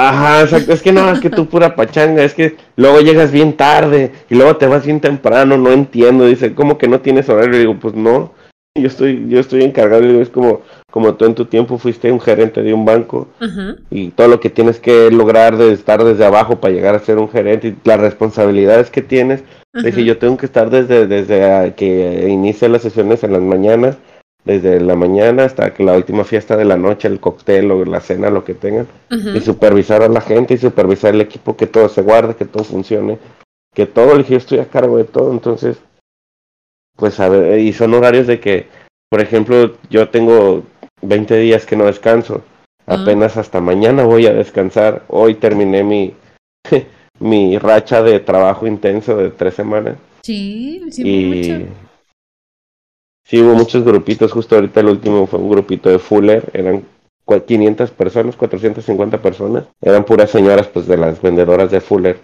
Ajá, 0.00 0.42
exacto. 0.42 0.72
Es 0.72 0.80
que 0.80 0.92
no, 0.92 1.10
es 1.10 1.18
que 1.18 1.28
tú 1.28 1.46
pura 1.46 1.74
pachanga, 1.74 2.22
es 2.22 2.32
que 2.32 2.54
luego 2.76 3.00
llegas 3.00 3.32
bien 3.32 3.54
tarde 3.54 4.12
y 4.30 4.36
luego 4.36 4.56
te 4.56 4.68
vas 4.68 4.86
bien 4.86 5.00
temprano, 5.00 5.56
no 5.58 5.72
entiendo. 5.72 6.24
Dice, 6.24 6.54
¿cómo 6.54 6.78
que 6.78 6.86
no 6.86 7.00
tienes 7.00 7.28
horario? 7.28 7.56
Y 7.56 7.58
digo, 7.58 7.76
pues 7.80 7.94
no, 7.94 8.32
yo 8.76 8.86
estoy, 8.86 9.26
yo 9.28 9.40
estoy 9.40 9.64
encargado. 9.64 10.04
Y 10.04 10.08
digo, 10.08 10.22
es 10.22 10.28
como, 10.28 10.62
como 10.92 11.14
tú 11.14 11.24
en 11.24 11.34
tu 11.34 11.46
tiempo 11.46 11.78
fuiste 11.78 12.12
un 12.12 12.20
gerente 12.20 12.62
de 12.62 12.72
un 12.72 12.84
banco 12.84 13.26
y 13.90 14.10
todo 14.10 14.28
lo 14.28 14.38
que 14.38 14.50
tienes 14.50 14.78
que 14.78 15.10
lograr 15.10 15.56
de 15.56 15.72
estar 15.72 16.04
desde 16.04 16.24
abajo 16.24 16.60
para 16.60 16.72
llegar 16.72 16.94
a 16.94 17.00
ser 17.00 17.18
un 17.18 17.28
gerente 17.28 17.66
y 17.66 17.76
las 17.82 17.98
responsabilidades 17.98 18.90
que 18.90 19.02
tienes. 19.02 19.42
Dije, 19.82 20.04
yo 20.04 20.18
tengo 20.18 20.36
que 20.36 20.46
estar 20.46 20.70
desde, 20.70 21.08
desde 21.08 21.74
que 21.74 22.28
inicie 22.28 22.68
las 22.68 22.82
sesiones 22.82 23.24
en 23.24 23.32
las 23.32 23.42
mañanas 23.42 23.96
desde 24.44 24.80
la 24.80 24.96
mañana 24.96 25.44
hasta 25.44 25.74
que 25.74 25.84
la 25.84 25.94
última 25.94 26.24
fiesta 26.24 26.56
de 26.56 26.64
la 26.64 26.76
noche, 26.76 27.08
el 27.08 27.20
cóctel 27.20 27.70
o 27.70 27.84
la 27.84 28.00
cena, 28.00 28.30
lo 28.30 28.44
que 28.44 28.54
tengan, 28.54 28.86
y 29.10 29.40
supervisar 29.40 30.02
a 30.02 30.08
la 30.08 30.20
gente 30.20 30.54
y 30.54 30.58
supervisar 30.58 31.14
el 31.14 31.20
equipo, 31.20 31.56
que 31.56 31.66
todo 31.66 31.88
se 31.88 32.02
guarde, 32.02 32.34
que 32.34 32.44
todo 32.44 32.64
funcione, 32.64 33.18
que 33.74 33.86
todo, 33.86 34.18
yo 34.20 34.36
estoy 34.36 34.58
a 34.58 34.68
cargo 34.68 34.96
de 34.96 35.04
todo, 35.04 35.32
entonces, 35.32 35.78
pues 36.96 37.20
a 37.20 37.28
ver, 37.28 37.58
y 37.58 37.72
son 37.72 37.94
horarios 37.94 38.26
de 38.26 38.40
que, 38.40 38.66
por 39.10 39.20
ejemplo, 39.20 39.74
yo 39.90 40.08
tengo 40.08 40.62
20 41.02 41.36
días 41.36 41.66
que 41.66 41.76
no 41.76 41.84
descanso, 41.84 42.42
ah. 42.86 42.94
apenas 43.02 43.36
hasta 43.36 43.60
mañana 43.60 44.04
voy 44.04 44.26
a 44.26 44.32
descansar, 44.32 45.04
hoy 45.08 45.34
terminé 45.34 45.84
mi, 45.84 46.14
mi 47.20 47.58
racha 47.58 48.02
de 48.02 48.20
trabajo 48.20 48.66
intenso 48.66 49.16
de 49.16 49.30
tres 49.30 49.54
semanas. 49.54 49.96
Sí, 50.22 50.82
sí, 50.90 51.02
y... 51.02 51.87
Sí, 53.28 53.42
hubo 53.42 53.54
muchos 53.54 53.84
grupitos, 53.84 54.32
justo 54.32 54.54
ahorita 54.54 54.80
el 54.80 54.86
último 54.86 55.26
fue 55.26 55.38
un 55.38 55.50
grupito 55.50 55.90
de 55.90 55.98
Fuller, 55.98 56.48
eran 56.54 56.82
500 57.46 57.90
personas, 57.90 58.36
450 58.36 59.20
personas, 59.20 59.64
eran 59.82 60.04
puras 60.04 60.30
señoras 60.30 60.66
pues 60.68 60.86
de 60.86 60.96
las 60.96 61.20
vendedoras 61.20 61.70
de 61.70 61.82
Fuller. 61.82 62.20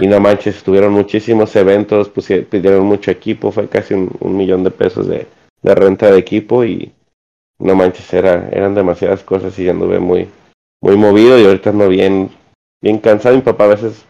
Y 0.00 0.06
no 0.06 0.20
manches, 0.20 0.62
tuvieron 0.62 0.92
muchísimos 0.92 1.54
eventos, 1.56 2.08
pues, 2.08 2.28
pidieron 2.48 2.86
mucho 2.86 3.10
equipo, 3.10 3.50
fue 3.50 3.68
casi 3.68 3.92
un, 3.92 4.36
millón 4.36 4.62
de 4.62 4.70
pesos 4.70 5.08
de, 5.08 5.26
renta 5.62 6.10
de 6.10 6.18
equipo 6.18 6.64
y 6.64 6.92
no 7.58 7.74
manches, 7.74 8.10
era, 8.14 8.48
eran 8.52 8.74
demasiadas 8.74 9.24
cosas 9.24 9.58
y 9.58 9.68
anduve 9.68 9.98
muy, 9.98 10.28
muy 10.80 10.96
movido 10.96 11.38
y 11.38 11.44
ahorita 11.44 11.70
ando 11.70 11.88
bien, 11.88 12.30
bien 12.80 12.98
cansado. 13.00 13.34
Mi 13.34 13.42
papá 13.42 13.64
a 13.64 13.74
veces 13.74 14.06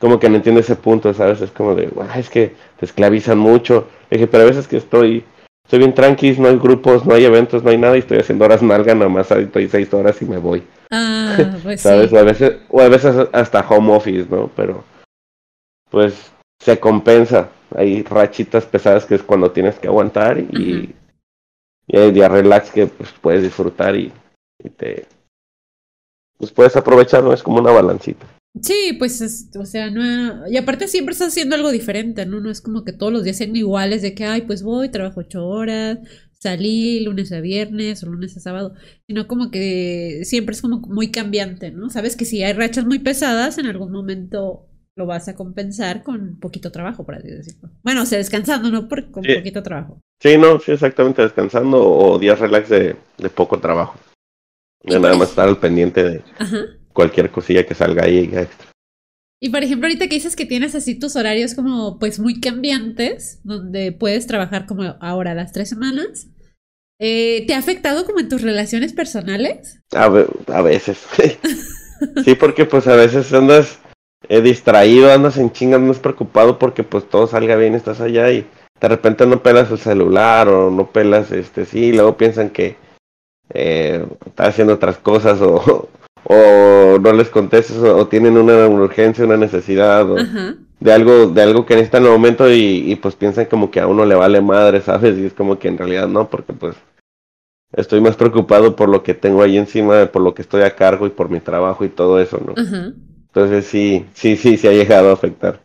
como 0.00 0.18
que 0.18 0.28
no 0.28 0.36
entiende 0.36 0.62
ese 0.62 0.74
punto, 0.74 1.14
¿sabes? 1.14 1.40
Es 1.40 1.52
como 1.52 1.76
de, 1.76 1.88
es 2.16 2.28
que 2.28 2.56
te 2.80 2.84
esclavizan 2.84 3.38
mucho. 3.38 3.86
dije, 4.10 4.26
pero 4.26 4.42
a 4.42 4.46
veces 4.46 4.66
que 4.66 4.76
estoy, 4.76 5.24
estoy 5.72 5.86
bien 5.86 5.94
tranquis, 5.94 6.38
no 6.38 6.48
hay 6.48 6.58
grupos, 6.58 7.06
no 7.06 7.14
hay 7.14 7.24
eventos, 7.24 7.64
no 7.64 7.70
hay 7.70 7.78
nada 7.78 7.96
y 7.96 8.00
estoy 8.00 8.18
haciendo 8.18 8.44
horas 8.44 8.62
nalga, 8.62 8.94
nada 8.94 9.08
más 9.08 9.30
estoy 9.30 9.70
seis 9.70 9.92
horas 9.94 10.20
y 10.20 10.26
me 10.26 10.36
voy. 10.36 10.62
Ah, 10.90 11.56
pues 11.62 11.80
¿Sabes? 11.80 12.12
O, 12.12 12.18
a 12.18 12.22
veces, 12.22 12.58
o 12.68 12.82
a 12.82 12.88
veces 12.90 13.28
hasta 13.32 13.66
home 13.66 13.96
office, 13.96 14.26
¿no? 14.28 14.50
Pero 14.54 14.84
pues 15.88 16.30
se 16.62 16.78
compensa. 16.78 17.48
Hay 17.74 18.02
rachitas 18.02 18.66
pesadas 18.66 19.06
que 19.06 19.14
es 19.14 19.22
cuando 19.22 19.50
tienes 19.50 19.78
que 19.78 19.88
aguantar 19.88 20.38
y, 20.40 20.94
y 21.86 21.96
hay 21.96 22.10
días 22.12 22.30
relax 22.30 22.70
que 22.70 22.88
pues, 22.88 23.10
puedes 23.22 23.42
disfrutar 23.42 23.96
y, 23.96 24.12
y 24.62 24.68
te 24.68 25.06
pues 26.36 26.52
puedes 26.52 26.76
aprovecharlo, 26.76 27.32
es 27.32 27.42
como 27.42 27.60
una 27.60 27.72
balancita. 27.72 28.26
Sí, 28.60 28.94
pues, 28.98 29.48
o 29.58 29.64
sea, 29.64 29.90
no. 29.90 30.46
Y 30.48 30.58
aparte 30.58 30.86
siempre 30.86 31.12
estás 31.12 31.28
haciendo 31.28 31.56
algo 31.56 31.70
diferente, 31.70 32.26
¿no? 32.26 32.40
No 32.40 32.50
es 32.50 32.60
como 32.60 32.84
que 32.84 32.92
todos 32.92 33.12
los 33.12 33.24
días 33.24 33.38
sean 33.38 33.56
iguales, 33.56 34.02
de 34.02 34.14
que, 34.14 34.24
ay, 34.24 34.42
pues 34.42 34.62
voy, 34.62 34.90
trabajo 34.90 35.20
ocho 35.20 35.46
horas, 35.46 35.98
salí 36.38 37.00
lunes 37.00 37.32
a 37.32 37.40
viernes 37.40 38.02
o 38.02 38.06
lunes 38.10 38.36
a 38.36 38.40
sábado, 38.40 38.74
sino 39.06 39.26
como 39.26 39.50
que 39.50 40.20
siempre 40.24 40.54
es 40.54 40.60
como 40.60 40.80
muy 40.80 41.10
cambiante, 41.10 41.70
¿no? 41.70 41.88
Sabes 41.88 42.14
que 42.14 42.26
si 42.26 42.42
hay 42.42 42.52
rachas 42.52 42.84
muy 42.84 42.98
pesadas, 42.98 43.56
en 43.56 43.66
algún 43.66 43.90
momento 43.90 44.68
lo 44.96 45.06
vas 45.06 45.28
a 45.28 45.34
compensar 45.34 46.02
con 46.02 46.38
poquito 46.38 46.70
trabajo, 46.70 47.06
por 47.06 47.14
así 47.14 47.28
decirlo. 47.28 47.70
Bueno, 47.82 48.02
o 48.02 48.06
sea, 48.06 48.18
descansando, 48.18 48.70
¿no? 48.70 48.86
Por, 48.86 49.10
con 49.10 49.22
poquito 49.22 49.62
trabajo. 49.62 50.00
Sí, 50.20 50.36
no, 50.36 50.60
sí, 50.60 50.72
exactamente, 50.72 51.22
descansando 51.22 51.82
o 51.82 52.18
días 52.18 52.38
relax 52.38 52.68
de, 52.68 52.96
de 53.16 53.30
poco 53.30 53.58
trabajo. 53.58 53.98
De 54.82 55.00
nada 55.00 55.16
más 55.16 55.30
estar 55.30 55.48
al 55.48 55.58
pendiente 55.58 56.02
de 56.02 56.22
cualquier 56.92 57.30
cosilla 57.30 57.66
que 57.66 57.74
salga 57.74 58.04
ahí 58.04 58.18
extra. 58.18 58.68
Y 59.40 59.50
por 59.50 59.64
ejemplo, 59.64 59.88
ahorita 59.88 60.06
que 60.06 60.14
dices 60.14 60.36
que 60.36 60.46
tienes 60.46 60.74
así 60.74 60.94
tus 60.94 61.16
horarios 61.16 61.54
como 61.54 61.98
pues 61.98 62.20
muy 62.20 62.40
cambiantes, 62.40 63.40
donde 63.42 63.90
puedes 63.90 64.26
trabajar 64.26 64.66
como 64.66 64.96
ahora 65.00 65.34
las 65.34 65.52
tres 65.52 65.68
semanas, 65.68 66.28
eh, 67.00 67.44
¿te 67.48 67.54
ha 67.54 67.58
afectado 67.58 68.06
como 68.06 68.20
en 68.20 68.28
tus 68.28 68.42
relaciones 68.42 68.92
personales? 68.92 69.80
A, 69.92 70.04
a 70.04 70.62
veces. 70.62 71.04
sí, 72.24 72.34
porque 72.36 72.66
pues 72.66 72.86
a 72.86 72.94
veces 72.94 73.32
andas 73.32 73.80
eh, 74.28 74.40
distraído, 74.40 75.12
andas 75.12 75.36
en 75.36 75.50
chinga, 75.50 75.76
andas 75.76 75.98
preocupado 75.98 76.58
porque 76.58 76.84
pues 76.84 77.08
todo 77.08 77.26
salga 77.26 77.56
bien, 77.56 77.74
estás 77.74 78.00
allá 78.00 78.30
y 78.30 78.46
de 78.80 78.88
repente 78.88 79.26
no 79.26 79.42
pelas 79.42 79.70
el 79.70 79.78
celular 79.78 80.48
o 80.48 80.70
no 80.70 80.90
pelas 80.90 81.32
este, 81.32 81.66
sí, 81.66 81.86
y 81.86 81.92
luego 81.92 82.16
piensan 82.16 82.50
que 82.50 82.76
eh, 83.52 84.06
estás 84.24 84.50
haciendo 84.50 84.74
otras 84.74 84.98
cosas 84.98 85.40
o, 85.40 85.88
o 86.24 86.98
no 86.98 87.12
les 87.12 87.28
contestas 87.28 87.78
o, 87.78 88.06
tienen 88.06 88.36
una 88.36 88.66
urgencia, 88.66 89.24
una 89.24 89.36
necesidad 89.36 90.10
o 90.10 90.16
de 90.80 90.92
algo 90.92 91.28
de 91.28 91.42
algo 91.42 91.66
que 91.66 91.74
necesitan 91.74 92.02
en 92.02 92.08
el 92.08 92.12
momento 92.12 92.50
y, 92.50 92.90
y, 92.90 92.96
pues 92.96 93.14
piensan 93.14 93.46
como 93.46 93.70
que 93.70 93.80
a 93.80 93.86
uno 93.86 94.04
le 94.04 94.14
vale 94.14 94.40
madre, 94.40 94.80
¿sabes? 94.80 95.18
Y 95.18 95.26
es 95.26 95.32
como 95.32 95.58
que 95.58 95.68
en 95.68 95.78
realidad 95.78 96.08
no, 96.08 96.28
porque 96.28 96.52
pues 96.52 96.76
estoy 97.72 98.00
más 98.00 98.16
preocupado 98.16 98.76
por 98.76 98.88
lo 98.88 99.02
que 99.02 99.14
tengo 99.14 99.42
ahí 99.42 99.56
encima, 99.56 100.06
por 100.06 100.22
lo 100.22 100.34
que 100.34 100.42
estoy 100.42 100.62
a 100.62 100.76
cargo 100.76 101.06
y 101.06 101.10
por 101.10 101.30
mi 101.30 101.40
trabajo 101.40 101.84
y 101.84 101.88
todo 101.88 102.20
eso, 102.20 102.40
¿no? 102.44 102.54
Entonces 102.56 103.66
sí, 103.66 104.04
sí, 104.14 104.36
sí, 104.36 104.56
sí 104.56 104.68
ha 104.68 104.72
llegado 104.72 105.10
a 105.10 105.14
afectar. 105.14 105.60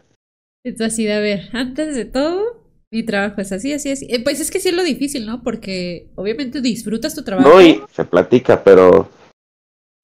Es 0.63 0.79
así 0.81 1.05
de, 1.05 1.13
a 1.13 1.19
ver, 1.19 1.49
antes 1.53 1.95
de 1.95 2.05
todo, 2.05 2.63
mi 2.91 3.03
trabajo 3.03 3.41
es 3.41 3.51
así, 3.51 3.73
así, 3.73 3.91
así. 3.91 4.07
Eh, 4.09 4.23
pues 4.23 4.39
es 4.39 4.51
que 4.51 4.59
sí 4.59 4.69
es 4.69 4.75
lo 4.75 4.83
difícil, 4.83 5.25
¿no? 5.25 5.43
Porque 5.43 6.09
obviamente 6.15 6.61
disfrutas 6.61 7.13
tu 7.13 7.23
trabajo. 7.23 7.47
No, 7.47 7.61
y 7.61 7.81
se 7.91 8.05
platica, 8.05 8.63
pero 8.63 9.09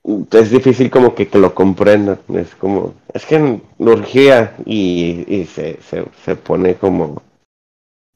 es 0.03 0.51
difícil 0.51 0.89
como 0.89 1.15
que, 1.15 1.27
que 1.27 1.37
lo 1.37 1.53
comprendan. 1.53 2.19
Es 2.33 2.55
como, 2.55 2.93
es 3.13 3.25
que 3.25 3.61
urgía 3.77 4.55
y, 4.65 5.25
y 5.27 5.45
se, 5.45 5.79
se, 5.81 6.05
se 6.23 6.35
pone 6.35 6.75
como 6.75 7.21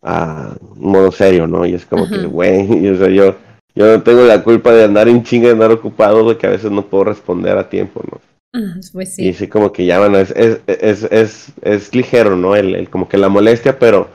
a 0.01 0.55
modo 0.75 1.11
serio, 1.11 1.47
¿no? 1.47 1.65
Y 1.65 1.73
es 1.73 1.85
como 1.85 2.07
que, 2.07 2.25
güey, 2.25 2.87
o 2.89 2.97
sea, 2.97 3.09
yo, 3.09 3.35
yo 3.75 3.85
no 3.97 4.03
tengo 4.03 4.23
la 4.23 4.43
culpa 4.43 4.71
de 4.71 4.83
andar 4.83 5.07
en 5.07 5.23
chinga, 5.23 5.47
de 5.47 5.53
andar 5.53 5.71
ocupado, 5.71 6.29
de 6.29 6.37
que 6.37 6.47
a 6.47 6.51
veces 6.51 6.71
no 6.71 6.85
puedo 6.85 7.05
responder 7.05 7.57
a 7.57 7.69
tiempo, 7.69 8.01
¿no? 8.11 8.21
Ah, 8.53 8.79
pues 8.93 9.15
sí. 9.15 9.27
Y 9.27 9.33
sí, 9.33 9.47
como 9.47 9.71
que 9.71 9.85
ya, 9.85 9.99
bueno, 9.99 10.17
es, 10.17 10.31
es, 10.31 10.61
es, 10.67 11.03
es, 11.03 11.53
es 11.61 11.93
ligero, 11.93 12.35
¿no? 12.35 12.55
El, 12.55 12.75
el, 12.75 12.89
como 12.89 13.09
que 13.09 13.17
la 13.17 13.29
molestia, 13.29 13.77
pero, 13.77 14.09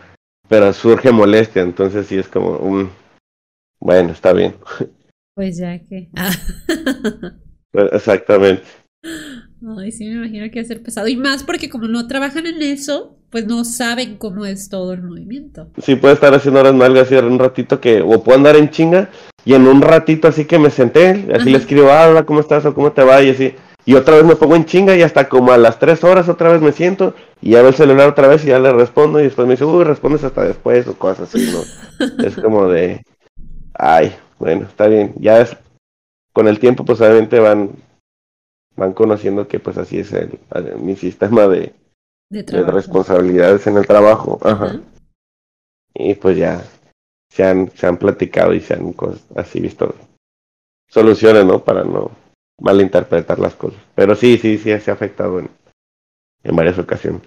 pero 0.49 0.73
surge 0.73 1.13
molestia, 1.13 1.63
entonces 1.63 2.07
sí 2.07 2.17
es 2.17 2.29
como, 2.29 2.57
un 2.57 2.91
bueno, 3.83 4.13
está 4.13 4.33
bien. 4.33 4.55
Pues 5.35 5.57
ya 5.57 5.79
que. 5.79 6.11
Pues, 6.13 7.33
exactamente. 7.73 8.63
Ay, 9.79 9.93
sí, 9.93 10.07
me 10.07 10.15
imagino 10.15 10.51
que 10.51 10.61
va 10.61 10.65
a 10.65 10.69
ser 10.69 10.83
pesado. 10.83 11.09
Y 11.09 11.17
más 11.17 11.43
porque 11.43 11.69
como 11.69 11.87
no 11.89 12.07
trabajan 12.07 12.47
en 12.47 12.63
eso, 12.63 13.17
pues 13.31 13.47
no 13.47 13.65
saben 13.65 14.17
cómo 14.17 14.45
es 14.45 14.69
todo 14.69 14.93
el 14.93 15.03
movimiento. 15.03 15.69
Sí, 15.83 15.97
puede 15.97 16.15
estar 16.15 16.35
haciendo 16.35 16.61
horas 16.61 16.75
nalgas 16.75 17.11
y 17.11 17.15
un 17.15 17.39
ratito 17.39 17.81
que, 17.81 18.03
o 18.03 18.23
puedo 18.23 18.39
andar 18.39 18.57
en 18.57 18.71
chinga, 18.71 19.09
y 19.45 19.55
en 19.55 19.67
un 19.67 19.83
ratito 19.83 20.29
así 20.29 20.45
que 20.45 20.59
me 20.59 20.71
senté, 20.71 21.27
así 21.35 21.51
le 21.51 21.59
escribo, 21.59 21.91
ah, 21.91 22.09
hola, 22.09 22.25
¿cómo 22.25 22.41
estás? 22.41 22.65
o 22.65 22.75
¿cómo 22.75 22.93
te 22.93 23.03
va? 23.03 23.23
Y 23.23 23.31
así, 23.31 23.55
y 23.85 23.95
otra 23.95 24.17
vez 24.17 24.25
me 24.25 24.37
pongo 24.37 24.55
en 24.55 24.65
chinga 24.65 24.97
y 24.97 25.03
hasta 25.03 25.29
como 25.29 25.51
a 25.51 25.59
las 25.59 25.79
tres 25.79 26.05
horas 26.05 26.29
otra 26.29 26.53
vez 26.53 26.61
me 26.61 26.73
siento 26.73 27.15
y 27.41 27.51
ya 27.51 27.61
veo 27.61 27.71
el 27.71 27.75
celular 27.75 28.09
otra 28.09 28.29
vez 28.29 28.45
y 28.45 28.49
ya 28.49 28.61
le 28.61 28.73
respondo 28.73 29.19
y 29.19 29.25
después 29.25 29.49
me 29.49 29.55
dice, 29.55 29.65
uy, 29.65 29.83
respondes 29.83 30.23
hasta 30.23 30.45
después 30.45 30.87
o 30.87 30.95
cosas 30.95 31.35
así, 31.35 31.51
¿no? 31.51 32.25
es 32.25 32.37
como 32.37 32.69
de, 32.69 33.05
ay, 33.75 34.15
bueno, 34.39 34.67
está 34.69 34.87
bien. 34.87 35.15
Ya 35.19 35.41
es, 35.41 35.57
con 36.33 36.49
el 36.49 36.59
tiempo 36.59 36.85
pues 36.85 37.01
obviamente 37.01 37.39
van, 37.39 37.71
van 38.77 38.93
conociendo 38.93 39.49
que 39.49 39.61
pues 39.61 39.77
así 39.79 39.99
es 39.99 40.13
el, 40.13 40.39
mi 40.79 40.97
sistema 40.97 41.47
de, 41.49 41.75
de, 42.31 42.63
responsabilidades 42.65 43.67
en 43.67 43.77
el 43.77 43.87
trabajo. 43.87 44.39
Ajá. 44.43 44.81
Y 45.95 46.15
pues 46.15 46.37
ya 46.39 46.65
se 47.31 47.45
han, 47.45 47.71
se 47.73 47.87
han 47.87 47.99
platicado 47.99 48.55
y 48.55 48.61
se 48.61 48.75
han 48.75 48.93
cosas, 48.93 49.25
así 49.37 49.61
visto 49.61 49.95
soluciones, 50.89 51.45
¿no? 51.45 51.65
Para 51.65 51.85
no 51.85 52.11
malinterpretar 52.61 53.39
las 53.39 53.55
cosas. 53.55 53.81
Pero 53.95 54.15
sí, 54.15 54.39
sí, 54.39 54.59
sí, 54.59 54.79
se 54.79 54.91
ha 54.91 54.95
afectado 54.95 55.39
en, 55.39 55.51
en 56.45 56.57
varias 56.57 56.79
ocasiones. 56.79 57.23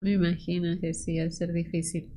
Me 0.00 0.12
imagino 0.12 0.78
que 0.80 0.94
sí, 0.94 1.18
al 1.18 1.32
ser 1.32 1.52
difícil. 1.52 2.12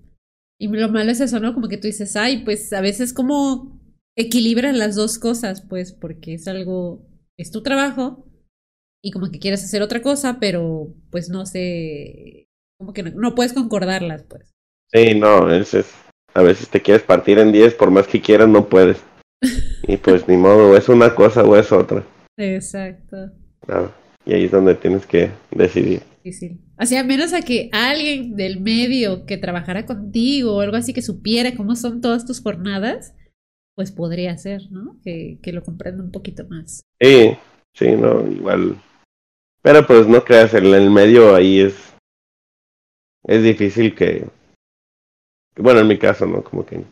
Y 0.59 0.67
lo 0.67 0.89
malo 0.89 1.11
es 1.11 1.19
eso, 1.19 1.39
¿no? 1.39 1.53
Como 1.53 1.67
que 1.67 1.77
tú 1.77 1.87
dices, 1.87 2.15
ay, 2.15 2.43
pues 2.45 2.71
a 2.73 2.81
veces 2.81 3.13
como 3.13 3.80
equilibran 4.15 4.77
las 4.77 4.95
dos 4.95 5.19
cosas, 5.19 5.61
pues, 5.61 5.93
porque 5.93 6.33
es 6.33 6.47
algo, 6.47 7.07
es 7.37 7.51
tu 7.51 7.63
trabajo 7.63 8.25
y 9.03 9.11
como 9.11 9.31
que 9.31 9.39
quieres 9.39 9.63
hacer 9.63 9.81
otra 9.81 10.01
cosa, 10.01 10.37
pero 10.39 10.93
pues 11.09 11.29
no 11.29 11.45
sé, 11.45 12.47
como 12.77 12.93
que 12.93 13.03
no, 13.03 13.35
puedes 13.35 13.53
concordarlas, 13.53 14.23
pues. 14.23 14.53
Sí, 14.91 15.15
no, 15.15 15.51
es, 15.51 15.73
es, 15.73 15.91
a 16.33 16.41
veces 16.41 16.69
te 16.69 16.81
quieres 16.81 17.03
partir 17.03 17.39
en 17.39 17.51
diez, 17.51 17.73
por 17.73 17.91
más 17.91 18.07
que 18.07 18.21
quieras, 18.21 18.47
no 18.47 18.67
puedes. 18.67 19.01
y 19.87 19.97
pues 19.97 20.27
ni 20.27 20.37
modo, 20.37 20.77
es 20.77 20.89
una 20.89 21.15
cosa 21.15 21.43
o 21.43 21.55
es 21.55 21.71
otra. 21.71 22.03
Exacto. 22.37 23.31
y 24.25 24.33
ahí 24.33 24.45
es 24.45 24.51
donde 24.51 24.75
tienes 24.75 25.05
que 25.05 25.31
decidir. 25.51 26.01
Difícil. 26.23 26.61
Así, 26.77 26.95
a 26.95 27.03
menos 27.03 27.33
a 27.33 27.41
que 27.41 27.69
alguien 27.71 28.35
del 28.35 28.59
medio 28.59 29.25
que 29.25 29.37
trabajara 29.37 29.85
contigo 29.85 30.55
o 30.55 30.61
algo 30.61 30.77
así 30.77 30.93
que 30.93 31.01
supiera 31.01 31.55
cómo 31.55 31.75
son 31.75 32.01
todas 32.01 32.25
tus 32.25 32.41
jornadas, 32.41 33.15
pues 33.75 33.91
podría 33.91 34.37
ser, 34.37 34.71
¿no? 34.71 34.97
Que, 35.03 35.39
que 35.41 35.53
lo 35.53 35.63
comprenda 35.63 36.03
un 36.03 36.11
poquito 36.11 36.45
más. 36.47 36.81
Sí, 36.99 37.37
sí, 37.73 37.91
no, 37.91 38.27
igual. 38.27 38.81
Pero 39.61 39.85
pues 39.85 40.07
no 40.07 40.23
creas, 40.23 40.53
en 40.53 40.65
el 40.65 40.89
medio 40.89 41.35
ahí 41.35 41.61
es. 41.61 41.93
Es 43.23 43.43
difícil 43.43 43.95
que. 43.95 44.27
Bueno, 45.55 45.81
en 45.81 45.87
mi 45.87 45.97
caso, 45.97 46.25
¿no? 46.25 46.43
Como 46.43 46.65
que 46.65 46.83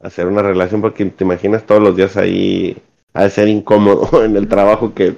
hacer 0.00 0.26
una 0.26 0.42
relación 0.42 0.80
porque 0.80 1.04
te 1.06 1.24
imaginas 1.24 1.66
todos 1.66 1.82
los 1.82 1.96
días 1.96 2.16
ahí 2.16 2.76
a 3.12 3.28
ser 3.28 3.48
incómodo 3.48 4.24
en 4.24 4.36
el 4.36 4.48
trabajo 4.48 4.94
que, 4.94 5.16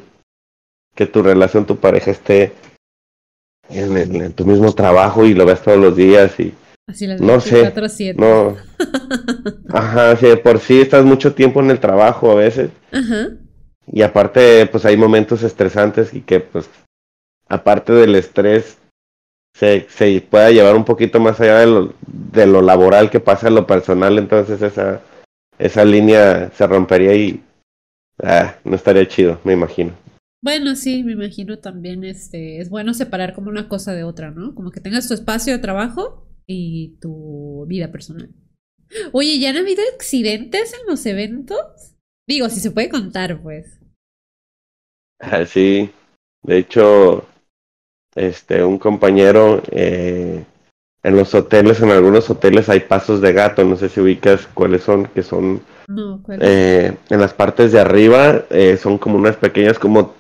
que 0.95 1.07
tu 1.07 1.23
relación, 1.23 1.67
tu 1.67 1.77
pareja 1.77 2.11
esté 2.11 2.53
en, 3.71 4.33
tu 4.33 4.45
mismo 4.45 4.73
trabajo 4.75 5.25
y 5.25 5.35
lo 5.35 5.47
ves 5.47 5.63
todos 5.63 5.79
los 5.79 5.97
días 5.97 6.39
y 6.39 6.55
Así 6.87 7.07
las 7.07 7.21
no 7.21 7.41
sé, 7.41 7.73
no, 8.17 8.57
ajá, 9.73 10.17
sí, 10.17 10.27
por 10.43 10.59
sí 10.59 10.81
estás 10.81 11.05
mucho 11.05 11.33
tiempo 11.33 11.61
en 11.61 11.71
el 11.71 11.79
trabajo 11.79 12.33
a 12.33 12.35
veces 12.35 12.71
ajá. 12.91 13.31
y 13.87 14.03
aparte 14.03 14.67
pues 14.67 14.85
hay 14.85 14.97
momentos 14.97 15.45
estresantes 15.45 16.13
y 16.13 16.23
que 16.23 16.41
pues 16.41 16.69
aparte 17.49 17.93
del 17.93 18.17
estrés 18.17 18.79
se, 19.55 19.87
se 19.89 20.21
pueda 20.29 20.51
llevar 20.51 20.75
un 20.75 20.85
poquito 20.85 21.21
más 21.21 21.41
allá 21.41 21.61
de 21.61 21.67
lo, 21.67 21.95
de 22.07 22.47
lo 22.47 22.63
laboral 22.63 23.11
que 23.11 23.21
pasa 23.21 23.49
en 23.49 23.55
lo 23.55 23.67
personal, 23.67 24.19
entonces 24.19 24.61
esa, 24.61 25.01
esa 25.59 25.85
línea 25.85 26.51
se 26.51 26.67
rompería 26.67 27.15
y 27.15 27.43
ah, 28.23 28.57
no 28.65 28.75
estaría 28.75 29.07
chido, 29.07 29.41
me 29.45 29.53
imagino. 29.53 29.93
Bueno, 30.43 30.75
sí, 30.75 31.05
me 31.05 31.13
imagino 31.13 31.61
también 31.61 32.03
este, 32.03 32.61
es 32.61 32.69
bueno 32.69 32.95
separar 32.95 33.35
como 33.35 33.51
una 33.51 33.69
cosa 33.69 33.93
de 33.93 34.03
otra, 34.03 34.33
¿no? 34.33 34.55
Como 34.57 34.73
que 34.73 34.81
tengas 34.81 35.07
tu 35.07 35.15
espacio 35.15 35.53
de 35.53 35.61
trabajo 35.61 36.27
y 36.47 36.99
tu 37.01 37.65
vida 37.67 37.91
personal. 37.91 38.31
Oye, 39.13 39.39
¿ya 39.39 39.51
han 39.51 39.57
habido 39.57 39.83
accidentes 39.95 40.75
en 40.75 40.87
los 40.87 41.05
eventos? 41.07 41.95
Digo, 42.27 42.49
si 42.49 42.61
se 42.61 42.71
puede 42.71 42.89
contar, 42.89 43.43
pues. 43.43 43.81
Ah, 45.19 45.45
sí, 45.47 45.91
de 46.43 46.59
hecho, 46.59 47.25
este, 48.15 48.65
un 48.65 48.79
compañero 48.79 49.63
eh, 49.71 50.45
en 51.03 51.17
los 51.17 51.35
hoteles, 51.35 51.81
en 51.81 51.91
algunos 51.91 52.29
hoteles 52.31 52.69
hay 52.69 52.81
pasos 52.81 53.21
de 53.21 53.33
gato, 53.33 53.65
no 53.65 53.77
sé 53.77 53.89
si 53.89 54.01
ubicas 54.01 54.47
cuáles 54.55 54.83
son, 54.83 55.07
que 55.07 55.23
son 55.23 55.63
eh, 56.41 56.97
en 57.11 57.21
las 57.21 57.35
partes 57.35 57.73
de 57.73 57.81
arriba, 57.81 58.45
eh, 58.51 58.77
son 58.77 58.99
como 58.99 59.17
unas 59.17 59.37
pequeñas 59.37 59.79
como, 59.79 60.15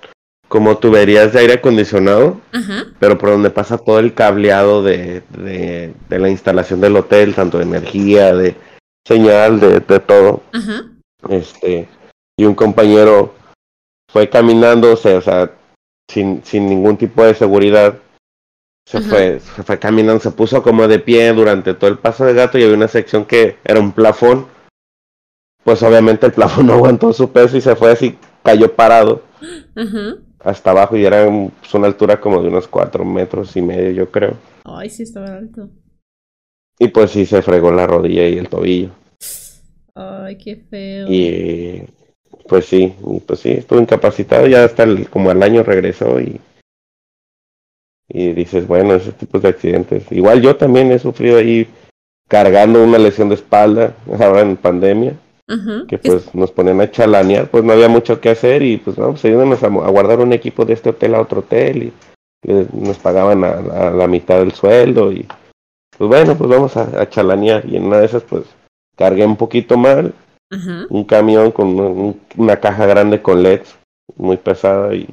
como 0.52 0.76
tuberías 0.76 1.32
de 1.32 1.40
aire 1.40 1.54
acondicionado, 1.54 2.38
pero 2.98 3.16
por 3.16 3.30
donde 3.30 3.48
pasa 3.48 3.78
todo 3.78 3.98
el 3.98 4.12
cableado 4.12 4.82
de, 4.82 5.22
de, 5.30 5.94
la 6.10 6.28
instalación 6.28 6.78
del 6.82 6.94
hotel, 6.94 7.34
tanto 7.34 7.56
de 7.56 7.64
energía, 7.64 8.34
de 8.34 8.54
señal, 9.02 9.60
de, 9.60 9.80
de 9.80 10.00
todo. 10.00 10.42
Este, 11.30 11.88
y 12.36 12.44
un 12.44 12.54
compañero 12.54 13.32
fue 14.10 14.28
caminando, 14.28 14.92
o 14.92 14.96
sea, 14.96 15.16
o 15.16 15.22
sea 15.22 15.52
sin, 16.06 16.44
sin 16.44 16.68
ningún 16.68 16.98
tipo 16.98 17.24
de 17.24 17.34
seguridad. 17.34 17.96
Se 18.86 19.00
fue, 19.00 19.40
se 19.40 19.62
fue 19.62 19.78
caminando, 19.78 20.20
se 20.20 20.32
puso 20.32 20.62
como 20.62 20.86
de 20.86 20.98
pie 20.98 21.32
durante 21.32 21.72
todo 21.72 21.88
el 21.88 21.96
paso 21.96 22.26
de 22.26 22.34
gato 22.34 22.58
y 22.58 22.64
había 22.64 22.76
una 22.76 22.88
sección 22.88 23.24
que 23.24 23.56
era 23.64 23.80
un 23.80 23.92
plafón. 23.92 24.48
Pues 25.64 25.82
obviamente 25.82 26.26
el 26.26 26.32
plafón 26.32 26.66
no 26.66 26.74
aguantó 26.74 27.10
su 27.14 27.32
peso 27.32 27.56
y 27.56 27.62
se 27.62 27.74
fue 27.74 27.90
así, 27.90 28.18
cayó 28.42 28.70
parado 28.74 29.22
hasta 30.44 30.70
abajo 30.70 30.96
y 30.96 31.04
era 31.04 31.24
pues, 31.60 31.74
una 31.74 31.86
altura 31.86 32.20
como 32.20 32.42
de 32.42 32.48
unos 32.48 32.68
cuatro 32.68 33.04
metros 33.04 33.56
y 33.56 33.62
medio, 33.62 33.90
yo 33.90 34.10
creo. 34.10 34.36
Ay, 34.64 34.90
sí, 34.90 35.02
estaba 35.02 35.36
alto. 35.36 35.70
Y 36.78 36.88
pues 36.88 37.10
sí, 37.10 37.26
se 37.26 37.42
fregó 37.42 37.70
la 37.70 37.86
rodilla 37.86 38.26
y 38.28 38.38
el 38.38 38.48
tobillo. 38.48 38.90
Ay, 39.94 40.38
qué 40.38 40.56
feo. 40.56 41.06
Y 41.08 41.82
pues 42.48 42.66
sí, 42.66 42.94
pues 43.26 43.40
sí, 43.40 43.52
estuvo 43.52 43.80
incapacitado, 43.80 44.46
ya 44.46 44.64
hasta 44.64 44.82
el, 44.82 45.08
como 45.08 45.30
al 45.30 45.42
año 45.42 45.62
regresó 45.62 46.20
y, 46.20 46.40
y 48.08 48.32
dices, 48.32 48.66
bueno, 48.66 48.94
ese 48.94 49.12
tipo 49.12 49.38
de 49.38 49.48
accidentes. 49.48 50.10
Igual 50.10 50.42
yo 50.42 50.56
también 50.56 50.90
he 50.92 50.98
sufrido 50.98 51.38
ahí 51.38 51.68
cargando 52.28 52.82
una 52.82 52.98
lesión 52.98 53.28
de 53.28 53.36
espalda, 53.36 53.94
ahora 54.18 54.40
en 54.40 54.56
pandemia, 54.56 55.14
que 55.88 55.98
pues 55.98 56.34
nos 56.34 56.50
ponen 56.50 56.80
a 56.80 56.90
chalanear, 56.90 57.48
pues 57.48 57.62
no 57.64 57.72
había 57.72 57.88
mucho 57.88 58.20
que 58.20 58.30
hacer 58.30 58.62
y 58.62 58.78
pues 58.78 58.96
vamos, 58.96 59.24
ayúdanos 59.24 59.62
a, 59.62 59.66
a, 59.66 59.90
guardar 59.90 60.20
un 60.20 60.32
equipo 60.32 60.64
de 60.64 60.72
este 60.72 60.90
hotel 60.90 61.14
a 61.14 61.20
otro 61.20 61.40
hotel 61.40 61.84
y, 61.84 61.92
nos 62.72 62.98
pagaban 62.98 63.44
a, 63.44 63.90
la 63.90 64.06
mitad 64.08 64.38
del 64.38 64.52
sueldo 64.52 65.12
y 65.12 65.28
pues 65.96 66.08
bueno, 66.08 66.36
pues 66.36 66.50
vamos 66.50 66.76
a, 66.76 67.00
a 67.00 67.08
chalanear. 67.08 67.64
Y 67.66 67.76
en 67.76 67.84
una 67.84 67.98
de 67.98 68.06
esas 68.06 68.24
pues 68.24 68.44
cargué 68.96 69.24
un 69.24 69.36
poquito 69.36 69.76
mal 69.76 70.12
un 70.90 71.04
camión 71.04 71.50
con 71.50 72.14
una, 72.36 72.56
caja 72.56 72.86
grande 72.86 73.22
con 73.22 73.42
LEDs 73.42 73.74
muy 74.16 74.36
pesada 74.36 74.94
y, 74.94 75.08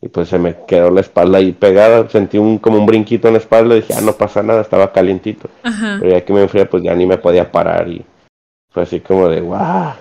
y, 0.00 0.08
pues 0.08 0.28
se 0.28 0.38
me 0.38 0.56
quedó 0.66 0.90
la 0.90 1.02
espalda 1.02 1.38
ahí 1.38 1.52
pegada, 1.52 2.08
sentí 2.08 2.38
un 2.38 2.58
como 2.58 2.78
un 2.78 2.86
brinquito 2.86 3.28
en 3.28 3.34
la 3.34 3.40
espalda 3.40 3.76
y 3.76 3.82
dije, 3.82 3.94
ah, 3.94 4.00
no 4.00 4.14
pasa 4.14 4.42
nada, 4.42 4.62
estaba 4.62 4.92
calientito. 4.92 5.50
Pero 5.62 6.10
ya 6.10 6.24
que 6.24 6.32
me 6.32 6.42
enfrié, 6.42 6.64
pues 6.66 6.82
ya 6.82 6.94
ni 6.94 7.04
me 7.04 7.18
podía 7.18 7.50
parar 7.50 7.88
y 7.88 8.04
fue 8.72 8.82
así 8.82 9.00
como 9.00 9.28
de, 9.28 9.40
guau. 9.40 9.94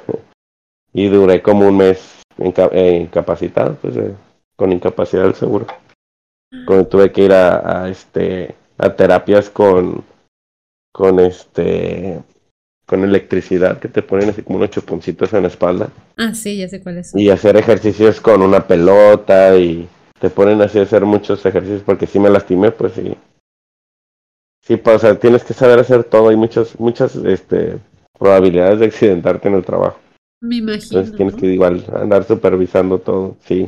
Y 0.94 1.08
duré 1.08 1.42
como 1.42 1.68
un 1.68 1.78
mes 1.78 2.22
eh, 2.38 3.00
incapacitado, 3.02 3.76
pues 3.76 3.96
eh, 3.98 4.14
con 4.56 4.72
incapacidad 4.72 5.24
del 5.24 5.36
seguro. 5.36 5.68
Cuando 6.66 6.88
tuve 6.88 7.12
que 7.12 7.24
ir 7.24 7.34
a, 7.34 7.84
a 7.84 7.90
este 7.90 8.56
a 8.78 8.94
terapias 8.94 9.50
con 9.50 10.04
con 10.92 11.20
este 11.20 12.20
con 12.86 13.06
electricidad 13.06 13.80
que 13.80 13.88
te 13.88 14.02
ponen 14.02 14.30
así 14.30 14.42
como 14.42 14.58
unos 14.58 14.72
chuponcitos 14.72 15.32
en 15.32 15.44
la 15.44 15.48
espalda. 15.48 15.90
Ah, 16.18 16.34
sí, 16.34 16.58
ya 16.58 16.68
sé 16.68 16.82
cuáles 16.82 17.16
Y 17.16 17.30
hacer 17.30 17.56
ejercicios 17.56 18.20
con 18.20 18.42
una 18.42 18.68
pelota 18.68 19.56
y 19.58 19.88
te 20.20 20.30
ponen 20.30 20.62
así 20.62 20.80
a 20.80 20.84
hacer 20.84 21.06
muchos 21.06 21.46
ejercicios 21.46 21.84
porque 21.86 22.06
si 22.06 22.20
me 22.20 22.30
lastimé, 22.30 22.72
pues 22.72 22.94
sí. 22.94 23.16
Sí, 24.64 24.76
pues, 24.76 24.98
o 24.98 25.00
sea, 25.00 25.18
tienes 25.18 25.44
que 25.44 25.54
saber 25.54 25.80
hacer 25.80 26.04
todo. 26.04 26.30
Hay 26.30 26.36
muchas, 26.36 26.80
muchas 26.80 27.16
este, 27.16 27.78
probabilidades 28.22 28.80
de 28.80 28.86
accidentarte 28.86 29.48
en 29.48 29.56
el 29.56 29.66
trabajo. 29.66 29.98
Me 30.42 30.58
imagino. 30.58 31.00
Entonces 31.00 31.16
tienes 31.16 31.36
que 31.36 31.48
igual 31.48 31.84
andar 31.96 32.24
supervisando 32.24 33.00
todo, 33.00 33.36
sí. 33.40 33.68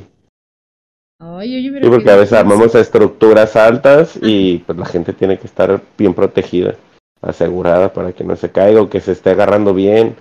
Ay, 1.19 1.55
oye, 1.55 1.81
sí, 1.81 1.89
porque 1.89 2.11
a 2.11 2.17
veces 2.17 2.33
armamos 2.33 2.75
estructuras 2.75 3.55
altas 3.55 4.19
y 4.21 4.59
pues 4.59 4.77
la 4.77 4.85
gente 4.85 5.11
tiene 5.13 5.39
que 5.39 5.47
estar 5.47 5.81
bien 5.97 6.13
protegida 6.13 6.75
asegurada 7.21 7.93
para 7.93 8.11
que 8.11 8.23
no 8.23 8.35
se 8.35 8.51
caiga 8.51 8.81
o 8.81 8.89
que 8.89 8.99
se 8.99 9.13
esté 9.13 9.31
agarrando 9.31 9.73
bien, 9.73 10.15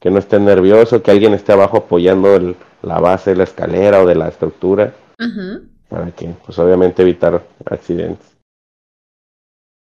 que 0.00 0.10
no 0.10 0.18
esté 0.18 0.40
nervioso, 0.40 1.02
que 1.02 1.10
alguien 1.10 1.34
esté 1.34 1.52
abajo 1.52 1.76
apoyando 1.78 2.36
el, 2.36 2.56
la 2.82 3.00
base 3.00 3.30
de 3.30 3.36
la 3.36 3.44
escalera 3.44 4.00
o 4.02 4.06
de 4.06 4.14
la 4.14 4.28
estructura, 4.28 4.94
para 5.90 6.10
que, 6.12 6.30
pues 6.46 6.58
obviamente 6.58 7.02
evitar 7.02 7.42
accidentes. 7.66 8.33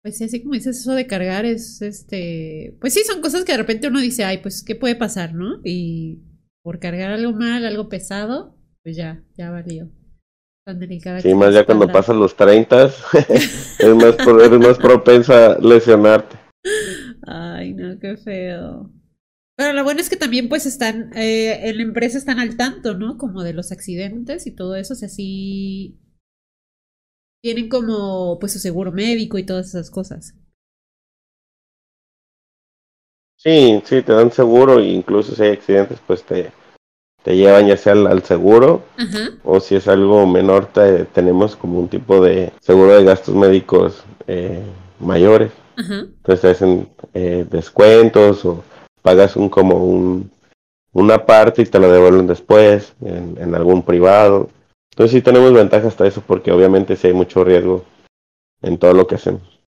Pues 0.03 0.17
sí, 0.17 0.25
así 0.25 0.43
como 0.43 0.55
dices 0.55 0.79
eso 0.79 0.95
de 0.95 1.07
cargar 1.07 1.45
es, 1.45 1.83
este, 1.83 2.77
pues 2.81 2.95
sí, 2.95 3.03
son 3.05 3.21
cosas 3.21 3.45
que 3.45 3.53
de 3.53 3.59
repente 3.59 3.89
uno 3.89 4.01
dice, 4.01 4.25
ay, 4.25 4.39
pues, 4.39 4.63
¿qué 4.63 4.75
puede 4.75 4.97
pasar, 4.97 5.35
no? 5.35 5.61
Y 5.63 6.21
por 6.63 6.79
cargar 6.79 7.11
algo 7.11 7.33
mal, 7.33 7.67
algo 7.67 7.89
pesado, 7.89 8.57
pues 8.83 8.97
ya, 8.97 9.23
ya 9.37 9.51
valió. 9.51 9.91
Sí, 11.23 11.35
más 11.35 11.53
ya 11.53 11.65
cuando 11.65 11.89
pasan 11.89 12.21
los 12.21 12.37
30 12.37 12.85
es 13.29 13.95
más, 13.97 14.15
eres 14.45 14.59
más 14.59 14.79
propensa 14.79 15.53
a 15.53 15.59
lesionarte. 15.59 16.37
Ay, 17.27 17.75
no, 17.75 17.99
qué 17.99 18.17
feo. 18.17 18.91
Pero 19.57 19.73
lo 19.73 19.85
bueno 19.85 20.01
es 20.01 20.09
que 20.09 20.17
también 20.17 20.49
pues 20.49 20.67
están, 20.67 21.11
eh, 21.17 21.69
en 21.69 21.77
la 21.77 21.83
empresa 21.83 22.19
están 22.19 22.39
al 22.39 22.57
tanto, 22.57 22.95
¿no? 22.95 23.19
Como 23.19 23.43
de 23.43 23.53
los 23.53 23.73
accidentes 23.73 24.47
y 24.47 24.53
todo 24.55 24.77
eso, 24.77 24.95
o 24.95 24.97
sea, 24.97 25.09
sí 25.09 25.99
tienen 27.41 27.69
como 27.69 28.39
pues 28.39 28.53
su 28.53 28.59
seguro 28.59 28.93
médico 28.93 29.39
y 29.39 29.45
todas 29.45 29.69
esas 29.69 29.91
cosas. 29.91 30.35
Sí, 33.37 33.83
sí, 33.87 34.03
te 34.03 34.13
dan 34.13 34.31
seguro 34.31 34.81
e 34.81 34.89
incluso 34.89 35.35
si 35.35 35.43
hay 35.43 35.53
accidentes 35.53 35.99
pues 36.07 36.23
te, 36.25 36.53
te 37.23 37.37
llevan 37.37 37.67
ya 37.67 37.77
sea 37.77 37.95
al, 37.95 38.23
seguro 38.23 38.83
o 39.45 39.61
si 39.61 39.77
es 39.77 39.89
algo 39.89 40.27
menor 40.27 40.67
te, 40.67 41.07
tenemos 41.07 41.57
como 41.57 41.81
un 41.81 41.89
tipo 41.89 42.23
de 42.23 42.53
seguro 42.61 42.95
de 42.97 43.05
gastos 43.05 43.35
médicos 43.35 44.05
eh, 44.27 44.63
mayores. 44.99 45.53
Entonces 45.77 46.41
te 46.43 46.49
hacen 46.51 46.89
eh, 47.15 47.47
descuentos 47.51 48.45
o 48.45 48.63
pagas 49.01 49.37
un 49.37 49.49
como 49.49 49.83
un 49.87 50.31
una 50.93 51.25
parte 51.25 51.63
y 51.63 51.67
te 51.67 51.79
lo 51.79 51.91
devuelven 51.91 52.27
después 52.27 52.93
en, 53.01 53.39
en 53.41 53.55
algún 53.55 53.83
privado. 53.83 54.51
Entonces 54.93 55.13
sí 55.13 55.23
tenemos 55.23 55.53
ventaja 55.53 55.89
hasta 55.89 56.07
eso 56.07 56.23
porque 56.27 56.53
obviamente 56.53 56.97
sí 56.97 57.09
hay 57.09 57.13
mucho 57.15 57.45
riesgo 57.45 57.85
en 58.63 58.79
todo 58.79 58.93
lo 58.93 59.07
que 59.07 59.15
hacemos. 59.15 59.61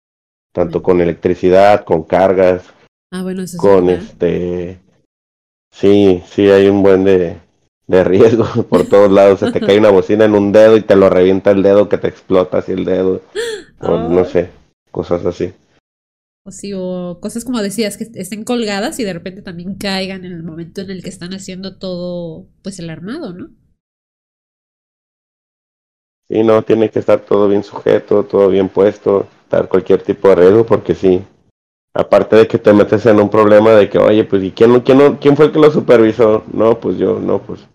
Tanto 0.52 0.82
con 0.82 1.00
electricidad, 1.00 1.84
con 1.84 2.02
cargas, 2.02 2.64
ah, 3.12 3.22
bueno, 3.22 3.44
con 3.56 3.90
este... 3.90 4.80
Sí, 5.72 6.22
sí 6.26 6.50
hay 6.50 6.66
un 6.66 6.82
buen 6.82 7.04
de, 7.04 7.38
de 7.86 8.04
riesgo 8.04 8.44
por 8.68 8.88
todos 8.88 9.10
lados. 9.10 9.40
Se 9.40 9.52
te 9.52 9.60
cae 9.60 9.78
una 9.78 9.90
bocina 9.90 10.24
en 10.24 10.34
un 10.34 10.52
dedo 10.52 10.76
y 10.76 10.82
te 10.82 10.96
lo 10.96 11.10
revienta 11.10 11.50
el 11.50 11.62
dedo 11.62 11.88
que 11.88 11.98
te 11.98 12.08
explota 12.08 12.58
así 12.58 12.72
el 12.72 12.84
dedo. 12.84 13.22
O 13.82 13.96
no 13.96 14.26
sé, 14.26 14.50
cosas 14.90 15.24
así. 15.24 15.54
O 16.44 16.50
sí, 16.50 16.72
o 16.74 17.18
cosas 17.18 17.46
como 17.46 17.62
decías, 17.62 17.96
que 17.96 18.10
estén 18.14 18.44
colgadas 18.44 19.00
y 19.00 19.04
de 19.04 19.14
repente 19.14 19.40
también 19.40 19.76
caigan 19.76 20.26
en 20.26 20.32
el 20.32 20.42
momento 20.42 20.82
en 20.82 20.90
el 20.90 21.02
que 21.02 21.08
están 21.08 21.32
haciendo 21.32 21.78
todo, 21.78 22.46
pues 22.62 22.78
el 22.78 22.90
armado, 22.90 23.32
¿no? 23.32 23.48
Sí, 26.30 26.44
no, 26.44 26.62
tiene 26.62 26.88
que 26.90 27.00
estar 27.00 27.18
todo 27.18 27.48
bien 27.48 27.64
sujeto, 27.64 28.22
todo 28.22 28.48
bien 28.48 28.68
puesto, 28.68 29.26
dar 29.50 29.68
cualquier 29.68 30.00
tipo 30.00 30.28
de 30.28 30.36
riesgo, 30.36 30.64
porque 30.64 30.94
sí, 30.94 31.24
aparte 31.92 32.36
de 32.36 32.46
que 32.46 32.56
te 32.56 32.72
metes 32.72 33.04
en 33.06 33.18
un 33.18 33.28
problema 33.28 33.72
de 33.72 33.90
que, 33.90 33.98
oye, 33.98 34.22
pues, 34.22 34.44
¿y 34.44 34.52
quién, 34.52 34.78
quién, 34.82 35.16
quién 35.16 35.36
fue 35.36 35.46
el 35.46 35.52
que 35.52 35.58
lo 35.58 35.72
supervisó? 35.72 36.44
No, 36.52 36.78
pues 36.78 36.98
yo, 36.98 37.18
no, 37.18 37.42
pues. 37.42 37.66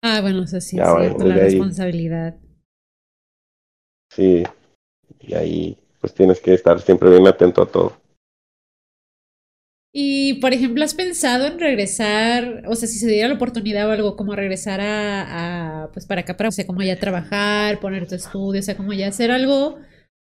Ah, 0.00 0.20
bueno, 0.20 0.44
eso 0.44 0.60
sí, 0.60 0.76
ya, 0.76 0.94
la 0.94 1.34
responsabilidad. 1.34 2.36
Sí, 4.12 4.44
y 5.18 5.34
ahí 5.34 5.76
pues 6.00 6.14
tienes 6.14 6.40
que 6.40 6.54
estar 6.54 6.80
siempre 6.80 7.10
bien 7.10 7.26
atento 7.26 7.62
a 7.62 7.66
todo. 7.66 7.94
Y, 9.96 10.34
por 10.40 10.52
ejemplo, 10.52 10.82
¿has 10.82 10.92
pensado 10.92 11.46
en 11.46 11.60
regresar, 11.60 12.64
o 12.66 12.74
sea, 12.74 12.88
si 12.88 12.98
se 12.98 13.06
diera 13.06 13.28
la 13.28 13.34
oportunidad 13.34 13.88
o 13.88 13.92
algo, 13.92 14.16
como 14.16 14.34
regresar 14.34 14.80
a, 14.82 15.88
pues 15.92 16.04
para 16.04 16.22
acá, 16.22 16.36
para, 16.36 16.48
o 16.48 16.52
sea, 16.52 16.66
como 16.66 16.82
ya 16.82 16.98
trabajar, 16.98 17.78
poner 17.78 18.08
tu 18.08 18.16
estudio, 18.16 18.58
o 18.58 18.62
sea, 18.64 18.76
como 18.76 18.92
ya 18.92 19.06
hacer 19.06 19.30
algo, 19.30 19.76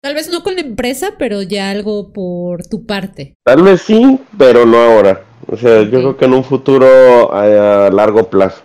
tal 0.00 0.14
vez 0.14 0.30
no 0.30 0.44
con 0.44 0.54
la 0.54 0.60
empresa, 0.60 1.14
pero 1.18 1.42
ya 1.42 1.70
algo 1.70 2.12
por 2.12 2.64
tu 2.68 2.86
parte? 2.86 3.34
Tal 3.44 3.64
vez 3.64 3.82
sí, 3.82 4.20
pero 4.38 4.66
no 4.66 4.78
ahora. 4.78 5.24
O 5.48 5.56
sea, 5.56 5.82
yo 5.82 5.98
creo 5.98 6.16
que 6.16 6.26
en 6.26 6.34
un 6.34 6.44
futuro 6.44 7.34
a, 7.34 7.90
largo 7.90 8.30
plazo. 8.30 8.62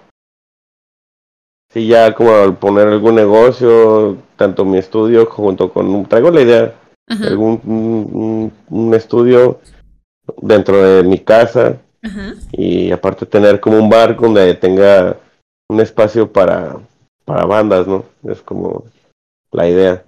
Sí, 1.74 1.88
ya 1.88 2.14
como 2.14 2.60
poner 2.60 2.88
algún 2.88 3.16
negocio, 3.16 4.18
tanto 4.36 4.66
mi 4.66 4.78
estudio 4.78 5.26
junto 5.26 5.74
con... 5.74 6.06
Traigo 6.06 6.30
la 6.30 6.42
idea 6.42 6.76
algún 7.08 8.52
un, 8.70 8.94
estudio 8.94 9.60
dentro 10.42 10.82
de 10.82 11.04
mi 11.04 11.20
casa 11.20 11.80
y 12.52 12.92
aparte 12.92 13.26
tener 13.26 13.60
como 13.60 13.78
un 13.78 13.90
bar 13.90 14.18
donde 14.20 14.56
tenga 14.56 15.18
un 15.70 15.80
espacio 15.80 16.32
para, 16.32 16.80
para 17.26 17.46
bandas, 17.46 17.88
¿no? 17.88 18.06
Es 18.28 18.42
como 18.42 18.86
la 19.52 19.70
idea. 19.70 20.06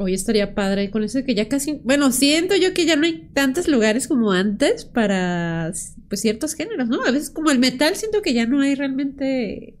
Hoy 0.00 0.14
estaría 0.14 0.54
padre 0.54 0.90
con 0.90 1.02
eso 1.02 1.24
que 1.24 1.34
ya 1.34 1.48
casi, 1.48 1.80
bueno, 1.82 2.12
siento 2.12 2.54
yo 2.54 2.72
que 2.72 2.86
ya 2.86 2.94
no 2.94 3.04
hay 3.04 3.28
tantos 3.34 3.66
lugares 3.66 4.06
como 4.06 4.30
antes 4.30 4.84
para 4.84 5.72
pues 6.08 6.20
ciertos 6.20 6.54
géneros, 6.54 6.88
¿no? 6.88 7.02
A 7.04 7.10
veces 7.10 7.30
como 7.30 7.50
el 7.50 7.58
metal 7.58 7.96
siento 7.96 8.22
que 8.22 8.32
ya 8.32 8.46
no 8.46 8.60
hay 8.60 8.76
realmente 8.76 9.76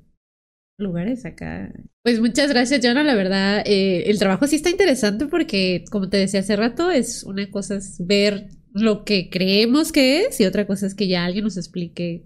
lugares 0.76 1.24
acá. 1.24 1.72
Pues 2.02 2.20
muchas 2.20 2.48
gracias, 2.48 2.80
Jonah. 2.82 3.04
La 3.04 3.14
verdad, 3.14 3.62
eh, 3.64 4.10
el 4.10 4.18
trabajo 4.18 4.46
sí 4.46 4.56
está 4.56 4.70
interesante 4.70 5.26
porque, 5.26 5.84
como 5.90 6.08
te 6.08 6.16
decía 6.16 6.40
hace 6.40 6.56
rato, 6.56 6.90
es 6.90 7.22
una 7.22 7.50
cosa 7.50 7.76
es 7.76 8.04
ver 8.04 8.48
lo 8.72 9.04
que 9.04 9.30
creemos 9.30 9.92
que 9.92 10.22
es 10.22 10.40
y 10.40 10.46
otra 10.46 10.66
cosa 10.66 10.86
es 10.86 10.94
que 10.94 11.08
ya 11.08 11.24
alguien 11.24 11.44
nos 11.44 11.56
explique 11.56 12.24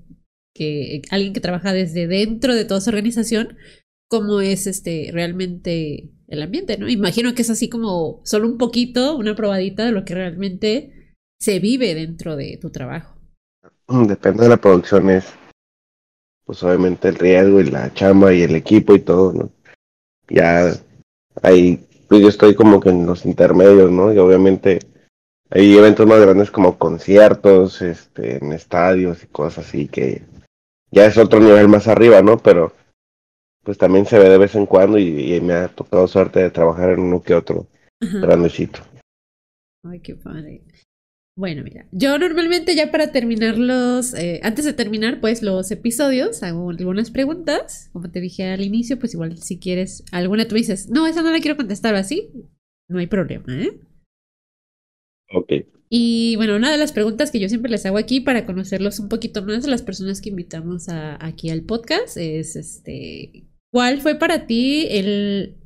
que 0.54 1.02
alguien 1.10 1.32
que 1.32 1.40
trabaja 1.40 1.72
desde 1.72 2.06
dentro 2.06 2.54
de 2.54 2.64
toda 2.64 2.80
esa 2.80 2.90
organización 2.90 3.56
cómo 4.12 4.42
es 4.42 4.66
este 4.66 5.08
realmente 5.10 6.10
el 6.28 6.42
ambiente, 6.42 6.76
¿no? 6.76 6.88
Imagino 6.88 7.34
que 7.34 7.40
es 7.42 7.50
así 7.50 7.70
como 7.70 8.20
solo 8.24 8.46
un 8.46 8.58
poquito, 8.58 9.16
una 9.16 9.34
probadita 9.34 9.86
de 9.86 9.92
lo 9.92 10.04
que 10.04 10.14
realmente 10.14 11.16
se 11.40 11.60
vive 11.60 11.94
dentro 11.94 12.36
de 12.36 12.58
tu 12.60 12.70
trabajo. 12.70 13.18
Depende 13.88 14.44
de 14.44 14.48
la 14.50 14.58
producción, 14.58 15.08
es 15.08 15.32
pues 16.44 16.62
obviamente 16.62 17.08
el 17.08 17.14
riesgo 17.14 17.60
y 17.60 17.70
la 17.70 17.92
chamba 17.94 18.34
y 18.34 18.42
el 18.42 18.54
equipo 18.54 18.94
y 18.94 19.00
todo, 19.00 19.32
¿no? 19.32 19.50
Ya 20.28 20.74
ahí, 21.42 21.86
pues 22.08 22.20
yo 22.20 22.28
estoy 22.28 22.54
como 22.54 22.80
que 22.80 22.90
en 22.90 23.06
los 23.06 23.24
intermedios, 23.24 23.90
¿no? 23.90 24.12
Y 24.12 24.18
obviamente 24.18 24.80
hay 25.54 25.76
eventos 25.76 26.06
más 26.06 26.20
grandes 26.20 26.50
como 26.50 26.78
conciertos, 26.78 27.82
este, 27.82 28.38
en 28.38 28.52
estadios 28.52 29.22
y 29.22 29.26
cosas 29.26 29.66
así 29.66 29.86
que 29.86 30.22
ya 30.90 31.04
es 31.04 31.18
otro 31.18 31.40
nivel 31.40 31.68
más 31.68 31.88
arriba, 31.88 32.22
¿no? 32.22 32.38
Pero 32.38 32.72
pues 33.62 33.76
también 33.76 34.06
se 34.06 34.18
ve 34.18 34.30
de 34.30 34.38
vez 34.38 34.54
en 34.54 34.66
cuando 34.66 34.98
y, 34.98 35.40
me 35.40 35.52
ha 35.52 35.68
tocado 35.68 36.08
suerte 36.08 36.40
de 36.40 36.50
trabajar 36.50 36.90
en 36.90 37.00
uno 37.00 37.22
que 37.22 37.34
otro 37.34 37.68
grandecito. 38.00 38.80
Ay, 39.84 40.00
qué 40.00 40.14
padre. 40.14 40.62
Bueno, 41.36 41.62
mira, 41.62 41.86
yo 41.92 42.18
normalmente 42.18 42.74
ya 42.74 42.90
para 42.90 43.12
terminarlos, 43.12 44.14
eh, 44.14 44.40
antes 44.42 44.64
de 44.64 44.72
terminar 44.72 45.20
pues 45.20 45.42
los 45.42 45.70
episodios, 45.70 46.42
hago 46.42 46.70
algunas 46.70 47.10
preguntas, 47.10 47.90
como 47.92 48.10
te 48.10 48.20
dije 48.20 48.50
al 48.50 48.62
inicio, 48.62 48.98
pues 48.98 49.14
igual 49.14 49.38
si 49.38 49.58
quieres 49.58 50.04
alguna 50.12 50.48
tú 50.48 50.54
dices, 50.54 50.90
no, 50.90 51.06
esa 51.06 51.22
no 51.22 51.30
la 51.30 51.40
quiero 51.40 51.56
contestar 51.56 51.94
así, 51.94 52.30
no 52.88 52.98
hay 52.98 53.06
problema, 53.06 53.44
¿eh? 53.48 53.80
Ok. 55.34 55.52
Y 55.88 56.36
bueno, 56.36 56.56
una 56.56 56.70
de 56.70 56.78
las 56.78 56.92
preguntas 56.92 57.30
que 57.30 57.38
yo 57.38 57.48
siempre 57.48 57.70
les 57.70 57.84
hago 57.84 57.98
aquí 57.98 58.20
para 58.20 58.46
conocerlos 58.46 58.98
un 58.98 59.08
poquito 59.08 59.42
más 59.42 59.64
a 59.64 59.68
las 59.68 59.82
personas 59.82 60.20
que 60.20 60.30
invitamos 60.30 60.86
aquí 60.88 61.50
al 61.50 61.62
podcast 61.62 62.16
es, 62.16 62.56
este, 62.56 63.44
¿cuál 63.70 64.00
fue 64.00 64.14
para 64.14 64.46
ti 64.46 64.86
el, 64.90 65.58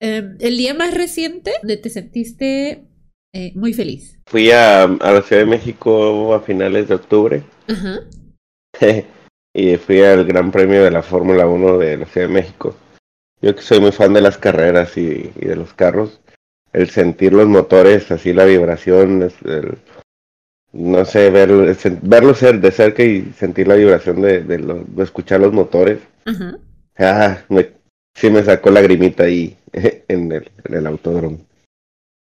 em, 0.00 0.36
el 0.40 0.56
día 0.56 0.72
más 0.72 0.94
reciente 0.94 1.52
donde 1.62 1.76
te 1.76 1.90
sentiste 1.90 2.86
eh, 3.32 3.52
muy 3.54 3.72
feliz. 3.72 4.18
Fui 4.26 4.50
a, 4.50 4.84
a, 4.84 5.12
la 5.12 5.22
Ciudad 5.22 5.42
de 5.42 5.50
México 5.50 6.34
a 6.34 6.40
finales 6.40 6.88
de 6.88 6.94
octubre. 6.94 7.42
Ajá. 7.68 8.00
y 9.54 9.76
fui 9.76 10.00
al 10.00 10.24
Gran 10.24 10.50
Premio 10.50 10.82
de 10.82 10.90
la 10.90 11.02
Fórmula 11.02 11.46
1 11.46 11.78
de 11.78 11.96
la 11.98 12.06
Ciudad 12.06 12.26
de 12.26 12.34
México. 12.34 12.76
Yo 13.40 13.54
que 13.54 13.62
soy 13.62 13.80
muy 13.80 13.92
fan 13.92 14.12
de 14.12 14.20
las 14.20 14.36
carreras 14.36 14.96
y, 14.98 15.30
de 15.36 15.56
los 15.56 15.72
carros, 15.72 16.19
el 16.72 16.90
sentir 16.90 17.32
los 17.32 17.46
motores, 17.46 18.10
así 18.10 18.32
la 18.32 18.44
vibración, 18.44 19.22
el, 19.44 19.78
no 20.72 21.04
sé, 21.04 21.30
ver, 21.30 21.76
verlo 22.02 22.34
ser 22.34 22.60
de 22.60 22.70
cerca 22.70 23.02
y 23.02 23.32
sentir 23.32 23.68
la 23.68 23.74
vibración 23.74 24.22
de, 24.22 24.42
de, 24.42 25.02
escuchar 25.02 25.40
los 25.40 25.52
motores. 25.52 25.98
Ajá. 26.24 26.58
Ah, 26.96 27.38
sí 28.14 28.30
me 28.30 28.42
sacó 28.42 28.70
lagrimita 28.70 29.24
ahí 29.24 29.56
en 30.08 30.32
el, 30.32 30.50
en 30.64 30.74
el 30.74 30.86
autódromo. 30.86 31.38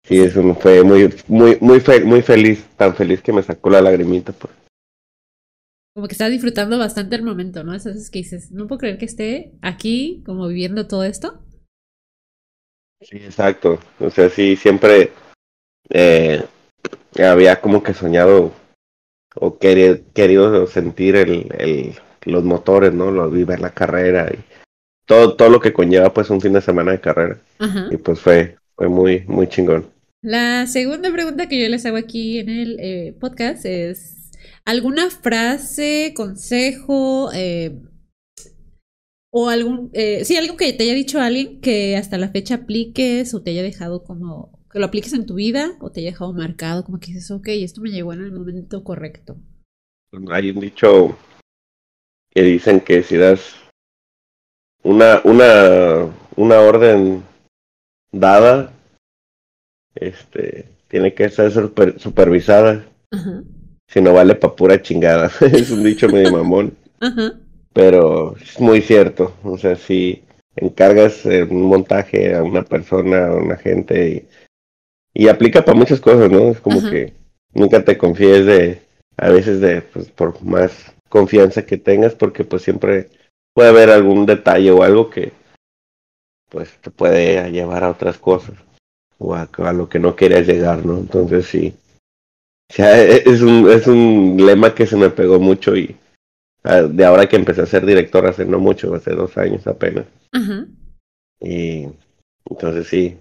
Sí, 0.04 0.20
eso 0.20 0.54
fue 0.54 0.82
muy, 0.82 1.12
muy, 1.26 1.58
muy, 1.60 1.80
muy 2.04 2.22
feliz, 2.22 2.64
tan 2.76 2.94
feliz 2.94 3.20
que 3.20 3.32
me 3.32 3.42
sacó 3.42 3.70
la 3.70 3.82
lagrimita. 3.82 4.32
Pues. 4.32 4.54
Como 5.94 6.06
que 6.06 6.12
estás 6.12 6.30
disfrutando 6.30 6.78
bastante 6.78 7.16
el 7.16 7.22
momento, 7.22 7.64
¿no? 7.64 7.74
Esas 7.74 7.94
veces 7.94 8.10
que 8.10 8.20
dices, 8.20 8.52
no 8.52 8.68
puedo 8.68 8.78
creer 8.78 8.98
que 8.98 9.04
esté 9.04 9.52
aquí, 9.62 10.22
como 10.24 10.46
viviendo 10.46 10.86
todo 10.86 11.04
esto. 11.04 11.42
Sí, 13.00 13.16
exacto. 13.16 13.78
O 14.00 14.10
sea, 14.10 14.28
sí, 14.28 14.56
siempre 14.56 15.12
eh, 15.90 16.44
había 17.18 17.60
como 17.60 17.82
que 17.82 17.94
soñado 17.94 18.52
o 19.34 19.58
querido, 19.58 19.98
querido 20.14 20.66
sentir 20.66 21.16
el, 21.16 21.46
el, 21.58 21.94
los 22.24 22.44
motores, 22.44 22.92
¿no? 22.92 23.10
Lo 23.10 23.30
ver 23.30 23.60
la 23.60 23.70
carrera 23.70 24.30
y 24.32 24.38
todo, 25.06 25.34
todo 25.36 25.48
lo 25.48 25.60
que 25.60 25.72
conlleva 25.72 26.12
pues 26.12 26.30
un 26.30 26.40
fin 26.40 26.52
de 26.52 26.60
semana 26.60 26.92
de 26.92 27.00
carrera. 27.00 27.40
Y 27.90 27.96
pues 27.96 28.20
fue, 28.20 28.56
fue 28.76 28.88
muy, 28.88 29.24
muy 29.26 29.48
chingón. 29.48 29.86
La 30.20 30.66
segunda 30.66 31.12
pregunta 31.12 31.48
que 31.48 31.60
yo 31.62 31.68
les 31.68 31.86
hago 31.86 31.96
aquí 31.96 32.38
en 32.38 32.48
el 32.48 32.80
eh, 32.80 33.14
podcast 33.18 33.64
es, 33.64 34.32
¿alguna 34.64 35.10
frase, 35.10 36.12
consejo 36.14 37.30
eh, 37.32 37.72
o 39.30 39.48
algún, 39.48 39.90
eh, 39.92 40.24
sí, 40.24 40.36
algo 40.36 40.56
que 40.56 40.72
te 40.72 40.84
haya 40.84 40.94
dicho 40.94 41.20
alguien 41.20 41.60
que 41.60 41.96
hasta 41.96 42.18
la 42.18 42.28
fecha 42.28 42.56
apliques 42.56 43.34
o 43.34 43.42
te 43.42 43.50
haya 43.50 43.62
dejado 43.62 44.04
como, 44.04 44.58
que 44.70 44.78
lo 44.78 44.86
apliques 44.86 45.12
en 45.12 45.26
tu 45.26 45.34
vida 45.34 45.72
o 45.80 45.90
te 45.90 46.00
haya 46.00 46.10
dejado 46.10 46.32
marcado, 46.32 46.84
como 46.84 46.98
que 46.98 47.12
dices, 47.12 47.30
ok, 47.30 47.48
esto 47.48 47.80
me 47.80 47.90
llegó 47.90 48.12
en 48.12 48.20
el 48.20 48.32
momento 48.32 48.84
correcto? 48.84 49.36
Hay 50.30 50.50
un 50.50 50.60
dicho 50.60 51.16
que 52.30 52.42
dicen 52.42 52.80
que 52.80 53.02
si 53.02 53.16
das 53.16 53.56
una, 54.82 55.20
una, 55.24 56.08
una 56.36 56.60
orden 56.60 57.22
dada, 58.10 58.72
este, 59.94 60.68
tiene 60.88 61.14
que 61.14 61.28
ser 61.28 61.52
supervisada. 61.98 62.86
Si 63.86 64.00
no 64.00 64.12
vale 64.12 64.34
pa' 64.34 64.54
pura 64.54 64.80
chingada. 64.82 65.30
es 65.40 65.70
un 65.70 65.82
dicho 65.82 66.08
medio 66.08 66.32
mamón. 66.32 66.76
Pero 67.78 68.34
es 68.38 68.58
muy 68.58 68.82
cierto. 68.82 69.34
O 69.44 69.56
sea, 69.56 69.76
si 69.76 70.24
encargas 70.56 71.24
un 71.24 71.62
montaje 71.62 72.34
a 72.34 72.42
una 72.42 72.64
persona, 72.64 73.28
a 73.28 73.34
una 73.36 73.56
gente 73.56 74.28
y, 75.14 75.22
y 75.22 75.28
aplica 75.28 75.64
para 75.64 75.78
muchas 75.78 76.00
cosas, 76.00 76.28
¿no? 76.28 76.50
Es 76.50 76.60
como 76.60 76.80
que 76.90 77.12
nunca 77.54 77.84
te 77.84 77.96
confíes 77.96 78.46
de, 78.46 78.82
a 79.16 79.28
veces 79.28 79.60
de, 79.60 79.82
pues 79.82 80.10
por 80.10 80.42
más 80.42 80.92
confianza 81.08 81.64
que 81.64 81.76
tengas, 81.76 82.16
porque 82.16 82.42
pues 82.42 82.62
siempre 82.62 83.10
puede 83.54 83.68
haber 83.68 83.90
algún 83.90 84.26
detalle 84.26 84.72
o 84.72 84.82
algo 84.82 85.08
que 85.08 85.30
pues 86.48 86.78
te 86.80 86.90
puede 86.90 87.48
llevar 87.52 87.84
a 87.84 87.90
otras 87.90 88.18
cosas 88.18 88.56
o 89.18 89.36
a, 89.36 89.72
lo 89.72 89.88
que 89.88 90.00
no 90.00 90.16
querías 90.16 90.48
llegar, 90.48 90.84
¿no? 90.84 90.98
Entonces 90.98 91.46
sí, 91.46 91.74
e, 92.76 93.22
es 93.24 93.40
un, 93.40 93.70
es 93.70 93.86
un 93.86 94.36
lema 94.36 94.74
que 94.74 94.84
se 94.84 94.96
me 94.96 95.10
pegó 95.10 95.38
mucho 95.38 95.76
y 95.76 95.96
de 96.68 97.04
ahora 97.04 97.26
que 97.28 97.36
empecé 97.36 97.62
a 97.62 97.66
ser 97.66 97.86
director 97.86 98.26
hace 98.26 98.44
no 98.44 98.58
mucho, 98.58 98.94
hace 98.94 99.12
dos 99.12 99.36
años 99.38 99.66
apenas. 99.66 100.06
Y 101.40 101.86
entonces 102.50 102.86
sí, 102.86 103.16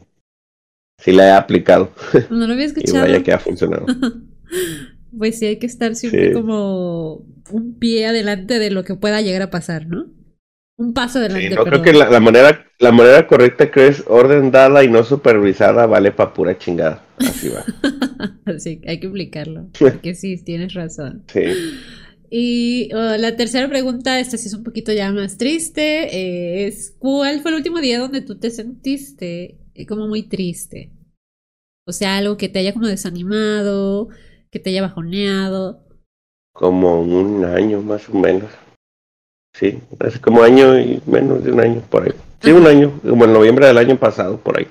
sí 1.00 1.12
la 1.12 1.28
he 1.28 1.32
aplicado. 1.32 1.92
No 2.30 2.48
lo 2.48 2.54
había 2.54 2.66
escuchado. 2.68 2.98
y 2.98 3.12
vaya 3.12 3.24
que 3.24 3.34
ha 3.34 3.40
funcionado. 3.40 3.86
pues 5.18 5.40
sí, 5.40 5.46
hay 5.46 5.60
que 5.60 5.68
estar 5.68 5.96
siempre 5.96 6.34
como 6.34 7.26
un 7.52 7.78
pie 7.80 8.08
adelante 8.08 8.60
de 8.60 8.72
lo 8.72 8.84
que 8.84 8.96
pueda 8.96 9.22
llegar 9.22 9.42
a 9.42 9.50
pasar, 9.50 9.88
¿no? 9.88 10.18
un 10.78 10.94
paso 10.94 11.20
adelante. 11.20 11.50
no 11.56 11.64
creo 11.66 11.82
que 11.82 11.94
la, 11.94 12.20
manera, 12.20 12.66
la 12.80 12.92
manera 12.92 13.26
correcta 13.28 13.72
que 13.72 13.88
es 13.88 14.04
orden 14.08 14.52
dada 14.52 14.84
y 14.84 14.90
no 14.90 15.04
supervisada 15.04 15.88
vale 15.88 16.12
para 16.12 16.34
pura 16.34 16.58
chingada. 16.58 17.04
Así 17.18 17.50
va. 17.50 17.66
Así, 18.46 18.82
hay 18.88 19.00
que 19.00 19.08
explicarlo. 19.08 19.70
Porque 19.78 20.14
sí, 20.14 20.38
tienes 20.44 20.74
razón. 20.74 21.24
Sí. 21.28 21.42
Y 22.30 22.94
oh, 22.94 23.18
la 23.18 23.36
tercera 23.36 23.70
pregunta, 23.70 24.20
esta 24.20 24.38
sí 24.38 24.48
es 24.48 24.54
un 24.54 24.64
poquito 24.64 24.92
ya 24.92 25.12
más 25.12 25.38
triste, 25.38 26.16
eh, 26.16 26.68
es 26.68 26.96
¿cuál 27.00 27.42
fue 27.42 27.52
el 27.52 27.58
último 27.58 27.80
día 27.80 28.00
donde 28.00 28.22
tú 28.22 28.38
te 28.38 28.50
sentiste 28.50 29.58
eh, 29.74 29.86
como 29.86 30.08
muy 30.08 30.24
triste? 30.24 30.92
O 31.86 31.94
sea, 31.94 32.18
algo 32.18 32.36
que 32.36 32.50
te 32.50 32.60
haya 32.60 32.74
como 32.74 32.88
desanimado, 32.88 34.10
que 34.52 34.60
te 34.60 34.72
haya 34.72 34.82
bajoneado. 34.82 35.86
Como 36.54 37.02
un 37.02 37.46
año 37.46 37.82
más 37.82 38.10
o 38.10 38.14
menos. 38.14 38.52
Sí, 39.54 39.80
hace 40.00 40.20
como 40.20 40.44
año 40.44 40.78
y 40.78 41.02
menos 41.06 41.44
de 41.44 41.52
un 41.52 41.62
año 41.62 41.82
por 41.90 42.04
ahí. 42.04 42.14
Sí, 42.42 42.52
un 42.52 42.68
año, 42.68 43.00
como 43.02 43.26
en 43.26 43.34
noviembre 43.34 43.68
del 43.68 43.78
año 43.78 43.98
pasado, 43.98 44.38
por 44.38 44.60
ahí. 44.60 44.68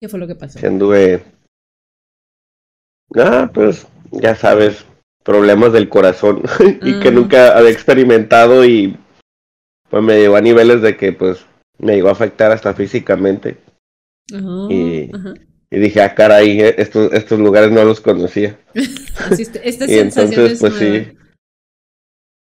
¿Qué 0.00 0.08
fue 0.08 0.18
lo 0.18 0.26
que 0.26 0.34
pasó? 0.34 0.58
anduve. 0.66 1.22
Ah, 3.16 3.50
pues 3.52 3.86
ya 4.10 4.34
sabes, 4.34 4.84
problemas 5.28 5.74
del 5.74 5.90
corazón 5.90 6.42
y 6.82 7.00
que 7.00 7.08
ah. 7.08 7.10
nunca 7.10 7.58
había 7.58 7.70
experimentado 7.70 8.64
y 8.64 8.96
pues 9.90 10.02
me 10.02 10.18
llegó 10.18 10.36
a 10.36 10.40
niveles 10.40 10.80
de 10.80 10.96
que 10.96 11.12
pues 11.12 11.44
me 11.76 11.96
llegó 11.96 12.08
a 12.08 12.12
afectar 12.12 12.50
hasta 12.50 12.72
físicamente. 12.72 13.58
Oh, 14.32 14.68
y, 14.70 15.10
y, 15.70 15.78
dije, 15.78 16.00
ah, 16.00 16.14
caray, 16.14 16.62
eh, 16.62 16.74
estos, 16.78 17.12
estos 17.12 17.38
lugares 17.38 17.70
no 17.70 17.84
los 17.84 18.00
conocía. 18.00 18.58
y 18.74 19.98
entonces, 19.98 20.60
pues 20.60 20.74
sí. 20.76 21.12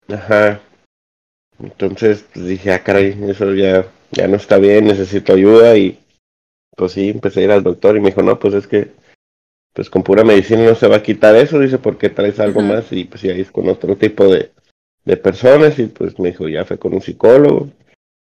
Ajá. 0.09 0.59
Entonces 1.57 2.25
pues, 2.33 2.45
dije, 2.45 2.73
ah, 2.73 2.83
caray, 2.83 3.17
eso 3.29 3.53
ya, 3.53 3.87
ya 4.11 4.27
no 4.27 4.35
está 4.35 4.57
bien, 4.57 4.87
necesito 4.87 5.31
ayuda 5.31 5.77
y 5.77 5.97
pues 6.75 6.91
sí, 6.91 7.07
empecé 7.07 7.39
a 7.39 7.43
ir 7.43 7.51
al 7.51 7.63
doctor 7.63 7.95
y 7.95 8.01
me 8.01 8.09
dijo, 8.09 8.21
no, 8.21 8.37
pues 8.37 8.53
es 8.53 8.67
que 8.67 8.91
pues 9.75 9.89
con 9.89 10.03
pura 10.03 10.23
medicina 10.23 10.63
no 10.63 10.73
se 10.73 10.87
va 10.87 10.95
a 10.95 11.03
quitar 11.03 11.35
eso, 11.35 11.59
dice, 11.59 11.77
porque 11.77 12.09
traes 12.09 12.39
algo 12.39 12.61
más 12.61 12.89
y 12.93 13.03
pues 13.03 13.21
ya 13.23 13.33
es 13.33 13.51
con 13.51 13.67
otro 13.67 13.97
tipo 13.97 14.25
de, 14.25 14.53
de 15.03 15.17
personas 15.17 15.77
y 15.79 15.87
pues 15.87 16.17
me 16.17 16.29
dijo, 16.29 16.47
ya 16.47 16.63
fue 16.63 16.79
con 16.79 16.93
un 16.93 17.01
psicólogo. 17.01 17.69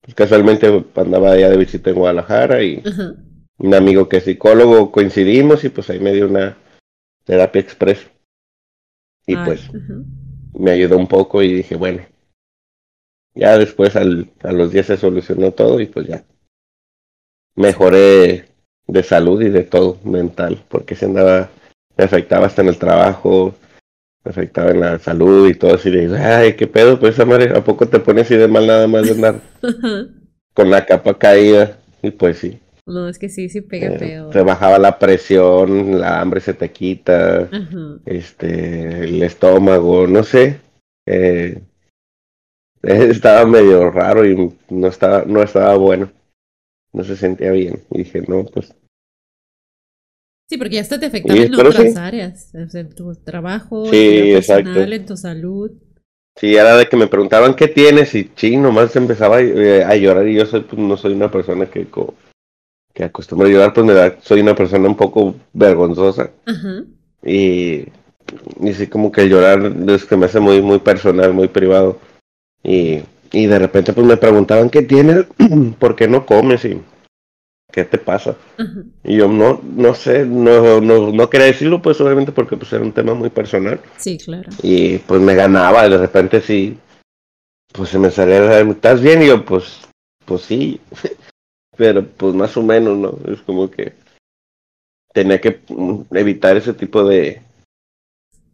Pues 0.01 0.15
casualmente 0.15 0.84
andaba 0.95 1.34
allá 1.34 1.51
de 1.51 1.57
visita 1.57 1.91
en 1.91 1.97
Guadalajara 1.97 2.63
y 2.63 2.81
un 3.59 3.73
amigo 3.76 4.09
que 4.09 4.17
es 4.17 4.23
psicólogo 4.23 4.91
coincidimos 4.91 5.63
y 5.63 5.69
pues 5.69 5.88
ahí 5.91 5.99
me 5.99 6.13
dio 6.13 6.27
una 6.27 6.57
terapia 7.26 7.61
express. 7.61 8.09
Y 9.27 9.35
pues 9.35 9.69
me 10.53 10.72
ayudó 10.72 10.97
un 10.97 11.07
poco 11.07 11.43
y 11.43 11.53
dije, 11.53 11.76
bueno, 11.76 12.01
ya 13.35 13.55
después 13.59 13.95
al, 13.95 14.31
a 14.41 14.51
los 14.51 14.72
días 14.72 14.88
se 14.88 14.97
solucionó 14.97 15.51
todo 15.51 15.80
y 15.80 15.85
pues 15.85 16.07
ya 16.07 16.23
mejoré 17.55 18.55
de 18.88 19.03
salud 19.03 19.41
y 19.41 19.49
de 19.49 19.64
todo 19.64 19.98
mental, 20.03 20.64
porque 20.70 20.95
se 20.95 21.06
andaba, 21.06 21.49
me 21.98 22.03
afectaba 22.03 22.48
hasta 22.48 22.62
en 22.62 22.70
el 22.70 22.78
trabajo, 22.78 23.56
me 24.24 24.32
afectaba 24.32 24.72
en 24.72 24.80
la 24.80 24.99
salud 24.99 25.48
y 25.48 25.53
todo 25.53 25.76
así 25.76 25.90
de, 25.90 26.18
ay, 26.18 26.53
qué 26.53 26.68
pedo, 26.68 26.99
pues 26.99 27.14
esa 27.14 27.26
madre, 27.26 27.56
¿a 27.56 27.64
poco 27.64 27.88
te 27.88 27.99
pones 27.99 28.26
así 28.26 28.36
de 28.36 28.48
mal 28.48 28.68
nada 28.68 28.88
más 28.88 29.06
de 29.06 29.12
andar 29.12 29.41
con 30.53 30.70
la 30.70 30.86
capa 30.86 31.18
caída? 31.18 31.78
Y 32.02 32.12
pues 32.12 32.38
sí. 32.38 32.60
No, 32.88 33.10
es 33.10 33.18
que 33.18 33.30
sí, 33.30 33.49
sí 33.49 33.62
pega 33.62 33.88
eh, 33.88 33.98
peor. 33.98 34.30
Te 34.32 34.44
bajaba 34.44 34.78
la 34.78 34.99
presión, 34.99 35.99
la 35.99 36.22
hambre 36.22 36.40
se 36.40 36.53
te 36.53 36.70
quita, 36.72 37.49
este, 38.06 39.06
el 39.06 39.24
estómago, 39.24 40.06
no 40.06 40.24
sé. 40.24 40.60
Eh, 41.07 41.62
estaba 42.84 43.45
medio 43.45 43.90
raro 43.90 44.26
y 44.26 44.53
no 44.70 44.88
estaba, 44.88 45.24
no 45.26 45.41
estaba 45.41 45.76
bueno. 45.78 46.12
No 46.95 47.03
se 47.03 47.17
sentía 47.17 47.51
bien. 47.51 47.84
Y 47.91 47.99
dije, 47.99 48.22
no, 48.26 48.45
pues. 48.45 48.73
Sí, 50.47 50.57
porque 50.57 50.76
ya 50.76 50.81
hasta 50.81 50.97
te 50.97 51.07
afectaba 51.07 51.38
en 51.38 51.53
otras 51.53 51.97
áreas, 51.97 52.55
en 52.55 52.95
tu 52.95 53.13
trabajo, 53.15 53.85
en, 53.91 54.35
personal, 54.35 54.93
en 54.93 55.05
tu 55.05 55.17
salud. 55.17 55.72
Sí, 56.38 56.55
era 56.55 56.77
de 56.77 56.88
que 56.88 56.95
me 56.95 57.07
preguntaban 57.07 57.55
qué 57.55 57.67
tienes 57.67 58.15
y 58.15 58.31
sí, 58.35 58.55
nomás 58.55 58.95
empezaba 58.95 59.41
eh, 59.41 59.84
a, 59.84 59.95
llorar 59.95 60.27
y 60.27 60.35
yo 60.35 60.45
soy, 60.45 60.61
pues, 60.61 60.80
no 60.80 60.95
soy 60.95 61.13
una 61.13 61.31
persona 61.31 61.65
que, 61.65 61.88
que 62.93 63.03
acostumbra 63.03 63.47
a 63.47 63.51
llorar, 63.51 63.73
pues 63.73 63.85
me 63.85 63.93
da, 63.93 64.15
soy 64.22 64.39
una 64.41 64.55
persona 64.55 64.88
un 64.88 64.95
poco 64.95 65.35
vergonzosa. 65.51 66.31
Ajá. 66.45 66.84
Y, 67.23 67.88
y 68.61 68.73
sí, 68.73 68.88
como 68.88 69.11
que 69.11 69.27
llorar 69.27 69.73
es 69.89 70.05
que 70.05 70.15
me 70.15 70.27
hace 70.27 70.39
muy, 70.39 70.61
muy 70.61 70.80
personal, 70.80 71.34
muy 71.34 71.49
privado. 71.49 71.99
Y, 72.63 73.01
y 73.36 73.48
de 73.48 73.60
repente 73.60 73.91
pues 73.91 74.07
me 74.07 74.16
preguntaban 74.16 74.70
qué 74.70 74.82
tienes, 74.82 75.26
por 75.80 75.95
qué 75.98 76.07
no 76.07 76.26
comes 76.26 76.64
y 76.64 76.82
qué 77.70 77.84
te 77.84 77.98
pasa. 77.98 78.38
Y 79.03 79.18
yo 79.18 79.28
no, 79.28 79.62
no 79.62 79.94
sé, 79.94 80.26
no, 80.26 80.80
no, 80.80 81.12
no 81.12 81.30
quería 81.30 81.48
decirlo 81.48 81.82
pues 81.82 81.99
obviamente 81.99 82.32
porque 82.32 82.56
pues 82.56 82.72
era 82.72 82.82
un 82.82 82.94
tema 82.94 83.14
muy 83.14 83.30
personal. 83.30 83.82
Sí, 83.98 84.18
claro. 84.18 84.49
Y 84.64 84.99
pues 84.99 85.22
me 85.22 85.36
ganaba, 85.36 85.88
de 85.90 85.98
repente 85.98 86.40
sí, 86.40 86.78
pues 87.74 87.90
se 87.90 87.99
me 87.99 88.10
salía, 88.10 88.62
¿estás 88.62 89.02
bien? 89.02 89.22
Y 89.22 89.28
yo 89.28 89.44
pues, 89.44 89.82
pues 90.24 90.44
sí, 90.44 90.80
pero 91.78 92.07
pues 92.07 92.34
más 92.34 92.56
o 92.56 92.64
menos, 92.64 92.98
¿no? 92.98 93.20
Es 93.30 93.41
como 93.41 93.70
que 93.70 93.94
tenía 95.12 95.41
que 95.41 95.60
evitar 96.12 96.56
ese 96.56 96.74
tipo 96.74 97.03
de, 97.03 97.41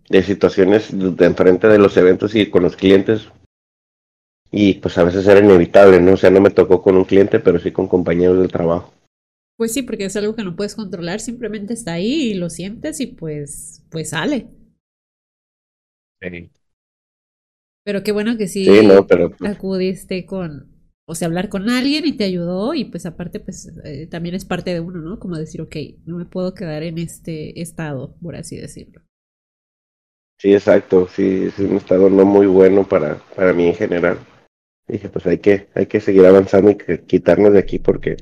de 0.10 0.24
situaciones 0.24 0.88
de 0.91 1.26
enfrente 1.28 1.68
de 1.68 1.78
los 1.78 1.95
eventos 1.98 2.34
y 2.34 2.49
con 2.49 2.64
los 2.64 2.76
clientes 2.76 3.28
y 4.52 4.73
pues 4.76 4.98
a 4.98 5.03
veces 5.06 5.26
era 5.26 5.40
inevitable, 5.40 6.02
¿no? 6.02 6.14
O 6.14 6.18
sea, 6.18 6.30
no 6.30 6.41
me 6.41 6.49
tocó 6.49 6.82
con 6.82 6.98
un 6.98 7.06
cliente, 7.06 7.40
pero 7.40 7.57
sí 7.57 7.72
con 7.72 7.88
compañeros 7.88 8.38
del 8.38 8.52
trabajo. 8.52 8.94
Pues 9.57 9.73
sí, 9.73 9.82
porque 9.82 10.06
es 10.06 10.15
algo 10.18 10.36
que 10.36 10.44
no 10.44 10.56
puedes 10.56 10.76
controlar, 10.76 11.22
simplemente 11.22 11.73
está 11.73 11.94
ahí 11.94 12.32
y 12.32 12.34
lo 12.34 12.49
sientes 12.49 12.99
y 12.99 13.07
pues, 13.07 13.84
pues 13.90 14.10
sale. 14.10 14.48
Sí. 16.22 16.49
Pero 17.84 18.03
qué 18.03 18.11
bueno 18.11 18.38
que 18.38 18.48
sí, 18.48 18.68
no, 18.84 19.07
pero, 19.07 19.32
pues 19.32 19.49
acudiste 19.49 20.26
con, 20.26 20.69
o 21.07 21.15
sea, 21.15 21.28
hablar 21.28 21.49
con 21.49 21.69
alguien 21.69 22.06
y 22.06 22.14
te 22.14 22.26
ayudó 22.26 22.73
y 22.73 22.86
pues 22.86 23.06
aparte 23.06 23.40
pues 23.40 23.72
eh, 23.86 24.06
también 24.07 24.36
es 24.36 24.45
parte 24.45 24.72
de 24.72 24.82
uno, 24.82 24.99
¿no? 24.99 25.19
Como 25.19 25.38
decir, 25.38 25.61
ok, 25.61 25.76
no 26.06 26.18
me 26.18 26.26
puedo 26.26 26.53
quedar 26.53 26.84
en 26.84 26.98
este 26.99 27.60
estado, 27.61 28.15
por 28.22 28.36
así 28.36 28.57
decirlo. 28.57 29.02
Sí, 30.40 30.53
exacto, 30.53 31.07
sí, 31.07 31.45
es 31.45 31.57
un 31.60 31.78
estado 31.78 32.10
no 32.10 32.26
muy 32.26 32.48
bueno 32.48 32.88
para, 32.88 33.15
para 33.36 33.53
mí 33.53 33.68
en 33.68 33.76
general 33.76 34.19
dije, 34.91 35.09
pues 35.09 35.26
hay 35.26 35.39
que, 35.39 35.68
hay 35.73 35.85
que 35.85 35.99
seguir 35.99 36.26
avanzando 36.26 36.72
y 36.72 36.77
quitarnos 37.07 37.53
de 37.53 37.59
aquí 37.59 37.80
porque 37.80 38.18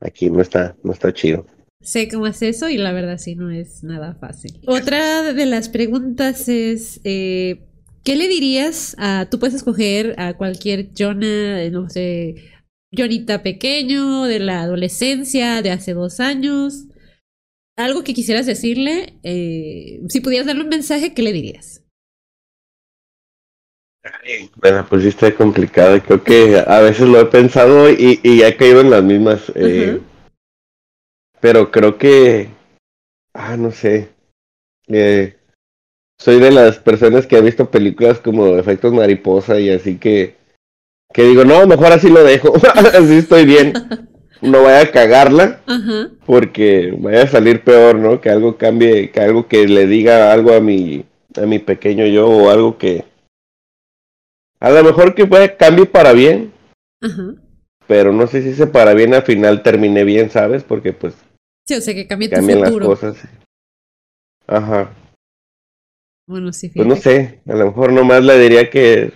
aquí 0.00 0.30
no 0.30 0.40
está, 0.40 0.76
no 0.82 0.92
está 0.92 1.12
chido. 1.12 1.46
Sé 1.82 2.08
cómo 2.08 2.26
es 2.26 2.40
eso 2.42 2.68
y 2.68 2.78
la 2.78 2.92
verdad 2.92 3.18
sí 3.18 3.34
no 3.34 3.50
es 3.50 3.84
nada 3.84 4.14
fácil. 4.14 4.58
Otra 4.66 5.32
de 5.32 5.46
las 5.46 5.68
preguntas 5.68 6.48
es, 6.48 7.00
eh, 7.04 7.66
¿qué 8.02 8.16
le 8.16 8.28
dirías 8.28 8.96
a, 8.98 9.28
tú 9.30 9.38
puedes 9.38 9.54
escoger 9.54 10.14
a 10.18 10.34
cualquier 10.34 10.90
Jonah, 10.96 11.68
no 11.70 11.88
sé, 11.90 12.36
Jonita 12.96 13.42
pequeño, 13.42 14.24
de 14.24 14.38
la 14.38 14.62
adolescencia, 14.62 15.62
de 15.62 15.70
hace 15.70 15.94
dos 15.94 16.20
años, 16.20 16.86
algo 17.76 18.04
que 18.04 18.14
quisieras 18.14 18.46
decirle, 18.46 19.18
eh, 19.22 20.00
si 20.08 20.20
pudieras 20.20 20.46
darle 20.46 20.62
un 20.62 20.68
mensaje, 20.68 21.12
¿qué 21.12 21.22
le 21.22 21.32
dirías? 21.32 21.83
Bueno, 24.56 24.86
pues 24.88 25.02
sí 25.02 25.08
está 25.08 25.34
complicado. 25.34 26.00
Creo 26.02 26.22
que 26.22 26.62
a 26.66 26.80
veces 26.80 27.08
lo 27.08 27.20
he 27.20 27.26
pensado 27.26 27.90
y, 27.90 28.20
y 28.22 28.42
he 28.42 28.56
caído 28.56 28.80
en 28.80 28.90
las 28.90 29.02
mismas. 29.02 29.52
Eh, 29.54 30.00
pero 31.40 31.70
creo 31.70 31.98
que. 31.98 32.48
Ah, 33.34 33.56
no 33.56 33.70
sé. 33.70 34.08
Eh, 34.88 35.36
soy 36.18 36.38
de 36.38 36.50
las 36.50 36.78
personas 36.78 37.26
que 37.26 37.36
ha 37.36 37.40
visto 37.40 37.70
películas 37.70 38.18
como 38.18 38.56
Efectos 38.56 38.92
Mariposa 38.92 39.58
y 39.58 39.70
así 39.70 39.96
que. 39.96 40.36
Que 41.12 41.22
digo, 41.24 41.44
no, 41.44 41.66
mejor 41.66 41.92
así 41.92 42.10
lo 42.10 42.24
dejo. 42.24 42.54
así 42.74 43.16
estoy 43.16 43.44
bien. 43.44 43.72
No 44.40 44.62
vaya 44.62 44.80
a 44.80 44.90
cagarla. 44.90 45.60
Porque 46.26 46.94
vaya 46.98 47.22
a 47.22 47.28
salir 47.28 47.62
peor, 47.62 47.96
¿no? 47.96 48.20
Que 48.20 48.30
algo 48.30 48.56
cambie, 48.58 49.10
que 49.10 49.20
algo 49.20 49.46
que 49.46 49.66
le 49.66 49.86
diga 49.86 50.32
algo 50.32 50.52
a 50.52 50.60
mi, 50.60 51.04
a 51.36 51.42
mi 51.42 51.58
pequeño 51.58 52.06
yo 52.06 52.28
o 52.28 52.50
algo 52.50 52.76
que 52.76 53.04
a 54.60 54.70
lo 54.70 54.84
mejor 54.84 55.14
que 55.14 55.26
fue 55.26 55.56
cambie 55.56 55.86
para 55.86 56.12
bien. 56.12 56.52
Pero 57.86 58.12
no 58.12 58.26
sé 58.26 58.42
si 58.42 58.54
se 58.54 58.66
para 58.66 58.94
bien 58.94 59.14
al 59.14 59.22
final 59.22 59.62
termine 59.62 60.04
bien, 60.04 60.30
¿sabes? 60.30 60.64
Porque 60.64 60.92
pues. 60.92 61.14
Sí, 61.66 61.74
o 61.74 61.80
sea 61.80 61.94
que 61.94 62.06
cambie 62.06 62.30
cambian 62.30 62.60
las 62.60 62.70
cosas. 62.70 63.16
Ajá. 64.46 64.90
Bueno, 66.26 66.52
sí. 66.52 66.70
Pues 66.70 66.86
no 66.86 66.96
sé, 66.96 67.40
a 67.46 67.54
lo 67.54 67.66
mejor 67.66 67.92
nomás 67.92 68.24
le 68.24 68.38
diría 68.38 68.70
que 68.70 69.12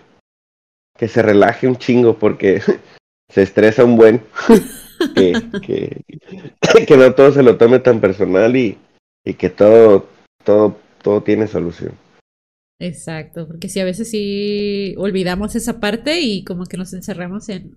que 0.99 1.09
se 1.09 1.23
relaje 1.23 1.67
un 1.67 1.77
chingo 1.77 2.19
porque 2.19 2.61
se 3.31 3.43
estresa 3.43 3.85
un 3.85 3.97
buen. 3.97 4.23
que, 5.15 5.33
que, 5.63 6.03
que 6.87 6.97
no 6.97 7.15
todo 7.15 7.33
se 7.33 7.43
lo 7.43 7.57
tome 7.57 7.79
tan 7.79 8.01
personal 8.01 8.57
y, 8.57 8.77
y 9.25 9.35
que 9.35 9.49
todo, 9.49 10.09
todo, 10.45 10.77
todo 11.03 11.23
tiene 11.23 11.47
solución. 11.47 11.93
Exacto, 12.81 13.49
porque 13.49 13.69
si 13.69 13.81
a 13.81 13.85
veces 13.85 14.11
sí 14.11 14.95
olvidamos 14.99 15.57
esa 15.57 15.81
parte 15.81 16.21
y 16.21 16.45
como 16.45 16.65
que 16.67 16.77
nos 16.77 16.93
encerramos 16.93 17.49
en... 17.49 17.77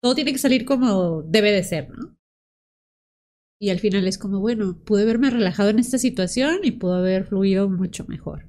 Todo 0.00 0.14
tiene 0.14 0.32
que 0.32 0.38
salir 0.38 0.64
como 0.64 1.22
debe 1.22 1.50
de 1.50 1.64
ser, 1.64 1.90
¿no? 1.90 2.16
Y 3.60 3.70
al 3.70 3.80
final 3.80 4.06
es 4.06 4.18
como, 4.18 4.38
bueno, 4.38 4.78
pude 4.84 5.02
haberme 5.02 5.30
relajado 5.30 5.70
en 5.70 5.80
esta 5.80 5.98
situación 5.98 6.60
y 6.62 6.70
pudo 6.70 6.94
haber 6.94 7.24
fluido 7.24 7.68
mucho 7.68 8.04
mejor. 8.06 8.46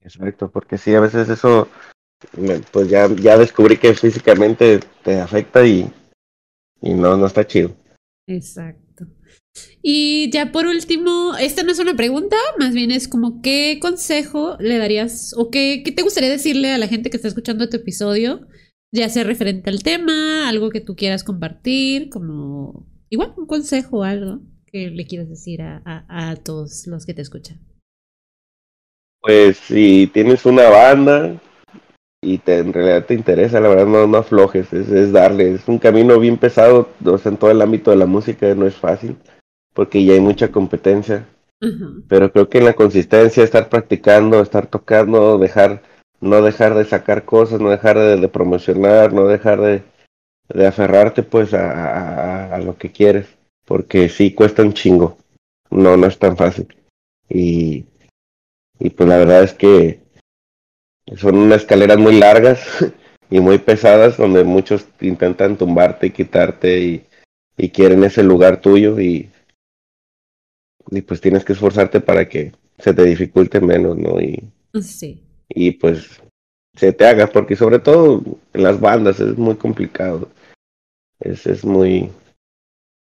Exacto, 0.00 0.50
porque 0.50 0.78
sí, 0.78 0.94
a 0.94 1.00
veces 1.00 1.28
eso, 1.28 1.68
pues 2.72 2.88
ya, 2.88 3.06
ya 3.14 3.36
descubrí 3.36 3.76
que 3.76 3.92
físicamente 3.92 4.80
te 5.04 5.20
afecta 5.20 5.66
y, 5.66 5.92
y 6.80 6.94
no, 6.94 7.18
no 7.18 7.26
está 7.26 7.46
chido. 7.46 7.76
Exacto. 8.26 8.87
Y 9.82 10.30
ya 10.30 10.50
por 10.52 10.66
último, 10.66 11.36
esta 11.36 11.62
no 11.62 11.72
es 11.72 11.78
una 11.78 11.94
pregunta, 11.94 12.36
más 12.58 12.74
bien 12.74 12.90
es 12.90 13.08
como 13.08 13.40
qué 13.42 13.78
consejo 13.80 14.56
le 14.58 14.76
darías 14.78 15.34
o 15.36 15.50
qué, 15.50 15.82
qué 15.84 15.92
te 15.92 16.02
gustaría 16.02 16.30
decirle 16.30 16.72
a 16.72 16.78
la 16.78 16.88
gente 16.88 17.10
que 17.10 17.16
está 17.16 17.28
escuchando 17.28 17.68
tu 17.68 17.76
episodio, 17.76 18.46
ya 18.92 19.08
sea 19.08 19.24
referente 19.24 19.70
al 19.70 19.82
tema, 19.82 20.48
algo 20.48 20.70
que 20.70 20.80
tú 20.80 20.96
quieras 20.96 21.24
compartir, 21.24 22.08
como 22.08 22.86
igual 23.10 23.34
un 23.36 23.46
consejo 23.46 23.98
o 23.98 24.02
algo 24.02 24.40
que 24.66 24.90
le 24.90 25.06
quieras 25.06 25.28
decir 25.28 25.62
a, 25.62 25.82
a, 26.08 26.36
todos 26.36 26.86
los 26.86 27.06
que 27.06 27.14
te 27.14 27.22
escuchan. 27.22 27.58
Pues 29.20 29.56
si 29.56 30.08
tienes 30.12 30.44
una 30.46 30.68
banda 30.68 31.40
y 32.22 32.38
te, 32.38 32.58
en 32.58 32.72
realidad 32.72 33.06
te 33.06 33.14
interesa, 33.14 33.60
la 33.60 33.68
verdad 33.68 33.86
no, 33.86 34.06
no 34.06 34.18
aflojes, 34.18 34.72
es, 34.72 34.88
es 34.90 35.12
darle, 35.12 35.54
es 35.54 35.68
un 35.68 35.78
camino 35.78 36.18
bien 36.18 36.36
pesado, 36.36 36.90
o 37.04 37.18
sea, 37.18 37.32
en 37.32 37.38
todo 37.38 37.50
el 37.50 37.62
ámbito 37.62 37.90
de 37.90 37.96
la 37.96 38.06
música 38.06 38.54
no 38.54 38.66
es 38.66 38.74
fácil, 38.74 39.16
porque 39.78 40.04
ya 40.04 40.14
hay 40.14 40.20
mucha 40.20 40.50
competencia, 40.50 41.28
pero 42.08 42.32
creo 42.32 42.48
que 42.48 42.58
en 42.58 42.64
la 42.64 42.72
consistencia, 42.72 43.44
estar 43.44 43.68
practicando, 43.68 44.42
estar 44.42 44.66
tocando, 44.66 45.38
dejar, 45.38 45.82
no 46.20 46.42
dejar 46.42 46.74
de 46.74 46.84
sacar 46.84 47.24
cosas, 47.24 47.60
no 47.60 47.70
dejar 47.70 47.96
de 47.96 48.28
promocionar, 48.28 49.12
no 49.12 49.28
dejar 49.28 49.60
de, 49.60 49.84
de 50.48 50.66
aferrarte 50.66 51.22
pues 51.22 51.54
a, 51.54 52.52
a, 52.56 52.58
lo 52.58 52.76
que 52.76 52.90
quieres, 52.90 53.28
porque 53.64 54.08
sí 54.08 54.34
cuesta 54.34 54.62
un 54.62 54.72
chingo, 54.72 55.16
no, 55.70 55.96
no 55.96 56.08
es 56.08 56.18
tan 56.18 56.36
fácil. 56.36 56.66
Y, 57.28 57.84
y 58.80 58.90
pues 58.90 59.08
la 59.08 59.18
verdad 59.18 59.44
es 59.44 59.54
que 59.54 60.00
son 61.14 61.36
unas 61.36 61.60
escaleras 61.60 61.98
muy 61.98 62.18
largas 62.18 62.66
y 63.30 63.38
muy 63.38 63.58
pesadas 63.58 64.16
donde 64.16 64.42
muchos 64.42 64.88
intentan 65.00 65.56
tumbarte 65.56 66.08
y 66.08 66.10
quitarte 66.10 66.80
y, 66.80 67.06
y 67.56 67.68
quieren 67.68 68.02
ese 68.02 68.24
lugar 68.24 68.60
tuyo 68.60 68.98
y, 68.98 69.30
y 70.90 71.02
pues 71.02 71.20
tienes 71.20 71.44
que 71.44 71.52
esforzarte 71.52 72.00
para 72.00 72.28
que 72.28 72.52
se 72.78 72.94
te 72.94 73.04
dificulte 73.04 73.60
menos, 73.60 73.96
¿no? 73.96 74.20
Y, 74.20 74.42
sí. 74.82 75.22
y 75.48 75.72
pues 75.72 76.20
se 76.74 76.92
te 76.92 77.06
haga, 77.06 77.26
porque 77.26 77.56
sobre 77.56 77.78
todo 77.78 78.22
en 78.52 78.62
las 78.62 78.80
bandas 78.80 79.20
es 79.20 79.36
muy 79.36 79.56
complicado. 79.56 80.28
Es, 81.20 81.46
es 81.46 81.64
muy 81.64 82.10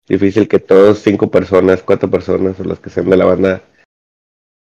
difícil 0.07 0.47
que 0.47 0.59
todos, 0.59 0.99
cinco 0.99 1.29
personas, 1.29 1.83
cuatro 1.83 2.09
personas 2.09 2.59
o 2.59 2.63
las 2.63 2.79
que 2.79 2.89
sean 2.89 3.09
de 3.09 3.17
la 3.17 3.25
banda, 3.25 3.61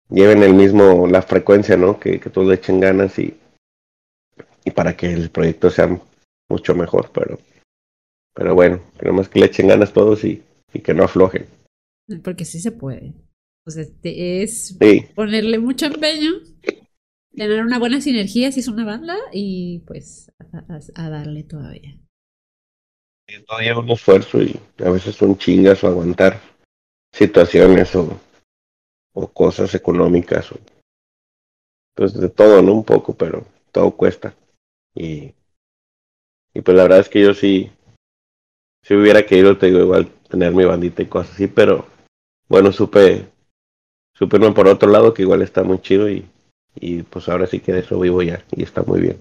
lleven 0.09 0.43
el 0.43 0.53
mismo, 0.53 1.07
la 1.07 1.21
frecuencia, 1.21 1.77
¿no? 1.77 1.99
Que, 1.99 2.19
que 2.19 2.29
todos 2.29 2.47
le 2.47 2.55
echen 2.55 2.79
ganas 2.79 3.17
y, 3.17 3.37
y 4.65 4.71
para 4.71 4.97
que 4.97 5.13
el 5.13 5.29
proyecto 5.29 5.69
sea 5.69 5.97
mucho 6.49 6.75
mejor, 6.75 7.09
pero, 7.13 7.39
pero 8.33 8.53
bueno, 8.53 8.81
queremos 8.99 9.29
que 9.29 9.39
le 9.39 9.45
echen 9.45 9.67
ganas 9.67 9.93
todos 9.93 10.23
y, 10.25 10.43
y 10.73 10.79
que 10.81 10.93
no 10.93 11.05
aflojen. 11.05 11.47
Porque 12.23 12.45
sí 12.45 12.59
se 12.59 12.71
puede. 12.71 13.13
O 13.65 13.71
sea, 13.71 13.83
es 14.03 14.77
ponerle 15.15 15.57
mucho 15.59 15.87
empeño, 15.87 16.31
tener 17.31 17.63
una 17.63 17.79
buena 17.79 17.99
sinergia 17.99 18.51
si 18.51 18.59
es 18.59 18.67
una 18.67 18.85
banda 18.85 19.15
y 19.33 19.79
pues 19.87 20.31
a 20.95 21.09
darle 21.09 21.43
todavía 21.43 21.99
todavía 23.45 23.77
un 23.77 23.89
esfuerzo 23.89 24.41
y 24.41 24.59
a 24.83 24.89
veces 24.89 25.15
son 25.15 25.37
chingas 25.37 25.83
o 25.83 25.87
aguantar 25.87 26.39
situaciones 27.11 27.95
o, 27.95 28.19
o 29.13 29.27
cosas 29.27 29.73
económicas 29.75 30.51
o 30.51 30.59
pues 31.95 32.13
de 32.13 32.29
todo, 32.29 32.61
¿no? 32.61 32.73
Un 32.73 32.83
poco, 32.83 33.13
pero 33.15 33.45
todo 33.71 33.91
cuesta. 33.91 34.35
Y, 34.93 35.33
y 36.53 36.61
pues 36.61 36.75
la 36.75 36.83
verdad 36.83 36.99
es 36.99 37.09
que 37.09 37.21
yo 37.21 37.33
sí, 37.33 37.71
si 38.83 38.93
hubiera 38.95 39.25
querido, 39.25 39.57
te 39.57 39.67
digo, 39.67 39.79
igual 39.79 40.09
tener 40.29 40.53
mi 40.53 40.65
bandita 40.65 41.01
y 41.01 41.05
cosas 41.05 41.33
así, 41.33 41.47
pero 41.47 41.87
bueno, 42.47 42.71
supe, 42.71 43.27
supe 44.13 44.39
no 44.39 44.53
por 44.53 44.67
otro 44.67 44.89
lado 44.89 45.13
que 45.13 45.23
igual 45.23 45.41
está 45.41 45.63
muy 45.63 45.79
chido 45.79 46.09
y, 46.09 46.25
y 46.75 47.03
pues 47.03 47.29
ahora 47.29 47.47
sí 47.47 47.59
que 47.59 47.73
de 47.73 47.79
eso 47.79 47.99
vivo 47.99 48.21
ya 48.21 48.43
y 48.55 48.63
está 48.63 48.83
muy 48.83 49.01
bien. 49.01 49.19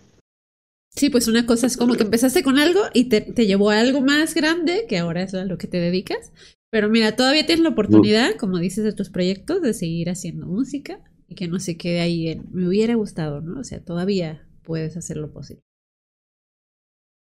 Sí, 0.94 1.10
pues 1.10 1.26
una 1.26 1.44
cosa 1.44 1.66
es 1.66 1.76
como 1.76 1.94
que 1.94 2.04
empezaste 2.04 2.44
con 2.44 2.58
algo 2.58 2.80
y 2.92 3.08
te, 3.08 3.20
te 3.20 3.46
llevó 3.46 3.70
a 3.70 3.80
algo 3.80 4.00
más 4.00 4.34
grande, 4.34 4.86
que 4.88 4.98
ahora 4.98 5.22
es 5.22 5.34
a 5.34 5.44
lo 5.44 5.58
que 5.58 5.66
te 5.66 5.78
dedicas. 5.78 6.32
Pero 6.70 6.88
mira, 6.88 7.16
todavía 7.16 7.46
tienes 7.46 7.62
la 7.62 7.70
oportunidad, 7.70 8.36
como 8.36 8.58
dices, 8.58 8.84
de 8.84 8.92
tus 8.92 9.10
proyectos, 9.10 9.62
de 9.62 9.74
seguir 9.74 10.10
haciendo 10.10 10.46
música 10.46 11.00
y 11.28 11.34
que 11.34 11.48
no 11.48 11.58
se 11.60 11.76
quede 11.76 12.00
ahí 12.00 12.28
en, 12.28 12.46
me 12.52 12.68
hubiera 12.68 12.94
gustado, 12.94 13.40
¿no? 13.40 13.60
O 13.60 13.64
sea, 13.64 13.84
todavía 13.84 14.46
puedes 14.62 14.96
hacer 14.96 15.16
lo 15.16 15.32
posible. 15.32 15.62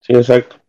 Sí, 0.01 0.13
exacto. 0.13 0.60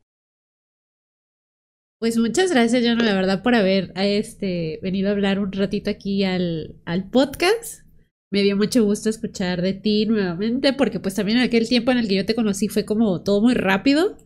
Pues 2.02 2.18
muchas 2.18 2.50
gracias, 2.50 2.82
John, 2.84 2.98
la 2.98 3.14
verdad, 3.14 3.44
por 3.44 3.54
haber 3.54 3.92
este, 3.94 4.80
venido 4.82 5.08
a 5.08 5.12
hablar 5.12 5.38
un 5.38 5.52
ratito 5.52 5.88
aquí 5.88 6.24
al, 6.24 6.74
al 6.84 7.08
podcast 7.08 7.82
me 8.28 8.42
dio 8.42 8.56
mucho 8.56 8.82
gusto 8.82 9.08
escuchar 9.08 9.62
de 9.62 9.72
ti 9.72 10.06
nuevamente, 10.06 10.72
porque 10.72 10.98
pues 10.98 11.14
también 11.14 11.38
en 11.38 11.44
aquel 11.44 11.68
tiempo 11.68 11.92
en 11.92 11.98
el 11.98 12.08
que 12.08 12.16
yo 12.16 12.26
te 12.26 12.34
conocí 12.34 12.66
fue 12.66 12.84
como 12.84 13.22
todo 13.22 13.40
muy 13.40 13.54
rápido. 13.54 14.16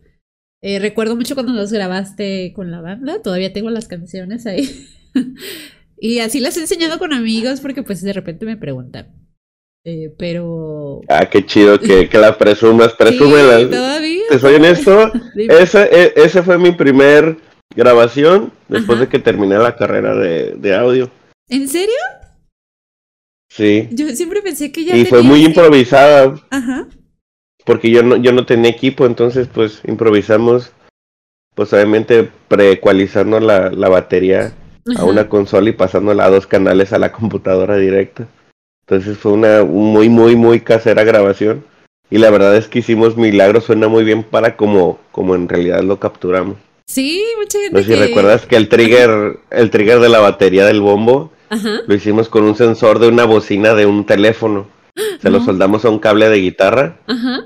Eh, 0.63 0.79
recuerdo 0.79 1.15
mucho 1.15 1.35
cuando 1.35 1.53
los 1.53 1.71
grabaste 1.71 2.51
con 2.55 2.71
la 2.71 2.81
banda, 2.81 3.21
todavía 3.21 3.53
tengo 3.53 3.69
las 3.69 3.87
canciones 3.87 4.47
ahí. 4.47 4.87
y 5.99 6.17
así 6.17 6.39
las 6.39 6.57
he 6.57 6.61
enseñado 6.61 6.97
con 6.97 7.13
amigos 7.13 7.61
porque 7.61 7.83
pues 7.83 8.01
de 8.01 8.13
repente 8.13 8.47
me 8.47 8.57
preguntan. 8.57 9.29
Eh, 9.85 10.15
pero... 10.17 11.01
Ah, 11.09 11.29
qué 11.29 11.45
chido 11.45 11.79
que, 11.79 12.09
que 12.09 12.17
la 12.17 12.39
presumas, 12.39 12.93
presúmela. 12.93 13.59
Sí, 13.59 13.65
todavía. 13.67 14.23
Te 14.31 14.39
soy 14.39 14.55
honesto, 14.55 15.11
ese, 15.35 16.13
ese 16.15 16.41
fue 16.41 16.57
mi 16.57 16.71
primer 16.71 17.45
grabación 17.75 18.51
después 18.67 18.99
de 18.99 19.07
que 19.07 19.19
terminé 19.19 19.57
la 19.57 19.75
carrera 19.75 20.15
de, 20.15 20.53
de 20.55 20.75
audio. 20.75 21.11
¿En 21.49 21.67
serio? 21.67 21.95
Sí. 23.49 23.87
Yo 23.91 24.09
siempre 24.09 24.41
pensé 24.41 24.71
que 24.71 24.85
ya. 24.85 24.95
Y 24.95 25.05
fue 25.05 25.21
muy 25.21 25.45
improvisada. 25.45 26.35
Ajá. 26.49 26.87
Porque 27.65 27.89
yo 27.89 28.03
no, 28.03 28.15
yo 28.15 28.31
no 28.31 28.45
tenía 28.45 28.71
equipo, 28.71 29.05
entonces 29.05 29.47
pues 29.53 29.81
improvisamos, 29.85 30.71
pues 31.53 31.73
obviamente 31.73 32.29
preecualizando 32.47 33.39
la, 33.39 33.69
la 33.71 33.89
batería 33.89 34.53
a 34.95 35.03
una 35.03 35.27
consola 35.27 35.69
y 35.69 35.73
pasándola 35.73 36.25
a 36.25 36.29
dos 36.29 36.47
canales 36.47 36.93
a 36.93 36.99
la 36.99 37.11
computadora 37.11 37.75
directa. 37.75 38.27
Entonces 38.85 39.17
fue 39.17 39.33
una 39.33 39.65
muy, 39.65 40.07
muy, 40.07 40.37
muy 40.37 40.61
casera 40.61 41.03
grabación. 41.03 41.65
Y 42.09 42.19
la 42.19 42.29
verdad 42.29 42.55
es 42.55 42.69
que 42.69 42.79
hicimos 42.79 43.17
milagros, 43.17 43.65
suena 43.65 43.89
muy 43.89 44.05
bien 44.05 44.23
para 44.23 44.55
como, 44.55 44.97
como 45.11 45.35
en 45.35 45.49
realidad 45.49 45.83
lo 45.83 45.99
capturamos. 45.99 46.55
Sí, 46.87 47.23
mucha 47.37 47.59
gente. 47.59 47.73
No 47.73 47.85
sé 47.85 47.93
si 47.93 47.99
recuerdas 47.99 48.45
que 48.45 48.55
el 48.55 48.69
trigger, 48.69 49.39
el 49.51 49.69
trigger 49.69 49.99
de 49.99 50.09
la 50.09 50.19
batería 50.19 50.65
del 50.65 50.81
bombo 50.81 51.31
lo 51.85 51.93
hicimos 51.93 52.29
con 52.29 52.43
un 52.43 52.55
sensor 52.55 52.99
de 52.99 53.07
una 53.07 53.25
bocina 53.25 53.75
de 53.75 53.85
un 53.85 54.05
teléfono. 54.05 54.67
Se 55.21 55.29
lo 55.29 55.41
soldamos 55.41 55.85
a 55.85 55.89
un 55.89 55.99
cable 55.99 56.27
de 56.27 56.37
guitarra 56.37 56.97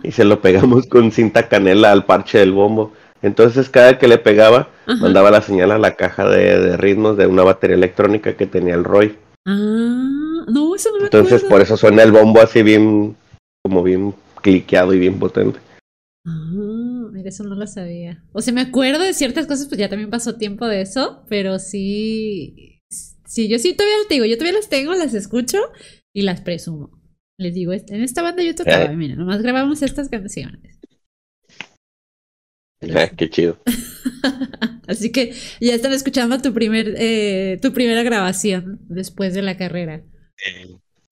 y 0.04 0.12
se 0.12 0.24
lo 0.24 0.42
pegamos 0.42 0.88
con 0.88 1.12
cinta 1.12 1.50
canela 1.50 1.92
al 1.92 2.06
parche 2.06 2.38
del 2.38 2.54
bombo. 2.54 2.94
Entonces 3.22 3.70
cada 3.70 4.00
que 4.00 4.08
le 4.08 4.18
pegaba, 4.18 4.70
mandaba 4.86 5.32
la 5.32 5.42
señal 5.42 5.72
a 5.72 5.78
la 5.78 5.96
caja 5.96 6.30
de, 6.30 6.78
ritmos 6.78 7.18
de 7.18 7.28
una 7.28 7.44
batería 7.44 7.76
electrónica 7.76 8.36
que 8.36 8.48
tenía 8.48 8.76
el 8.76 8.84
Roy. 8.84 9.18
Ah, 9.46 10.46
no, 10.48 10.76
eso 10.76 10.92
no 10.92 11.00
me 11.00 11.04
Entonces 11.06 11.44
por 11.44 11.62
eso 11.62 11.78
suena 11.78 12.04
el 12.04 12.12
bombo 12.12 12.42
así 12.42 12.64
bien, 12.64 13.16
como 13.64 13.84
bien 13.84 14.14
cliqueado 14.42 14.94
y 14.94 15.00
bien 15.00 15.20
potente. 15.20 15.60
Ah, 16.26 16.81
mira, 17.22 17.30
eso 17.30 17.44
no 17.44 17.56
lo 17.56 17.68
sabía. 17.68 18.24
O 18.34 18.42
sea, 18.42 18.54
me 18.54 18.62
acuerdo 18.62 19.04
de 19.04 19.14
ciertas 19.14 19.48
cosas, 19.48 19.68
pues 19.68 19.80
ya 19.80 19.90
también 19.90 20.10
pasó 20.10 20.36
tiempo 20.36 20.68
de 20.68 20.82
eso, 20.82 21.24
pero 21.30 21.60
sí, 21.60 22.72
Sí, 23.32 23.48
yo 23.48 23.60
sí 23.60 23.74
todavía 23.74 23.98
las 24.00 24.10
digo, 24.10 24.26
yo 24.26 24.38
todavía 24.38 24.60
las 24.60 24.68
tengo, 24.68 24.94
las 24.94 25.14
escucho 25.14 25.58
y 26.14 26.24
las 26.24 26.42
presumo. 26.42 27.02
Les 27.38 27.54
digo, 27.54 27.72
en 27.72 28.04
esta 28.04 28.22
banda 28.22 28.44
yo 28.44 28.54
tocaba, 28.54 28.84
eh. 28.84 28.96
mira, 28.98 29.16
nomás 29.16 29.42
grabamos 29.42 29.82
estas 29.82 30.10
canciones. 30.10 30.82
Eh, 32.82 33.12
qué 33.18 33.30
chido. 33.30 33.58
Así 34.88 35.14
que 35.14 35.34
ya 35.62 35.74
están 35.74 35.94
escuchando 35.94 36.42
tu 36.42 36.54
primer, 36.54 36.94
eh, 36.98 37.58
tu 37.62 37.72
primera 37.72 38.04
grabación 38.04 38.82
después 38.90 39.34
de 39.34 39.44
la 39.44 39.56
carrera. 39.56 40.04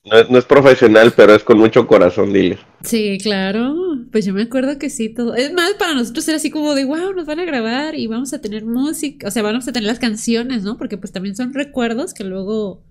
No 0.05 0.37
es, 0.37 0.45
profesional, 0.45 1.13
pero 1.15 1.35
es 1.35 1.43
con 1.43 1.59
mucho 1.59 1.85
corazón, 1.85 2.31
dile. 2.31 2.57
Sí, 2.83 3.17
claro. 3.21 3.75
Pues 4.11 4.25
yo 4.25 4.33
me 4.33 4.43
acuerdo 4.43 4.79
que 4.79 4.89
sí, 4.89 5.09
todo. 5.09 5.35
Es 5.35 5.51
más, 5.53 5.73
para 5.73 5.93
nosotros 5.93 6.27
era 6.27 6.37
así 6.37 6.49
como 6.49 6.73
de, 6.73 6.85
wow, 6.85 7.13
nos 7.13 7.25
van 7.25 7.39
a 7.39 7.45
grabar 7.45 7.95
y 7.95 8.07
vamos 8.07 8.33
a 8.33 8.41
tener 8.41 8.65
música. 8.65 9.27
O 9.27 9.31
sea, 9.31 9.43
vamos 9.43 9.67
a 9.67 9.73
tener 9.73 9.87
las 9.87 9.99
canciones, 9.99 10.63
¿no? 10.63 10.77
Porque 10.77 10.97
pues 10.97 11.11
también 11.11 11.35
son 11.35 11.53
recuerdos 11.53 12.13
que 12.13 12.23
luego 12.23 12.85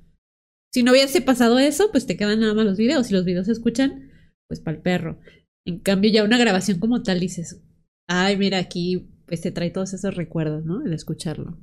Si 0.73 0.83
no 0.83 0.93
hubiese 0.93 1.23
pasado 1.23 1.59
eso, 1.59 1.91
pues 1.91 2.07
te 2.07 2.17
quedan 2.17 2.41
nada 2.41 2.55
más 2.55 2.67
los 2.67 2.77
videos. 2.77 3.07
Si 3.07 3.15
los 3.15 3.25
videos 3.25 3.47
se 3.47 3.53
escuchan, 3.53 4.11
pues 4.49 4.61
para 4.61 4.77
el 4.77 4.83
perro. 4.83 5.19
En 5.67 5.81
cambio, 5.81 6.11
ya 6.11 6.25
una 6.25 6.39
grabación 6.39 6.79
como 6.79 7.03
tal 7.03 7.21
dices, 7.21 7.63
ay, 8.09 8.37
mira, 8.37 8.59
aquí 8.59 9.09
pues 9.27 9.41
te 9.43 9.51
trae 9.51 9.71
todos 9.71 9.93
esos 9.95 10.15
recuerdos, 10.15 10.65
¿no? 10.65 10.85
El 10.85 10.93
escucharlo. 10.93 11.59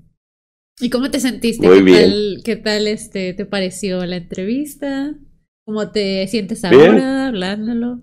¿Y 0.79 0.89
cómo 0.89 1.09
te 1.09 1.19
sentiste? 1.19 1.67
Muy 1.67 1.77
¿Qué 1.77 1.83
bien. 1.83 2.09
tal, 2.09 2.41
qué 2.43 2.55
tal 2.57 2.87
este, 2.87 3.33
te 3.33 3.45
pareció 3.45 4.05
la 4.05 4.17
entrevista? 4.17 5.15
¿Cómo 5.65 5.89
te 5.89 6.27
sientes 6.27 6.63
ahora 6.63 7.27
hablándolo? 7.27 8.01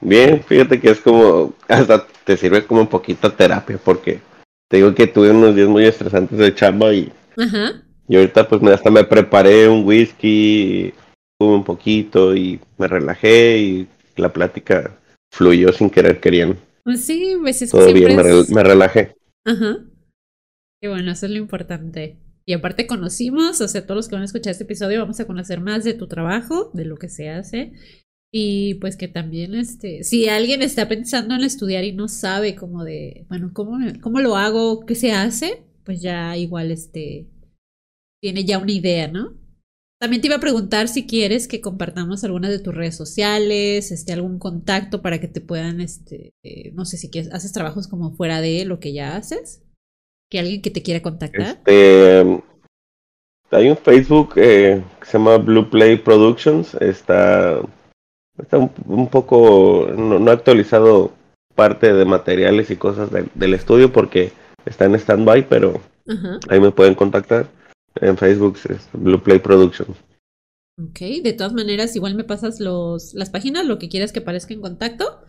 Bien, 0.00 0.42
fíjate 0.42 0.80
que 0.80 0.90
es 0.90 1.00
como, 1.00 1.54
hasta 1.68 2.06
te 2.24 2.38
sirve 2.38 2.64
como 2.64 2.80
un 2.80 2.86
poquito 2.86 3.32
terapia, 3.32 3.78
porque 3.84 4.20
te 4.68 4.78
digo 4.78 4.94
que 4.94 5.06
tuve 5.06 5.30
unos 5.30 5.54
días 5.54 5.68
muy 5.68 5.84
estresantes 5.84 6.38
de 6.38 6.54
chamba 6.54 6.94
y, 6.94 7.12
Ajá. 7.36 7.82
y 8.08 8.16
ahorita 8.16 8.48
pues 8.48 8.62
hasta 8.72 8.90
me 8.90 9.04
preparé 9.04 9.68
un 9.68 9.84
whisky, 9.84 10.94
tuve 11.38 11.54
un 11.54 11.64
poquito 11.64 12.34
y 12.34 12.58
me 12.78 12.88
relajé 12.88 13.58
y 13.58 13.88
la 14.16 14.32
plática 14.32 14.98
fluyó 15.30 15.70
sin 15.72 15.90
querer 15.90 16.18
queriendo. 16.18 16.56
Pues 16.82 17.04
sí, 17.04 17.36
pues 17.38 17.60
es 17.60 17.70
que 17.70 17.76
Todo 17.76 17.90
siempre 17.90 18.14
bien, 18.14 18.16
me, 18.16 18.54
me 18.54 18.64
relajé. 18.64 19.14
Ajá. 19.44 19.84
Qué 20.80 20.88
bueno, 20.88 21.12
eso 21.12 21.26
es 21.26 21.32
lo 21.32 21.38
importante. 21.38 22.16
Y 22.46 22.52
aparte 22.52 22.86
conocimos, 22.86 23.60
o 23.60 23.68
sea, 23.68 23.86
todos 23.86 23.96
los 23.96 24.08
que 24.08 24.14
van 24.16 24.22
a 24.22 24.26
escuchar 24.26 24.52
este 24.52 24.64
episodio 24.64 25.00
vamos 25.00 25.20
a 25.20 25.26
conocer 25.26 25.60
más 25.60 25.84
de 25.84 25.94
tu 25.94 26.08
trabajo, 26.08 26.70
de 26.74 26.84
lo 26.84 26.96
que 26.96 27.08
se 27.08 27.30
hace. 27.30 27.72
Y 28.32 28.74
pues 28.74 28.96
que 28.96 29.08
también, 29.08 29.54
este, 29.54 30.04
si 30.04 30.28
alguien 30.28 30.62
está 30.62 30.88
pensando 30.88 31.34
en 31.34 31.42
estudiar 31.42 31.84
y 31.84 31.92
no 31.92 32.08
sabe 32.08 32.54
cómo 32.54 32.84
de, 32.84 33.26
bueno, 33.28 33.50
cómo, 33.52 33.78
cómo 34.00 34.20
lo 34.20 34.36
hago, 34.36 34.86
qué 34.86 34.94
se 34.94 35.12
hace, 35.12 35.64
pues 35.84 36.00
ya 36.00 36.36
igual, 36.36 36.70
este, 36.70 37.28
tiene 38.22 38.44
ya 38.44 38.58
una 38.58 38.72
idea, 38.72 39.08
¿no? 39.08 39.36
También 40.00 40.22
te 40.22 40.28
iba 40.28 40.36
a 40.36 40.40
preguntar 40.40 40.88
si 40.88 41.06
quieres 41.06 41.46
que 41.46 41.60
compartamos 41.60 42.24
algunas 42.24 42.50
de 42.50 42.60
tus 42.60 42.74
redes 42.74 42.96
sociales, 42.96 43.90
este, 43.90 44.12
algún 44.12 44.38
contacto 44.38 45.02
para 45.02 45.20
que 45.20 45.28
te 45.28 45.40
puedan, 45.40 45.80
este, 45.80 46.32
eh, 46.42 46.72
no 46.72 46.84
sé 46.84 46.96
si 46.96 47.10
haces 47.32 47.52
trabajos 47.52 47.86
como 47.86 48.12
fuera 48.16 48.40
de 48.40 48.64
lo 48.64 48.80
que 48.80 48.92
ya 48.92 49.16
haces, 49.16 49.62
que 50.30 50.38
alguien 50.38 50.62
que 50.62 50.70
te 50.70 50.82
quiera 50.82 51.02
contactar. 51.02 51.40
Este, 51.42 52.40
hay 53.50 53.68
un 53.68 53.76
Facebook 53.76 54.34
eh, 54.36 54.82
que 55.00 55.06
se 55.06 55.18
llama 55.18 55.36
Blue 55.38 55.68
Play 55.68 55.96
Productions, 55.96 56.74
está, 56.76 57.60
está 58.38 58.58
un, 58.58 58.70
un 58.86 59.08
poco, 59.08 59.88
no, 59.96 60.18
no 60.18 60.30
ha 60.30 60.34
actualizado 60.34 61.12
parte 61.54 61.92
de 61.92 62.04
materiales 62.04 62.70
y 62.70 62.76
cosas 62.76 63.10
del- 63.10 63.28
del 63.34 63.54
estudio 63.54 63.92
porque 63.92 64.32
está 64.64 64.84
en 64.84 64.94
stand-by, 64.94 65.48
pero 65.48 65.80
ahí 66.48 66.60
me 66.60 66.70
pueden 66.70 66.94
contactar. 66.94 67.48
En 68.00 68.16
Facebook 68.16 68.56
es 68.68 68.88
Blue 68.92 69.20
Play 69.20 69.40
Productions. 69.40 69.98
Ok, 70.80 71.00
de 71.22 71.32
todas 71.32 71.52
maneras, 71.52 71.94
igual 71.96 72.14
me 72.14 72.24
pasas 72.24 72.60
los, 72.60 73.12
las 73.14 73.30
páginas, 73.30 73.66
lo 73.66 73.78
que 73.78 73.88
quieras 73.88 74.12
que 74.12 74.20
aparezca 74.20 74.54
en 74.54 74.60
contacto. 74.60 75.20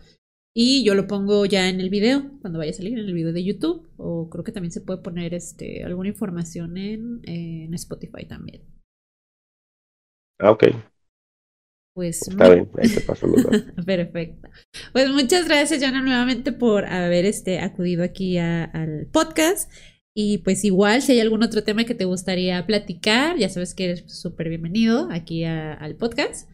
Y 0.54 0.84
yo 0.84 0.94
lo 0.94 1.06
pongo 1.06 1.46
ya 1.46 1.68
en 1.70 1.80
el 1.80 1.88
video, 1.88 2.30
cuando 2.40 2.58
vaya 2.58 2.72
a 2.72 2.74
salir 2.74 2.92
en 2.92 3.04
el 3.06 3.14
video 3.14 3.32
de 3.32 3.42
YouTube. 3.44 3.88
O 3.96 4.28
creo 4.28 4.44
que 4.44 4.52
también 4.52 4.72
se 4.72 4.82
puede 4.82 5.00
poner 5.00 5.32
este, 5.34 5.82
alguna 5.84 6.08
información 6.10 6.76
en, 6.76 7.20
en 7.24 7.72
Spotify 7.74 8.26
también. 8.26 8.62
Ah, 10.40 10.50
ok, 10.50 10.64
Pues 11.94 12.26
está 12.28 12.48
bien, 12.52 12.68
ahí 12.78 12.88
te 12.88 13.00
paso 13.00 13.26
los 13.28 13.44
datos. 13.44 13.62
Perfecto. 13.86 14.48
Pues 14.92 15.10
muchas 15.10 15.46
gracias, 15.46 15.80
Joana, 15.80 16.02
nuevamente 16.02 16.52
por 16.52 16.84
haber 16.86 17.24
este, 17.26 17.60
acudido 17.60 18.02
aquí 18.02 18.38
a- 18.38 18.64
al 18.64 19.06
podcast. 19.12 19.70
Y 20.14 20.38
pues 20.38 20.64
igual, 20.64 21.00
si 21.00 21.12
hay 21.12 21.20
algún 21.20 21.42
otro 21.42 21.64
tema 21.64 21.84
que 21.84 21.94
te 21.94 22.04
gustaría 22.04 22.66
platicar, 22.66 23.38
ya 23.38 23.48
sabes 23.48 23.74
que 23.74 23.84
eres 23.84 24.04
súper 24.12 24.48
bienvenido 24.50 25.08
aquí 25.10 25.44
a- 25.44 25.72
al 25.74 25.96
podcast. 25.96 26.50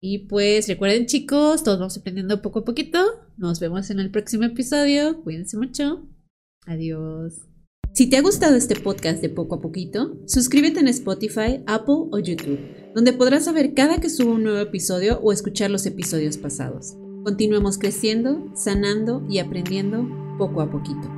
Y 0.00 0.26
pues 0.28 0.68
recuerden 0.68 1.06
chicos, 1.06 1.64
todos 1.64 1.78
vamos 1.78 1.96
aprendiendo 1.96 2.40
poco 2.40 2.60
a 2.60 2.64
poquito. 2.64 2.98
Nos 3.36 3.58
vemos 3.58 3.90
en 3.90 3.98
el 3.98 4.10
próximo 4.10 4.44
episodio. 4.44 5.22
Cuídense 5.22 5.56
mucho. 5.56 6.06
Adiós. 6.66 7.48
Si 7.94 8.08
te 8.08 8.16
ha 8.16 8.22
gustado 8.22 8.54
este 8.54 8.76
podcast 8.76 9.20
de 9.20 9.28
poco 9.28 9.56
a 9.56 9.60
poquito, 9.60 10.16
suscríbete 10.26 10.78
en 10.78 10.88
Spotify, 10.88 11.64
Apple 11.66 12.06
o 12.12 12.18
YouTube, 12.18 12.60
donde 12.94 13.12
podrás 13.12 13.46
saber 13.46 13.74
cada 13.74 13.98
que 13.98 14.10
subo 14.10 14.32
un 14.32 14.44
nuevo 14.44 14.60
episodio 14.60 15.18
o 15.20 15.32
escuchar 15.32 15.70
los 15.70 15.84
episodios 15.84 16.36
pasados. 16.36 16.94
Continuemos 17.24 17.76
creciendo, 17.76 18.52
sanando 18.54 19.26
y 19.28 19.40
aprendiendo 19.40 20.08
poco 20.38 20.60
a 20.60 20.70
poquito. 20.70 21.17